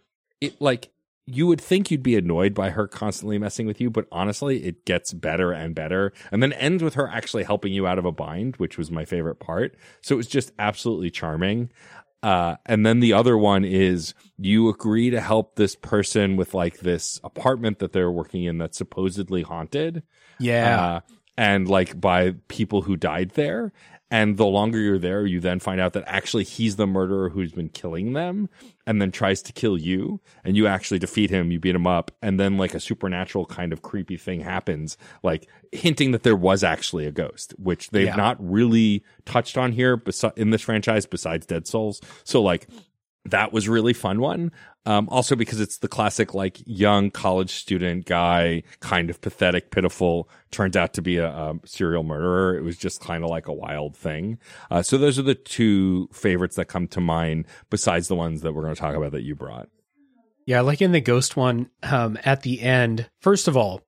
[0.41, 0.91] it like,
[1.27, 4.85] you would think you'd be annoyed by her constantly messing with you, but honestly, it
[4.85, 6.13] gets better and better.
[6.31, 9.07] And then ends with her actually helping you out of a bind, which was my
[9.07, 9.75] favorite part.
[10.03, 11.71] So it was just absolutely charming.
[12.25, 16.79] Uh, and then the other one is you agree to help this person with like
[16.79, 20.03] this apartment that they're working in that's supposedly haunted.
[20.41, 20.83] yeah.
[20.83, 21.01] Uh,
[21.37, 23.73] and like by people who died there.
[24.11, 27.53] And the longer you're there, you then find out that actually he's the murderer who's
[27.53, 28.49] been killing them
[28.87, 30.21] and then tries to kill you.
[30.45, 32.11] And you actually defeat him, you beat him up.
[32.23, 36.63] And then like a supernatural kind of creepy thing happens, like hinting that there was
[36.63, 38.17] actually a ghost, which they've Yeah.
[38.17, 42.01] not really touched on here besi- in this franchise besides Dead Souls.
[42.25, 42.69] So like
[43.27, 44.53] that was really fun one.
[44.87, 50.29] Um, also because it's the classic like young college student guy, kind of pathetic, pitiful,
[50.51, 52.57] turns out to be a, um serial murderer.
[52.57, 54.39] It was just kind of like a wild thing.
[54.71, 58.53] Uh, so those are the two favorites that come to mind besides the ones that
[58.53, 59.69] we're going to talk about that you brought.
[60.47, 63.81] Yeah, like in the ghost one, um, at the end, first of all,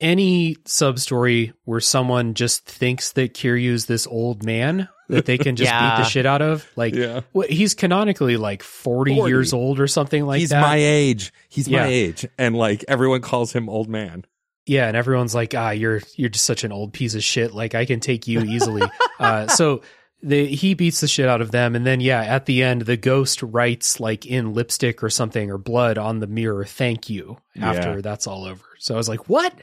[0.00, 5.56] any sub story where someone just thinks that Kiryu's this old man that they can
[5.56, 7.20] just beat the shit out of, like, Yeah.
[7.32, 9.30] what, he's canonically like 40, 40.
[9.30, 10.58] years old or something like He's that.
[10.58, 11.32] He's my age.
[11.48, 11.82] He's Yeah.
[11.84, 12.26] my age.
[12.38, 14.24] And like everyone calls him old man.
[14.66, 17.54] yeah, and everyone's like, ah, you're you're just such an old piece of shit.
[17.54, 18.82] Like I can take you easily.
[19.18, 19.80] uh, so
[20.22, 22.96] the, he beats the shit out of them, and then yeah, at the end, the
[22.98, 27.94] ghost writes like in lipstick or something or blood on the mirror, "Thank you." After
[27.94, 28.00] Yeah.
[28.02, 29.54] that's all over, so I was like, what?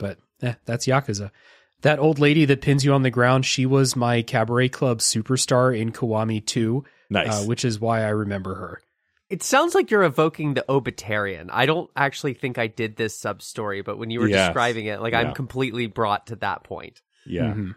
[0.00, 1.30] But eh, that's Yakuza.
[1.82, 5.78] That old lady that pins you on the ground, she was my cabaret club superstar
[5.78, 7.42] in Kiwami 2, Nice.
[7.42, 8.82] uh, which is why I remember her.
[9.30, 11.48] It sounds like you're evoking the Obitarian.
[11.52, 14.48] I don't actually think I did this sub story, but when you were Yes.
[14.48, 15.20] describing it, like Yeah.
[15.20, 17.00] I'm completely brought to that point.
[17.24, 17.54] yeah.
[17.54, 17.74] Mhm.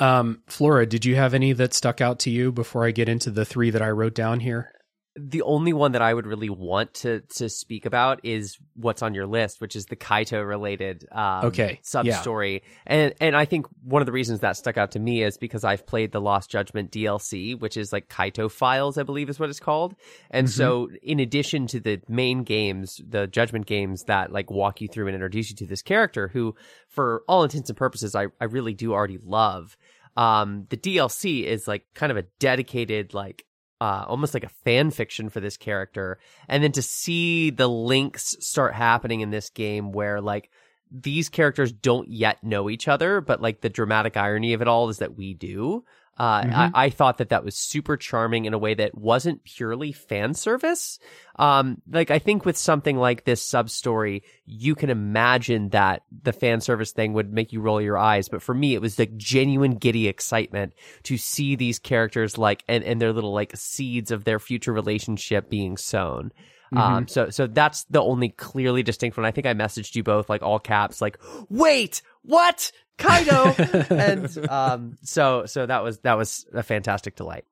[0.00, 3.30] Um, Flora, did you have any that stuck out to you before I get into
[3.30, 4.70] the three that I wrote down here?
[5.20, 9.14] The only one that I would really want to to speak about is what's on
[9.14, 12.20] your list, which is the Kaito related um, Okay, sub yeah.
[12.20, 12.62] story.
[12.86, 15.64] And and I think one of the reasons that stuck out to me is because
[15.64, 19.50] I've played the Lost Judgment DLC, which is like Kaito Files, I believe is what
[19.50, 19.94] it's called.
[20.30, 20.56] And Mm-hmm.
[20.56, 25.06] so in addition to the main games, the Judgment games that like walk you through
[25.08, 26.54] and introduce you to this character who
[26.88, 29.76] for all intents and purposes I, I really do already love.
[30.16, 33.44] Um the DLC is like kind of a dedicated like
[33.80, 36.18] uh, almost like a fan fiction for this character.
[36.48, 40.50] And then to see the links start happening in this game where like
[40.90, 44.88] these characters don't yet know each other, but like the dramatic irony of it all
[44.88, 45.84] is that we do.
[46.18, 46.52] Uh, Mhm.
[46.52, 50.34] I, I thought that that was super charming in a way that wasn't purely fan
[50.34, 50.98] service.
[51.38, 56.32] Um, like I think with something like this sub story, you can imagine that the
[56.32, 58.28] fan service thing would make you roll your eyes.
[58.28, 60.72] But for me, it was the genuine giddy excitement
[61.04, 65.48] to see these characters like and, and their little like seeds of their future relationship
[65.48, 66.32] being sown.
[66.76, 69.24] Um, so so that's the only clearly distinct one.
[69.24, 71.18] I think I messaged you both like all caps, like,
[71.48, 72.72] wait, what?
[72.98, 77.44] Kaito and um so so that was that was a fantastic delight.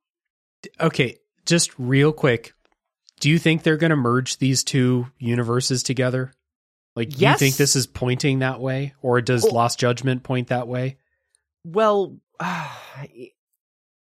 [0.80, 2.52] Okay, just real quick.
[3.20, 6.32] Do you think they're going to merge these two universes together?
[6.94, 8.94] Like, do you think this is pointing that way?
[9.00, 10.96] Or does Well- Lost Judgment point that way?
[11.64, 12.16] Well,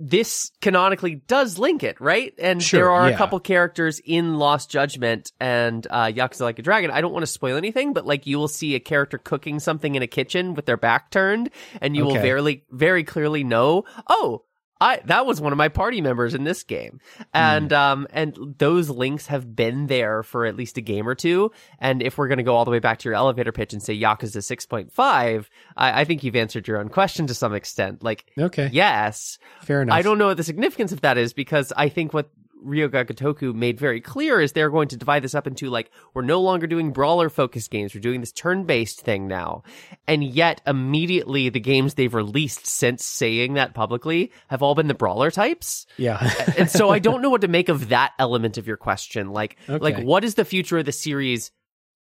[0.05, 2.35] this canonically does link it, right?
[2.39, 3.15] And Sure, there are yeah.
[3.15, 6.91] a couple characters in Lost Judgment and uh, Yakuza Like a Dragon.
[6.91, 9.95] I don't want to spoil anything, but like you will see a character cooking something
[9.95, 11.49] in a kitchen with their back turned,
[11.81, 12.23] and you will Okay.
[12.23, 14.45] very, very clearly know, oh.
[14.85, 17.01] I that was one of my party members in this game,
[17.33, 17.77] and Hmm.
[17.77, 21.51] um and those links have been there for at least a game or two.
[21.79, 23.99] And if we're gonna go all the way back to your elevator pitch and say
[23.99, 28.03] Yakuza six point five, I, I think you've answered your own question to some extent.
[28.03, 29.97] Like Okay, yes, fair enough.
[29.97, 32.29] I don't know what the significance of that is because I think what
[32.65, 35.91] Ryu Ga Gotoku made very clear is they're going to divide this up into like,
[36.15, 37.95] we're no longer doing brawler focused games.
[37.95, 39.63] We're doing this turn based thing now.
[40.09, 44.95] And yet immediately the games they've released since saying that publicly have all been the
[44.95, 45.87] brawler types.
[45.97, 46.33] Yeah.
[46.57, 49.31] And so I don't know what to make of that element of your question.
[49.31, 51.51] Like, like what is the future of the series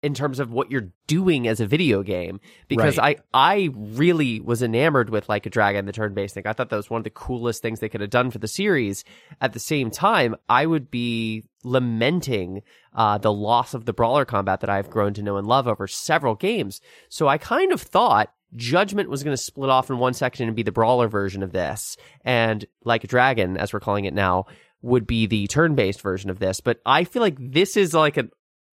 [0.05, 2.39] in terms of what you're doing as a video game?
[2.69, 6.47] Because I, I really was enamored with like a dragon, the turn-based thing.
[6.47, 8.47] I thought that was one of the coolest things they could have done for the
[8.47, 9.03] series.
[9.41, 12.63] At the same time, I would be lamenting,
[12.93, 15.89] uh, the loss of the brawler combat that I've grown to know and love over
[15.89, 16.83] several games.
[17.09, 20.55] So I kind of thought Judgment was going to split off in one section and
[20.55, 21.97] be the brawler version of this.
[22.25, 24.47] And like a dragon, as we're calling it now,
[24.83, 26.61] would be the turn-based version of this.
[26.61, 28.29] But I feel like this is like a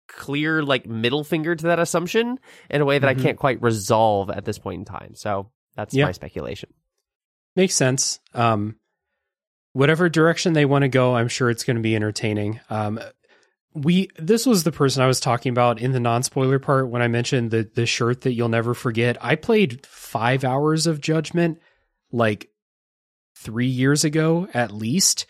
[0.10, 2.38] clear like middle finger to that assumption
[2.70, 3.20] in a way that Mhm.
[3.20, 5.16] I can't quite resolve at this point in time.
[5.16, 6.06] So that's Yeah.
[6.06, 6.70] my speculation.
[7.56, 8.20] Makes sense.
[8.34, 8.76] Um,
[9.74, 12.60] whatever direction they want to go, I'm sure it's going to be entertaining.
[12.70, 13.00] Um,
[13.74, 17.02] we this was the person I was talking about in the non spoiler part when
[17.04, 19.18] I mentioned the the shirt that you'll never forget.
[19.24, 21.60] I played five hours of Judgment
[22.12, 22.50] like
[23.38, 25.28] three years ago at least,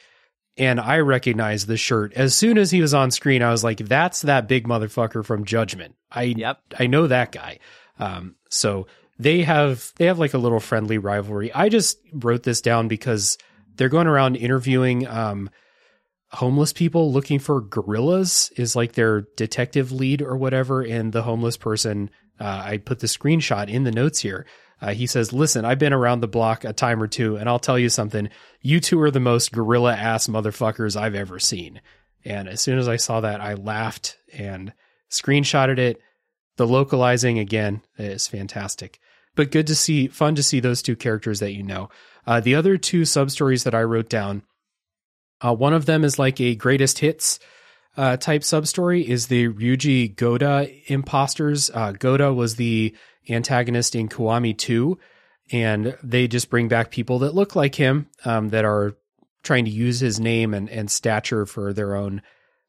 [0.59, 3.41] and I recognized the shirt as soon as he was on screen.
[3.41, 6.59] I was like, "That's that big motherfucker from Judgment." I Yep.
[6.77, 7.59] I know that guy.
[7.97, 8.87] Um, so
[9.17, 11.51] they have they have like a little friendly rivalry.
[11.53, 13.37] I just wrote this down because
[13.75, 15.49] they're going around interviewing um,
[16.31, 21.57] homeless people looking for gorillas is like their detective lead or whatever, and the homeless
[21.57, 22.09] person.
[22.39, 24.45] Uh, I put the screenshot in the notes here.
[24.81, 27.59] Uh, he says, "Listen, I've been around the block a time or two, and I'll
[27.59, 28.29] tell you something.
[28.61, 31.81] You two are the most gorilla ass motherfuckers I've ever seen."
[32.25, 34.73] And as soon as I saw that, I laughed and
[35.09, 36.01] screenshotted it.
[36.57, 38.99] The localizing again is fantastic,
[39.35, 41.89] but good to see, fun to see those two characters that you know.
[42.27, 44.43] Uh, the other two sub stories that I wrote down,
[45.41, 47.39] uh, one of them is like a greatest hits
[47.95, 51.69] uh, type sub story, is the Ryuji Goda imposters.
[51.73, 52.95] Uh, Goda was the
[53.29, 54.97] antagonist in Kiwami 2,
[55.51, 58.95] and they just bring back people that look like him um, that are
[59.43, 62.21] trying to use his name and, and stature for their own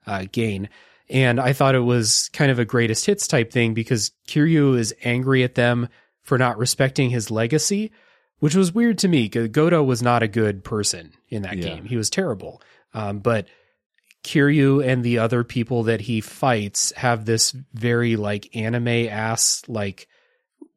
[0.07, 0.69] uh, gain.
[1.09, 4.95] And I thought it was kind of a greatest hits type thing because Kiryu is
[5.05, 5.89] angry at them
[6.23, 7.91] for not respecting his legacy,
[8.39, 9.29] which was weird to me.
[9.29, 11.65] Goda was not a good person in that Yeah.
[11.75, 11.85] game.
[11.85, 12.63] He was terrible.
[12.95, 13.49] Um, but
[14.23, 20.07] Kiryu and the other people that he fights have this very like anime ass like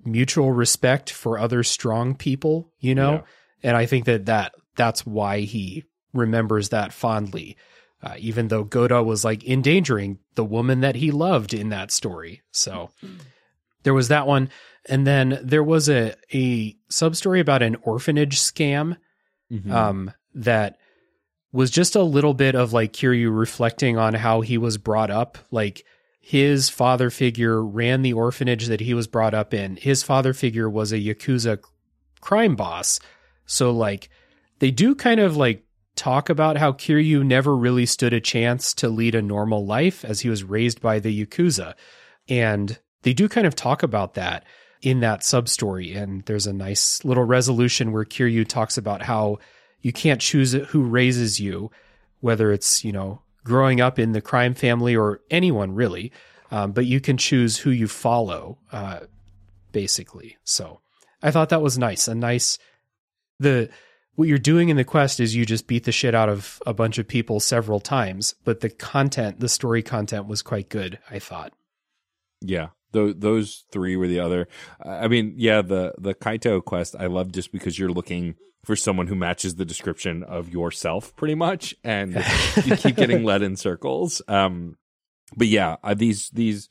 [0.06, 3.14] mutual respect for other strong people, you know?
[3.14, 3.22] Yeah.
[3.70, 7.58] And I think that, that that's why he remembers that fondly.
[8.02, 12.42] Uh, even though Goda was like endangering the woman that he loved in that story.
[12.52, 12.90] So
[13.84, 14.50] there was that one.
[14.90, 18.98] And then there was a, a sub story about an orphanage scam
[19.52, 19.72] Mhm.
[19.72, 20.78] um, that
[21.52, 25.38] was just a little bit of like Kiryu reflecting on how he was brought up.
[25.52, 25.86] Like
[26.26, 29.76] his father figure ran the orphanage that he was brought up in.
[29.76, 31.62] His father figure was a Yakuza
[32.22, 33.02] crime boss.
[33.46, 34.08] So like
[34.60, 35.66] they do kind of like
[35.98, 40.22] talk about how Kiryu never really stood a chance to lead a normal life as
[40.22, 41.74] he was raised by the Yakuza.
[42.30, 44.46] And they do kind of talk about that
[44.82, 45.94] in that sub story.
[45.94, 49.40] And there's a nice little resolution where Kiryu talks about how
[49.82, 51.70] you can't choose who raises you,
[52.22, 56.12] whether it's, you know, growing up in the crime family or anyone really.
[56.52, 59.02] Um, but you can choose who you follow, uh,
[59.72, 60.38] basically.
[60.44, 60.82] So
[61.22, 62.08] I thought that was nice.
[62.08, 62.60] A nice,
[63.40, 63.70] the,
[64.16, 66.74] what you're doing in the quest is you just beat the shit out of a
[66.74, 71.18] bunch of people several times, but the content, the story content was quite good, I
[71.18, 71.54] thought.
[72.40, 74.48] Yeah, those three were the other.
[74.84, 79.08] I mean, yeah, the the Kaito quest I love just because you're looking for someone
[79.08, 82.14] who matches the description of yourself, pretty much, and
[82.66, 84.22] you keep getting led in circles.
[84.28, 84.78] Um,
[85.36, 86.70] but yeah, uh, these these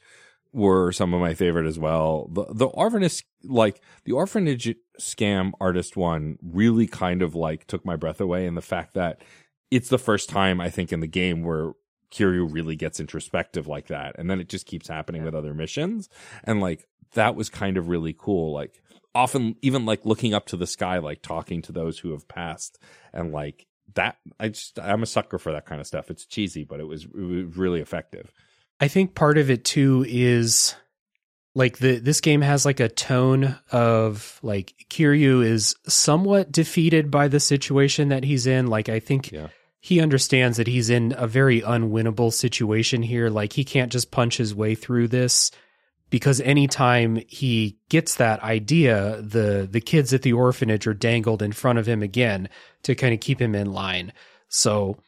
[0.53, 2.29] were some of my favorite as well.
[2.33, 7.97] The the orphanage like the orphanage scam artist one really kind of like took my
[7.97, 9.23] breath away in the fact that
[9.71, 11.73] it's the first time I think in the game where
[12.13, 14.17] Kiryu really gets introspective like that.
[14.19, 16.11] And then it just keeps happening with other missions.
[16.45, 18.53] And like that was kind of really cool.
[18.53, 18.82] Like
[19.15, 22.79] often even like looking up to the sky, like talking to those who have passed
[23.13, 26.11] and like that I just I'm a sucker for that kind of stuff.
[26.11, 28.31] It's cheesy, but it was, it was really effective.
[28.81, 30.75] I think part of it too is
[31.55, 37.29] like the this game has like a tone of like Kiryu is somewhat defeated by
[37.29, 38.69] the situation that he's in.
[38.69, 39.49] Like I think Yeah.
[39.81, 43.29] he understands that he's in a very unwinnable situation here.
[43.29, 45.51] Like he can't just punch his way through this
[46.13, 51.51] because anytime he gets that idea, the the kids at the orphanage are dangled in
[51.51, 52.49] front of him again
[52.85, 54.13] to kind of keep him in line.
[54.49, 54.99] So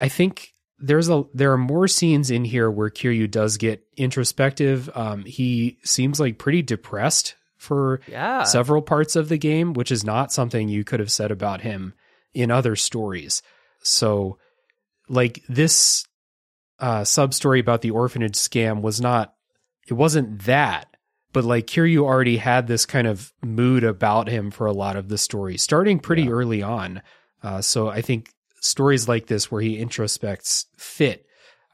[0.00, 4.90] I think there's a there are more scenes in here where Kiryu does get introspective.
[4.94, 8.42] Um, he seems like pretty depressed for Yeah.
[8.44, 11.94] several parts of the game, which is not something you could have said about him
[12.34, 13.42] in other stories.
[13.82, 14.38] So,
[15.08, 16.06] like this
[16.78, 19.32] uh, sub story about the orphanage scam was not,
[19.86, 20.96] it wasn't that,
[21.32, 25.08] but like Kiryu already had this kind of mood about him for a lot of
[25.08, 26.30] the story, starting pretty Yeah.
[26.30, 27.02] early on.
[27.42, 28.30] Uh, so I think
[28.60, 31.26] stories like this where he introspects fit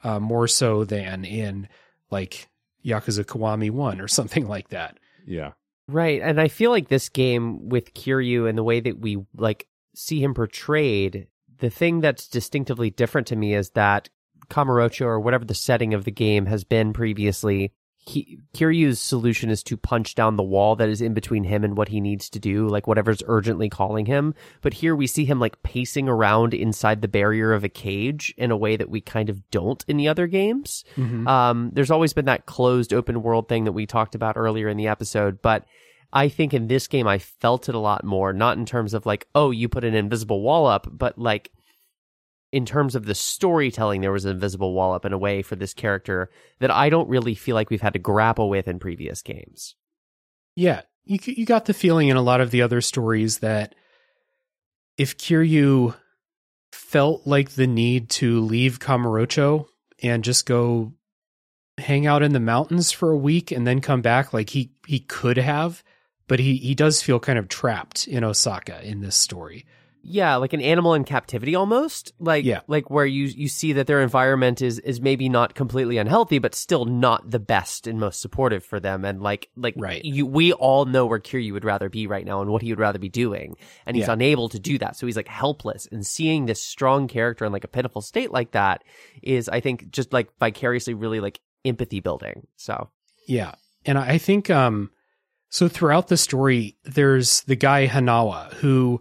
[0.05, 1.69] uh, more so than in
[2.11, 2.49] like
[2.85, 4.99] Yakuza Kiwami 1 or something like that.
[5.27, 5.53] Yeah.
[5.89, 6.21] Right.
[6.23, 10.23] And I feel like this game with Kiryu and the way that we like see
[10.23, 11.29] him portrayed,
[11.59, 14.09] the thing that's distinctively different to me is that
[14.51, 17.73] Kamurocho or whatever the setting of the game has been previously,
[18.05, 21.77] he, Kiryu's solution is to punch down the wall that is in between him and
[21.77, 24.35] what he needs to do, like whatever's urgently calling him.
[24.61, 28.51] But here we see him like pacing around inside the barrier of a cage in
[28.51, 30.85] a way that we kind of don't in the other games.
[31.29, 34.77] Um, there's always been that closed open world thing that we talked about earlier in
[34.77, 35.65] the episode, but
[36.13, 39.07] I think in this game I felt it a lot more, not in terms of
[39.07, 41.53] like, oh, you put an invisible wall up, but like
[42.53, 45.57] in terms of the storytelling, there was an invisible wall up in a way for
[45.57, 46.31] this character
[46.61, 49.75] that I don't really feel like we've had to grapple with in previous games.
[50.55, 53.75] Yeah, you you got the feeling in a lot of the other stories that
[54.99, 55.95] if Kiryu
[56.73, 59.67] felt like the need to leave Kamurocho
[60.03, 60.93] and just go
[61.79, 65.01] hang out in the mountains for a week and then come back like he he
[65.01, 65.83] could have
[66.29, 69.67] but he he does feel kind of trapped in Osaka in this story.
[70.05, 72.13] Yeah, like an animal in captivity almost.
[72.19, 72.61] Like Yeah.
[72.67, 76.55] like where you you see that their environment is is maybe not completely unhealthy, but
[76.55, 79.05] still not the best and most supportive for them.
[79.05, 80.05] And like like Right.
[80.05, 82.81] you we all know where Kiryu would rather be right now and what he would
[82.81, 83.57] rather be doing.
[83.87, 84.15] And he's Yeah.
[84.15, 84.97] unable to do that.
[84.97, 85.87] So he's like helpless.
[85.93, 88.83] And seeing this strong character in like a pitiful state like that
[89.23, 92.49] is I think just like vicariously really like empathy building.
[92.57, 92.91] So
[93.29, 93.53] Yeah.
[93.87, 94.91] And I think um
[95.49, 99.01] so throughout the story there's the guy Hanawa who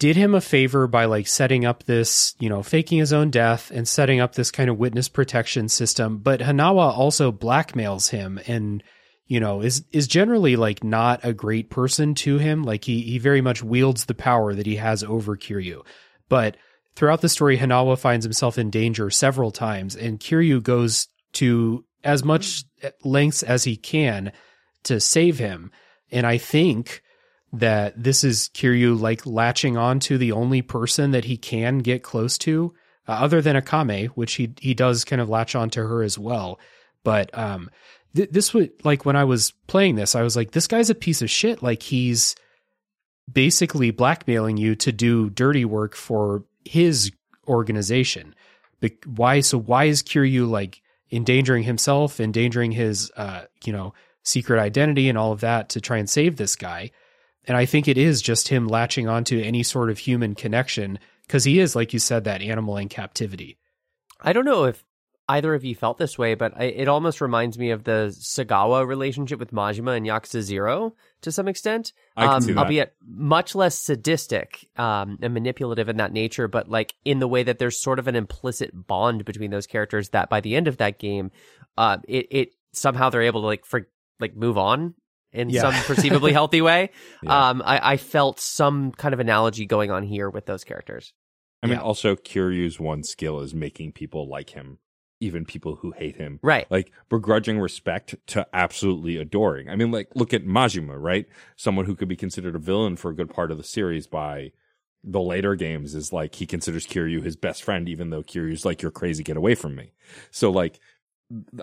[0.00, 3.70] did him a favor by like setting up this, you know, faking his own death
[3.70, 8.82] and setting up this kind of witness protection system, but Hanawa also blackmails him and
[9.30, 12.64] you know, is is generally like not a great person to him.
[12.64, 15.86] Like he he very much wields the power that he has over Kiryu.
[16.28, 16.56] But
[16.96, 22.24] throughout the story, Hanawa finds himself in danger several times, and Kiryu goes to as
[22.24, 22.64] much
[23.04, 24.32] lengths as he can
[24.82, 25.70] to save him.
[26.10, 27.00] And I think
[27.52, 32.02] that this is Kiryu like latching on to the only person that he can get
[32.02, 32.74] close to,
[33.08, 36.18] uh, other than Akame, which he he does kind of latch on to her as
[36.18, 36.60] well.
[37.02, 37.70] But um,
[38.14, 40.94] th- this would like when I was playing this, I was like, this guy's a
[40.94, 41.62] piece of shit.
[41.62, 42.36] Like he's
[43.30, 47.10] basically blackmailing you to do dirty work for his
[47.48, 48.34] organization.
[48.80, 49.40] But why?
[49.40, 55.18] So why is Kiryu like endangering himself, endangering his, uh, you know, secret identity and
[55.18, 56.90] all of that to try and save this guy?
[57.46, 61.44] And I think it is just him latching onto any sort of human connection because
[61.44, 63.58] he is, like you said, that animal in captivity.
[64.20, 64.84] I don't know if
[65.30, 68.86] either of you felt this way, but I, it almost reminds me of the Sagawa
[68.86, 71.92] relationship with Majima and Yakuza Zero to some extent.
[72.16, 72.58] I can um, see that.
[72.58, 77.44] Albeit much less sadistic um, and manipulative in that nature, but like in the way
[77.44, 80.78] that there's sort of an implicit bond between those characters that by the end of
[80.78, 81.30] that game,
[81.78, 83.86] uh, it, it somehow they're able to like for
[84.18, 84.94] like move on
[85.32, 85.62] in Yeah.
[85.62, 86.90] some perceivably healthy way.
[87.22, 87.48] Yeah.
[87.50, 91.12] Um, I, I felt some kind of analogy going on here with those characters.
[91.62, 91.82] I mean, Yeah.
[91.82, 94.78] also Kiryu's one skill is making people like him,
[95.20, 96.40] even people who hate him.
[96.42, 96.66] Right.
[96.70, 99.68] Like begrudging respect to absolutely adoring.
[99.68, 101.26] I mean, like look at Majima, right?
[101.56, 104.52] Someone who could be considered a villain for a good part of the series by
[105.04, 108.82] the later games is like he considers Kiryu his best friend, even though Kiryu's like,
[108.82, 109.92] "You're crazy, get away from me."
[110.30, 110.78] So like,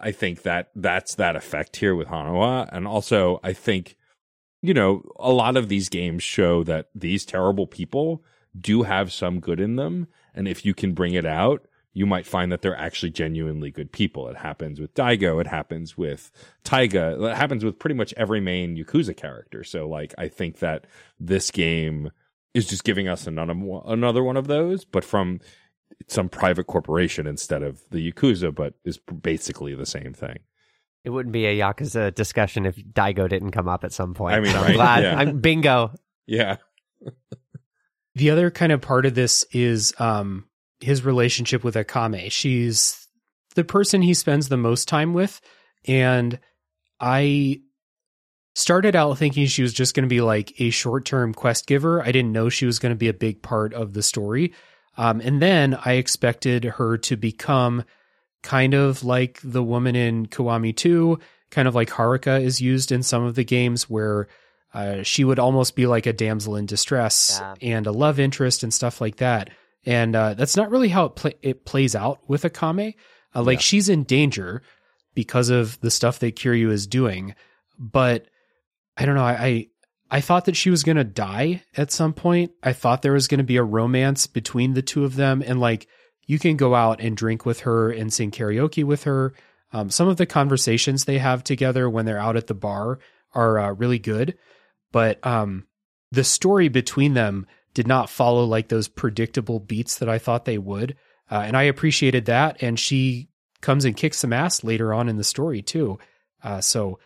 [0.01, 3.97] I think that that's that effect here with Hanawa, and also I think
[4.61, 8.23] you know a lot of these games show that these terrible people
[8.59, 12.27] do have some good in them, and if you can bring it out, you might
[12.27, 14.27] find that they're actually genuinely good people.
[14.27, 16.31] It happens with Daigo, it happens with
[16.63, 19.63] Taiga, it happens with pretty much every main Yakuza character.
[19.63, 20.85] So like I think that
[21.19, 22.11] this game
[22.53, 25.39] is just giving us another another one of those, but from
[26.07, 30.39] some private corporation instead of the Yakuza, but is basically the same thing.
[31.03, 34.35] It wouldn't be a Yakuza discussion if Daigo didn't come up at some point.
[34.35, 35.03] I mean, so I'm glad.
[35.03, 35.17] Yeah.
[35.17, 35.93] I'm bingo.
[36.25, 36.57] Yeah.
[38.15, 40.45] The other kind of part of this is um,
[40.81, 42.31] his relationship with Akame.
[42.31, 43.07] She's
[43.55, 45.39] the person he spends the most time with.
[45.85, 46.39] And
[46.99, 47.61] I
[48.55, 52.01] started out thinking she was just going to be like a short term quest giver.
[52.01, 54.53] I didn't know she was going to be a big part of the story.
[54.97, 57.83] Um, and then I expected her to become
[58.43, 61.19] kind of like the woman in Kiwami 2,
[61.51, 64.27] kind of like Haruka is used in some of the games where
[64.73, 67.55] uh, she would almost be like a damsel in distress Yeah.
[67.61, 69.49] and a love interest and stuff like that.
[69.85, 72.95] And uh, that's not really how it, pla it plays out with Akame.
[73.35, 73.61] Uh, like Yeah.
[73.63, 74.61] she's in danger
[75.13, 77.33] because of the stuff that Kiryu is doing,
[77.79, 78.27] but
[78.97, 79.23] I don't know.
[79.23, 79.67] I I,
[80.09, 82.51] I thought that she was gonna die at some point.
[82.63, 85.87] I thought there was gonna be a romance between the two of them, and like
[86.25, 89.33] you can go out and drink with her and sing karaoke with her.
[89.73, 92.99] Um, some of the conversations they have together when they're out at the bar
[93.33, 94.37] are uh, really good,
[94.91, 95.67] but um,
[96.11, 100.57] the story between them did not follow like those predictable beats that I thought they
[100.57, 100.95] would,
[101.29, 102.63] uh, and I appreciated that.
[102.63, 103.29] And she
[103.61, 105.99] comes and kicks some ass later on in the story too.
[106.43, 106.99] Uh, so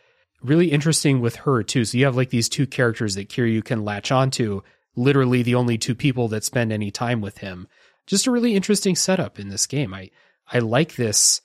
[0.44, 1.86] really interesting with her too.
[1.86, 4.62] So you have like these two characters that Kiryu can latch onto,
[4.96, 7.68] literally the only two people that spend any time with him.
[8.08, 9.94] Just a really interesting setup in this game.
[9.94, 10.10] I
[10.52, 11.42] I like this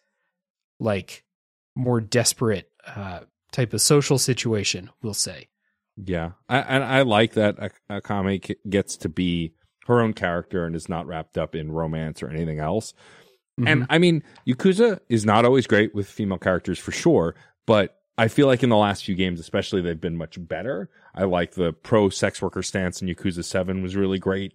[0.81, 1.25] like
[1.75, 3.21] more desperate uh,
[3.53, 4.91] type of social situation.
[5.03, 5.49] We'll say.
[6.03, 9.55] Yeah, I, and I like that Ak- Akame gets to be
[9.87, 12.93] her own character and is not wrapped up in romance or anything else.
[13.59, 13.69] Mm-hmm.
[13.69, 17.35] And I mean, Yakuza is not always great with female characters for sure,
[17.67, 20.89] but I feel like in the last few games, especially, they've been much better.
[21.15, 24.55] I like the pro sex worker stance in Yakuza 7 was really great.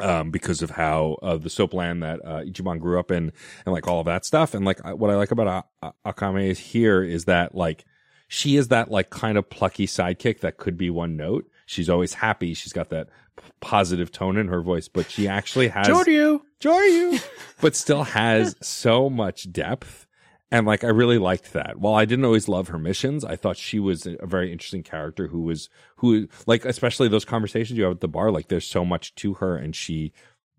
[0.00, 3.30] Um, because of how uh, the soap land that uh, Ichiban grew up in,
[3.66, 6.12] and like all of that stuff, and like I- what I like about A- A-
[6.14, 7.84] Akame is here is that like
[8.26, 11.44] she is that like kind of plucky sidekick that could be one note.
[11.66, 12.54] She's always happy.
[12.54, 16.40] She's got that p- positive tone in her voice, but she actually has Joryu.
[16.58, 17.22] Joryu,
[17.60, 20.06] but still has so much depth.
[20.52, 21.80] And like, I really liked that.
[21.80, 25.28] While I didn't always love her missions, I thought she was a very interesting character
[25.28, 28.84] who was, who, like, especially those conversations you have at the bar, like, there's so
[28.84, 30.12] much to her and she,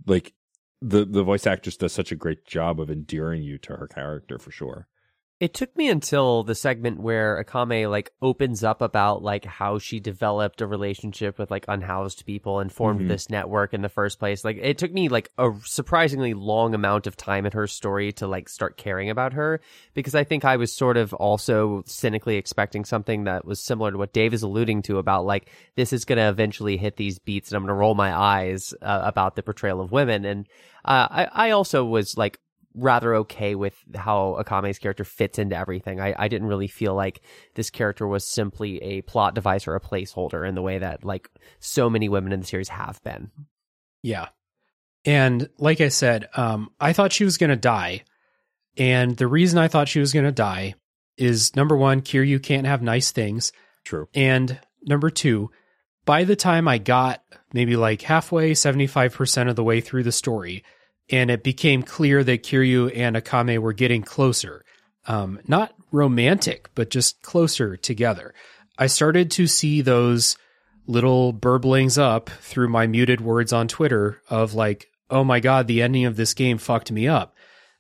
[0.07, 0.33] like,
[0.81, 4.39] the, the voice actress does such a great job of endearing you to her character
[4.39, 4.87] for sure.
[5.43, 9.99] It took me until the segment where Akame like opens up about like how she
[9.99, 13.07] developed a relationship with like unhoused people and formed Mhm.
[13.09, 14.45] this network in the first place.
[14.45, 18.25] Like it took me like a surprisingly long amount of time in her story to
[18.25, 19.59] like start caring about her
[19.93, 23.97] because I think I was sort of also cynically expecting something that was similar to
[23.97, 27.49] what Dave is alluding to about like this is going to eventually hit these beats
[27.49, 30.47] and I'm going to roll my eyes uh, about the portrayal of women and
[30.85, 32.39] uh, I I also was like
[32.75, 35.99] rather okay with how Akame's character fits into everything.
[35.99, 37.21] I, I didn't really feel like
[37.55, 41.29] this character was simply a plot device or a placeholder in the way that like
[41.59, 43.31] so many women in the series have been.
[44.01, 44.29] Yeah.
[45.05, 48.03] And like I said, um, I thought she was going to die.
[48.77, 50.75] And the reason I thought she was going to die
[51.17, 53.51] is number one, Kiryu can't have nice things.
[53.83, 54.07] True.
[54.13, 55.51] And number two,
[56.05, 60.63] by the time I got maybe like halfway, 75% of the way through the story,
[61.09, 64.63] and it became clear that Kiryu and Akame were getting closer,
[65.05, 68.33] um, not romantic, but just closer together,
[68.77, 70.37] I started to see those
[70.87, 75.81] little burblings up through my muted words on Twitter of like, oh my God, the
[75.81, 77.35] ending of this game fucked me up.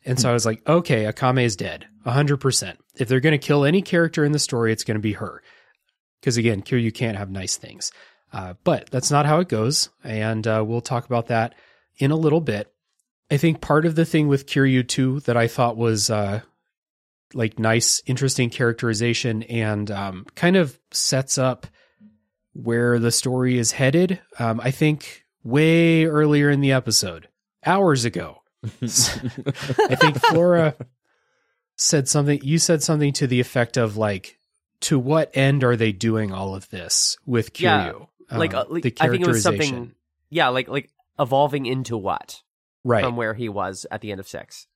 [0.05, 2.77] And so I was like, okay, Akame is dead, 100%.
[2.95, 5.41] If they're going to kill any character in the story, it's going to be her.
[6.19, 7.91] Because again, Kiryu can't have nice things.
[8.31, 9.89] Uh, but that's not how it goes.
[10.03, 11.55] And uh, we'll talk about that
[11.97, 12.72] in a little bit.
[13.31, 16.41] I think part of the thing with Kiryu too that I thought was uh,
[17.33, 21.67] like nice, interesting characterization and um, kind of sets up
[22.53, 24.19] where the story is headed.
[24.37, 27.27] Um, I think way earlier in the episode,
[27.65, 28.41] hours ago,
[28.81, 30.75] I think Flora
[31.75, 32.39] said something.
[32.43, 34.37] You said something to the effect of like,
[34.81, 38.73] "To what end are they doing all of this with Yeah, Kiryu?" Like, Um, uh,
[38.73, 39.93] like the I think it was something,
[40.29, 42.41] yeah, like like evolving into what
[42.83, 43.03] right?
[43.03, 44.67] from where he was at the end of six.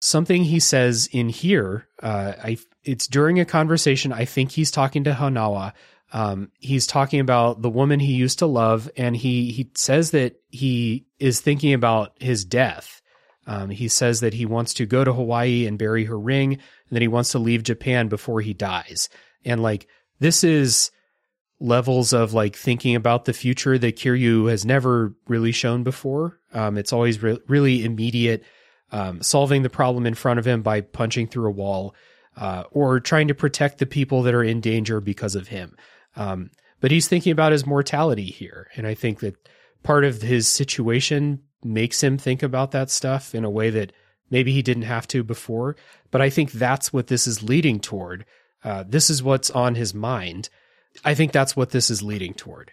[0.00, 5.04] something he says in here uh i it's during a conversation i think he's talking
[5.04, 5.72] to hanawa
[6.12, 10.40] um he's talking about the woman he used to love and he he says that
[10.48, 13.02] he is thinking about his death
[13.46, 16.62] um he says that he wants to go to hawaii and bury her ring and
[16.92, 19.08] that he wants to leave japan before he dies
[19.44, 19.86] and like
[20.18, 20.90] this is
[21.60, 26.78] levels of like thinking about the future that kiryu has never really shown before um
[26.78, 28.42] it's always re- really immediate
[28.92, 31.94] um, solving the problem in front of him by punching through a wall,
[32.36, 35.76] uh, or trying to protect the people that are in danger because of him.
[36.16, 39.36] Um, but he's thinking about his mortality here, and I think that
[39.82, 43.92] part of his situation makes him think about that stuff in a way that
[44.30, 45.76] maybe he didn't have to before.
[46.10, 48.24] But I think that's what this is leading toward.
[48.64, 50.48] Uh, this is what's on his mind.
[51.04, 52.72] I think that's what this is leading toward.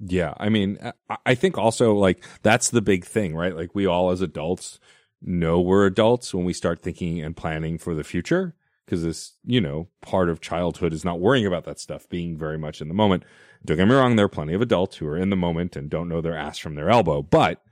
[0.00, 0.78] Yeah, I mean,
[1.26, 3.54] I- think also like that's the big thing, right?
[3.54, 4.78] Like we all as adults
[5.20, 9.60] know we're adults when we start thinking and planning for the future because this, you
[9.60, 12.94] know, part of childhood is not worrying about that stuff, being very much in the
[12.94, 13.24] moment.
[13.64, 15.90] Don't get me wrong, there are plenty of adults who are in the moment and
[15.90, 17.62] don't know their ass from their elbow, but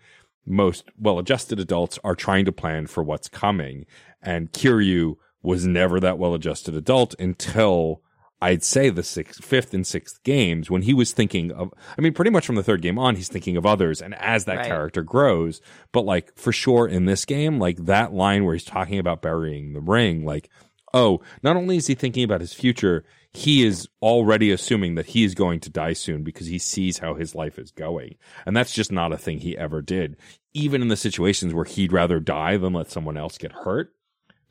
[0.45, 3.87] most well-adjusted adults are trying to plan for what's coming.
[4.21, 8.03] And Kiryu was never that well-adjusted adult until
[8.41, 12.13] I'd say the sixth, fifth and sixth games when he was thinking of, I mean,
[12.13, 14.03] pretty much from the third game on, he's thinking of others.
[14.03, 14.67] And as that Right.
[14.67, 18.99] character grows, but like for sure in this game, like that line where he's talking
[18.99, 20.51] about burying the ring, like,
[20.93, 25.25] oh, not only is he thinking about his future, he is already assuming that he
[25.25, 28.17] is going to die soon because he sees how his life is going.
[28.45, 30.17] And that's just not a thing he ever did.
[30.55, 33.93] Even in the situations where he'd rather die than let someone else get hurt,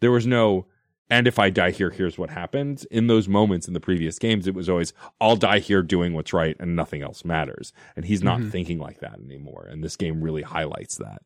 [0.02, 0.68] there was no,
[1.10, 2.86] and if I die here, here's what happens.
[2.86, 6.34] In those moments in the previous games, it was always, I'll die here doing what's
[6.34, 7.72] right and nothing else matters.
[7.96, 8.52] And he's not Mhm.
[8.52, 9.68] thinking like that anymore.
[9.70, 11.22] And this game really highlights that.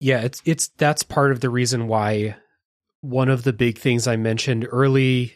[0.00, 2.36] Yeah, it's it's that's part of the reason why
[3.00, 5.34] one of the big things I mentioned early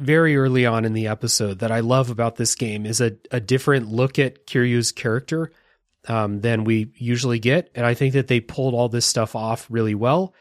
[0.00, 3.38] very early on in the episode that I love about this game is a, a
[3.40, 5.52] different look at Kiryu's character
[6.08, 7.70] um, than we usually get.
[7.74, 10.34] And I think that they pulled all this stuff off really well.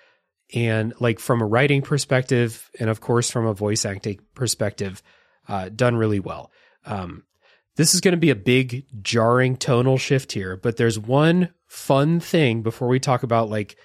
[0.53, 5.01] And like from a writing perspective, and of course from a voice acting perspective,
[5.47, 6.51] uh, done really well.
[6.85, 7.23] Um,
[7.75, 12.19] this is going to be a big jarring tonal shift here, but there's one fun
[12.19, 13.75] thing before we talk about like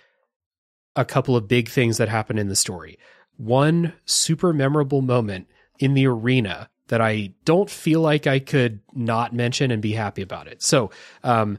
[0.94, 2.98] a couple of big things that happen in the story.
[3.36, 5.48] One super memorable moment
[5.78, 10.22] in the arena that I don't feel like I could not mention and be happy
[10.22, 10.62] about it.
[10.62, 10.90] So,
[11.22, 11.58] um,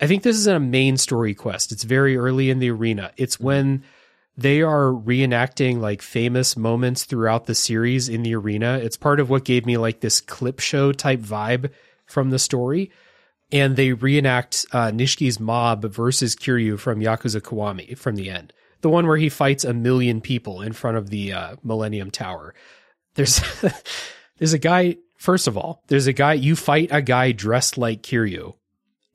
[0.00, 1.72] I think this is a main story quest.
[1.72, 3.12] It's very early in the arena.
[3.18, 3.84] It's when
[4.40, 8.78] they are reenacting like famous moments throughout the series in the arena.
[8.82, 11.70] It's part of what gave me like this clip show type vibe
[12.06, 12.90] from the story.
[13.52, 18.52] And they reenact uh, Nishiki's mob versus Kiryu from Yakuza Kiwami from the end.
[18.80, 22.54] The one where he fights a million people in front of the uh, Millennium Tower.
[23.16, 23.42] There's
[24.38, 24.96] there's a guy.
[25.16, 26.34] First of all, there's a guy.
[26.34, 28.54] You fight a guy dressed like Kiryu,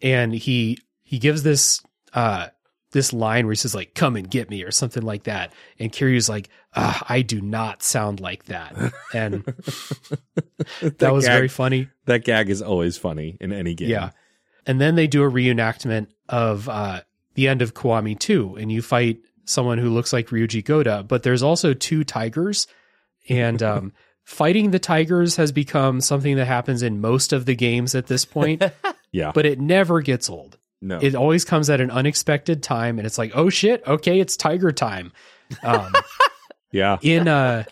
[0.02, 1.82] and he he gives this
[2.14, 2.50] uh
[2.96, 5.92] this line where he says like "Come and get me" or something like that, and
[5.92, 8.76] Kiryu's like, "I do not sound like that,"
[9.14, 9.44] and
[10.82, 11.90] that was gag- very funny.
[12.06, 13.90] That gag is always funny in any game.
[13.90, 14.10] Yeah.
[14.66, 17.02] And then they do a reenactment of uh,
[17.36, 21.22] the end of Kiwami 2, and you fight someone who looks like Ryuji Goda, but
[21.24, 22.66] there's also two tigers.
[23.30, 23.94] And um,
[24.24, 28.26] fighting the tigers has become something that happens in most of the games at this
[28.26, 28.64] point,
[29.12, 29.32] Yeah.
[29.36, 30.58] but it never gets old.
[30.82, 31.00] No.
[31.02, 34.72] It always comes at an unexpected time, and it's like, oh shit, okay, it's tiger
[34.72, 35.12] time.
[35.64, 35.94] Um,
[36.72, 36.98] yeah.
[37.02, 37.64] in uh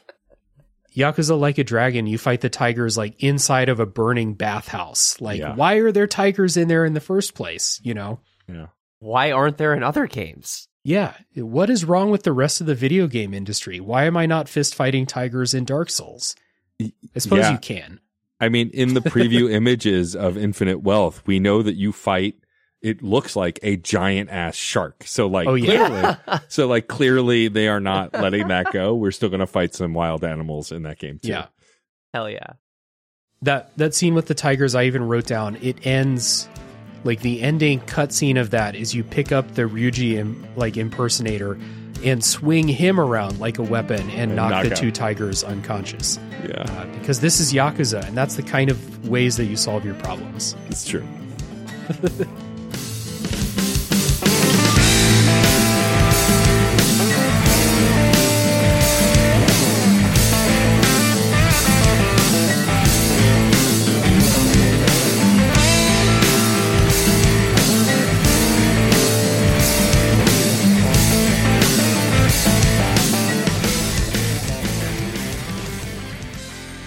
[0.96, 5.20] Yakuza Like a Dragon, you fight the tigers like inside of a burning bathhouse.
[5.20, 5.56] Like, Yeah.
[5.56, 7.80] why are there tigers in there in the first place?
[7.84, 8.20] You know?
[8.48, 8.68] Yeah.
[9.00, 10.68] Why aren't there in other games?
[10.84, 11.14] Yeah.
[11.36, 13.80] What is wrong with the rest of the video game industry?
[13.80, 16.36] Why am I not fist fighting tigers in Dark Souls?
[16.82, 17.52] I suppose Yeah.
[17.54, 18.00] you can.
[18.40, 22.36] I mean, in the preview images of Infinite Wealth, we know that you fight.
[22.84, 25.04] It looks like a giant ass shark.
[25.08, 26.16] So like, Oh, yeah.
[26.26, 28.94] clearly, so like clearly they are not letting that go.
[28.94, 31.30] We're still going to fight some wild animals in that game too.
[31.30, 31.46] Yeah.
[32.14, 32.54] Hell yeah.
[33.42, 36.48] That that scene with the tigers I even wrote down, it ends
[37.06, 41.58] like the ending cutscene of that is you pick up the Ryuji Im, like impersonator
[42.06, 44.78] and swing him around like a weapon and, And knock, knock the out.
[44.78, 46.20] two tigers unconscious.
[46.44, 49.84] Yeah, uh, because this is Yakuza, and that's the kind of ways that you solve
[49.86, 50.56] your problems.
[50.68, 51.06] it's true.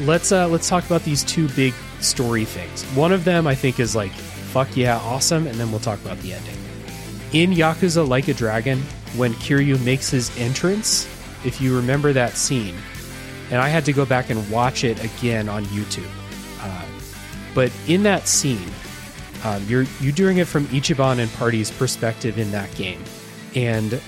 [0.06, 2.84] Let's uh, let's talk about these two big story things.
[2.94, 6.16] One of them I think is like fuck yeah, awesome, and then we'll talk about
[6.20, 6.56] the ending.
[7.32, 8.80] In Yakuza Like a Dragon,
[9.16, 11.06] when Kiryu makes his entrance,
[11.44, 12.76] if you remember that scene,
[13.50, 16.08] and I had to go back and watch it again on YouTube.
[16.60, 16.86] Uh,
[17.54, 18.70] but in that scene,
[19.44, 23.02] um, you're you doing it from Ichiban and Party's perspective in that game,
[23.54, 24.00] and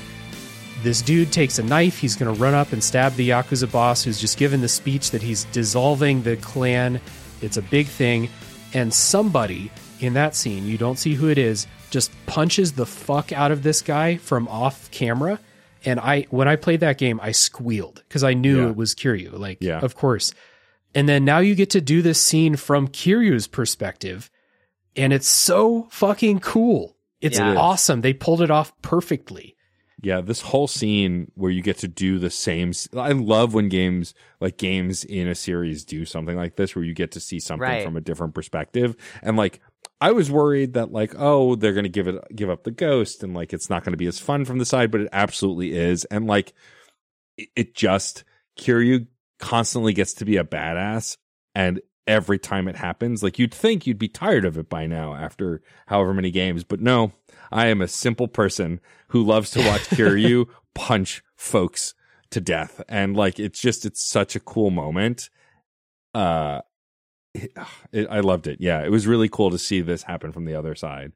[0.83, 1.99] this dude takes a knife.
[1.99, 5.11] He's going to run up and stab the Yakuza boss who's just given the speech
[5.11, 7.01] that he's dissolving the clan.
[7.43, 8.29] It's a big thing.
[8.75, 13.33] And somebody in that scene, you don't see who it is, just punches the fuck
[13.33, 15.39] out of this guy from off camera.
[15.85, 18.69] And I, when I played that game, I squealed because I knew Yeah.
[18.71, 19.39] it was Kiryu.
[19.39, 19.79] Like, Yeah.
[19.81, 20.35] of course.
[20.95, 24.31] And then now you get to do this scene from Kiryu's perspective.
[24.97, 26.97] And it's so fucking cool.
[27.21, 27.49] It's Yeah.
[27.51, 27.59] It is.
[27.59, 28.01] awesome.
[28.01, 29.55] They pulled it off perfectly.
[30.01, 32.73] Yeah, this whole scene where you get to do the same.
[32.97, 36.95] I love when games like games in a series do something like this, where you
[36.95, 37.83] get to see something Right.
[37.83, 38.95] from a different perspective.
[39.23, 39.61] And like,
[40.01, 43.35] I was worried that like, oh, they're gonna give it give up the ghost, and
[43.35, 46.05] like it's not gonna be as fun from the side, but it absolutely is.
[46.05, 46.53] And like,
[47.37, 48.23] it, it just
[48.59, 49.09] Kiryu
[49.41, 51.17] constantly gets to be a badass,
[51.57, 55.15] and every time it happens, like you'd think you'd be tired of it by now
[55.15, 57.13] after however many games, but no,
[57.53, 61.95] I am a simple person who loves to watch Kiryu punch folks
[62.31, 62.83] to death.
[62.89, 65.31] And like, it's just, it's such a cool moment.
[66.15, 66.61] Uh,
[67.93, 68.59] it, I loved it.
[68.61, 68.83] Yeah.
[68.85, 71.13] It was really cool to see this happen from the other side.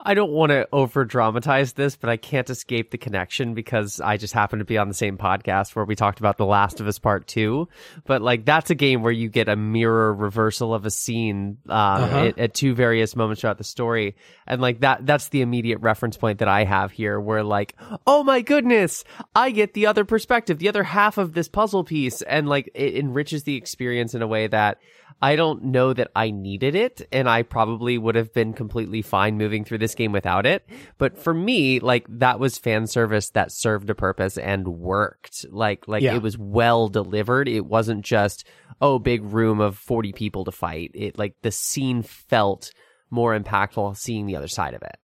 [0.00, 4.16] I don't want to over dramatize this, but I can't escape the connection because I
[4.16, 6.86] just happen to be on the same podcast where we talked about The Last of
[6.88, 7.68] Us Part 2.
[8.04, 11.74] But like, that's a game where you get a mirror reversal of a scene, um,
[12.04, 12.18] Uh-huh.
[12.26, 14.16] at, at two various moments throughout the story.
[14.46, 17.74] And like that, that's the immediate reference point that I have here where like,
[18.06, 22.20] oh my goodness, I get the other perspective, the other half of this puzzle piece.
[22.20, 24.78] And like, it enriches the experience in a way that,
[25.22, 29.38] I don't know that I needed it, and I probably would have been completely fine
[29.38, 30.68] moving through this game without it.
[30.98, 35.46] But for me, like that was fan service that served a purpose and worked.
[35.50, 36.14] Like like Yeah.
[36.16, 37.48] it was well delivered.
[37.48, 38.44] It wasn't just
[38.80, 40.90] oh big room of forty people to fight.
[40.94, 42.70] It like the scene felt
[43.10, 44.96] more impactful seeing the other side of it.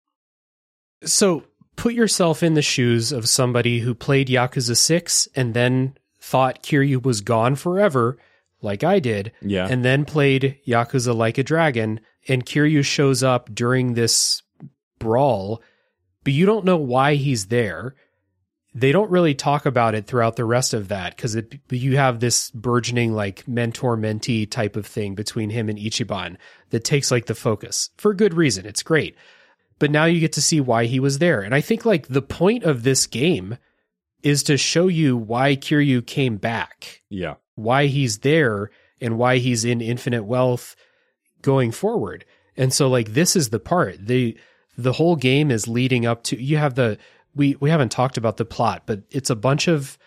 [1.09, 1.45] So
[1.77, 7.03] put yourself in the shoes of somebody who played Yakuza 6 and then thought Kiryu
[7.03, 8.19] was gone forever,
[8.63, 9.67] like I did, Yeah.
[9.69, 14.43] and then played Yakuza Like a Dragon, and Kiryu shows up during this
[14.99, 15.63] brawl,
[16.25, 17.95] but you don't know why he's there.
[18.73, 21.37] They don't really talk about it throughout the rest of that because
[21.71, 26.37] you have this burgeoning like mentor mentee type of thing between him and Ichiban
[26.71, 28.67] that takes like the focus for good reason.
[28.67, 29.17] It's great
[29.81, 31.41] but now you get to see why he was there.
[31.41, 33.57] And I think like the point of this game
[34.23, 37.37] is to show you why Kiryu came back, yeah.
[37.63, 40.77] Why he's there, and why he's in infinite wealth
[41.43, 42.25] going forward.
[42.57, 44.07] And so like this is the part.
[44.07, 44.37] The
[44.77, 46.99] the whole game is leading up to you have the
[47.35, 49.99] we we haven't talked about the plot, but it's a bunch of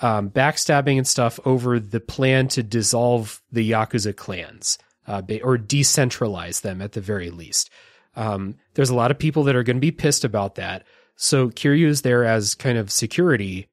[0.00, 6.62] um, backstabbing and stuff over the plan to dissolve the Yakuza clans uh, or decentralize
[6.62, 7.70] them at the very least.
[8.16, 10.84] Um, there's a lot of people that are going to be pissed about that.
[11.16, 13.68] So Kiryu is there as kind of security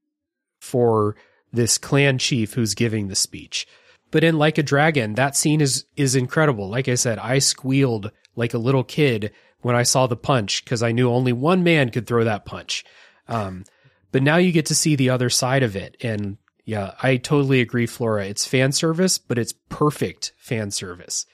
[0.60, 1.16] for
[1.52, 3.68] this clan chief who's giving the speech.
[4.12, 6.70] But in Like a Dragon, that scene is is incredible.
[6.70, 10.82] Like I said, I squealed like a little kid when I saw the punch because
[10.82, 12.84] I knew only one man could throw that punch.
[13.28, 13.66] Um,
[14.12, 17.62] but now you get to see the other side of it, and yeah, I totally
[17.62, 18.26] agree, Flora.
[18.26, 21.26] It's fan service, but it's perfect fan service.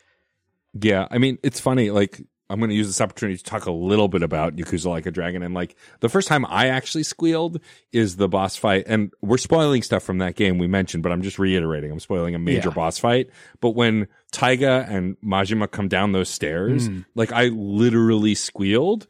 [0.73, 1.91] Yeah, I mean, it's funny.
[1.91, 5.05] Like, I'm going to use this opportunity to talk a little bit about Yakuza Like
[5.07, 5.41] a Dragon.
[5.41, 7.59] And like, the first time I actually squealed
[7.91, 8.83] is the boss fight.
[8.87, 11.91] And we're spoiling stuff from that game we mentioned, but I'm just reiterating.
[11.91, 12.75] I'm spoiling a major Yeah.
[12.75, 13.29] boss fight.
[13.61, 17.05] But when Taiga and Majima come down those stairs, Mm.
[17.15, 19.07] like, I literally squealed.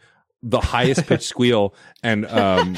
[0.48, 2.76] The highest pitched squeal, and um,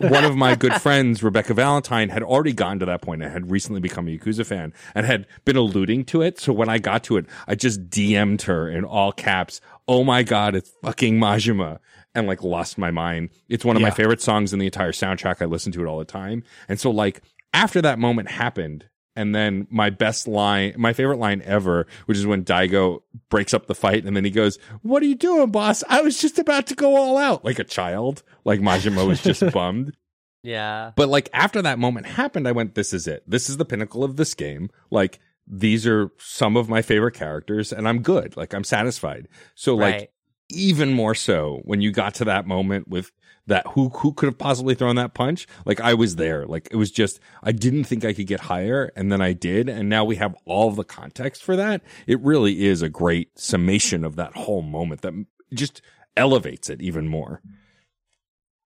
[0.00, 3.50] one of my good friends, Rebecca Valentine, had already gotten to that point and had
[3.50, 6.38] recently become a Yakuza fan and had been alluding to it.
[6.38, 10.22] So when I got to it, I just DM'd her in all caps, Oh my
[10.22, 11.78] God, it's fucking Majima.
[12.14, 13.30] And like lost my mind.
[13.48, 15.40] It's one of my favorite songs in the entire soundtrack.
[15.40, 16.42] I listen to it all the time.
[16.68, 17.22] And so like
[17.54, 18.86] after that moment happened,
[19.20, 23.66] and then my best line, my favorite line ever, which is when Daigo breaks up
[23.66, 25.84] the fight and then he goes, What are you doing, boss?
[25.90, 28.22] I was just about to go all out like a child.
[28.46, 29.94] Like Majima was just bummed.
[30.42, 30.92] Yeah.
[30.96, 33.22] But like after that moment happened, I went, this is it.
[33.26, 34.70] This is the pinnacle of this game.
[34.90, 38.38] Like these are some of my favorite characters and I'm good.
[38.38, 39.28] Like I'm satisfied.
[39.54, 40.12] So like
[40.48, 43.12] even more so when you got to that moment with
[43.46, 45.46] that who who could have possibly thrown that punch?
[45.64, 46.46] Like i was there.
[46.46, 49.68] Like it was just i didn't think i could get higher and then i did
[49.68, 51.82] and now we have all the context for that.
[52.06, 55.14] It really is a great summation of that whole moment that
[55.52, 55.82] just
[56.16, 57.42] elevates it even more.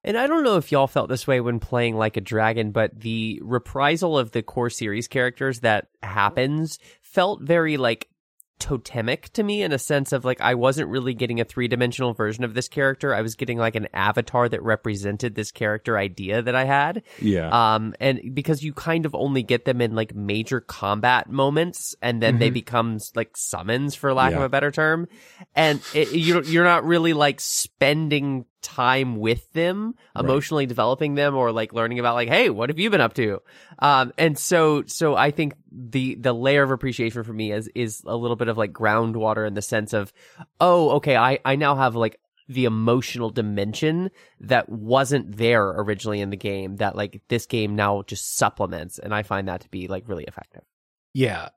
[0.05, 3.01] And I don't know if y'all felt this way when playing Like a Dragon, but
[3.01, 8.09] the reprisal of the core series characters that happens felt very like
[8.65, 12.15] totemic to me in a sense of like I wasn't really getting a three dimensional
[12.15, 13.15] version of this character.
[13.15, 17.03] I was getting like an avatar that represented this character idea that I had.
[17.21, 21.95] yeah Um, and because you kind of only get them in like major combat moments,
[22.01, 25.09] and then they become like summons, for lack of a better term,
[25.55, 30.25] and it, you're you're not really like spending time with them, Right.
[30.25, 33.41] emotionally developing them, or like learning about like, hey, what have you been up to?
[33.79, 38.03] Um, and so so I think the the layer of appreciation for me is is
[38.07, 40.13] a little bit of like groundwater in the sense of,
[40.61, 42.19] oh, okay, I I now have like
[42.49, 44.11] the emotional dimension
[44.41, 49.15] that wasn't there originally in the game that like this game now just supplements and
[49.15, 50.61] i find that to be like really effective
[51.15, 51.49] Yeah.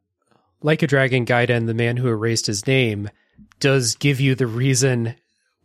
[0.61, 3.09] Like a Dragon Gaiden, the man who erased his name,
[3.59, 5.15] does give you the reason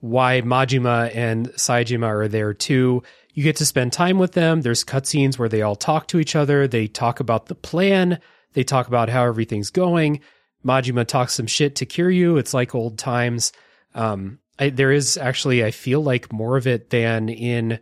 [0.02, 3.02] why Majima and Saejima are there too.
[3.32, 4.60] You get to spend time with them.
[4.60, 6.68] There's cutscenes where they all talk to each other.
[6.68, 8.20] They talk about the plan.
[8.52, 10.20] They talk about how everything's going.
[10.64, 12.38] Majima talks some shit to Kiryu.
[12.38, 13.52] It's like old times.
[13.94, 17.80] Um, I, there is actually, I feel like more of it than in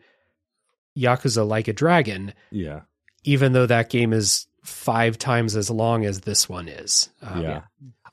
[0.96, 2.82] Yakuza Like a Dragon yeah
[3.24, 7.10] even though that game is five times as long as this one is.
[7.22, 7.62] Um, yeah.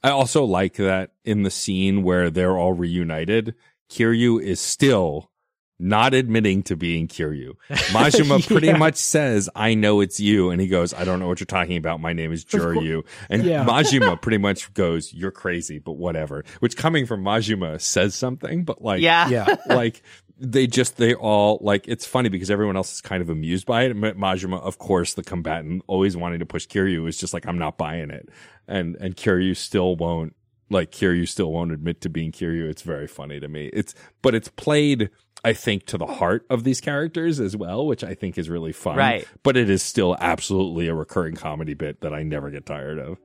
[0.03, 3.55] I also like that in the scene where they're all reunited,
[3.89, 5.31] Kiryu is still
[5.79, 7.53] not admitting to being Kiryu.
[7.69, 10.49] Majima pretty much says, I know it's you.
[10.49, 11.99] And he goes, I don't know what you're talking about.
[11.99, 13.05] My name is Joryu.
[13.29, 13.63] And Yeah.
[13.69, 16.43] Majima pretty much goes, you're crazy, but whatever.
[16.61, 19.55] Which coming from Majima says something, but like, yeah Yeah.
[19.67, 20.01] like
[20.39, 23.83] they just they all like it's funny because everyone else is kind of amused by
[23.83, 23.95] it.
[23.95, 27.57] Ma- Majima, of course, the combatant, always wanting to push Kiryu, is just like I'm
[27.57, 28.29] not buying it,
[28.67, 30.35] and and Kiryu still won't
[30.69, 32.69] like Kiryu still won't admit to being Kiryu.
[32.69, 33.69] It's very funny to me.
[33.73, 35.09] It's but it's played.
[35.45, 38.71] I think to the heart of these characters as well, which I think is really
[38.73, 38.97] fun.
[38.97, 39.25] Right.
[39.43, 43.19] But it is still absolutely a recurring comedy bit that I never get tired of.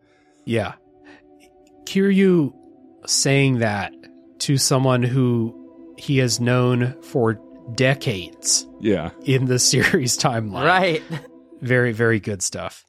[0.44, 0.74] Yeah.
[1.84, 2.52] Kiryu
[3.06, 3.92] saying that
[4.40, 5.58] to someone who
[5.96, 7.40] he has known for
[7.74, 9.10] decades Yeah.
[9.24, 10.64] in the series timeline.
[10.66, 11.02] Right.
[11.60, 12.84] Very, very good stuff.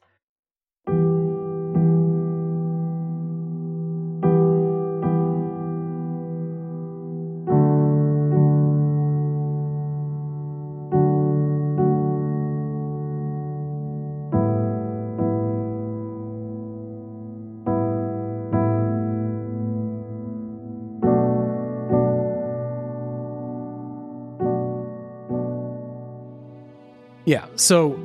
[27.24, 27.46] Yeah.
[27.56, 27.98] So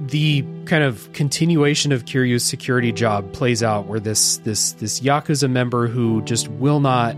[0.00, 5.50] the kind of continuation of Kiryu's security job plays out where this this this Yakuza
[5.50, 7.16] member who just will not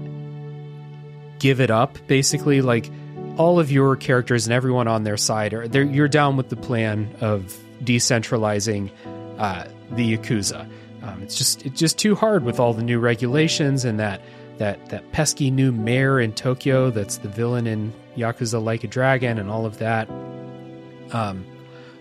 [1.39, 2.91] give it up, basically, like
[3.37, 7.15] all of your characters and everyone on their side are you're down with the plan
[7.21, 8.91] of decentralizing
[9.39, 10.69] uh, the Yakuza.
[11.03, 14.21] Um, it's just it's just too hard with all the new regulations and that
[14.59, 19.39] that that pesky new mayor in Tokyo that's the villain in Yakuza Like a Dragon
[19.39, 20.09] and all of that.
[21.13, 21.45] Um,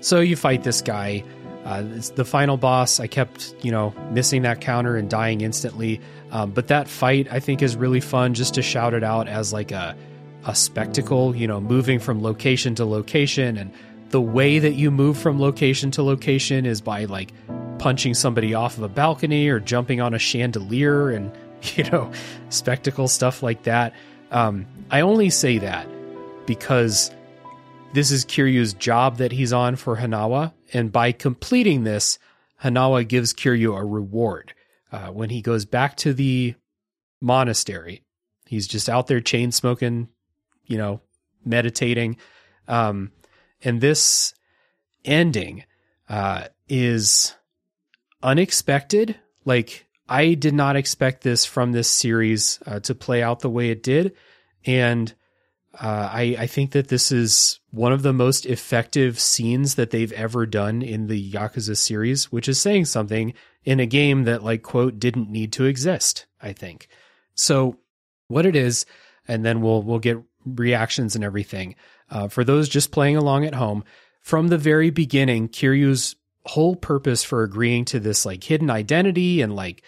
[0.02, 1.24] so you fight this guy.
[1.66, 3.00] Uh, it's the final boss.
[3.00, 6.00] I kept, you know, missing that counter and dying instantly.
[6.32, 9.52] Um, but that fight, I think, is really fun just to shout it out as
[9.52, 9.96] like a,
[10.46, 13.58] a spectacle, you know, moving from location to location.
[13.58, 13.74] And
[14.10, 17.34] the way that you move from location to location is by like
[17.80, 21.32] punching somebody off of a balcony or jumping on a chandelier and,
[21.76, 22.12] you know,
[22.50, 23.94] spectacle stuff like that.
[24.32, 25.88] Um, I only say that
[26.46, 27.12] because
[27.94, 32.20] this is Kiryu's job that he's on for Hanawa, and by completing this,
[32.64, 34.54] Hanawa gives Kiryu a reward.
[34.92, 36.56] Uh, when he goes back to the
[37.22, 38.04] monastery,
[38.46, 40.10] he's just out there chain smoking,
[40.66, 41.02] you know,
[41.46, 42.18] meditating.
[42.68, 43.12] Um,
[43.64, 44.34] and this
[45.04, 45.66] ending
[46.10, 47.34] uh, is
[48.24, 49.18] unexpected.
[49.46, 53.70] Like, I did not expect this from this series uh, to play out the way
[53.70, 54.14] it did.
[54.66, 55.14] And
[55.80, 60.12] uh, I, I think that this is one of the most effective scenes that they've
[60.14, 63.34] ever done in the Yakuza series, which is saying something
[63.64, 66.88] in a game that, like, quote, didn't need to exist, I think.
[67.36, 67.78] So,
[68.28, 68.86] what it is,
[69.28, 71.76] and then we'll we'll get reactions and everything.
[72.10, 73.84] Uh, for those just playing along at home,
[74.22, 76.16] from the very beginning, Kiryu's
[76.46, 79.84] whole purpose for agreeing to this like hidden identity and like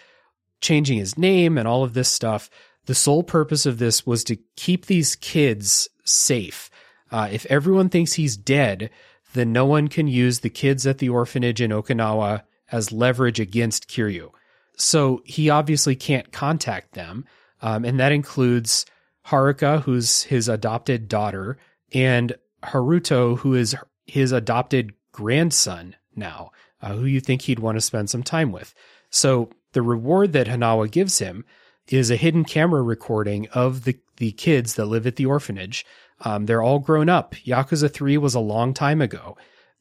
[0.60, 2.50] changing his name and all of this stuff
[2.90, 6.68] the sole purpose of this was to keep these kids safe.
[7.12, 8.90] Uh, if everyone thinks he's dead,
[9.32, 13.88] then no one can use the kids at the orphanage in Okinawa as leverage against
[13.88, 14.32] Kiryu.
[14.76, 17.26] So he obviously can't contact them.
[17.62, 18.86] Um, and that includes
[19.28, 21.58] Haruka, who's his adopted daughter,
[21.94, 23.76] and Haruto, who is
[24.08, 26.50] his adopted grandson now,
[26.82, 28.74] uh, who you think he'd want to spend some time with.
[29.10, 31.44] So the reward that Hanawa gives him
[31.90, 35.84] is a hidden camera recording of the, the kids that live at the orphanage.
[36.22, 37.34] Um, they're all grown up.
[37.46, 39.36] Yakuza 3 was a long time ago.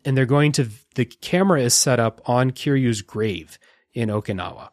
[0.06, 3.60] And they're going to, the camera is set up on Kiryu's grave
[3.94, 4.70] in Okinawa.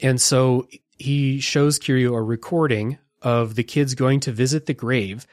[0.00, 5.26] And so he shows Kiryu a recording of the kids going to visit the grave.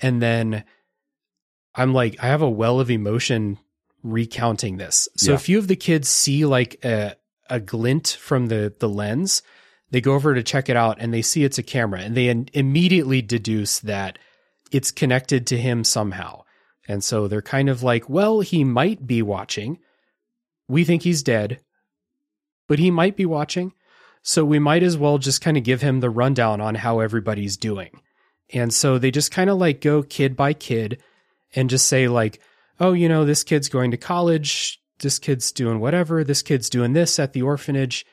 [0.00, 0.64] And then
[1.74, 3.58] I'm like, I have a well of emotion
[4.02, 5.08] recounting this.
[5.16, 5.36] So Yeah.
[5.36, 7.16] a few of the kids see like a,
[7.50, 9.42] a glint from the, the lens.
[9.90, 12.28] They go over to check it out and they see it's a camera and they
[12.28, 14.18] in- immediately deduce that
[14.70, 16.42] it's connected to him somehow.
[16.88, 19.78] And so they're kind of like, well, he might be watching.
[20.68, 21.60] We think he's dead,
[22.68, 23.72] but he might be watching.
[24.22, 27.56] So we might as well just kind of give him the rundown on how everybody's
[27.56, 28.00] doing.
[28.52, 31.02] And so they just kind of like go kid by kid
[31.54, 32.40] and just say, like,
[32.78, 34.80] oh, you know, this kid's going to college.
[34.98, 36.24] This kid's doing whatever.
[36.24, 38.04] This kid's doing this at the orphanage.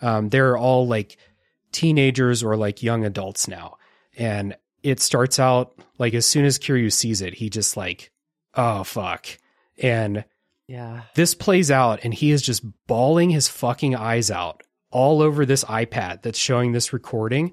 [0.00, 1.16] Um, they're all like
[1.72, 3.76] teenagers or like young adults now.
[4.16, 8.10] And it starts out like as soon as Kiryu sees it, he just like,
[8.54, 9.26] oh, fuck.
[9.78, 10.24] And
[10.68, 11.02] Yeah.
[11.14, 15.64] this plays out and he is just bawling his fucking eyes out all over this
[15.64, 17.52] iPad that's showing this recording.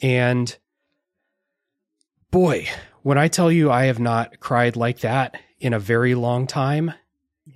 [0.00, 0.56] And
[2.30, 2.68] boy,
[3.02, 6.92] when I tell you I have not cried like that in a very long time,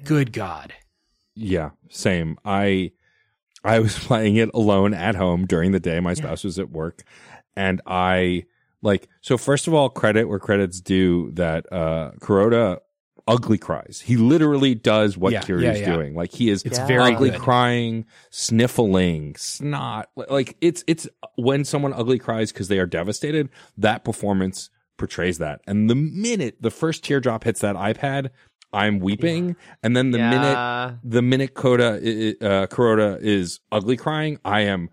[0.04, 0.72] good God.
[1.34, 2.38] Yeah, same.
[2.44, 2.92] I
[3.64, 6.00] I was playing it alone at home during the day.
[6.00, 7.02] My spouse was at work,
[7.56, 8.44] and I
[8.82, 12.78] Like, so first of all, credit where credit's due that uh Kuroda
[13.28, 14.02] ugly cries.
[14.04, 15.92] He literally does what Yeah, Kiryu's yeah, yeah.
[15.94, 16.16] doing.
[16.16, 16.86] Like he is It's Yeah.
[16.88, 17.38] very ugly good.
[17.40, 20.08] crying, sniffling, snot.
[20.16, 25.60] Like it's it's when someone ugly cries because they are devastated, that performance portrays that.
[25.66, 28.30] And the minute the first teardrop hits that iPad,
[28.72, 29.56] I'm weeping.
[29.82, 34.90] And then the minute the minute Coda uh, Kuroda is ugly crying, I am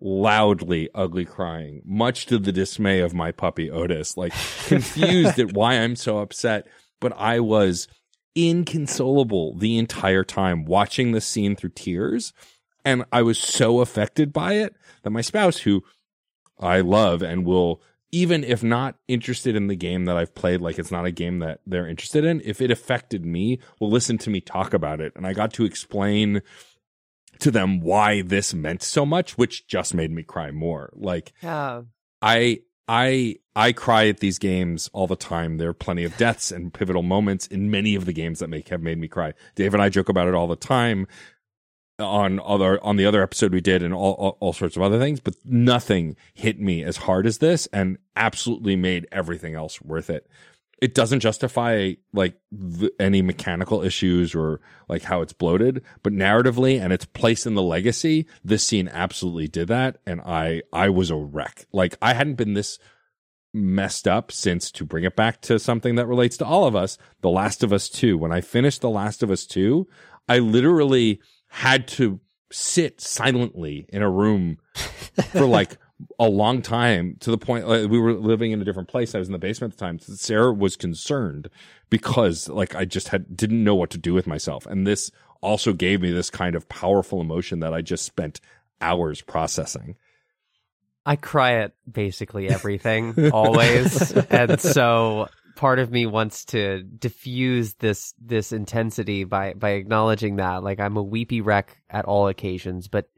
[0.00, 4.32] loudly ugly crying, much to the dismay of my puppy Otis, like
[4.66, 6.66] confused at why I'm so upset.
[7.00, 7.88] But I was
[8.34, 12.32] inconsolable the entire time watching this scene through tears.
[12.84, 15.82] And I was so affected by it that my spouse, who
[16.58, 17.80] I love and will,
[18.12, 21.40] even if not interested in the game that I've played, like it's not a game
[21.40, 25.12] that they're interested in, if it affected me, will listen to me talk about it.
[25.16, 26.42] And I got to explain
[27.40, 30.92] to them why this meant so much, which just made me cry more.
[30.94, 31.32] Like.
[32.22, 35.58] I I I cry at these games all the time.
[35.58, 38.68] There are plenty of deaths and pivotal moments in many of the games that make
[38.68, 39.34] have made me cry.
[39.56, 41.06] Dave and I joke about it all the time
[41.98, 44.98] on other on the other episode we did and all, all all sorts of other
[44.98, 50.10] things, but nothing hit me as hard as this and absolutely made everything else worth
[50.10, 50.28] it.
[50.80, 52.34] It doesn't justify like
[52.98, 57.62] any mechanical issues or like how it's bloated, but narratively and its place in the
[57.62, 61.66] legacy, this scene absolutely did that, and I I was a wreck.
[61.72, 62.78] Like I hadn't been this
[63.54, 66.96] messed up since to bring it back to something that relates to all of us,
[67.20, 68.16] The Last of Us 2.
[68.16, 69.86] When I finished The Last of Us 2,
[70.28, 71.20] I literally
[71.52, 72.18] had to
[72.50, 74.56] sit silently in a room
[75.32, 75.76] for like
[76.18, 79.14] a long time to the point like, we were living in a different place.
[79.14, 79.98] I was in the basement at the time.
[79.98, 81.50] Sarah was concerned
[81.90, 84.64] because like I just had didn't know what to do with myself.
[84.64, 85.10] And this
[85.42, 88.40] also gave me this kind of powerful emotion that I just spent
[88.80, 89.96] hours processing.
[91.04, 94.10] I cry at basically everything always.
[94.30, 100.62] and so part of me wants to diffuse this this intensity by by acknowledging that
[100.62, 103.08] like I'm a weepy wreck at all occasions, but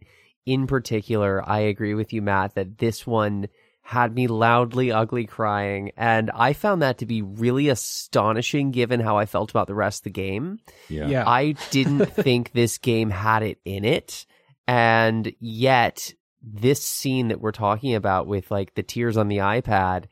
[0.47, 3.49] in particular, I agree with you Matt that this one
[3.83, 9.19] had me loudly ugly crying and I found that to be really astonishing given how
[9.19, 10.59] I felt about the rest of the game.
[10.89, 11.07] Yeah.
[11.07, 11.29] Yeah.
[11.29, 14.25] I didn't think this game had it in it.
[14.67, 20.07] And yet, this scene that we're talking about with like the tears on the iPad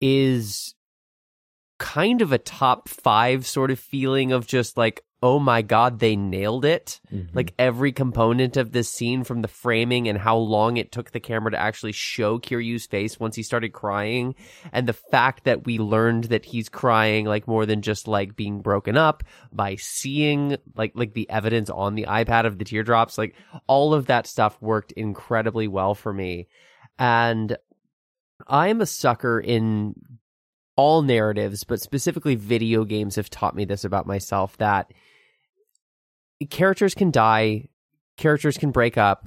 [0.00, 0.74] is
[1.82, 6.14] kind of a top five sort of feeling of just like, oh my God, they
[6.14, 7.00] nailed it.
[7.12, 7.34] Mhm.
[7.34, 11.18] Like every component of this scene from the framing and how long it took the
[11.18, 14.36] camera to actually show Kiryu's face once he started crying.
[14.72, 18.60] And the fact that we learned that he's crying like more than just like being
[18.60, 23.34] broken up by seeing like, like the evidence on the iPad of the teardrops, like
[23.66, 26.46] all of that stuff worked incredibly well for me.
[26.96, 27.56] And
[28.46, 29.94] I'm a sucker in
[30.76, 34.92] all narratives, but specifically video games have taught me this about myself that
[36.50, 37.68] characters can die,
[38.16, 39.26] characters can break up,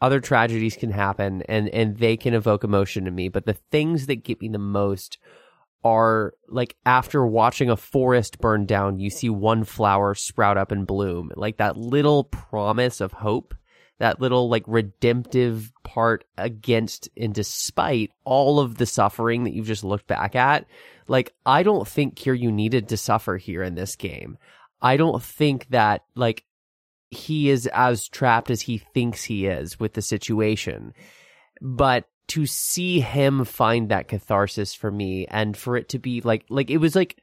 [0.00, 3.28] other tragedies can happen, and and they can evoke emotion in me.
[3.28, 5.18] But the things that get me the most
[5.84, 10.86] are like after watching a forest burn down, you see one flower sprout up and
[10.86, 13.54] bloom, like that little promise of hope.
[13.98, 19.84] That little like redemptive part against and despite all of the suffering that you've just
[19.84, 20.66] looked back at,
[21.08, 24.36] like I don't think Kiryu needed to suffer here in this game.
[24.82, 26.44] I don't think that like
[27.10, 30.92] he is as trapped as he thinks he is with the situation.
[31.62, 36.44] But to see him find that catharsis for me and for it to be like
[36.50, 37.16] like it was like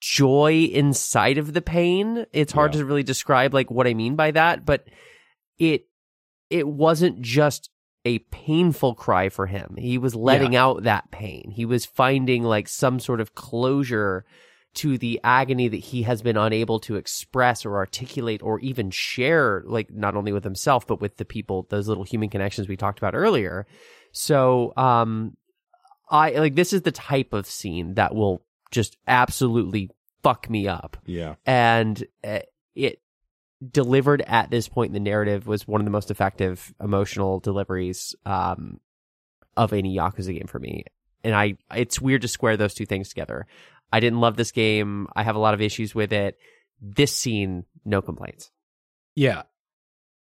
[0.00, 2.26] joy inside of the pain.
[2.32, 2.80] It's hard Yeah.
[2.80, 4.86] to really describe like what I mean by that, but
[5.58, 5.86] it
[6.50, 7.70] it wasn't just
[8.04, 9.76] a painful cry for him.
[9.78, 11.50] He was letting out that pain.
[11.50, 14.24] He was finding like some sort of closure
[14.74, 19.62] to the agony that he has been unable to express or articulate or even share,
[19.66, 22.98] like not only with himself, but with the people, those little human connections we talked
[22.98, 23.66] about earlier.
[24.12, 25.36] So, um,
[26.10, 29.90] I like this is the type of scene that will just absolutely
[30.22, 31.36] fuck me up Yeah.
[31.46, 32.40] and uh,
[32.74, 33.00] it
[33.72, 38.14] delivered at this point in the narrative was one of the most effective emotional deliveries
[38.26, 38.80] um,
[39.56, 40.84] of any Yakuza game for me.
[41.22, 43.46] And I, it's weird to square those two things together.
[43.92, 45.08] I didn't love this game.
[45.14, 46.36] I have a lot of issues with it.
[46.80, 48.50] This scene, no complaints.
[49.14, 49.42] Yeah.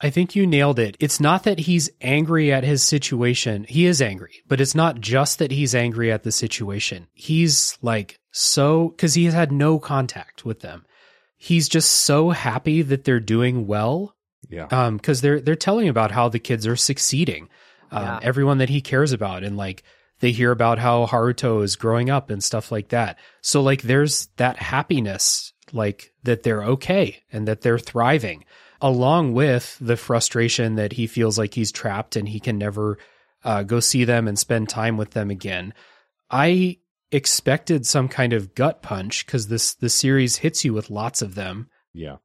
[0.01, 0.97] I think you nailed it.
[0.99, 3.65] It's not that he's angry at his situation.
[3.69, 7.07] He is angry, but it's not just that he's angry at the situation.
[7.15, 10.85] He's like so, cause he has had no contact with them.
[11.45, 14.15] He's just so happy that they're doing well.
[14.49, 14.67] Yeah.
[14.71, 17.49] Um, cause they're, they're telling about how the kids are succeeding.
[17.91, 18.21] Um, Yeah.
[18.23, 19.83] everyone that he cares about and like
[20.21, 23.19] they hear about how Haruto is growing up and stuff like that.
[23.41, 28.45] So like there's that happiness like that they're okay and that they're thriving
[28.81, 32.99] along with the frustration that he feels like he's trapped and he can never
[33.43, 35.75] uh, go see them and spend time with them again.
[36.31, 36.79] I
[37.13, 41.35] expected some kind of gut punch because this the series hits you with lots of
[41.35, 41.69] them.
[41.93, 42.17] Yeah.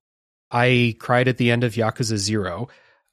[0.49, 2.69] I cried at the end of Yakuza Zero.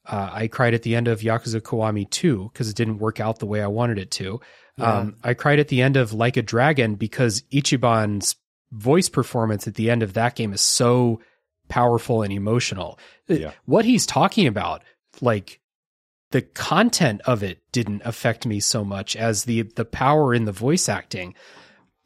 [0.07, 3.39] Uh, I cried at the end of Yakuza Kiwami 2 because it didn't work out
[3.39, 4.39] the way I wanted it to.
[4.79, 8.35] Um, I cried at the end of Like a Dragon because Ichiban's
[8.71, 11.21] voice performance at the end of that game is so
[11.69, 12.99] powerful and emotional.
[13.29, 13.51] Uh, Yeah.
[13.65, 14.83] What he's talking about,
[15.21, 15.59] like
[16.31, 20.51] the content of it didn't affect me so much as the the power in the
[20.51, 21.33] voice acting.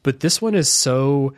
[0.03, 1.33] But this one is so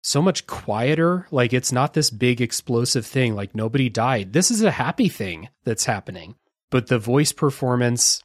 [0.00, 1.26] so much quieter.
[1.30, 3.34] Like it's not this big explosive thing.
[3.34, 4.32] Like nobody died.
[4.32, 6.36] This is a happy thing that's happening.
[6.70, 8.22] But the voice performance,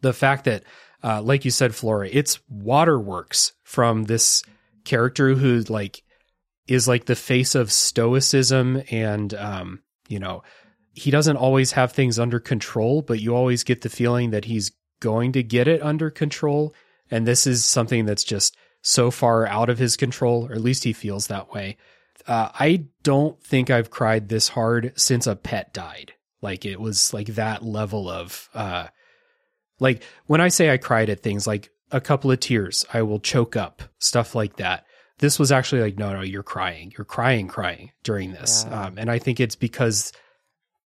[0.00, 0.64] the fact that,
[1.02, 4.42] uh, like you said, Flora, it's waterworks from this
[4.84, 6.02] character who like
[6.66, 10.42] is like the face of stoicism and, um, you know,
[10.92, 14.72] he doesn't always have things under control, but you always get the feeling that he's
[15.00, 16.74] going to get it under control.
[17.10, 20.84] And this is something that's just so far out of his control, or at least
[20.84, 21.76] he feels that way.
[22.24, 26.12] Uh, I don't think I've cried this hard since a pet died.
[26.40, 28.86] Like it was like that level of, uh,
[29.80, 33.18] like when I say I cried at things like a couple of tears, I will
[33.18, 34.86] choke up, stuff like that.
[35.18, 36.92] This was actually like, no, no, you're crying.
[36.96, 38.64] You're crying, crying during this.
[38.68, 38.84] Yeah.
[38.84, 40.12] Um, and I think it's because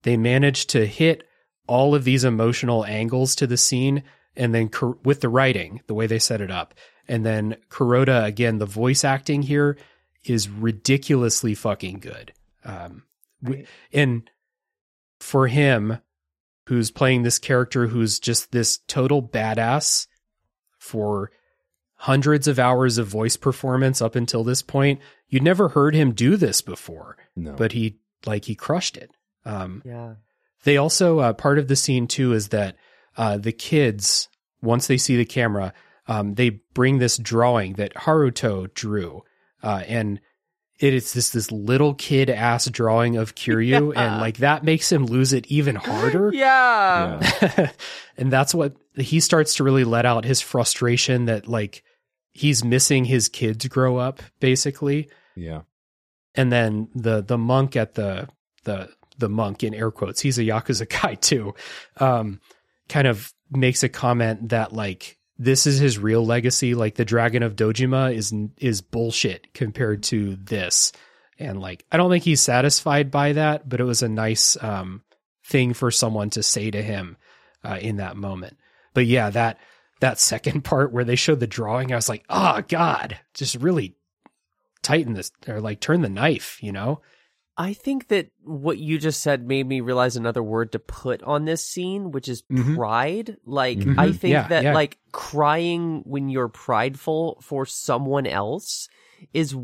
[0.05, 1.25] they managed to hit
[1.67, 4.05] all of these emotional angles to the scene
[4.37, 6.73] and then Kur- with the writing, the way they set it up.
[7.11, 9.77] And then Kuroda, again, the voice acting here
[10.25, 12.33] is ridiculously fucking good.
[12.65, 13.03] Um,
[13.43, 14.31] w- and
[15.19, 15.99] for him,
[16.69, 20.07] who's playing this character who's just this total badass
[20.79, 21.33] for
[21.97, 26.37] hundreds of hours of voice performance up until this point, you'd never heard him do
[26.37, 27.53] this before, No.
[27.55, 29.11] but he like he crushed it.
[29.45, 30.15] Um, Yeah.
[30.65, 32.77] they also uh, part of the scene too is that
[33.17, 34.29] uh, the kids
[34.63, 35.73] once they see the camera,
[36.09, 39.23] um, they bring this drawing that Haruto drew,
[39.63, 40.21] uh, and
[40.79, 44.01] it is this this little kid ass drawing of Kiryu, Yeah.
[44.13, 46.31] and like that makes him lose it even harder.
[46.33, 47.21] Yeah.
[47.43, 47.71] Yeah.
[48.17, 51.83] and that's what he starts to really let out his frustration that like
[52.33, 55.63] he's missing his kids grow up basically Yeah.
[56.35, 58.29] and then the the monk at the
[58.65, 58.89] the
[59.19, 61.55] the monk in air quotes he's a yakuza guy too
[61.99, 62.41] um
[62.89, 66.75] kind of makes a comment that like this is his real legacy.
[66.75, 70.93] Like the dragon of dojima is is bullshit compared to this.
[71.39, 75.03] And like i don't think he's satisfied by that but it was a nice um
[75.43, 77.17] thing for someone to say to him
[77.65, 78.59] uh, in that moment.
[78.93, 79.59] But yeah that
[80.01, 83.97] that second part where they showed the drawing i was like oh god just really
[84.83, 87.01] tighten this or like turn the knife you know
[87.61, 91.45] I think that what you just said made me realize another word to put on
[91.45, 92.75] this scene, which is Mhm.
[92.75, 93.37] pride.
[93.45, 93.99] Like, Mhm.
[93.99, 94.73] I think Yeah, that, yeah.
[94.75, 98.89] like, crying when you're prideful for someone else
[99.35, 99.55] is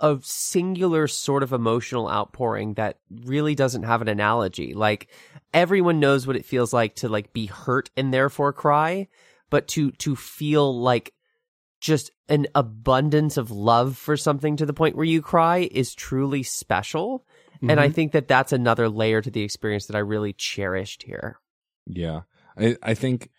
[0.00, 4.74] a singular sort of emotional outpouring that really doesn't have an analogy.
[4.74, 5.06] Like,
[5.54, 9.06] everyone knows what it feels like to, like, be hurt and therefore cry,
[9.50, 11.12] but to, to feel like
[11.80, 16.42] just an abundance of love for something to the point where you cry is truly
[16.42, 17.24] special.
[17.62, 17.94] And I Mhm.
[17.94, 21.38] think that that's another layer to the experience that I really cherished here.
[21.86, 22.22] Yeah.
[22.58, 23.30] I, I think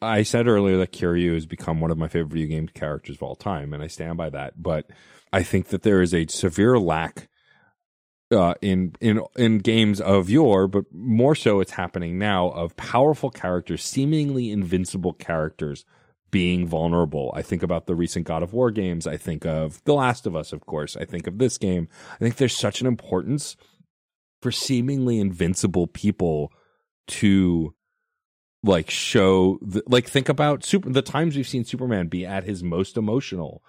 [0.00, 3.22] I said earlier that Kiryu has become one of my favorite video game characters of
[3.22, 4.62] all time, and I stand by that.
[4.62, 4.90] But
[5.32, 7.28] I think that there is a severe lack
[8.30, 13.30] uh, in in in games of yore, but more so it's happening now of powerful
[13.30, 15.84] characters, seemingly invincible characters
[16.30, 17.32] being vulnerable.
[17.34, 19.06] I think about the recent God of War games.
[19.06, 20.96] I think of The Last of Us, of course.
[20.96, 21.88] I think of this game.
[22.14, 23.56] I think there's such an importance
[24.42, 26.52] for seemingly invincible people
[27.08, 27.74] to
[28.62, 32.62] like show the, like think about super the times we've seen Superman be at his
[32.62, 33.62] most emotional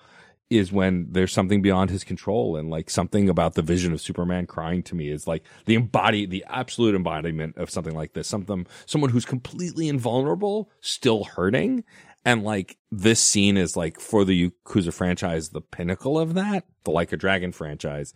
[0.49, 4.45] is when there's something beyond his control and like something about the vision of Superman
[4.45, 8.65] crying to me is like the embody the absolute embodiment of something like this something
[8.85, 11.83] someone who's completely invulnerable still hurting
[12.27, 16.91] and like this scene is like for the Yakuza franchise the pinnacle of that the
[16.91, 18.13] Like a Dragon franchise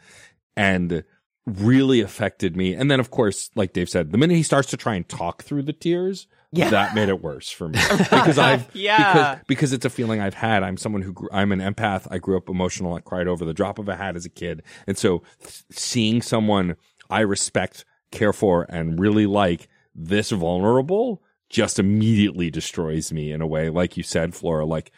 [0.56, 1.04] and
[1.48, 4.78] really affected me and then of course like Dave said the minute he starts to
[4.78, 6.70] try and talk through the tears Yeah.
[6.70, 8.98] that made it worse for me because I've Yeah.
[9.14, 10.62] because because it's a feeling I've had.
[10.62, 12.08] I'm someone who grew, I'm an empath.
[12.12, 12.94] I grew up emotional.
[12.94, 16.22] I cried over the drop of a hat as a kid, and so th- seeing
[16.22, 16.76] someone
[17.10, 23.48] I respect, care for, and really like this vulnerable just immediately destroys me in a
[23.48, 24.92] way, like you said, Flora, like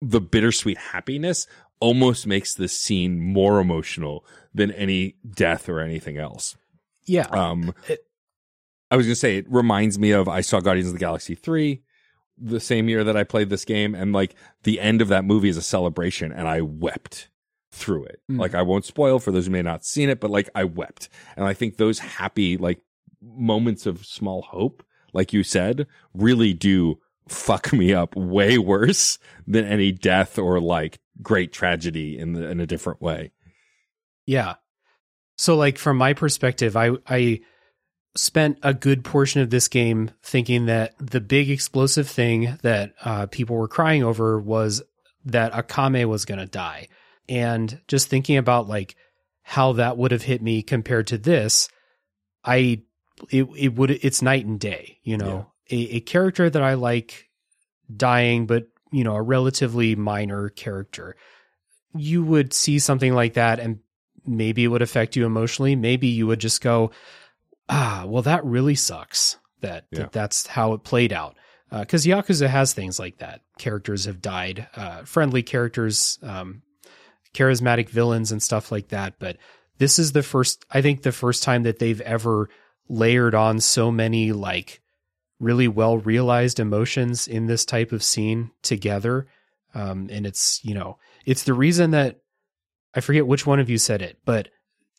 [0.00, 1.46] the bittersweet happiness
[1.80, 6.56] almost makes this scene more emotional than any death or anything else.
[7.04, 7.26] Yeah.
[7.26, 8.06] Um, It-
[8.90, 11.82] I was gonna say it reminds me of I saw Guardians of the Galaxy three
[12.38, 15.48] the same year that I played this game, and like the end of that movie
[15.48, 17.28] is a celebration, and I wept
[17.72, 18.20] through it.
[18.30, 18.38] Mm.
[18.38, 20.64] Like I won't spoil for those who may not have seen it, but like I
[20.64, 22.80] wept, and I think those happy like
[23.20, 29.64] moments of small hope, like you said, really do fuck me up way worse than
[29.64, 33.32] any death or like great tragedy in the in a different way.
[34.26, 34.54] Yeah.
[35.36, 37.40] So like from my perspective, I I
[38.16, 43.26] spent a good portion of this game thinking that the big explosive thing that uh,
[43.26, 44.82] people were crying over was
[45.24, 46.88] that Akame was going to die,
[47.28, 48.94] and just thinking about like
[49.42, 51.68] how that would have hit me compared to this,
[52.44, 52.82] I
[53.30, 54.98] it it would it's night and day.
[55.02, 57.28] You know, a, a character that I like
[57.94, 61.16] dying, but you know, a relatively minor character.
[61.96, 63.78] You would see something like that and
[64.26, 65.76] maybe it would affect you emotionally.
[65.76, 66.90] Maybe you would just go,
[67.68, 70.00] ah, well, that really sucks that, Yeah.
[70.00, 71.36] that that's how it played out.
[71.70, 73.40] Because Yakuza has things like that.
[73.58, 76.62] Characters have died, uh, friendly characters, um,
[77.34, 79.14] charismatic villains, and stuff like that.
[79.18, 79.38] But
[79.78, 82.48] this is the first, I think, the first time that they've ever
[82.88, 84.80] layered on so many like
[85.40, 89.26] really well realized emotions in this type of scene together.
[89.74, 92.20] Um, and it's, you know, it's the reason that
[92.94, 94.48] I forget which one of you said it, but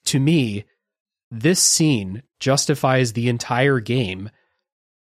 [0.05, 0.65] to me,
[1.31, 4.29] this scene justifies the entire game.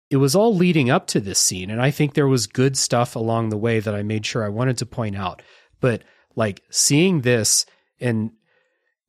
[0.10, 3.16] It was all leading up to this scene, and I think there was good stuff
[3.16, 5.42] along the way that I made sure I wanted to point out.
[5.80, 6.04] But
[6.36, 7.66] like seeing this,
[8.00, 8.32] and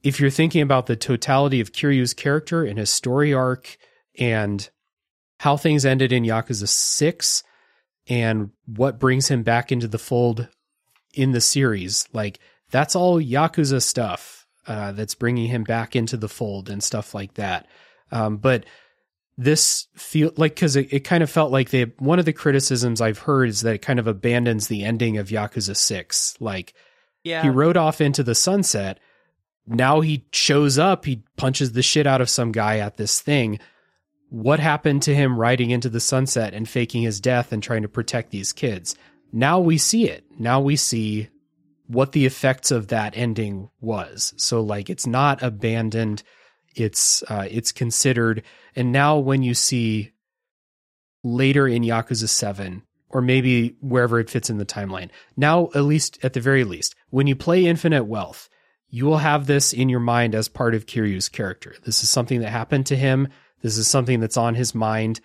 [0.03, 3.77] if you're thinking about the totality of Kiryu's character and his story arc
[4.19, 4.69] and
[5.39, 7.43] how things ended in Yakuza 6
[8.09, 10.49] and what brings him back into the fold
[11.15, 12.39] in the series, like
[12.71, 17.35] that's all Yakuza stuff uh, that's bringing him back into the fold and stuff like
[17.35, 17.67] that.
[18.13, 18.65] Um, but
[19.37, 23.01] this feel like because it, it kind of felt like they one of the criticisms
[23.01, 26.37] I've heard is that it kind of abandons the ending of Yakuza Six.
[26.41, 26.75] Like
[27.25, 27.43] Yeah.
[27.43, 28.99] he rode off into the sunset.
[29.71, 33.61] Now he shows up, he punches the shit out of some guy at this thing.
[34.29, 37.89] What happened to him riding into the sunset and faking his death and trying to
[37.89, 38.97] protect these kids?
[39.33, 40.25] Now we see it.
[40.37, 41.29] Now we see
[41.87, 44.35] what the effects of that ending was.
[44.37, 46.25] So like it's not abandoned.
[46.75, 48.43] It's uh it's considered
[48.75, 50.11] and now when you see
[51.23, 55.11] later in Yakuza 7 or maybe wherever it fits in the timeline.
[55.37, 58.49] Now at least at the very least, when you play Infinite Wealth,
[58.91, 61.75] you will have this in your mind as part of Kiryu's character.
[61.85, 63.29] This is something that happened to him.
[63.63, 65.21] This is something that's on his mind.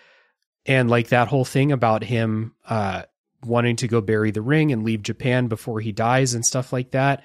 [0.65, 3.03] And like that whole thing about him uh
[3.43, 6.91] wanting to go bury the ring and leave Japan before he dies and stuff like
[6.91, 7.23] that.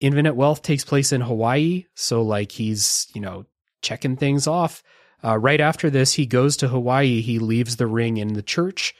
[0.00, 3.46] Infinite Wealth takes place in Hawaii, so like he's, you know,
[3.82, 4.82] checking things off.
[5.24, 7.22] Uh, right after this, he goes to Hawaii.
[7.22, 8.94] He leaves the ring in the church,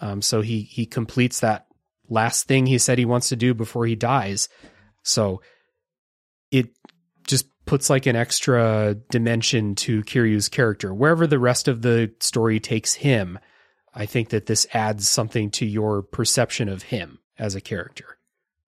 [0.00, 1.66] um, so he he completes that
[2.08, 4.48] last thing he said he wants to do before he dies.
[5.02, 5.40] So
[7.70, 10.92] puts like an extra dimension to Kiryu's character.
[10.92, 13.38] Wherever the rest of the story takes him,
[13.94, 18.18] I think that this adds something to your perception of him as a character.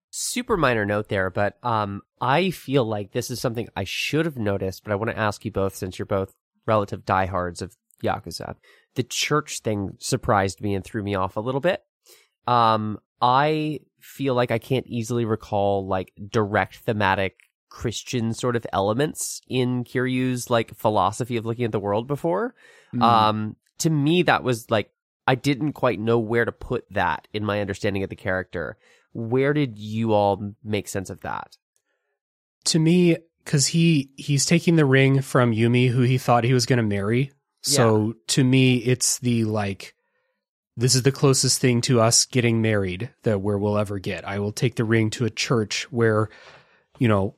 [0.09, 4.37] super minor note there, but um, I feel like this is something I should have
[4.37, 6.33] noticed, but I want to ask you both since you're both
[6.65, 8.55] relative diehards of Yakuza.
[8.95, 11.83] The church thing surprised me and threw me off a little bit.
[12.47, 17.35] Um, I feel like I can't easily recall like direct thematic
[17.73, 22.53] Christian sort of elements in Kiryu's like philosophy of looking at the world before.
[23.01, 24.91] Um, to me, that was like
[25.25, 28.77] I didn't quite know where to put that in my understanding of the character.
[29.13, 31.57] Where did you all make sense of that?
[32.65, 36.65] to me because he he's taking the ring from Yumi, who he thought he was
[36.65, 37.31] going to marry.
[37.61, 39.95] So to me, it's the like,
[40.75, 44.27] this is the closest thing to us getting married that where we'll ever get.
[44.27, 46.29] I will take the ring to a church where,
[46.99, 47.35] you know,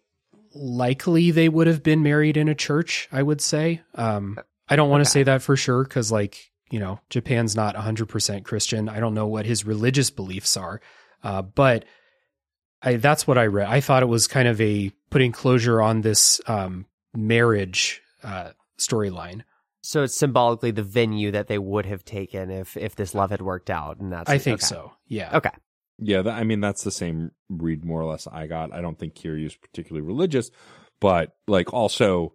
[0.56, 3.08] likely they would have been married in a church.
[3.12, 3.82] I would say.
[3.94, 5.20] Um, I don't want to Okay.
[5.20, 8.90] say that for sure because, like, you know, Japan's not 100% Christian.
[8.90, 10.82] I don't know what his religious beliefs are,
[11.24, 11.86] uh, but
[12.82, 13.68] I, that's what I read.
[13.68, 19.44] I thought it was kind of a putting closure on this um, marriage uh, storyline.
[19.82, 23.42] So it's symbolically the venue that they would have taken if if this love had
[23.42, 24.66] worked out, and that's I think okay.
[24.66, 24.94] so.
[25.08, 25.38] Yeah.
[25.38, 25.52] Okay,
[25.98, 28.74] Yeah, that, I mean that's the same read more or less I got.
[28.74, 30.52] I don't think Kiryu is particularly religious,
[31.00, 32.34] but like also,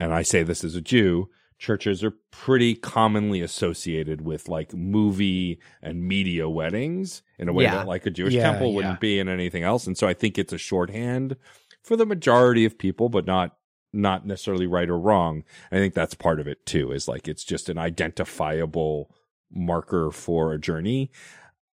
[0.00, 1.28] and I say this as a Jew,
[1.58, 7.76] churches are pretty commonly associated with like movie and media weddings in a way Yeah.
[7.76, 8.74] that like a Jewish Yeah, temple yeah.
[8.76, 9.86] wouldn't be in anything else.
[9.86, 11.36] And so I think it's a shorthand
[11.82, 13.56] for the majority of people, but not
[13.92, 15.42] not necessarily right or wrong.
[15.72, 19.10] I think that's part of it too, is like it's just an identifiable
[19.50, 21.10] marker for a journey.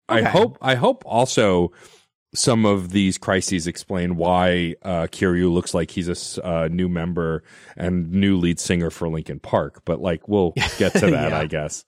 [0.07, 1.71] I hope I hope also
[2.33, 7.43] some of these crises explain why uh, Kiryu looks like he's a uh, new member
[7.77, 9.83] and new lead singer for Linkin Park.
[9.85, 11.39] But like, we'll get to that, Yeah.
[11.39, 11.85] I guess.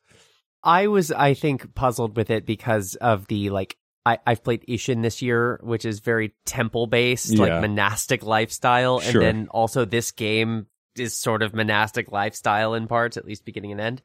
[0.63, 3.77] I was, I think, puzzled with it because of the like.
[4.05, 7.41] I, I've played Ishin this year, which is very temple based, Yeah.
[7.41, 9.21] like monastic lifestyle, Sure.
[9.21, 10.67] and then also this game
[10.99, 14.01] is sort of monastic lifestyle in parts, at least beginning and end.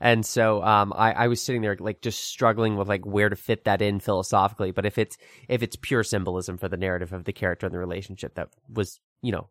[0.00, 3.36] And so, um, I, I was sitting there like just struggling with like where to
[3.36, 4.70] fit that in philosophically.
[4.70, 5.16] But if it's
[5.48, 9.00] if it's pure symbolism for the narrative of the character and the relationship that was,
[9.22, 9.48] you know,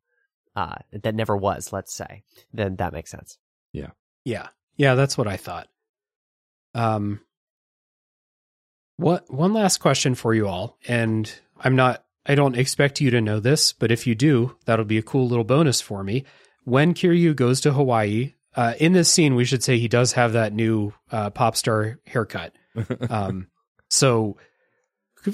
[0.56, 3.38] uh, that never was, let's say, then that makes sense.
[3.74, 3.90] Yeah.
[4.24, 5.68] Yeah, Yeah, that's what I thought.
[6.74, 7.22] Um
[8.98, 13.22] what one last question for you all and I'm not I don't expect you to
[13.22, 16.26] know this, but if you do, that'll be a cool little bonus for me.
[16.66, 20.34] When Kiryu goes to Hawaii, uh, in this scene, we should say he does have
[20.34, 22.54] that new uh, pop star haircut.
[23.10, 23.48] Um,
[23.90, 24.38] so,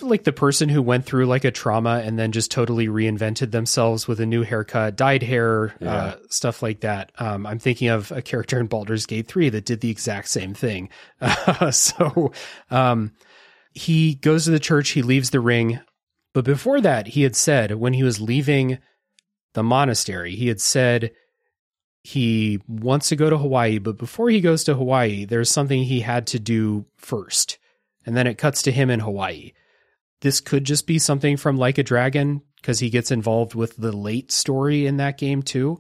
[0.01, 4.07] like the person who went through like a trauma and then just totally reinvented themselves
[4.07, 5.93] with a new haircut, dyed hair, Yeah.
[5.95, 7.11] uh, stuff like that.
[7.17, 10.53] Um, I'm thinking of a character in Baldur's Gate 3 that did the exact same
[10.53, 10.89] thing.
[11.71, 12.31] so,
[12.69, 13.11] um,
[13.73, 15.79] he goes to the church, he leaves the ring.
[16.33, 18.77] But before that, he had said when he was leaving
[19.53, 21.11] the monastery, he had said
[22.03, 26.01] he wants to go to Hawaii, but before he goes to Hawaii, there's something he
[26.01, 27.59] had to do first.
[28.05, 29.51] And then it cuts to him in Hawaii.
[30.21, 33.91] This could just be something from Like a Dragon because he gets involved with the
[33.91, 35.79] late story in that game too.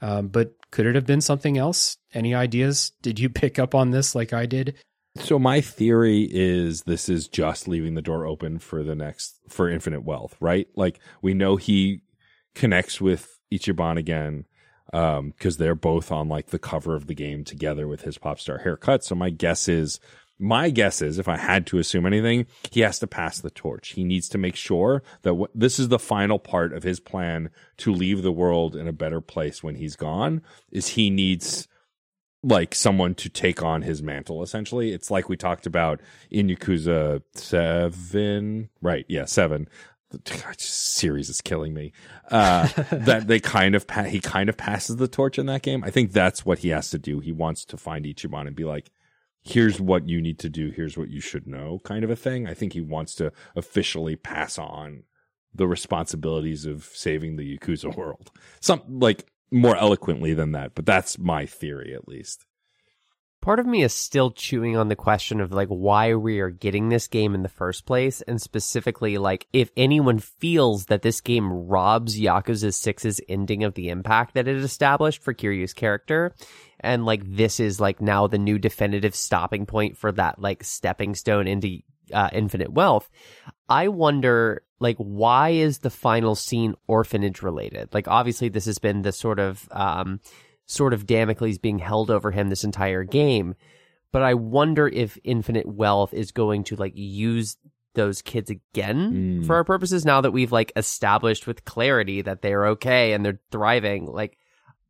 [0.00, 1.96] Um, but could it have been something else?
[2.12, 2.92] Any ideas?
[3.00, 4.76] Did you pick up on this like I did?
[5.16, 9.68] So my theory is this is just leaving the door open for the next for
[9.68, 10.68] infinite wealth, right?
[10.74, 12.00] Like we know he
[12.54, 14.46] connects with Ichiban again
[14.92, 18.38] um because they're both on like the cover of the game together with his pop
[18.38, 19.04] star haircut.
[19.04, 20.00] So my guess is
[20.38, 23.90] my guess is if I had to assume anything, he has to pass the torch.
[23.90, 27.50] He needs to make sure that wh- this is the final part of his plan
[27.78, 31.68] to leave the world in a better place when he's gone is he needs
[32.42, 37.22] like someone to take on his mantle essentially it's like we talked about in yakuza
[37.34, 39.68] 7 right yeah 7 the
[40.24, 41.92] God, series is killing me.
[42.30, 45.82] Uh that they kind of pa- he kind of passes the torch in that game.
[45.84, 47.20] I think that's what he has to do.
[47.20, 48.90] He wants to find ichiban and be like
[49.44, 50.70] here's what you need to do.
[50.70, 52.46] Here's what you should know kind of a thing.
[52.46, 55.02] I think he wants to officially pass on
[55.54, 58.30] the responsibilities of saving the yakuza world.
[58.60, 62.46] Some like more eloquently than that but that's my theory at least
[63.42, 66.88] part of me is still chewing on the question of like why we are getting
[66.88, 71.52] this game in the first place and specifically like if anyone feels that this game
[71.52, 76.34] robs Yakuza 6's ending of the impact that it established for Kiryu's character
[76.80, 81.14] and like this is like now the new definitive stopping point for that like stepping
[81.14, 81.80] stone into
[82.12, 83.10] uh, infinite wealth
[83.68, 89.02] I wonder like why is the final scene orphanage related like obviously this has been
[89.02, 90.20] the sort of um
[90.66, 93.54] sort of Damocles being held over him this entire game.
[94.12, 97.56] But I wonder if Infinite Wealth is going to like use
[97.94, 99.46] those kids again Mm.
[99.46, 103.40] for our purposes now that we've like established with clarity that they're okay and they're
[103.50, 104.06] thriving.
[104.06, 104.38] Like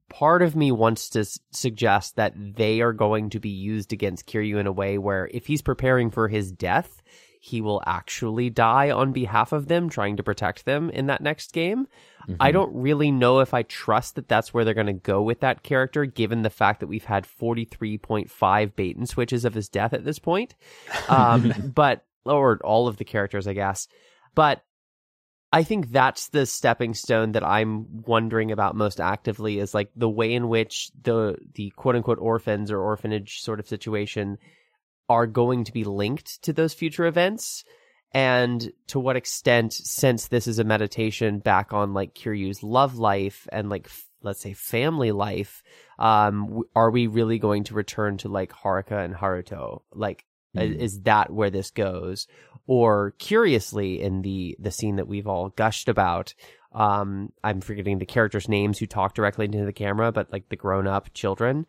[0.09, 4.27] part of me wants to s- suggest that they are going to be used against
[4.27, 7.02] Kiryu in a way where if he's preparing for his death,
[7.45, 11.53] he will actually die on behalf of them, trying to protect them in that next
[11.53, 11.89] game.
[12.39, 15.41] I don't really know if I trust that that's where they're going to go with
[15.41, 19.93] that character, given the fact that we've had 43.5 bait and switches of his death
[19.93, 20.55] at this point.
[21.09, 23.89] Um, but, or all of the characters, I guess.
[24.37, 24.63] But
[25.53, 30.09] I think that's the stepping stone that I'm wondering about most actively is like the
[30.09, 34.39] way in which the, the quote unquote orphans or orphanage sort of situation
[35.13, 37.65] are going to be linked to those future events
[38.15, 43.49] and to what extent since this is a meditation back on like Kiryu's love life
[43.53, 45.63] and like f- let's say family life
[45.99, 50.25] um w- are we really going to return to like Haruka and Haruto like
[50.57, 50.77] i- Mm.
[50.87, 52.27] is that where this goes
[52.67, 56.35] or curiously in the the scene that we've all gushed about
[56.85, 60.57] um I'm forgetting the characters names who talk directly into the camera but like the
[60.65, 61.67] grown up children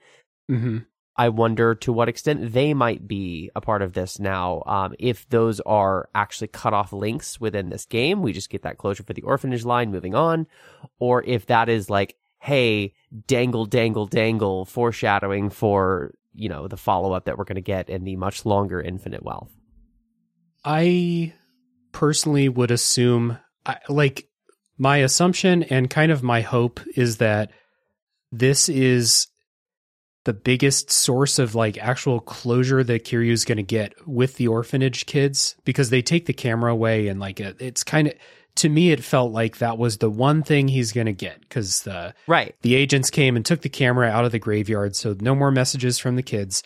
[0.51, 0.79] Mm-hmm.
[1.15, 4.63] I wonder to what extent they might be a part of this now.
[4.65, 8.79] Um, if those are actually cut off links within this game, we just get that
[8.79, 10.47] closure for the orphanage line moving on,
[10.99, 12.93] or if that is like, hey,
[13.27, 17.89] dangle, dangle, dangle, foreshadowing for you know the follow up that we're going to get
[17.89, 19.51] in the much longer Infinite Wealth.
[20.65, 21.33] I
[21.91, 23.37] personally would assume,
[23.87, 24.27] like,
[24.77, 27.51] my assumption and kind of my hope is that
[28.31, 29.27] this is
[30.25, 35.05] the biggest source of like actual closure that Kiryu's going to get with the orphanage
[35.05, 38.13] kids because they take the camera away and like it, it's kind of
[38.55, 41.81] to me it felt like that was the one thing he's going to get because
[41.81, 42.55] the Right.
[42.61, 45.99] the agents came and took the camera out of the graveyard so no more messages
[45.99, 46.63] from the kids.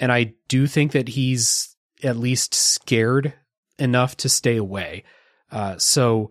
[0.00, 3.34] And i do think that he's at least scared
[3.78, 5.04] enough to stay away.
[5.50, 6.30] Uh, so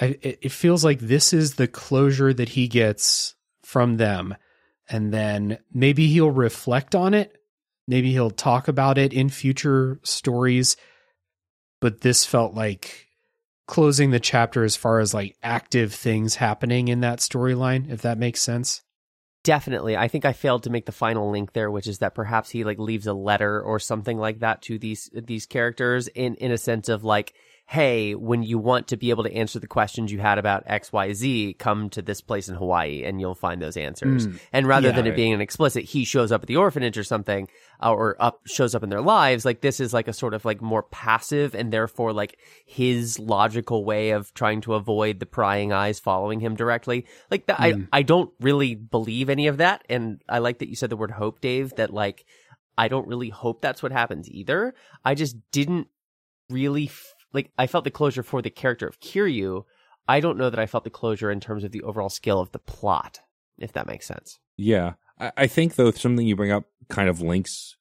[0.00, 4.34] I, it it feels like this is the closure that he gets from them
[4.88, 7.36] and then maybe he'll reflect on it.
[7.88, 10.76] Maybe he'll talk about it in future stories.
[11.80, 13.06] But this felt like
[13.66, 18.18] closing the chapter as far as like active things happening in that storyline if that
[18.18, 18.82] makes sense.
[19.42, 19.96] Definitely.
[19.96, 22.64] I think I failed to make the final link there, which is that perhaps he
[22.64, 26.58] like leaves a letter or something like that to these these characters in in a
[26.58, 27.32] sense of like,
[27.68, 31.58] hey, when you want to be able to answer the questions you had about XYZ,
[31.58, 34.28] come to this place in Hawaii and you'll find those answers.
[34.28, 34.38] Mm.
[34.52, 34.94] And rather Yeah.
[34.94, 35.16] than it Right.
[35.16, 37.48] being an explicit, he shows up at the orphanage or something,
[37.82, 39.44] uh, or up shows up in their lives.
[39.44, 43.84] Like this is like a sort of like more passive and therefore like his logical
[43.84, 47.04] way of trying to avoid the prying eyes following him directly.
[47.32, 47.88] Like that, Mm.
[47.92, 50.96] I I don't really believe any of that, and I like that you said the
[50.96, 51.74] word hope, Dave.
[51.74, 52.24] That like
[52.78, 54.72] I don't really hope that's what happens either.
[55.04, 55.88] I just didn't
[56.48, 56.90] really
[57.32, 57.50] like.
[57.58, 59.64] I felt the closure for the character of Kiryu.
[60.08, 62.52] I don't know that I felt the closure in terms of the overall scale of
[62.52, 63.20] the plot,
[63.58, 64.38] if that makes sense.
[64.56, 64.94] Yeah.
[65.18, 67.76] I, I think though something you bring up kind of links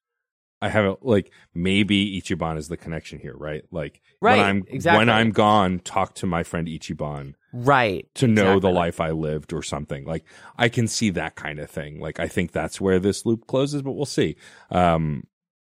[0.61, 3.63] I have a, like maybe Ichiban is the connection here, right?
[3.71, 4.97] Like Right, when I'm exactly.
[4.99, 8.07] when I'm gone, talk to my friend Ichiban Right.
[8.15, 8.59] to know exactly.
[8.61, 10.05] the life I lived or something.
[10.05, 10.25] Like
[10.57, 11.99] I can see that kind of thing.
[11.99, 14.37] Like I think that's where this loop closes, but we'll see.
[14.71, 15.27] Um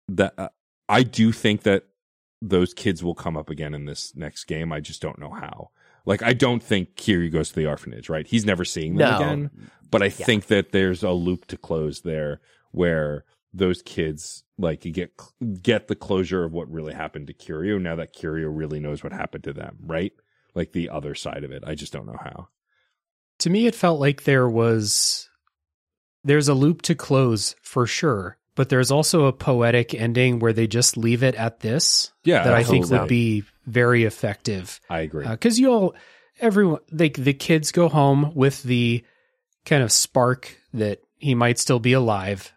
[0.09, 0.49] that uh,
[0.89, 1.85] I do think that
[2.41, 4.71] those kids will come up again in this next game.
[4.71, 5.69] I just don't know how.
[6.05, 8.25] Like I don't think Kiryu goes to the orphanage, right?
[8.25, 9.15] He's never seeing them No.
[9.17, 9.51] again.
[9.91, 12.39] But I think that there's a loop to close there
[12.71, 15.11] where those kids like get
[15.61, 19.11] get the closure of what really happened to Kiryu now that Kiryu really knows what
[19.13, 20.13] happened to them, right?
[20.55, 21.63] Like the other side of it.
[21.67, 22.47] I just don't know how.
[23.39, 25.29] to me it felt like there was
[26.23, 30.67] there's a loop to close for sure but there's also a poetic ending where they
[30.67, 35.27] just leave it at this Yeah, that i think would be very effective I agree.
[35.27, 35.95] because you'll
[36.39, 39.03] everyone like the kids go home with the
[39.65, 42.53] kind of spark that he might still be alive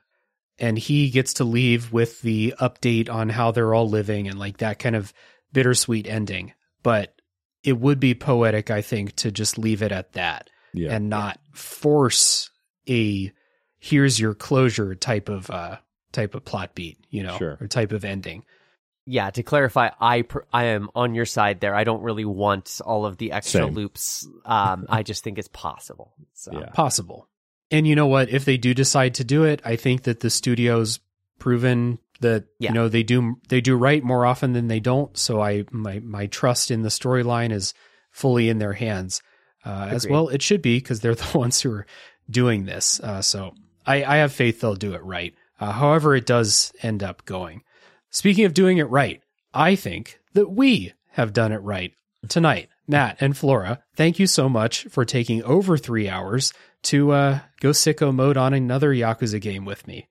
[0.58, 4.58] and he gets to leave with the update on how they're all living and like
[4.58, 5.10] that kind of
[5.54, 6.52] bittersweet ending
[6.82, 7.18] but
[7.62, 10.94] it would be poetic i think to just leave it at that yeah.
[10.94, 12.50] and not force
[12.90, 13.32] a
[13.78, 15.78] here's your closure type of uh
[16.14, 17.58] type of plot beat you know Sure.
[17.60, 18.42] or type of ending
[19.06, 21.74] Yeah, to clarify, I per- I am on your side there.
[21.74, 23.74] I don't really want all of the extra Same.
[23.74, 24.26] loops.
[24.46, 26.14] Um, I just think it's possible.
[26.32, 26.70] So Yeah.
[26.72, 27.28] possible.
[27.70, 28.30] And you know what?
[28.30, 31.00] If they do decide to do it, I think that the studio's
[31.38, 32.70] proven that Yeah.
[32.70, 35.14] you know they do they do right more often than they don't.
[35.18, 37.74] So I my my trust in the storyline is
[38.10, 39.20] fully in their hands,
[39.66, 41.86] uh, as well it should be because they're the ones who are
[42.30, 43.00] doing this.
[43.00, 43.52] Uh, so
[43.86, 45.34] I, I have faith they'll do it right.
[45.60, 47.62] Uh, however, it does end up going.
[48.10, 51.92] Speaking of doing it right, I think that we have done it right
[52.28, 52.68] tonight.
[52.86, 56.52] Matt and Flora, thank you so much for taking over three hours
[56.82, 60.08] to uh, go sicko mode on another Yakuza game with me.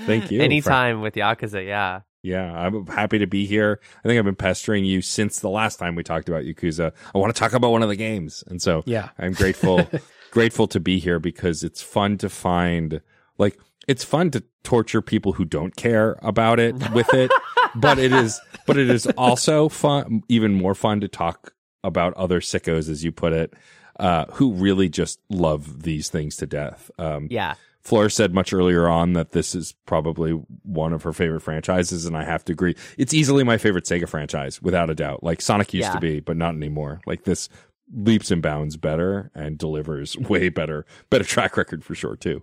[0.00, 0.40] Thank you.
[0.42, 2.00] anytime with Yakuza, yeah.
[2.22, 3.80] Yeah, I'm happy to be here.
[4.04, 6.92] I think I've been pestering you since the last time we talked about Yakuza.
[7.14, 8.44] I want to talk about one of the games.
[8.46, 9.08] And so Yeah.
[9.18, 9.88] I'm grateful
[10.30, 13.00] grateful to be here because it's fun to find
[13.38, 13.58] like
[13.90, 17.30] it's fun to torture people who don't care about it with it,
[17.74, 21.52] but it is but it is also fun even more fun to talk
[21.82, 23.54] about other sickos as you put it,
[23.98, 26.90] uh who really just love these things to death.
[26.98, 27.54] Um Yeah.
[27.82, 30.32] Flora said much earlier on that this is probably
[30.64, 32.76] one of her favorite franchises, and I have to agree.
[32.98, 35.24] It's easily my favorite Sega franchise, without a doubt.
[35.24, 35.94] Like Sonic used Yeah.
[35.94, 37.00] to be, but not anymore.
[37.06, 37.48] Like this
[37.92, 42.42] leaps and bounds better and delivers way better, better track record for sure too.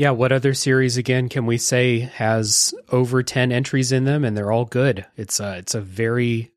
[0.00, 4.34] Yeah, what other series again can we say has over 10 entries in them and
[4.34, 5.04] they're all good.
[5.18, 6.52] It's a it's a very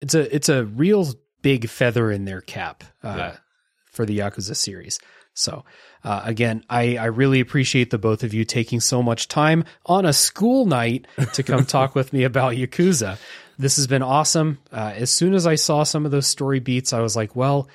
[0.00, 1.06] it's a it's a real
[1.40, 3.36] big feather in their cap uh, Yeah.
[3.92, 4.98] for the Yakuza series.
[5.34, 5.64] So,
[6.02, 10.04] uh, again, I, I really appreciate the both of you taking so much time on
[10.04, 13.18] a school night to come talk with me about Yakuza.
[13.56, 14.58] This has been awesome.
[14.72, 17.68] Uh, as soon as I saw some of those story beats, I was like, well,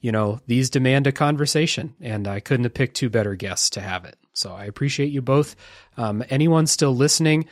[0.00, 3.82] you know, these demand a conversation, and I couldn't have picked two better guests to
[3.82, 4.16] have it.
[4.32, 5.56] So I appreciate you both.
[5.96, 7.46] Um, anyone still listening,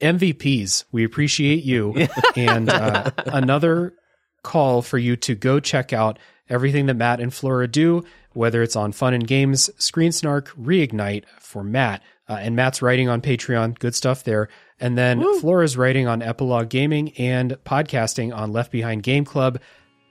[0.00, 2.06] MVPs, we appreciate you.
[2.36, 3.94] and uh, another
[4.42, 6.18] call for you to go check out
[6.48, 11.24] everything that Matt and Flora do, whether it's on Fun and Games, Screen Snark, Reignite
[11.40, 12.02] for Matt.
[12.28, 14.48] Uh, and Matt's writing on Patreon, good stuff there.
[14.78, 19.60] And then Flora's writing on Epilogue Gaming and podcasting on Left Behind Game Club.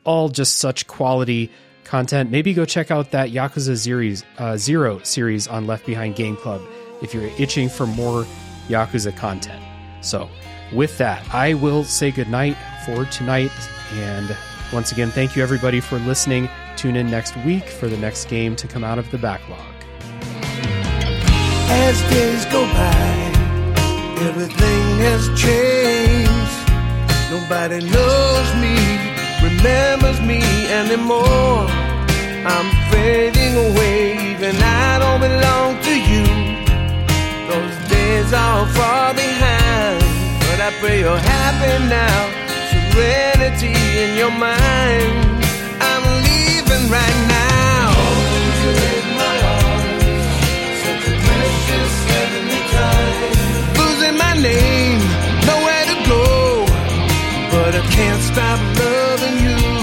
[0.03, 1.51] All just such quality
[1.88, 2.30] content.
[2.30, 6.61] Maybe go check out that Yakuza series, uh, Zero series on Left Behind Game Club
[7.01, 8.25] if you're itching for more
[8.67, 9.64] Yakuza content.
[10.01, 10.30] So,
[10.74, 13.51] with that, I will say goodnight for tonight.
[13.93, 14.35] And
[14.74, 16.49] once again, thank you everybody for listening.
[16.75, 19.74] Tune in next week for the next game to come out of the backlog.
[21.69, 23.32] As days go by,
[24.22, 26.67] everything has changed.
[27.32, 28.76] Nobody knows me,
[29.58, 31.66] remembers me anymore.
[32.45, 36.26] I'm fading away, even I don't belong to you.
[37.50, 40.02] Those days are far behind,
[40.48, 42.19] but I pray you're happy now.
[42.72, 45.44] Serenity in your mind.
[45.90, 47.94] I'm leaving right now.
[47.98, 50.03] Hold you in my arms,
[50.84, 53.77] such a precious heavenly time.
[53.80, 55.02] Losing my name,
[57.67, 59.76] but I can't stop loving you.